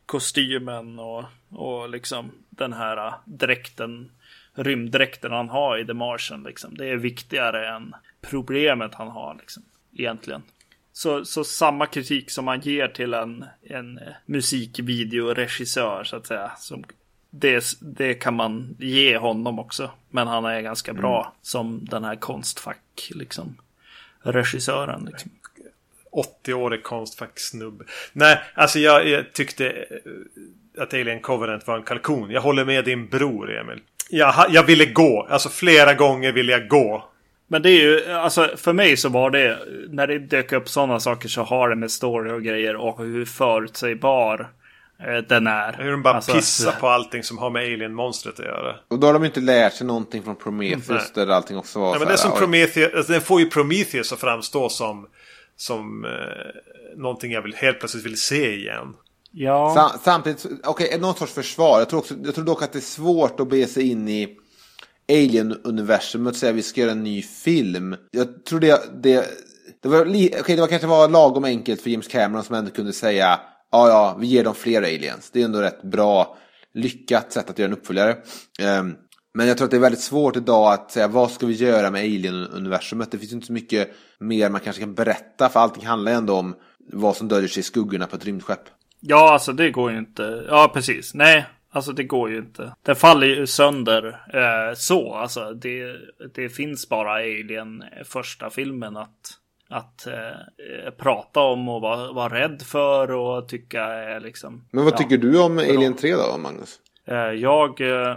kostymen 0.07 0.99
och, 0.99 1.25
och 1.51 1.89
liksom 1.89 2.31
den 2.51 2.73
här 2.73 3.15
dräkten, 3.25 4.11
rymddräkten 4.55 5.33
han 5.33 5.49
har 5.49 5.79
i 5.79 5.87
The 5.87 5.95
Martian. 5.95 6.43
Liksom. 6.43 6.75
Det 6.75 6.89
är 6.89 6.97
viktigare 6.97 7.69
än 7.69 7.95
problemet 8.21 8.95
han 8.95 9.09
har 9.09 9.35
liksom, 9.35 9.63
egentligen. 9.93 10.43
Så, 11.01 11.25
så 11.25 11.45
samma 11.45 11.87
kritik 11.87 12.31
som 12.31 12.45
man 12.45 12.61
ger 12.61 12.89
till 12.89 13.15
en, 13.15 13.45
en 13.63 14.01
musikvideoregissör 14.27 16.05
så 16.05 16.17
att 16.17 16.27
säga. 16.27 16.51
Som 16.59 16.85
det, 17.31 17.65
det 17.81 18.15
kan 18.15 18.35
man 18.35 18.77
ge 18.79 19.17
honom 19.17 19.59
också. 19.59 19.91
Men 20.11 20.29
han 20.29 20.45
är 20.45 20.61
ganska 20.61 20.93
bra 20.93 21.21
mm. 21.21 21.33
som 21.43 21.85
den 21.85 22.05
här 22.05 22.17
konstfack 22.17 23.11
liksom. 23.11 23.57
Regissören 24.23 25.09
liksom. 25.11 25.31
80-årig 26.45 26.83
konstfacksnubbe. 26.83 27.85
Nej, 28.13 28.41
alltså 28.55 28.79
jag, 28.79 29.09
jag, 29.09 29.33
tyckte 29.33 29.85
att 30.79 30.95
Alien 30.95 31.21
Covenant 31.21 31.67
var 31.67 31.77
en 31.77 31.83
kalkon. 31.83 32.31
Jag 32.31 32.41
håller 32.41 32.65
med 32.65 32.85
din 32.85 33.09
bror 33.09 33.57
Emil. 33.57 33.81
Jag, 34.11 34.47
jag 34.51 34.63
ville 34.67 34.87
gå. 34.87 35.27
Alltså 35.31 35.49
flera 35.49 35.95
gånger 35.95 36.33
ville 36.33 36.53
jag 36.53 36.69
gå. 36.69 37.10
Men 37.53 37.63
det 37.63 37.71
är 37.71 37.81
ju, 37.81 38.13
alltså 38.13 38.51
för 38.57 38.73
mig 38.73 38.97
så 38.97 39.09
var 39.09 39.31
det, 39.31 39.59
när 39.89 40.07
det 40.07 40.19
dök 40.19 40.53
upp 40.53 40.69
sådana 40.69 41.01
saker 41.01 41.29
så 41.29 41.43
har 41.43 41.69
det 41.69 41.77
med 41.77 41.91
story 41.91 42.31
och 42.31 42.43
grejer 42.43 42.77
och 42.77 42.99
hur 42.99 43.25
förutsägbar 43.25 44.51
eh, 44.99 45.17
den 45.29 45.47
är. 45.47 45.73
Hur 45.73 45.91
de 45.91 46.03
bara 46.03 46.15
alltså, 46.15 46.33
pissar 46.33 46.73
på 46.73 46.89
allting 46.89 47.23
som 47.23 47.39
har 47.39 47.51
med 47.51 47.63
Alien-monstret 47.63 48.41
att 48.41 48.47
göra. 48.47 48.77
Och 48.89 48.99
då 48.99 49.07
har 49.07 49.15
de 49.15 49.25
inte 49.25 49.41
lärt 49.41 49.73
sig 49.73 49.87
någonting 49.87 50.23
från 50.23 50.37
Prometheus 50.37 51.13
där 51.13 51.27
allting 51.27 51.57
också 51.57 51.81
var 51.81 51.91
Nej, 51.91 51.99
men 51.99 52.09
det 52.09 52.15
är 52.15 52.17
som 52.17 52.39
Prometheus, 52.39 52.95
alltså, 52.95 53.13
den 53.13 53.21
får 53.21 53.41
ju 53.41 53.51
Prometheus 53.51 54.13
att 54.13 54.21
framstå 54.21 54.69
som, 54.69 55.07
som 55.57 56.05
eh, 56.05 56.11
någonting 56.97 57.33
jag 57.33 57.43
vill, 57.43 57.55
helt 57.55 57.79
plötsligt 57.79 58.07
vill 58.07 58.21
se 58.21 58.55
igen. 58.55 58.95
Ja. 59.31 59.75
Sam, 59.75 60.01
samtidigt, 60.05 60.47
okej, 60.65 60.87
okay, 60.87 61.01
någon 61.01 61.15
sorts 61.15 61.33
försvar. 61.33 61.79
Jag 61.79 61.89
tror, 61.89 62.01
också, 62.01 62.15
jag 62.25 62.35
tror 62.35 62.45
dock 62.45 62.63
att 62.63 62.73
det 62.73 62.79
är 62.79 62.81
svårt 62.81 63.41
att 63.41 63.49
be 63.49 63.67
sig 63.67 63.91
in 63.91 64.09
i 64.09 64.37
Alien-universumet 65.11 66.37
säga 66.37 66.51
att 66.51 66.57
vi 66.57 66.63
ska 66.63 66.81
göra 66.81 66.93
en 66.93 67.05
ny 67.05 67.23
film. 67.23 67.97
Jag 68.11 68.45
tror 68.45 68.61
det, 68.61 69.03
det, 69.03 69.27
det 69.83 69.89
var, 69.89 70.07
okay, 70.07 70.57
det 70.57 70.61
var 70.61 70.69
kanske 70.69 70.87
var 70.87 71.09
lagom 71.09 71.45
enkelt 71.45 71.83
för 71.83 71.91
James 71.91 72.09
Cameron 72.09 72.45
som 72.45 72.55
ändå 72.55 72.71
kunde 72.71 72.93
säga 72.93 73.41
ja, 73.71 73.89
ja, 73.89 74.17
vi 74.21 74.27
ger 74.27 74.45
dem 74.45 74.55
fler 74.55 74.83
aliens. 74.83 75.31
Det 75.31 75.41
är 75.41 75.45
ändå 75.45 75.61
rätt 75.61 75.83
bra, 75.83 76.37
lyckat 76.75 77.33
sätt 77.33 77.51
att 77.51 77.59
göra 77.59 77.69
en 77.69 77.77
uppföljare. 77.77 78.17
Um, 78.81 78.97
men 79.35 79.49
jag 79.49 79.57
tror 79.57 79.65
att 79.65 79.71
det 79.71 79.77
är 79.77 79.81
väldigt 79.81 80.01
svårt 80.01 80.37
idag 80.37 80.73
att 80.73 80.93
säga 80.93 81.09
vad 81.09 81.31
ska 81.31 81.47
vi 81.47 81.55
göra 81.55 81.91
med 81.91 82.01
Alien-universumet. 82.01 83.11
Det 83.11 83.19
finns 83.19 83.33
inte 83.33 83.47
så 83.47 83.53
mycket 83.53 83.91
mer 84.19 84.51
man 84.51 84.61
kanske 84.61 84.83
kan 84.83 84.95
berätta 84.95 85.49
för 85.49 85.61
allting 85.61 85.87
handlar 85.87 86.13
ändå 86.13 86.35
om 86.35 86.55
vad 86.93 87.17
som 87.17 87.29
döljer 87.29 87.49
sig 87.49 87.61
i 87.61 87.65
skuggorna 87.65 88.07
på 88.07 88.17
ett 88.17 88.25
rymdskepp. 88.25 88.63
Ja, 89.01 89.33
alltså 89.33 89.53
det 89.53 89.71
går 89.71 89.93
ju 89.93 89.99
inte. 89.99 90.45
Ja, 90.49 90.71
precis. 90.75 91.15
Nej, 91.15 91.47
Alltså 91.73 91.93
det 91.93 92.05
går 92.05 92.31
ju 92.31 92.39
inte. 92.39 92.73
Den 92.83 92.97
faller 92.97 93.27
ju 93.27 93.47
sönder 93.47 94.21
eh, 94.35 94.75
så. 94.75 95.15
Alltså 95.15 95.55
det, 95.55 95.97
det 96.35 96.49
finns 96.49 96.89
bara 96.89 97.13
Alien 97.13 97.85
första 98.05 98.51
filmen 98.51 98.97
att, 98.97 99.33
att 99.69 100.07
eh, 100.07 100.91
prata 100.99 101.41
om 101.41 101.69
och 101.69 101.81
vara 101.81 102.13
var 102.13 102.31
rädd 102.31 102.63
för 102.63 103.11
och 103.11 103.49
tycka 103.49 103.85
är 103.85 104.21
liksom. 104.21 104.65
Men 104.71 104.85
vad 104.85 104.93
ja, 104.93 104.97
tycker 104.97 105.19
du 105.19 105.43
om 105.43 105.59
Alien 105.59 105.97
3 105.97 106.15
då, 106.15 106.39
Magnus? 106.39 106.79
Eh, 107.05 107.17
jag, 107.17 107.81
eh, 107.81 108.17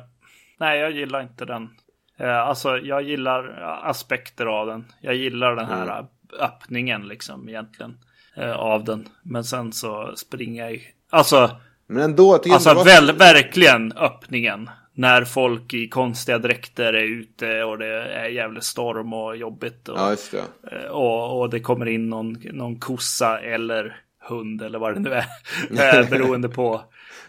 nej 0.58 0.80
jag 0.80 0.92
gillar 0.92 1.22
inte 1.22 1.46
den. 1.46 1.70
Eh, 2.18 2.38
alltså 2.38 2.78
jag 2.78 3.04
gillar 3.04 3.62
aspekter 3.84 4.46
av 4.46 4.68
den. 4.68 4.86
Jag 5.02 5.16
gillar 5.16 5.56
den 5.56 5.66
här 5.66 6.00
mm. 6.00 6.06
öppningen 6.40 7.08
liksom 7.08 7.50
egentligen. 7.50 7.98
Eh, 8.36 8.52
av 8.52 8.84
den. 8.84 9.10
Men 9.24 9.44
sen 9.44 9.74
så 9.74 10.14
springer 10.16 10.70
jag 10.70 10.82
Alltså 11.10 11.52
men 11.88 12.04
ändå. 12.04 12.34
Alltså 12.34 12.74
var... 12.74 12.86
väl, 12.86 13.12
verkligen 13.12 13.92
öppningen. 13.92 14.70
När 14.96 15.26
folk 15.26 15.74
i 15.74 15.90
konstiga 15.90 16.38
dräkter 16.38 16.94
är 16.94 17.04
ute 17.04 17.64
och 17.64 17.78
det 17.78 18.04
är 18.04 18.30
jävligt 18.30 18.64
storm 18.64 19.14
och 19.14 19.38
jobbigt. 19.38 19.90
Och, 19.90 19.98
ja, 19.98 20.16
det. 20.32 20.38
Eh, 20.76 20.90
och, 20.90 21.40
och 21.40 21.50
det 21.50 21.60
kommer 21.60 21.86
in 21.86 22.10
någon, 22.10 22.34
någon 22.34 22.80
kossa 22.80 23.40
eller 23.40 24.04
hund 24.30 24.62
eller 24.62 24.80
vad 24.80 24.94
det 24.94 25.00
nu 25.00 25.14
är. 25.14 25.26
Eh, 26.02 26.10
beroende 26.10 26.50
på 26.50 26.82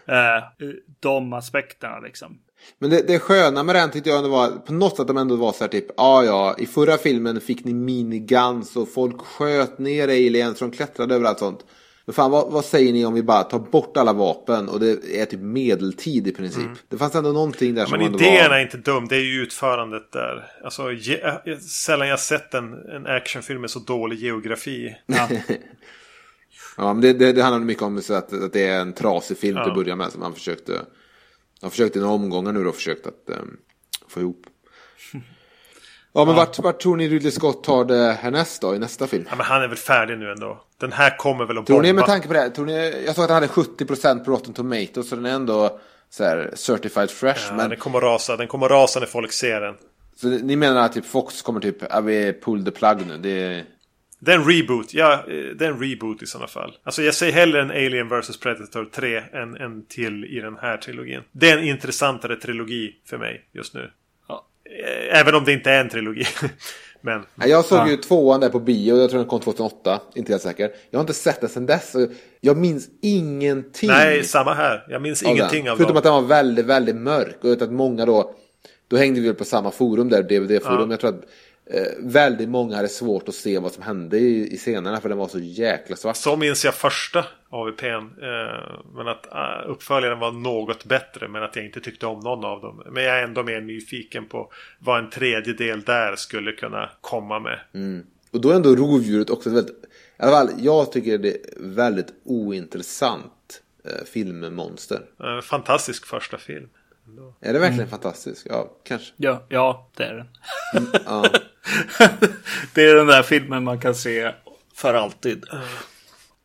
eh, 0.07 0.65
de 0.99 1.33
aspekterna 1.33 1.99
liksom. 1.99 2.37
Men 2.79 2.89
det, 2.89 3.07
det 3.07 3.19
sköna 3.19 3.63
med 3.63 3.75
den 3.75 3.91
tyckte 3.91 4.09
jag 4.09 4.17
ändå 4.17 4.29
var 4.29 4.49
på 4.49 4.73
något 4.73 4.97
sätt 4.97 5.07
de 5.07 5.17
ändå 5.17 5.35
var 5.35 5.51
så 5.51 5.63
här 5.63 5.71
typ. 5.71 5.85
Ja, 5.97 6.23
ja, 6.23 6.55
i 6.57 6.65
förra 6.65 6.97
filmen 6.97 7.41
fick 7.41 7.65
ni 7.65 7.73
miniguns 7.73 8.75
och 8.75 8.89
folk 8.93 9.21
sköt 9.21 9.79
ner 9.79 10.07
aliens 10.07 10.57
som 10.57 10.71
klättrade 10.71 11.15
över 11.15 11.25
allt 11.25 11.39
sånt. 11.39 11.65
Men 12.05 12.13
fan, 12.13 12.31
vad, 12.31 12.51
vad, 12.51 12.65
säger 12.65 12.93
ni 12.93 13.05
om 13.05 13.13
vi 13.13 13.23
bara 13.23 13.43
tar 13.43 13.59
bort 13.59 13.97
alla 13.97 14.13
vapen 14.13 14.69
och 14.69 14.79
det 14.79 15.19
är 15.21 15.25
typ 15.25 15.39
medeltid 15.39 16.27
i 16.27 16.31
princip? 16.31 16.65
Mm. 16.65 16.77
Det 16.89 16.97
fanns 16.97 17.15
ändå 17.15 17.31
någonting 17.31 17.75
där 17.75 17.81
ja, 17.81 17.87
som 17.87 17.97
Men 17.97 18.15
idén 18.15 18.49
var... 18.49 18.57
är 18.57 18.61
inte 18.61 18.77
dum, 18.77 19.07
det 19.07 19.15
är 19.15 19.21
ju 19.21 19.41
utförandet 19.41 20.11
där. 20.11 20.51
Alltså, 20.63 20.91
ge, 20.91 21.21
äh, 21.21 21.57
sällan 21.57 22.07
jag 22.07 22.19
sett 22.19 22.53
en, 22.53 22.73
en 22.73 23.07
actionfilm 23.07 23.61
med 23.61 23.69
så 23.69 23.79
dålig 23.79 24.19
geografi. 24.19 24.95
Ja, 25.05 25.29
ja 26.77 26.93
men 26.93 27.01
det, 27.01 27.13
det, 27.13 27.31
det 27.31 27.43
handlar 27.43 27.59
mycket 27.59 27.83
om 27.83 28.01
så 28.01 28.13
att, 28.13 28.33
att 28.33 28.53
det 28.53 28.67
är 28.67 28.81
en 28.81 28.93
trasig 28.93 29.37
film 29.37 29.57
ja. 29.57 29.63
till 29.63 29.71
att 29.71 29.77
börja 29.77 29.95
med 29.95 30.11
som 30.11 30.21
han 30.21 30.33
försökte. 30.33 30.81
Han 31.61 31.71
försökte 31.71 31.99
i 31.99 32.01
några 32.01 32.15
omgångar 32.15 32.51
nu 32.51 32.63
då 32.63 32.71
försökt 32.71 33.07
att 33.07 33.23
um, 33.25 33.57
få 34.07 34.19
ihop. 34.19 34.45
Ja, 36.15 36.25
men 36.25 36.35
ja. 36.35 36.39
Vart, 36.39 36.59
vart 36.59 36.79
tror 36.79 36.97
ni 36.97 37.09
Ridley 37.09 37.31
Scott 37.31 37.63
tar 37.63 37.85
det 37.85 38.17
härnäst 38.21 38.61
då, 38.61 38.75
i 38.75 38.79
nästa 38.79 39.07
film? 39.07 39.25
Ja, 39.29 39.35
men 39.35 39.45
han 39.45 39.61
är 39.61 39.67
väl 39.67 39.77
färdig 39.77 40.17
nu 40.17 40.31
ändå. 40.31 40.61
Den 40.77 40.91
här 40.91 41.17
kommer 41.17 41.45
väl 41.45 41.57
att 41.57 41.65
Tror 41.65 41.75
bomba. 41.75 41.87
ni 41.87 41.93
med 41.93 42.05
tanke 42.05 42.27
på 42.27 42.33
det, 42.33 42.49
tror 42.49 42.65
ni, 42.65 43.03
jag 43.05 43.15
såg 43.15 43.23
att 43.23 43.29
han 43.29 43.43
hade 43.43 43.53
70% 43.53 44.23
på 44.23 44.31
Rotten 44.31 44.53
Tomatoes, 44.53 45.09
så 45.09 45.15
den 45.15 45.25
är 45.25 45.33
ändå 45.33 45.79
så 46.09 46.23
här, 46.23 46.51
certified 46.55 47.11
fresh. 47.11 47.45
Ja, 47.49 47.55
men... 47.55 47.69
den 47.69 47.79
kommer 47.79 48.01
rasa, 48.01 48.37
den 48.37 48.47
kommer 48.47 48.69
rasa 48.69 48.99
när 48.99 49.07
folk 49.07 49.31
ser 49.31 49.61
den. 49.61 49.75
Så 50.15 50.27
ni 50.27 50.55
menar 50.55 50.85
att 50.85 50.93
typ 50.93 51.05
Fox 51.05 51.41
kommer 51.41 51.59
typ, 51.59 51.77
ja 51.89 52.01
vi 52.01 52.33
pull 52.45 52.65
the 52.65 52.71
plug 52.71 52.97
nu, 53.07 53.17
det 53.17 53.63
det 54.19 54.31
är 54.31 54.35
en 54.35 54.45
reboot, 54.51 54.93
ja 54.93 55.23
det 55.27 55.65
är 55.65 55.71
en 55.71 55.79
reboot 55.79 56.21
i 56.21 56.25
sådana 56.25 56.47
fall. 56.47 56.77
Alltså 56.83 57.01
jag 57.01 57.13
säger 57.15 57.33
hellre 57.33 57.61
en 57.61 57.71
Alien 57.71 58.09
vs 58.09 58.39
Predator 58.39 58.85
3 58.85 59.23
än 59.33 59.55
en 59.55 59.85
till 59.85 60.25
i 60.25 60.39
den 60.39 60.57
här 60.61 60.77
trilogin. 60.77 61.21
Det 61.31 61.49
är 61.49 61.57
en 61.57 61.63
intressantare 61.63 62.35
trilogi 62.35 62.95
för 63.05 63.17
mig 63.17 63.45
just 63.53 63.73
nu. 63.73 63.91
Eh, 64.83 65.19
även 65.19 65.35
om 65.35 65.45
det 65.45 65.53
inte 65.53 65.71
är 65.71 65.81
en 65.81 65.89
trilogi. 65.89 66.25
Men, 67.01 67.23
jag 67.35 67.65
såg 67.65 67.77
ja. 67.77 67.89
ju 67.89 67.97
tvåan 67.97 68.39
där 68.39 68.49
på 68.49 68.59
bio, 68.59 68.97
jag 68.97 69.09
tror 69.09 69.19
den 69.19 69.29
kom 69.29 69.39
2008, 69.39 69.99
inte 70.15 70.31
helt 70.31 70.41
säker. 70.41 70.71
Jag 70.89 70.99
har 70.99 71.01
inte 71.01 71.13
sett 71.13 71.41
den 71.41 71.49
sedan 71.49 71.65
dess. 71.65 71.95
Jag 72.41 72.57
minns 72.57 72.87
ingenting. 73.01 73.89
Nej, 73.89 74.23
samma 74.23 74.53
här. 74.53 74.85
Jag 74.89 75.01
minns 75.01 75.23
av 75.23 75.31
ingenting 75.31 75.63
den. 75.63 75.71
av 75.71 75.77
Förutom 75.77 75.93
dem. 75.93 75.97
att 75.97 76.03
den 76.03 76.13
var 76.13 76.21
väldigt, 76.21 76.65
väldigt 76.65 76.95
mörk. 76.95 77.37
Och 77.41 77.61
att 77.61 77.71
många 77.71 78.05
då, 78.05 78.35
då 78.87 78.97
hängde 78.97 79.19
vi 79.21 79.27
väl 79.27 79.35
på 79.35 79.45
samma 79.45 79.71
forum 79.71 80.09
där, 80.09 80.23
DVD-forum. 80.23 80.79
Ja. 80.79 80.87
Jag 80.89 80.99
tror 80.99 81.09
att 81.09 81.23
väldigt 81.99 82.49
många 82.49 82.75
hade 82.75 82.87
svårt 82.87 83.29
att 83.29 83.35
se 83.35 83.59
vad 83.59 83.71
som 83.71 83.83
hände 83.83 84.17
i, 84.19 84.53
i 84.53 84.57
scenerna 84.57 85.01
för 85.01 85.09
den 85.09 85.17
var 85.17 85.27
så 85.27 85.39
jäkla 85.39 85.95
svart. 85.95 86.15
Så 86.15 86.35
minns 86.35 86.65
jag 86.65 86.73
första 86.73 87.25
AVPn. 87.49 87.85
Eh, 88.21 88.79
men 88.95 89.07
att 89.07 89.27
uh, 89.33 89.71
uppföljaren 89.71 90.19
var 90.19 90.31
något 90.31 90.85
bättre 90.85 91.27
men 91.27 91.43
att 91.43 91.55
jag 91.55 91.65
inte 91.65 91.79
tyckte 91.79 92.05
om 92.05 92.19
någon 92.19 92.45
av 92.45 92.61
dem. 92.61 92.83
Men 92.91 93.03
jag 93.03 93.19
är 93.19 93.23
ändå 93.23 93.43
mer 93.43 93.61
nyfiken 93.61 94.25
på 94.25 94.51
vad 94.79 94.99
en 94.99 95.09
tredje 95.09 95.53
del 95.53 95.81
där 95.81 96.15
skulle 96.15 96.51
kunna 96.51 96.89
komma 97.01 97.39
med. 97.39 97.59
Mm. 97.73 98.05
Och 98.31 98.41
då 98.41 98.49
är 98.49 98.55
ändå 98.55 98.75
rovdjuret 98.75 99.29
också 99.29 99.49
väldigt... 99.49 99.75
I 99.75 100.23
alla 100.23 100.31
fall, 100.31 100.49
jag 100.57 100.91
tycker 100.91 101.17
det 101.17 101.29
är 101.29 101.39
väldigt 101.59 102.13
ointressant 102.23 103.61
eh, 103.85 104.05
filmmonster. 104.05 105.01
Eh, 105.23 105.41
Fantastisk 105.41 106.05
första 106.05 106.37
film. 106.37 106.69
Är 107.41 107.53
det 107.53 107.59
verkligen 107.59 107.89
fantastiskt? 107.89 108.45
Ja, 108.49 108.71
kanske. 108.83 109.13
Ja, 109.17 109.45
ja 109.49 109.89
det 109.95 110.03
är 110.03 110.13
den. 110.13 110.27
Ja. 111.05 111.25
det 112.73 112.83
är 112.83 112.95
den 112.95 113.07
där 113.07 113.23
filmen 113.23 113.63
man 113.63 113.79
kan 113.79 113.95
se 113.95 114.31
för 114.75 114.93
alltid. 114.93 115.45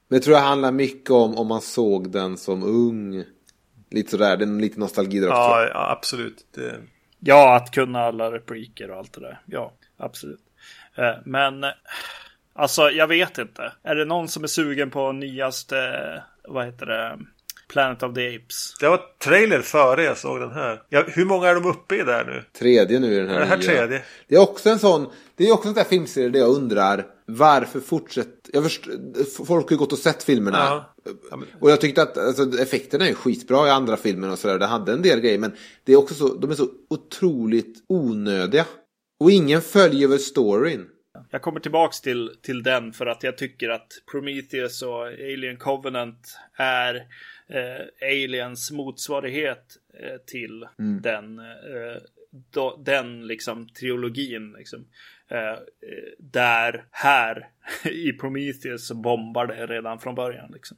Men 0.09 0.17
jag 0.17 0.23
tror 0.23 0.35
det 0.35 0.41
handlar 0.41 0.73
mycket 0.73 1.11
om 1.11 1.37
om 1.37 1.47
man 1.47 1.61
såg 1.61 2.13
den 2.13 2.37
som 2.37 2.63
ung. 2.63 3.25
Lite 3.91 4.11
sådär, 4.11 4.37
det 4.37 4.45
är 4.45 4.47
en 4.47 4.61
liten 4.61 4.81
nostalgi 4.81 5.21
där 5.21 5.29
också. 5.29 5.39
Ja, 5.39 5.69
ja 5.69 5.91
absolut. 5.91 6.47
Det... 6.55 6.81
Ja, 7.19 7.57
att 7.57 7.71
kunna 7.71 8.01
alla 8.01 8.33
repliker 8.33 8.91
och 8.91 8.99
allt 8.99 9.13
det 9.13 9.21
där. 9.21 9.41
Ja, 9.47 9.73
absolut. 9.97 10.41
Eh, 10.95 11.15
Men 11.25 11.65
alltså, 12.53 12.91
jag 12.91 13.07
vet 13.07 13.39
inte. 13.39 13.73
Är 13.83 13.95
det 13.95 14.05
någon 14.05 14.29
som 14.29 14.43
är 14.43 14.49
sugen 14.49 14.91
på 14.91 15.13
nyaste, 15.13 15.79
eh, 15.79 16.23
vad 16.53 16.67
heter 16.67 16.87
det, 16.87 17.19
Planet 17.73 18.03
of 18.03 18.15
the 18.15 18.37
Apes? 18.37 18.75
det 18.81 18.89
var 18.89 19.01
trailer 19.25 19.61
före 19.61 20.03
jag 20.05 20.19
såg 20.19 20.41
den 20.41 20.51
här. 20.51 20.83
Ja, 20.89 21.05
hur 21.09 21.25
många 21.25 21.49
är 21.49 21.55
de 21.55 21.67
uppe 21.67 21.95
i 21.95 22.03
där 22.03 22.25
nu? 22.25 22.45
Tredje 22.59 23.01
nu 23.01 23.13
i 23.15 23.17
den 23.19 23.29
här 23.29 23.37
Är 23.37 23.41
det 23.41 23.47
här 23.47 23.57
nya. 23.57 23.67
tredje? 23.67 24.03
Det 24.29 24.35
är 24.35 24.41
också 24.41 24.71
en 24.71 24.79
sån, 24.79 25.07
det 25.37 25.49
är 25.49 25.53
också 25.53 25.69
en 25.69 25.75
sån 25.75 25.83
där 25.83 25.89
filmserie 25.91 26.29
där 26.29 26.41
jag 26.41 26.51
undrar 26.51 27.07
varför 27.27 27.81
fortsätter, 27.81 28.51
jag 28.53 28.63
först, 28.63 28.87
folk 29.47 29.67
har 29.67 29.71
ju 29.71 29.77
gått 29.77 29.93
och 29.93 29.99
sett 29.99 30.23
filmerna. 30.23 30.59
Ja. 30.59 30.95
Och 31.61 31.71
jag 31.71 31.81
tyckte 31.81 32.03
att 32.03 32.19
alltså, 32.19 32.63
effekterna 32.63 33.09
är 33.09 33.15
skitbra 33.15 33.67
i 33.67 33.71
andra 33.71 33.97
filmer 33.97 34.31
och 34.33 34.39
sådär. 34.39 34.59
Det 34.59 34.67
hade 34.67 34.93
en 34.93 35.03
del 35.03 35.21
grejer 35.21 35.39
men 35.39 35.53
det 35.85 35.93
är 35.93 35.97
också 35.97 36.15
så, 36.15 36.35
de 36.35 36.51
är 36.51 36.55
så 36.55 36.69
otroligt 36.91 37.85
onödiga. 37.89 38.65
Och 39.21 39.31
ingen 39.31 39.61
följer 39.63 40.09
väl 40.09 40.19
storyn. 40.19 40.87
Jag 41.31 41.43
kommer 41.43 41.61
tillbaks 41.61 42.01
till, 42.01 42.37
till 42.43 42.63
den 42.63 42.93
för 42.93 43.07
att 43.07 43.23
jag 43.23 43.39
tycker 43.39 43.69
att 43.69 43.93
Prometheus 44.11 44.83
och 44.83 45.07
Alien 45.07 45.57
Covenant 45.57 46.39
är 46.57 46.95
eh, 47.49 47.87
Aliens 48.03 48.71
motsvarighet 48.71 49.77
eh, 49.95 50.17
till 50.27 50.67
den, 51.03 51.39
eh, 51.39 52.03
då, 52.51 52.83
den 52.85 53.27
liksom 53.27 53.69
trilogin. 53.69 54.53
Liksom. 54.53 54.87
Eh, 55.29 55.51
eh, 55.51 55.59
där 56.19 56.85
här 56.91 57.49
i 57.91 58.13
Prometheus 58.13 58.87
så 58.87 58.95
bombar 58.95 59.47
det 59.47 59.67
redan 59.67 59.99
från 59.99 60.15
början. 60.15 60.51
Liksom. 60.53 60.77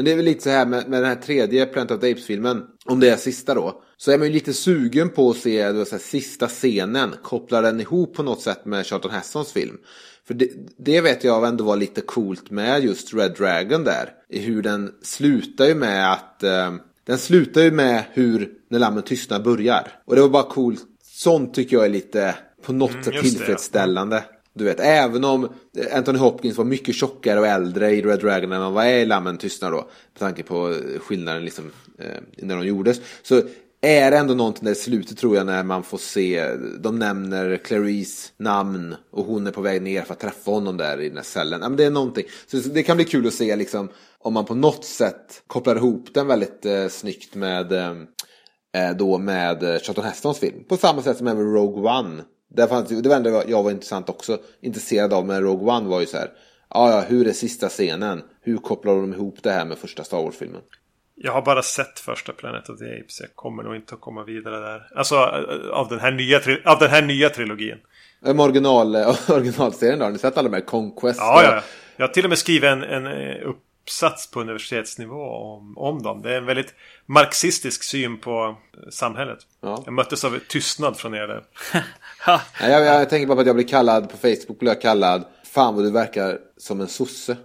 Men 0.00 0.04
det 0.04 0.12
är 0.12 0.16
väl 0.16 0.24
lite 0.24 0.42
så 0.42 0.50
här 0.50 0.66
med, 0.66 0.88
med 0.88 1.02
den 1.02 1.08
här 1.08 1.16
tredje 1.16 1.66
Planet 1.66 1.90
of 1.90 2.00
the 2.00 2.12
Apes-filmen, 2.12 2.62
om 2.84 3.00
det 3.00 3.10
är 3.10 3.16
sista 3.16 3.54
då, 3.54 3.82
så 3.96 4.12
är 4.12 4.18
man 4.18 4.26
ju 4.26 4.32
lite 4.32 4.52
sugen 4.52 5.08
på 5.08 5.30
att 5.30 5.36
se 5.36 5.72
vet, 5.72 5.84
så 5.84 5.90
här, 5.90 5.98
sista 5.98 6.48
scenen, 6.48 7.14
kopplar 7.22 7.62
den 7.62 7.80
ihop 7.80 8.14
på 8.14 8.22
något 8.22 8.40
sätt 8.40 8.64
med 8.64 8.86
Charlton 8.86 9.10
Hestons 9.10 9.52
film. 9.52 9.76
För 10.26 10.34
det, 10.34 10.50
det 10.78 11.00
vet 11.00 11.24
jag 11.24 11.48
ändå 11.48 11.64
var 11.64 11.76
lite 11.76 12.00
coolt 12.00 12.50
med 12.50 12.84
just 12.84 13.14
Red 13.14 13.34
Dragon 13.38 13.84
där, 13.84 14.10
i 14.28 14.38
hur 14.38 14.62
den 14.62 14.92
slutar 15.02 15.66
ju 15.66 15.74
med 15.74 16.12
att, 16.12 16.42
eh, 16.42 16.74
den 17.06 17.18
slutar 17.18 17.60
ju 17.60 17.70
med 17.70 18.04
hur 18.12 18.52
När 18.68 18.78
Lammen 18.78 19.02
Tystnar 19.02 19.40
börjar. 19.40 19.92
Och 20.04 20.14
det 20.14 20.20
var 20.20 20.28
bara 20.28 20.50
coolt, 20.50 20.82
sånt 21.02 21.54
tycker 21.54 21.76
jag 21.76 21.84
är 21.84 21.90
lite 21.90 22.34
på 22.62 22.72
något 22.72 23.04
sätt 23.04 23.14
just 23.14 23.72
det, 23.72 23.78
ja. 23.78 24.22
Du 24.54 24.64
vet, 24.64 24.80
även 24.80 25.24
om 25.24 25.48
Anthony 25.92 26.18
Hopkins 26.18 26.56
var 26.56 26.64
mycket 26.64 26.94
tjockare 26.94 27.40
och 27.40 27.46
äldre 27.46 27.90
i 27.90 28.02
Red 28.02 28.20
Dragon 28.20 28.52
än 28.52 28.60
vad 28.60 28.72
var 28.72 28.84
i 28.84 29.06
Lammen 29.06 29.38
tystnar 29.38 29.70
då. 29.70 29.76
Med 29.76 30.18
tanke 30.18 30.42
på 30.42 30.70
eh, 30.70 31.00
skillnaden 31.00 31.44
liksom 31.44 31.70
eh, 31.98 32.20
när 32.36 32.56
de 32.56 32.66
gjordes. 32.66 33.00
Så 33.22 33.42
är 33.80 34.10
det 34.10 34.16
ändå 34.16 34.34
någonting 34.34 34.64
där 34.64 34.72
i 34.72 34.74
slutet 34.74 35.18
tror 35.18 35.36
jag 35.36 35.46
när 35.46 35.62
man 35.62 35.82
får 35.82 35.98
se, 35.98 36.54
de 36.80 36.98
nämner 36.98 37.56
Clarice 37.56 38.32
namn 38.36 38.94
och 39.10 39.24
hon 39.24 39.46
är 39.46 39.50
på 39.50 39.60
väg 39.60 39.82
ner 39.82 40.02
för 40.02 40.12
att 40.12 40.20
träffa 40.20 40.50
honom 40.50 40.76
där 40.76 41.00
i 41.00 41.08
den 41.08 41.16
här 41.16 41.24
cellen. 41.24 41.60
Ja, 41.62 41.68
men 41.68 41.76
det 41.76 41.84
är 41.84 41.90
någonting. 41.90 42.24
Så 42.46 42.56
det 42.56 42.82
kan 42.82 42.96
bli 42.96 43.04
kul 43.04 43.26
att 43.26 43.34
se 43.34 43.56
liksom 43.56 43.88
om 44.18 44.34
man 44.34 44.44
på 44.44 44.54
något 44.54 44.84
sätt 44.84 45.42
kopplar 45.46 45.76
ihop 45.76 46.14
den 46.14 46.26
väldigt 46.26 46.66
eh, 46.66 46.88
snyggt 46.88 47.34
med 47.34 47.72
eh, 47.72 47.90
eh 48.76 48.96
då 48.96 49.18
med 49.18 49.62
eh, 49.62 49.80
Charlton 49.80 50.04
Hestons 50.04 50.38
film. 50.38 50.64
På 50.68 50.76
samma 50.76 51.02
sätt 51.02 51.16
som 51.16 51.26
även 51.26 51.52
Rogue 51.52 51.90
One. 51.90 52.22
Där 52.54 52.66
fanns, 52.66 52.88
det 52.88 53.08
var 53.08 53.16
ändå 53.16 53.42
jag 53.46 53.62
var 53.62 53.70
intressant 53.70 54.08
också, 54.08 54.38
intresserad 54.60 55.12
av, 55.12 55.26
men 55.26 55.42
Rogue 55.42 55.72
One 55.72 55.88
var 55.88 56.00
ju 56.00 56.06
så 56.06 56.16
här. 56.16 56.30
Ja, 56.74 56.90
ja, 56.90 57.00
hur 57.08 57.28
är 57.28 57.32
sista 57.32 57.68
scenen? 57.68 58.22
Hur 58.42 58.56
kopplar 58.56 58.94
de 58.94 59.12
ihop 59.12 59.38
det 59.42 59.50
här 59.50 59.64
med 59.64 59.78
första 59.78 60.04
Star 60.04 60.22
Wars-filmen? 60.22 60.60
Jag 61.14 61.32
har 61.32 61.42
bara 61.42 61.62
sett 61.62 62.00
första 62.00 62.32
Planet 62.32 62.68
of 62.68 62.78
the 62.78 62.84
Apes. 62.84 63.20
Jag 63.20 63.34
kommer 63.34 63.62
nog 63.62 63.76
inte 63.76 63.94
att 63.94 64.00
komma 64.00 64.24
vidare 64.24 64.60
där. 64.60 64.88
Alltså 64.96 65.14
eh, 65.14 65.70
av 65.70 65.88
den 65.88 66.00
här 66.00 66.10
nya, 66.10 66.40
av 66.64 66.78
den 66.78 66.90
här 66.90 67.02
nya 67.02 67.28
trilogin. 67.28 67.78
Med 68.20 68.40
original, 68.40 68.96
originalserien 69.28 69.98
då, 69.98 70.04
har 70.04 70.12
ni 70.12 70.18
sett 70.18 70.38
alla 70.38 70.48
de 70.48 70.54
här 70.54 70.64
Conquest? 70.64 71.20
Ja, 71.20 71.42
ja. 71.42 71.62
Jag 71.96 72.06
har 72.06 72.12
till 72.12 72.24
och 72.24 72.28
med 72.28 72.38
skrivit 72.38 72.64
en, 72.70 72.82
en 72.82 73.06
eh, 73.06 73.48
uppsats 73.82 74.30
på 74.30 74.40
universitetsnivå 74.40 75.22
om, 75.22 75.78
om 75.78 76.02
dem. 76.02 76.22
Det 76.22 76.32
är 76.32 76.38
en 76.38 76.46
väldigt 76.46 76.74
marxistisk 77.06 77.82
syn 77.84 78.18
på 78.18 78.56
eh, 78.74 78.90
samhället. 78.90 79.38
Ja. 79.60 79.82
Jag 79.84 79.94
möttes 79.94 80.24
av 80.24 80.38
tystnad 80.48 80.96
från 80.96 81.14
er 81.14 81.26
där. 81.26 81.44
Nej, 82.60 82.70
jag, 82.70 82.84
jag 82.84 83.10
tänker 83.10 83.26
bara 83.26 83.34
på 83.34 83.40
att 83.40 83.46
jag 83.46 83.56
blir 83.56 83.68
kallad, 83.68 84.10
på 84.10 84.16
Facebook 84.16 84.58
blir 84.58 84.70
jag 84.70 84.80
kallad, 84.80 85.24
fan 85.44 85.74
vad 85.74 85.84
du 85.84 85.90
verkar 85.90 86.38
som 86.56 86.80
en 86.80 86.88
sosse. 86.88 87.36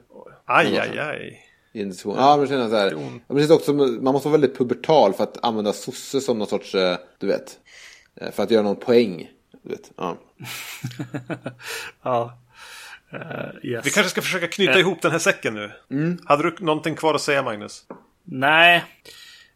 Aj, 0.45 0.77
aj, 0.77 0.99
aj. 0.99 1.41
I 1.73 1.81
en 1.81 1.89
diskussion. 1.89 2.15
Ja, 2.17 2.37
men 2.37 2.39
jag 2.39 2.49
känner 2.49 2.69
så 2.69 2.75
här. 2.75 2.91
Jag 3.27 3.39
känner 3.39 3.55
också, 3.55 3.73
man 3.73 4.13
måste 4.13 4.27
vara 4.27 4.37
väldigt 4.37 4.57
pubertal 4.57 5.13
för 5.13 5.23
att 5.23 5.43
använda 5.45 5.73
sosse 5.73 6.21
som 6.21 6.39
någon 6.39 6.47
sorts, 6.47 6.75
eh, 6.75 6.97
du 7.19 7.27
vet, 7.27 7.59
eh, 8.15 8.31
för 8.31 8.43
att 8.43 8.51
göra 8.51 8.63
någon 8.63 8.75
poäng. 8.75 9.29
Du 9.63 9.69
vet, 9.69 9.91
ja. 9.95 10.17
ja. 12.03 12.37
Eh, 13.21 13.69
yes. 13.69 13.85
Vi 13.85 13.89
kanske 13.89 14.09
ska 14.09 14.21
försöka 14.21 14.47
knyta 14.47 14.79
ihop 14.79 15.01
den 15.01 15.11
här 15.11 15.19
säcken 15.19 15.53
nu. 15.53 15.71
Hade 16.25 16.43
du 16.43 16.55
någonting 16.59 16.95
kvar 16.95 17.13
att 17.13 17.21
säga 17.21 17.43
Magnus? 17.43 17.83
Nej. 18.23 18.83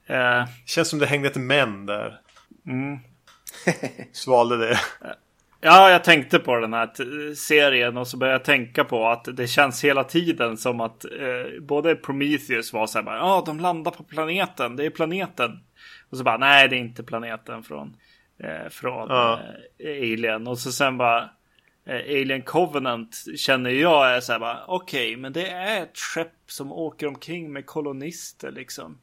Eh, 0.08 0.46
Känns 0.66 0.90
som 0.90 1.00
det 1.00 1.06
hängde 1.06 1.28
ett 1.28 1.36
men 1.36 1.86
där. 1.86 2.20
Svalde 4.12 4.58
det. 4.58 4.80
Ja, 5.62 5.90
jag 5.92 6.04
tänkte 6.04 6.40
på 6.40 6.56
den 6.56 6.74
här 6.74 7.34
serien 7.36 7.98
och 7.98 8.08
så 8.08 8.18
började 8.18 8.36
jag 8.36 8.46
tänka 8.46 8.84
på 8.84 9.08
att 9.08 9.28
det 9.38 9.48
känns 9.48 9.84
hela 9.84 10.04
tiden 10.04 10.58
som 10.58 10.82
att 10.82 11.06
eh, 11.06 11.62
både 11.62 11.96
Prometheus 11.96 12.74
var 12.74 12.88
så 12.88 13.02
här 13.02 13.16
ja, 13.18 13.44
de 13.46 13.60
landar 13.60 13.92
på 13.92 14.04
planeten, 14.04 14.76
det 14.76 14.86
är 14.86 14.90
planeten. 14.90 15.52
Och 16.10 16.18
så 16.18 16.24
bara, 16.24 16.38
nej, 16.38 16.68
det 16.70 16.76
är 16.76 16.80
inte 16.80 17.04
planeten 17.04 17.64
från, 17.64 17.96
eh, 18.44 18.70
från 18.70 19.08
Ja. 19.10 19.40
eh, 19.80 19.90
Alien. 19.90 20.48
Och 20.48 20.60
så 20.60 20.72
sen 20.72 20.98
bara, 20.98 21.30
Alien 21.90 22.42
Covenant 22.42 23.26
känner 23.38 23.70
jag 23.70 24.16
är 24.16 24.20
så 24.20 24.32
här 24.32 24.40
bara, 24.40 24.66
okej, 24.68 25.18
men 25.18 25.34
det 25.34 25.48
är 25.48 25.84
ett 25.84 25.98
skepp 25.98 26.34
som 26.48 26.72
åker 26.72 27.08
omkring 27.08 27.54
med 27.54 27.66
kolonister 27.66 28.52
liksom. 28.52 29.00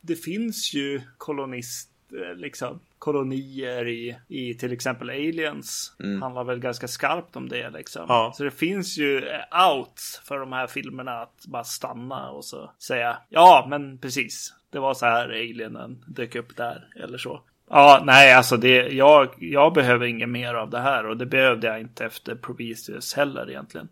Det 0.00 0.16
finns 0.16 0.74
ju 0.74 1.00
kolonist, 1.18 1.90
eh, 2.12 2.36
liksom, 2.36 2.80
kolonier 2.98 3.88
i, 3.88 4.16
i 4.28 4.54
till 4.54 4.72
exempel 4.72 5.10
Aliens. 5.10 5.96
Handlar 6.20 6.44
väl 6.44 6.58
ganska 6.58 6.88
skarpt 6.88 7.36
om 7.36 7.48
det 7.48 7.70
liksom. 7.70 8.04
Ja. 8.08 8.32
Så 8.36 8.44
det 8.44 8.50
finns 8.50 8.98
ju 8.98 9.18
eh, 9.18 9.70
outs 9.70 10.20
för 10.24 10.38
de 10.38 10.52
här 10.52 10.66
filmerna 10.66 11.12
att 11.12 11.46
bara 11.46 11.64
stanna 11.64 12.30
och 12.30 12.44
så 12.44 12.70
säga 12.78 13.18
ja, 13.28 13.66
men 13.70 13.98
precis. 13.98 14.54
Det 14.70 14.78
var 14.78 14.94
så 14.94 15.06
här 15.06 15.28
alienen 15.28 16.04
dök 16.06 16.34
upp 16.34 16.56
där 16.56 16.88
eller 16.96 17.18
så. 17.18 17.42
Ja, 17.70 18.02
nej, 18.04 18.32
alltså 18.32 18.56
det, 18.56 18.88
jag, 18.88 19.28
jag 19.38 19.72
behöver 19.72 20.06
inget 20.06 20.28
mer 20.28 20.54
av 20.54 20.70
det 20.70 20.80
här 20.80 21.06
och 21.06 21.16
det 21.16 21.26
behövde 21.26 21.66
jag 21.66 21.80
inte 21.80 22.04
efter 22.04 22.34
Prometheus 22.34 23.14
heller 23.14 23.50
egentligen. 23.50 23.88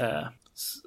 Eh, 0.00 0.22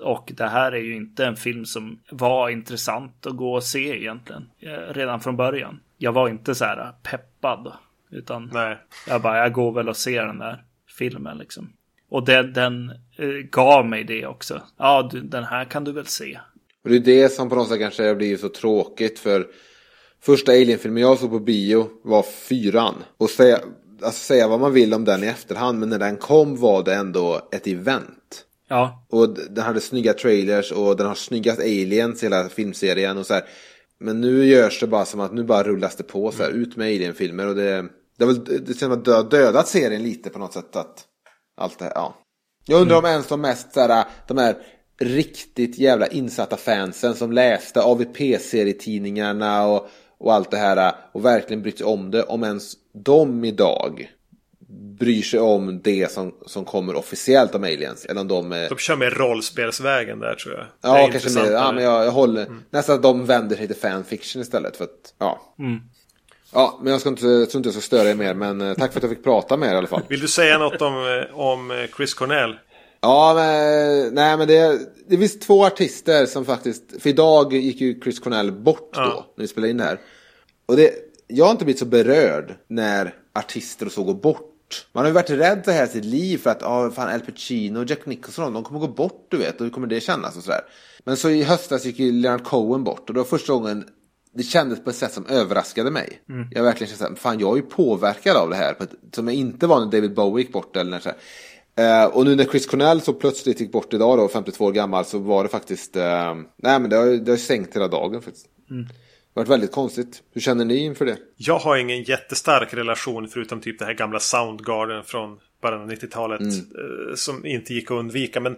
och 0.02 0.32
det 0.38 0.48
här 0.48 0.72
är 0.72 0.82
ju 0.82 0.96
inte 0.96 1.26
en 1.26 1.36
film 1.36 1.66
som 1.66 2.00
var 2.10 2.50
intressant 2.50 3.26
att 3.26 3.38
gå 3.38 3.54
och 3.54 3.64
se 3.64 3.98
egentligen. 3.98 4.50
Eh, 4.60 4.94
redan 4.94 5.20
från 5.20 5.38
början. 5.38 5.80
Jag 5.98 6.12
var 6.12 6.30
inte 6.30 6.56
så 6.56 6.66
här 6.66 6.92
peppad. 7.04 7.74
Utan 8.12 8.50
Nej. 8.54 8.78
jag 9.08 9.22
bara, 9.22 9.38
jag 9.38 9.54
går 9.54 9.72
väl 9.72 9.90
och 9.90 9.98
ser 9.98 10.26
den 10.26 10.40
där 10.40 10.64
filmen 10.98 11.38
liksom. 11.38 11.74
Och 12.10 12.26
den, 12.26 12.54
den 12.54 12.90
eh, 13.18 13.28
gav 13.28 13.86
mig 13.86 14.04
det 14.04 14.26
också. 14.26 14.62
Ja, 14.78 15.10
du, 15.12 15.22
den 15.22 15.44
här 15.44 15.66
kan 15.66 15.84
du 15.84 15.92
väl 15.92 16.06
se. 16.06 16.40
Och 16.84 16.90
det 16.90 16.96
är 16.96 17.00
det 17.00 17.30
som 17.30 17.50
på 17.50 17.56
något 17.56 17.68
sätt 17.68 17.80
kanske 17.80 18.16
blir 18.16 18.38
så 18.38 18.50
tråkigt 18.50 19.20
för 19.20 19.48
första 20.22 20.52
Alien-filmen 20.52 21.04
jag 21.04 21.20
såg 21.20 21.30
på 21.30 21.40
bio 21.40 21.90
var 22.04 22.24
fyran. 22.24 22.96
Och 23.18 23.30
säga, 23.30 23.60
alltså 24.02 24.24
säga 24.24 24.48
vad 24.48 24.60
man 24.60 24.74
vill 24.74 24.94
om 24.94 25.06
den 25.06 25.24
i 25.24 25.28
efterhand 25.28 25.80
men 25.80 25.90
när 25.90 26.00
den 26.00 26.18
kom 26.18 26.58
var 26.58 26.84
det 26.84 26.96
ändå 26.96 27.50
ett 27.52 27.68
event. 27.68 28.46
Ja, 28.68 29.06
Och 29.10 29.30
den 29.30 29.64
hade 29.64 29.82
snygga 29.82 30.14
trailers 30.14 30.72
och 30.72 30.98
den 30.98 31.08
har 31.08 31.16
snyggast 31.16 31.60
aliens 31.60 32.24
i 32.24 32.26
hela 32.26 32.50
filmserien 32.50 33.18
och 33.18 33.26
så 33.26 33.34
här. 33.34 33.44
Men 34.00 34.22
nu 34.22 34.46
görs 34.46 34.80
det 34.80 34.88
bara 34.88 35.06
som 35.06 35.20
att 35.20 35.34
nu 35.34 35.44
bara 35.44 35.64
rullas 35.64 35.96
det 35.96 36.04
på 36.04 36.32
så 36.32 36.44
här, 36.44 36.50
ut 36.50 36.76
med 36.76 36.88
alien-filmer 36.88 37.48
och 37.48 37.56
det, 37.56 37.86
det, 38.18 38.26
väl, 38.26 38.44
det 38.44 38.66
känns 38.66 38.80
som 38.80 38.92
att 38.92 39.06
det 39.06 39.14
har 39.14 39.24
dödat 39.24 39.68
serien 39.68 40.04
lite 40.04 40.30
på 40.30 40.40
något 40.40 40.54
sätt 40.54 40.76
att 40.76 41.06
allt 41.58 41.80
det 41.80 41.86
här, 41.86 41.92
ja. 41.96 42.16
Jag 42.66 42.82
undrar 42.82 42.98
om 42.98 43.06
ens 43.06 43.28
de 43.28 43.42
mest 43.42 43.74
så 43.74 43.80
här, 43.80 44.06
de 44.28 44.38
här 44.38 44.56
riktigt 45.00 45.78
jävla 45.78 46.08
insatta 46.08 46.58
fansen 46.58 47.16
som 47.16 47.32
läste 47.32 47.82
AVP-serietidningarna 47.82 49.68
och, 49.68 49.90
och 50.20 50.34
allt 50.34 50.52
det 50.52 50.58
här 50.58 50.96
och 51.12 51.26
verkligen 51.26 51.62
brytt 51.62 51.78
sig 51.78 51.88
om 51.88 52.12
det, 52.12 52.24
om 52.24 52.44
ens 52.44 52.74
de 52.94 53.46
idag 53.46 54.12
bryr 55.00 55.22
sig 55.22 55.40
om 55.40 55.82
det 55.82 56.12
som, 56.12 56.36
som 56.46 56.66
kommer 56.66 56.96
officiellt 56.96 57.56
om 57.56 57.64
aliens. 57.64 58.06
Eller 58.06 58.22
om 58.22 58.28
de 58.28 58.52
är... 58.52 58.70
De 58.70 58.78
kör 58.78 58.96
med 58.96 59.18
rollspelsvägen 59.18 60.20
där 60.20 60.36
tror 60.36 60.56
jag. 60.56 60.66
Ja, 60.82 61.10
kanske 61.12 61.42
mer. 61.42 61.52
Ja, 61.52 61.72
men 61.72 61.84
jag, 61.84 62.06
jag 62.06 62.12
håller 62.12 62.48
nästan 62.70 62.96
att 62.96 63.04
de 63.04 63.26
vänder 63.26 63.56
sig 63.56 63.68
till 63.68 63.76
fanfiction 63.76 64.42
istället. 64.42 64.78
För 64.78 64.84
att, 64.84 65.14
ja. 65.20 65.56
Ja, 66.54 66.80
men 66.82 66.92
jag 66.92 67.00
ska 67.00 67.10
inte, 67.10 67.28
jag 67.28 67.50
tror 67.50 67.60
inte 67.60 67.68
jag 67.68 67.74
ska 67.74 67.82
störa 67.82 68.10
er 68.10 68.16
mer. 68.16 68.34
Men 68.34 68.62
eh, 68.62 68.74
tack 68.74 68.92
för 68.92 69.00
att 69.00 69.04
jag 69.04 69.12
fick 69.12 69.24
prata 69.24 69.58
med 69.58 69.70
er 69.70 69.74
i 69.74 69.78
alla 69.78 69.88
fall. 69.88 70.02
Vill 70.08 70.20
du 70.20 70.28
säga 70.28 70.58
något 70.58 70.82
om, 70.82 71.26
om 71.34 71.88
Chris 71.98 72.14
Cornell? 72.14 72.56
Ja, 73.02 73.34
men, 73.36 74.14
nej, 74.14 74.38
men 74.38 74.48
det, 74.48 74.80
det 75.08 75.18
finns 75.18 75.40
två 75.40 75.66
artister 75.66 76.26
som 76.26 76.46
faktiskt, 76.46 76.84
för 77.02 77.10
idag 77.10 77.54
gick 77.54 77.82
ju 77.82 78.02
Chris 78.02 78.20
Cornell 78.20 78.52
bort 78.52 78.90
då, 78.94 79.00
Ja. 79.02 79.26
när 79.36 79.42
vi 79.44 79.48
spelade 79.48 79.72
in 79.72 79.78
det 79.78 79.84
här. 79.84 80.00
Och 80.66 80.76
det, 80.76 80.92
jag 81.28 81.46
har 81.46 81.52
inte 81.52 81.66
blivit 81.66 81.80
så 81.80 81.86
berörd 81.86 82.56
när 82.68 83.16
artister 83.34 83.86
och 83.86 83.92
så 83.92 84.04
går 84.04 84.14
bort. 84.14 84.46
Man 84.94 85.04
har 85.04 85.10
ju 85.10 85.14
varit 85.14 85.30
rädd 85.30 85.62
för 85.66 85.72
hela 85.72 85.88
sitt 85.88 86.06
liv 86.06 86.38
för 86.38 86.50
att, 86.50 86.62
ja, 86.62 86.92
fan 86.92 87.10
Al 87.10 87.20
Pacino 87.20 87.80
och 87.80 87.90
Jack 87.90 88.06
Nicholson, 88.06 88.54
de 88.54 88.64
kommer 88.64 88.80
gå 88.80 88.88
bort, 88.88 89.28
du 89.30 89.38
vet, 89.38 89.56
och 89.60 89.66
hur 89.66 89.72
kommer 89.74 89.88
det 89.88 90.00
kännas 90.02 90.38
och 90.38 90.44
sådär. 90.44 90.62
Men 91.04 91.18
så 91.18 91.30
i 91.30 91.44
höstas 91.44 91.86
gick 91.86 92.00
ju 92.00 92.12
Leonard 92.12 92.44
Cohen 92.44 92.84
bort 92.84 93.10
och 93.10 93.14
det 93.14 93.20
var 93.20 93.26
första 93.28 93.54
gången 93.54 93.86
det 94.34 94.44
kändes 94.44 94.84
på 94.84 94.90
ett 94.90 94.96
sätt 94.96 95.14
som 95.14 95.26
överraskade 95.26 95.92
mig. 95.92 96.22
Jag 96.52 96.64
verkligen 96.64 96.88
kände 96.90 97.04
såhär, 97.06 97.16
fan 97.16 97.40
jag 97.40 97.52
är 97.52 97.56
ju 97.56 97.62
påverkad 97.62 98.38
av 98.38 98.50
det 98.50 98.56
här, 98.56 98.72
ett, 98.80 99.16
som 99.16 99.28
jag 99.28 99.36
inte 99.36 99.68
var 99.68 99.80
när 99.80 99.86
David 99.92 100.14
Bowie 100.14 100.44
gick 100.46 100.54
bort 100.54 100.76
eller 100.78 100.92
när 100.92 101.00
så 101.00 101.10
här. 101.10 101.18
Eh, 101.80 102.06
och 102.06 102.26
nu 102.26 102.36
när 102.36 102.46
Chris 102.46 102.66
Cornell 102.66 103.02
så 103.02 103.14
plötsligt 103.14 103.60
gick 103.60 103.72
bort 103.72 103.94
idag 103.94 104.18
då, 104.18 104.28
52 104.28 104.66
år 104.66 104.72
gammal, 104.72 105.06
så 105.06 105.20
var 105.20 105.44
det 105.44 105.50
faktiskt, 105.50 105.96
eh, 105.96 106.36
nej 106.58 106.80
men 106.80 106.90
det 106.90 106.96
har, 106.96 107.06
det 107.06 107.32
har 107.32 107.38
sänkt 107.38 107.76
hela 107.76 107.88
dagen 107.88 108.22
faktiskt. 108.22 108.48
Det 108.68 108.76
har 109.40 109.42
varit 109.42 109.50
väldigt 109.50 109.72
konstigt. 109.72 110.24
Hur 110.34 110.42
känner 110.42 110.66
ni 110.66 110.78
inför 110.78 111.06
det? 111.06 111.18
Jag 111.36 111.60
har 111.60 111.78
ingen 111.78 112.04
jättestark 112.04 112.74
relation 112.74 113.28
förutom 113.28 113.62
typ 113.62 113.80
det 113.80 113.86
här 113.86 113.94
gamla 113.94 114.20
Soundgarden 114.20 115.04
från 115.04 115.40
början 115.62 115.82
av 115.82 115.92
90-talet. 115.92 116.42
Mm. 116.42 116.54
eh, 116.54 117.16
Som 117.16 117.46
inte 117.46 117.74
gick 117.74 117.92
att 117.92 117.98
undvika. 117.98 118.40
Men 118.40 118.58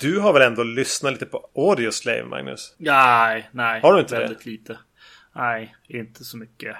du 0.00 0.18
har 0.18 0.32
väl 0.32 0.42
ändå 0.42 0.62
lyssnat 0.62 1.12
lite 1.12 1.26
på 1.26 1.48
Audioslave, 1.54 2.24
Magnus? 2.24 2.74
Nej, 2.78 3.48
nej. 3.52 3.80
Har 3.80 3.94
du 3.94 4.00
inte 4.00 4.18
Väldigt 4.18 4.46
lite. 4.46 4.78
Nej, 5.34 5.76
inte 5.88 6.24
så 6.24 6.36
mycket. 6.36 6.76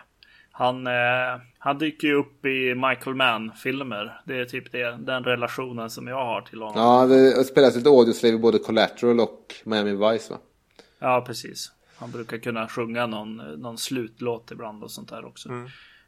Han, 0.59 0.87
eh, 0.87 1.41
han 1.59 1.79
dyker 1.79 2.09
ju 2.09 2.15
upp 2.15 2.45
i 2.45 2.75
Michael 2.75 3.17
Mann-filmer. 3.17 4.21
Det 4.25 4.41
är 4.41 4.45
typ 4.45 4.73
det, 4.73 4.97
den 4.99 5.25
relationen 5.25 5.91
som 5.91 6.07
jag 6.07 6.25
har 6.25 6.41
till 6.41 6.63
honom. 6.63 6.83
Ja, 6.83 7.07
det 7.07 7.45
spelas 7.45 7.77
lite 7.77 7.89
audioslave 7.89 8.35
i 8.35 8.39
både 8.39 8.59
Collateral 8.59 9.21
och 9.21 9.55
Miami 9.65 9.91
Vice 9.91 10.33
va? 10.33 10.39
Ja, 10.99 11.25
precis. 11.27 11.73
Han 11.97 12.11
brukar 12.11 12.39
kunna 12.39 12.69
sjunga 12.69 13.07
någon, 13.07 13.37
någon 13.37 13.79
slutlåt 13.79 14.51
ibland 14.51 14.85
och 14.85 14.91
sånt 14.91 15.09
där 15.09 15.25
också. 15.25 15.49
Mm. 15.49 15.65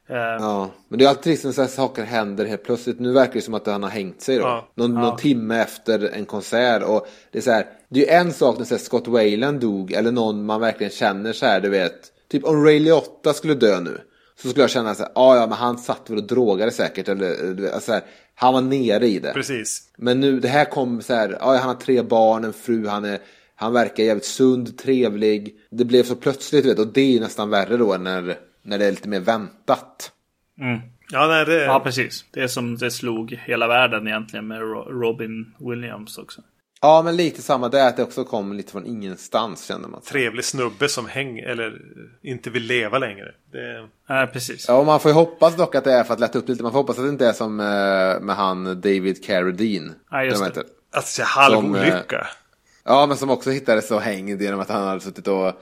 Eh, 0.09 0.17
Ja, 0.17 0.71
men 0.89 0.99
det 0.99 1.05
är 1.05 1.09
alltid 1.09 1.23
trist 1.23 1.45
när 1.45 1.53
så 1.53 1.61
här 1.61 1.69
saker 1.69 2.05
händer 2.05 2.47
helt 2.47 2.65
plötsligt. 2.65 3.01
Nu 3.01 3.13
verkar 3.13 3.33
det 3.33 3.41
som 3.41 3.55
att 3.55 3.67
han 3.67 3.83
har 3.83 3.91
hängt 3.91 4.23
sig 4.23 4.37
då. 4.37 4.43
Ja. 4.43 4.69
Någon, 4.75 4.95
någon 4.95 5.17
timme 5.17 5.61
efter 5.61 6.09
en 6.09 6.27
konsert. 6.27 6.83
Och 6.83 7.09
det 7.33 7.39
är 7.39 7.43
så 7.43 7.51
här, 7.51 7.67
det 7.89 8.01
är 8.01 8.05
ju 8.05 8.27
en 8.27 8.33
sak 8.33 8.59
när 8.59 8.65
så 8.65 8.75
här, 8.75 8.83
Scott 8.83 9.09
Wayland 9.09 9.61
dog. 9.61 9.93
Eller 9.93 10.13
någon 10.13 10.47
man 10.47 10.61
verkligen 10.61 10.93
känner 10.93 11.33
så 11.33 11.47
här, 11.47 11.61
du 11.61 11.69
vet. 11.69 12.13
Typ 12.29 12.45
om 12.45 12.65
Ray 12.65 12.81
Liotta 12.81 13.33
skulle 13.33 13.55
dö 13.55 13.81
nu. 13.81 14.01
Så 14.43 14.49
skulle 14.49 14.63
jag 14.63 14.71
känna 14.71 14.95
så 14.95 15.03
här, 15.03 15.13
"Ah, 15.15 15.37
ja 15.37 15.47
men 15.47 15.59
han 15.59 15.79
satt 15.79 16.11
väl 16.11 16.19
och 16.19 16.27
drogade 16.27 16.71
säkert. 16.71 17.09
Eller 17.09 17.55
du 17.55 17.63
vet, 17.63 17.73
alltså, 17.75 17.87
så 17.87 17.93
här, 17.93 18.03
han 18.35 18.55
var 18.55 18.61
nere 18.61 19.07
i 19.07 19.19
det. 19.19 19.33
Precis. 19.33 19.83
Men 19.97 20.21
nu, 20.21 20.41
det 20.41 20.49
här 20.49 20.65
kom 20.65 21.03
så 21.03 21.15
här, 21.15 21.37
ja, 21.41 21.57
han 21.57 21.69
har 21.69 21.75
tre 21.75 22.03
barn, 22.03 22.45
en 22.45 22.53
fru, 22.53 22.87
han, 22.87 23.05
är, 23.05 23.19
han 23.55 23.73
verkar 23.73 24.05
jävligt 24.05 24.25
sund, 24.25 24.79
trevlig. 24.79 25.57
Det 25.71 25.85
blev 25.85 26.03
så 26.03 26.15
plötsligt, 26.17 26.65
vet, 26.65 26.79
och 26.79 26.93
det 26.93 27.01
är 27.01 27.13
ju 27.13 27.21
nästan 27.21 27.51
värre 27.51 27.77
då 27.77 27.97
när, 27.97 28.37
när 28.63 28.79
det 28.79 28.87
är 28.87 28.91
lite 28.91 29.09
mer 29.09 29.21
väntat. 29.21 30.13
Ja, 31.11 31.27
nej, 31.27 31.45
det... 31.45 31.65
ja, 31.65 31.81
precis. 31.81 32.25
Det 32.31 32.41
är 32.43 32.49
som 32.49 32.77
det 32.77 32.91
slog 32.91 33.33
hela 33.47 33.69
världen 33.69 34.07
egentligen 34.09 34.47
med 34.47 34.61
Ro- 34.61 34.91
Robin 35.01 35.55
Williams 35.59 36.19
också. 36.19 36.41
Ja, 36.81 37.03
men 37.03 37.17
lite 37.17 37.43
samma 37.43 37.69
där, 37.69 37.89
att 37.89 37.97
det 37.97 38.03
också 38.03 38.25
kom 38.25 38.53
lite 38.53 38.73
från 38.73 38.87
ingenstans 38.87 39.65
kände 39.65 39.89
man. 39.89 40.01
trevlig 40.01 40.45
snubbe 40.45 40.89
som 40.89 41.07
häng 41.07 41.39
eller 41.39 41.81
inte 42.23 42.51
vill 42.51 42.63
leva 42.63 42.99
längre. 42.99 43.35
Det... 43.53 43.89
Nej, 44.09 44.27
precis. 44.27 44.69
Ja, 44.69 44.75
och 44.75 44.87
man 44.87 45.01
får 45.01 45.11
ju 45.11 45.15
hoppas 45.15 45.57
dock 45.57 45.75
att 45.75 45.85
det 45.85 45.93
är 45.93 46.05
för 46.05 46.15
att 46.15 46.21
lätta 46.21 46.39
upp 46.39 46.49
lite. 46.49 46.63
Man 46.63 46.73
får 46.73 46.79
hoppas 46.79 46.99
att 46.99 47.05
det 47.05 47.09
inte 47.09 47.27
är 47.27 47.33
som 47.33 47.61
eh, 47.61 48.21
med 48.21 48.37
han 48.37 48.65
David 48.65 49.25
Carradine. 49.25 49.95
Ja, 50.11 50.25
just 50.25 50.45
De 50.45 50.51
det. 50.55 50.65
Alltså 50.93 51.23
halvolycka. 51.23 52.27
Ja, 52.85 53.07
men 53.07 53.17
som 53.17 53.31
också 53.31 53.51
hittades 53.51 53.89
så 53.89 53.99
hängd 53.99 54.43
genom 54.43 54.61
att 54.61 54.69
han 54.69 54.87
hade 54.87 55.01
suttit 55.01 55.29
och, 55.29 55.47
eh, 55.47 55.55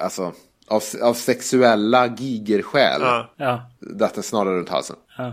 alltså, 0.00 0.32
av, 0.68 0.82
av 1.02 1.14
sexuella 1.14 2.06
gigerskäl. 2.06 3.00
Ja. 3.02 3.34
Ja, 3.36 3.70
Dratt 3.80 4.16
en 4.16 4.22
snarare 4.22 4.56
runt 4.58 4.68
halsen. 4.68 4.96
ja. 5.18 5.32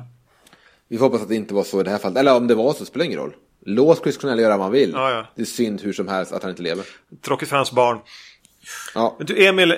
Vi 0.89 0.97
får 0.97 1.05
hoppas 1.05 1.21
att 1.21 1.29
det 1.29 1.35
inte 1.35 1.53
var 1.53 1.63
så 1.63 1.79
i 1.79 1.83
det 1.83 1.89
här 1.89 1.97
fallet. 1.97 2.17
Eller 2.17 2.35
om 2.35 2.47
det 2.47 2.55
var 2.55 2.73
så 2.73 2.85
spelar 2.85 3.05
ingen 3.05 3.19
roll. 3.19 3.33
Låt 3.69 4.03
Chris 4.03 4.17
Cornell 4.17 4.39
göra 4.39 4.57
vad 4.57 4.65
han 4.65 4.71
vill. 4.71 4.91
Ja, 4.93 5.11
ja. 5.11 5.25
Det 5.35 5.41
är 5.41 5.45
synd 5.45 5.81
hur 5.81 5.93
som 5.93 6.07
helst 6.07 6.31
att 6.31 6.43
han 6.43 6.49
inte 6.49 6.63
lever. 6.63 6.85
Tråkigt 7.25 7.49
för 7.49 7.55
hans 7.55 7.71
barn. 7.71 7.99
Ja. 8.95 9.15
Men 9.17 9.27
du 9.27 9.45
Emil, 9.45 9.71
eh, 9.71 9.77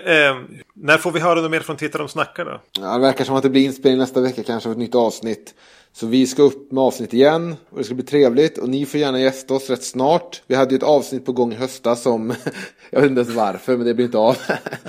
när 0.74 0.98
får 0.98 1.12
vi 1.12 1.20
höra 1.20 1.42
något 1.42 1.52
mer 1.52 1.60
från 1.60 1.78
Titta 1.78 1.98
de 1.98 2.10
snackar 2.10 2.46
då? 2.46 2.62
Ja, 2.80 2.94
det 2.94 3.00
verkar 3.00 3.26
som 3.26 3.36
att 3.36 3.44
det 3.44 3.50
blir 3.50 3.66
inspelning 3.66 4.00
nästa 4.00 4.22
vecka 4.22 4.44
kanske 4.44 4.70
av 4.70 4.74
ett 4.74 4.80
nytt 4.80 4.96
avsnitt. 4.96 5.54
Så 5.94 6.08
vi 6.08 6.28
ska 6.28 6.44
upp 6.44 6.72
med 6.72 6.84
avsnitt 6.84 7.14
igen 7.14 7.56
och 7.70 7.78
det 7.78 7.84
ska 7.84 7.94
bli 7.94 8.06
trevligt. 8.06 8.58
Och 8.58 8.70
ni 8.70 8.86
får 8.86 9.00
gärna 9.00 9.20
gästa 9.20 9.54
oss 9.54 9.70
rätt 9.70 9.84
snart. 9.84 10.42
Vi 10.48 10.56
hade 10.56 10.72
ju 10.72 10.78
ett 10.78 10.84
avsnitt 10.84 11.26
på 11.26 11.32
gång 11.32 11.54
i 11.54 11.56
höstas 11.56 12.02
som, 12.02 12.34
jag 12.90 13.02
vet 13.02 13.10
inte 13.10 13.22
ens 13.22 13.36
varför, 13.36 13.78
men 13.78 13.88
det 13.88 13.94
blir 13.94 14.06
inte 14.06 14.18
av. 14.18 14.38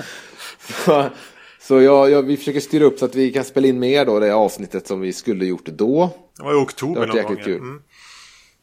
så 0.85 1.09
så 1.61 1.81
jag, 1.81 2.11
jag, 2.11 2.23
vi 2.23 2.37
försöker 2.37 2.59
styra 2.59 2.85
upp 2.85 2.99
så 2.99 3.05
att 3.05 3.15
vi 3.15 3.31
kan 3.31 3.43
spela 3.43 3.67
in 3.67 3.79
mer 3.79 4.05
då, 4.05 4.19
det 4.19 4.33
avsnittet 4.33 4.87
som 4.87 5.01
vi 5.01 5.13
skulle 5.13 5.45
gjort 5.45 5.65
då. 5.65 6.09
Det 6.37 6.43
var 6.43 6.51
i 6.51 6.55
oktober 6.55 7.01
Det 7.01 7.07
någon 7.07 7.23
gång. 7.23 7.43
kul. 7.43 7.55
Mm. 7.55 7.81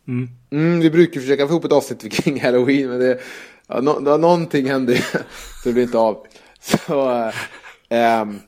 Mm, 0.08 0.80
vi 0.80 0.90
brukar 0.90 1.20
försöka 1.20 1.46
få 1.46 1.52
ihop 1.52 1.64
ett 1.64 1.72
avsnitt 1.72 2.12
kring 2.12 2.40
Halloween, 2.40 2.88
men 2.88 2.98
det, 2.98 3.20
ja, 3.66 3.80
nå, 3.80 3.98
nå, 4.00 4.16
någonting 4.16 4.66
hände 4.66 4.96
så 5.62 5.68
det 5.68 5.72
blir 5.72 5.82
inte 5.82 5.98
av. 5.98 6.26
Så, 6.60 7.10
äh, 7.10 7.34
ehm, 7.88 8.40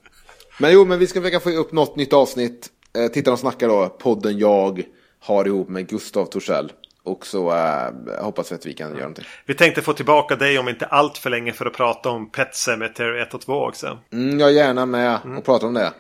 men 0.58 0.72
jo, 0.72 0.84
men 0.84 0.98
vi 0.98 1.06
ska 1.06 1.20
försöka 1.20 1.40
få 1.40 1.50
upp 1.50 1.72
något 1.72 1.96
nytt 1.96 2.12
avsnitt. 2.12 2.68
Eh, 2.98 3.06
Tittarna 3.06 3.36
snackar 3.36 3.68
då, 3.68 3.88
podden 3.88 4.38
jag 4.38 4.82
har 5.20 5.46
ihop 5.46 5.68
med 5.68 5.88
Gustav 5.88 6.26
Torssell. 6.26 6.72
Och 7.02 7.26
så 7.26 7.50
äh, 7.50 8.22
hoppas 8.22 8.52
vi 8.52 8.54
att 8.54 8.66
vi 8.66 8.72
kan 8.72 8.90
göra 8.90 9.00
någonting. 9.00 9.24
Vi 9.46 9.54
tänkte 9.54 9.82
få 9.82 9.92
tillbaka 9.92 10.36
dig 10.36 10.58
om 10.58 10.68
inte 10.68 10.86
allt 10.86 11.18
för 11.18 11.30
länge 11.30 11.52
för 11.52 11.66
att 11.66 11.72
prata 11.72 12.10
om 12.10 12.30
Pet 12.30 12.54
Sematary 12.54 13.20
1 13.20 13.34
och 13.34 13.40
2 13.40 13.66
också. 13.66 13.98
Mm, 14.12 14.40
jag 14.40 14.48
är 14.48 14.54
gärna 14.54 14.86
med 14.86 15.18
och 15.38 15.44
pratar 15.44 15.66
om 15.66 15.74
det. 15.74 15.92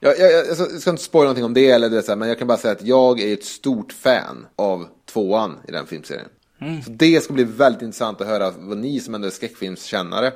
Jag, 0.00 0.18
jag, 0.18 0.32
jag, 0.32 0.56
ska- 0.56 0.70
jag 0.72 0.80
ska 0.80 0.90
inte 0.90 1.02
spoila 1.02 1.24
någonting 1.24 1.44
om 1.44 1.54
det, 1.54 1.70
eller 1.70 1.90
det, 1.90 2.02
så 2.02 2.10
här, 2.10 2.16
men 2.16 2.28
jag 2.28 2.38
kan 2.38 2.46
bara 2.48 2.58
säga 2.58 2.72
att 2.72 2.82
jag 2.82 3.20
är 3.20 3.32
ett 3.34 3.44
stort 3.44 3.92
fan 3.92 4.46
av 4.56 4.86
tvåan 5.12 5.58
i 5.68 5.72
den 5.72 5.86
filmserien. 5.86 6.28
Så 6.84 6.90
det 6.90 7.20
ska 7.24 7.32
bli 7.32 7.44
väldigt 7.44 7.82
intressant 7.82 8.20
att 8.20 8.26
höra 8.26 8.50
vad 8.58 8.76
ni 8.78 9.00
som 9.00 9.14
ändå 9.14 9.26
är 9.26 9.30
skräckfilmskännare, 9.30 10.32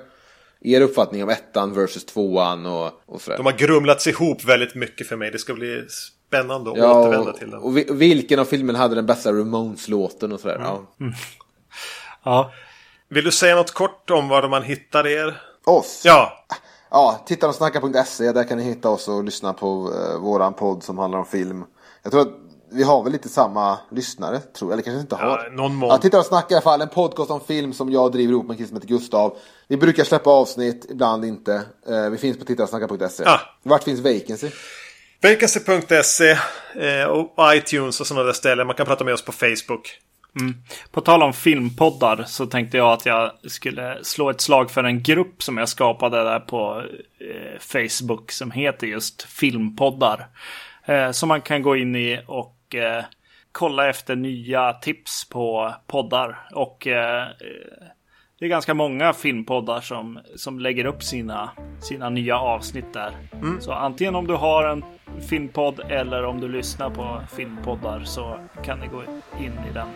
er 0.60 0.80
uppfattning 0.80 1.22
om 1.22 1.28
ettan 1.28 1.74
versus 1.74 2.04
tvåan 2.04 2.66
och, 2.66 2.90
och 3.06 3.20
sådär. 3.22 3.36
De 3.36 3.46
har 3.46 3.52
grumlats 3.52 4.06
ihop 4.06 4.44
väldigt 4.44 4.74
mycket 4.74 5.06
för 5.08 5.16
mig. 5.16 5.30
Det 5.30 5.38
ska 5.38 5.54
bli 5.54 5.84
spännande 6.28 6.70
att 6.70 6.76
Ja, 6.78 7.00
återvända 7.00 7.32
till 7.32 7.50
den. 7.50 7.60
och 7.60 7.76
vi- 7.76 7.86
vilken 7.90 8.38
av 8.38 8.44
filmerna 8.44 8.78
hade 8.78 8.94
den 8.94 9.06
bästa 9.06 9.32
Ramones-låten 9.32 10.32
och 10.32 10.40
sådär. 10.40 10.58
Ja. 10.60 10.86
ja. 12.24 12.52
Vill 13.08 13.24
du 13.24 13.32
säga 13.32 13.56
något 13.56 13.70
kort 13.72 14.10
om 14.10 14.28
var 14.28 14.48
man 14.48 14.62
hittar 14.62 15.06
er? 15.06 15.40
Oss? 15.64 16.02
Ja, 16.04 16.44
Ja, 16.94 17.22
titta 17.26 17.48
och 17.48 17.54
snacka.se, 17.54 18.32
där 18.32 18.44
kan 18.44 18.58
ni 18.58 18.64
hitta 18.64 18.88
oss 18.88 19.08
och 19.08 19.24
lyssna 19.24 19.52
på 19.52 19.92
eh, 19.94 20.18
våran 20.20 20.54
podd 20.54 20.82
som 20.82 20.98
handlar 20.98 21.18
om 21.18 21.26
film. 21.26 21.64
Jag 22.02 22.12
tror 22.12 22.22
att 22.22 22.32
vi 22.72 22.82
har 22.82 23.02
väl 23.02 23.12
lite 23.12 23.28
samma 23.28 23.78
lyssnare, 23.90 24.38
tror 24.38 24.70
jag. 24.70 24.72
Eller 24.72 24.82
kanske 24.82 25.00
inte 25.00 25.16
har. 25.16 25.28
Ja, 25.28 25.52
någon 25.52 25.74
mån. 25.74 25.88
Ja, 25.88 25.98
titta 25.98 26.18
och 26.18 26.26
snacka 26.26 26.46
i 26.50 26.54
alla 26.54 26.62
fall. 26.62 26.80
En 26.80 26.88
podcast 26.88 27.30
om 27.30 27.40
film 27.40 27.72
som 27.72 27.92
jag 27.92 28.12
driver 28.12 28.32
ihop 28.32 28.44
med 28.46 28.50
en 28.50 28.56
kille 28.56 28.68
som 28.68 28.76
heter 28.76 28.88
Gustav. 28.88 29.36
Vi 29.68 29.76
brukar 29.76 30.04
släppa 30.04 30.30
avsnitt, 30.30 30.86
ibland 30.90 31.24
inte. 31.24 31.62
Eh, 31.88 32.10
vi 32.10 32.18
finns 32.18 32.38
på 32.38 32.44
tittarochsnacka.se. 32.44 33.22
Ja. 33.26 33.40
Vart 33.62 33.82
finns 33.82 34.00
Vacancy? 34.00 34.50
Vacancy.se 35.22 36.30
eh, 36.74 37.04
och 37.06 37.54
iTunes 37.54 38.00
och 38.00 38.06
sådana 38.06 38.26
där 38.26 38.32
ställen. 38.32 38.66
Man 38.66 38.76
kan 38.76 38.86
prata 38.86 39.04
med 39.04 39.14
oss 39.14 39.24
på 39.24 39.32
Facebook. 39.32 40.00
Mm. 40.40 40.54
På 40.90 41.00
tal 41.00 41.22
om 41.22 41.32
filmpoddar 41.32 42.24
så 42.26 42.46
tänkte 42.46 42.76
jag 42.76 42.92
att 42.92 43.06
jag 43.06 43.30
skulle 43.50 43.98
slå 44.04 44.30
ett 44.30 44.40
slag 44.40 44.70
för 44.70 44.84
en 44.84 45.02
grupp 45.02 45.42
som 45.42 45.58
jag 45.58 45.68
skapade 45.68 46.24
där 46.24 46.40
på 46.40 46.82
eh, 47.18 47.60
Facebook 47.60 48.32
som 48.32 48.50
heter 48.50 48.86
just 48.86 49.22
Filmpoddar. 49.22 50.26
Eh, 50.84 51.10
som 51.10 51.28
man 51.28 51.40
kan 51.40 51.62
gå 51.62 51.76
in 51.76 51.96
i 51.96 52.20
och 52.26 52.74
eh, 52.74 53.04
kolla 53.52 53.88
efter 53.88 54.16
nya 54.16 54.72
tips 54.72 55.28
på 55.28 55.74
poddar. 55.86 56.48
Och 56.54 56.86
eh, 56.86 57.26
det 58.44 58.48
är 58.48 58.50
ganska 58.50 58.74
många 58.74 59.12
filmpoddar 59.12 59.80
som, 59.80 60.18
som 60.36 60.58
lägger 60.58 60.84
upp 60.84 61.02
sina, 61.02 61.50
sina 61.80 62.08
nya 62.10 62.38
avsnitt 62.38 62.92
där. 62.92 63.10
Så 63.60 63.72
antingen 63.72 64.14
om 64.14 64.26
du 64.26 64.34
har 64.34 64.64
en 64.64 64.84
filmpodd 65.28 65.80
eller 65.88 66.24
om 66.24 66.40
du 66.40 66.48
lyssnar 66.48 66.90
på 66.90 67.20
filmpoddar 67.36 68.02
så 68.04 68.36
kan 68.64 68.78
ni 68.80 68.86
gå 68.86 69.02
in 69.40 69.52
i 69.70 69.72
den 69.74 69.86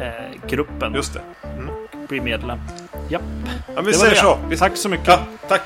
eh, 0.00 0.48
gruppen 0.48 0.94
Just 0.94 1.14
det. 1.14 1.20
och 2.02 2.08
bli 2.08 2.20
medlem. 2.20 2.58
Japp. 3.08 3.22
Ja, 3.74 3.80
vi 3.80 3.86
Det 3.86 3.94
säger 3.98 4.10
det. 4.14 4.20
så. 4.20 4.38
Vi... 4.48 4.56
Tack 4.56 4.76
så 4.76 4.88
mycket. 4.88 5.08
Ja, 5.08 5.18
tack. 5.48 5.62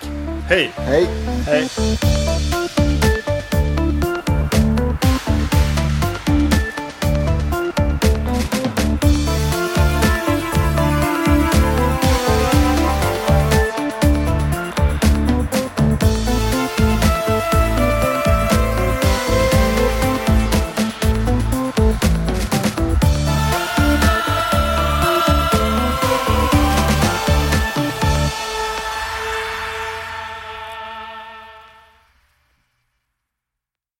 Hej. 0.48 0.70
Hej! 0.76 1.06
Hej. 1.46 1.68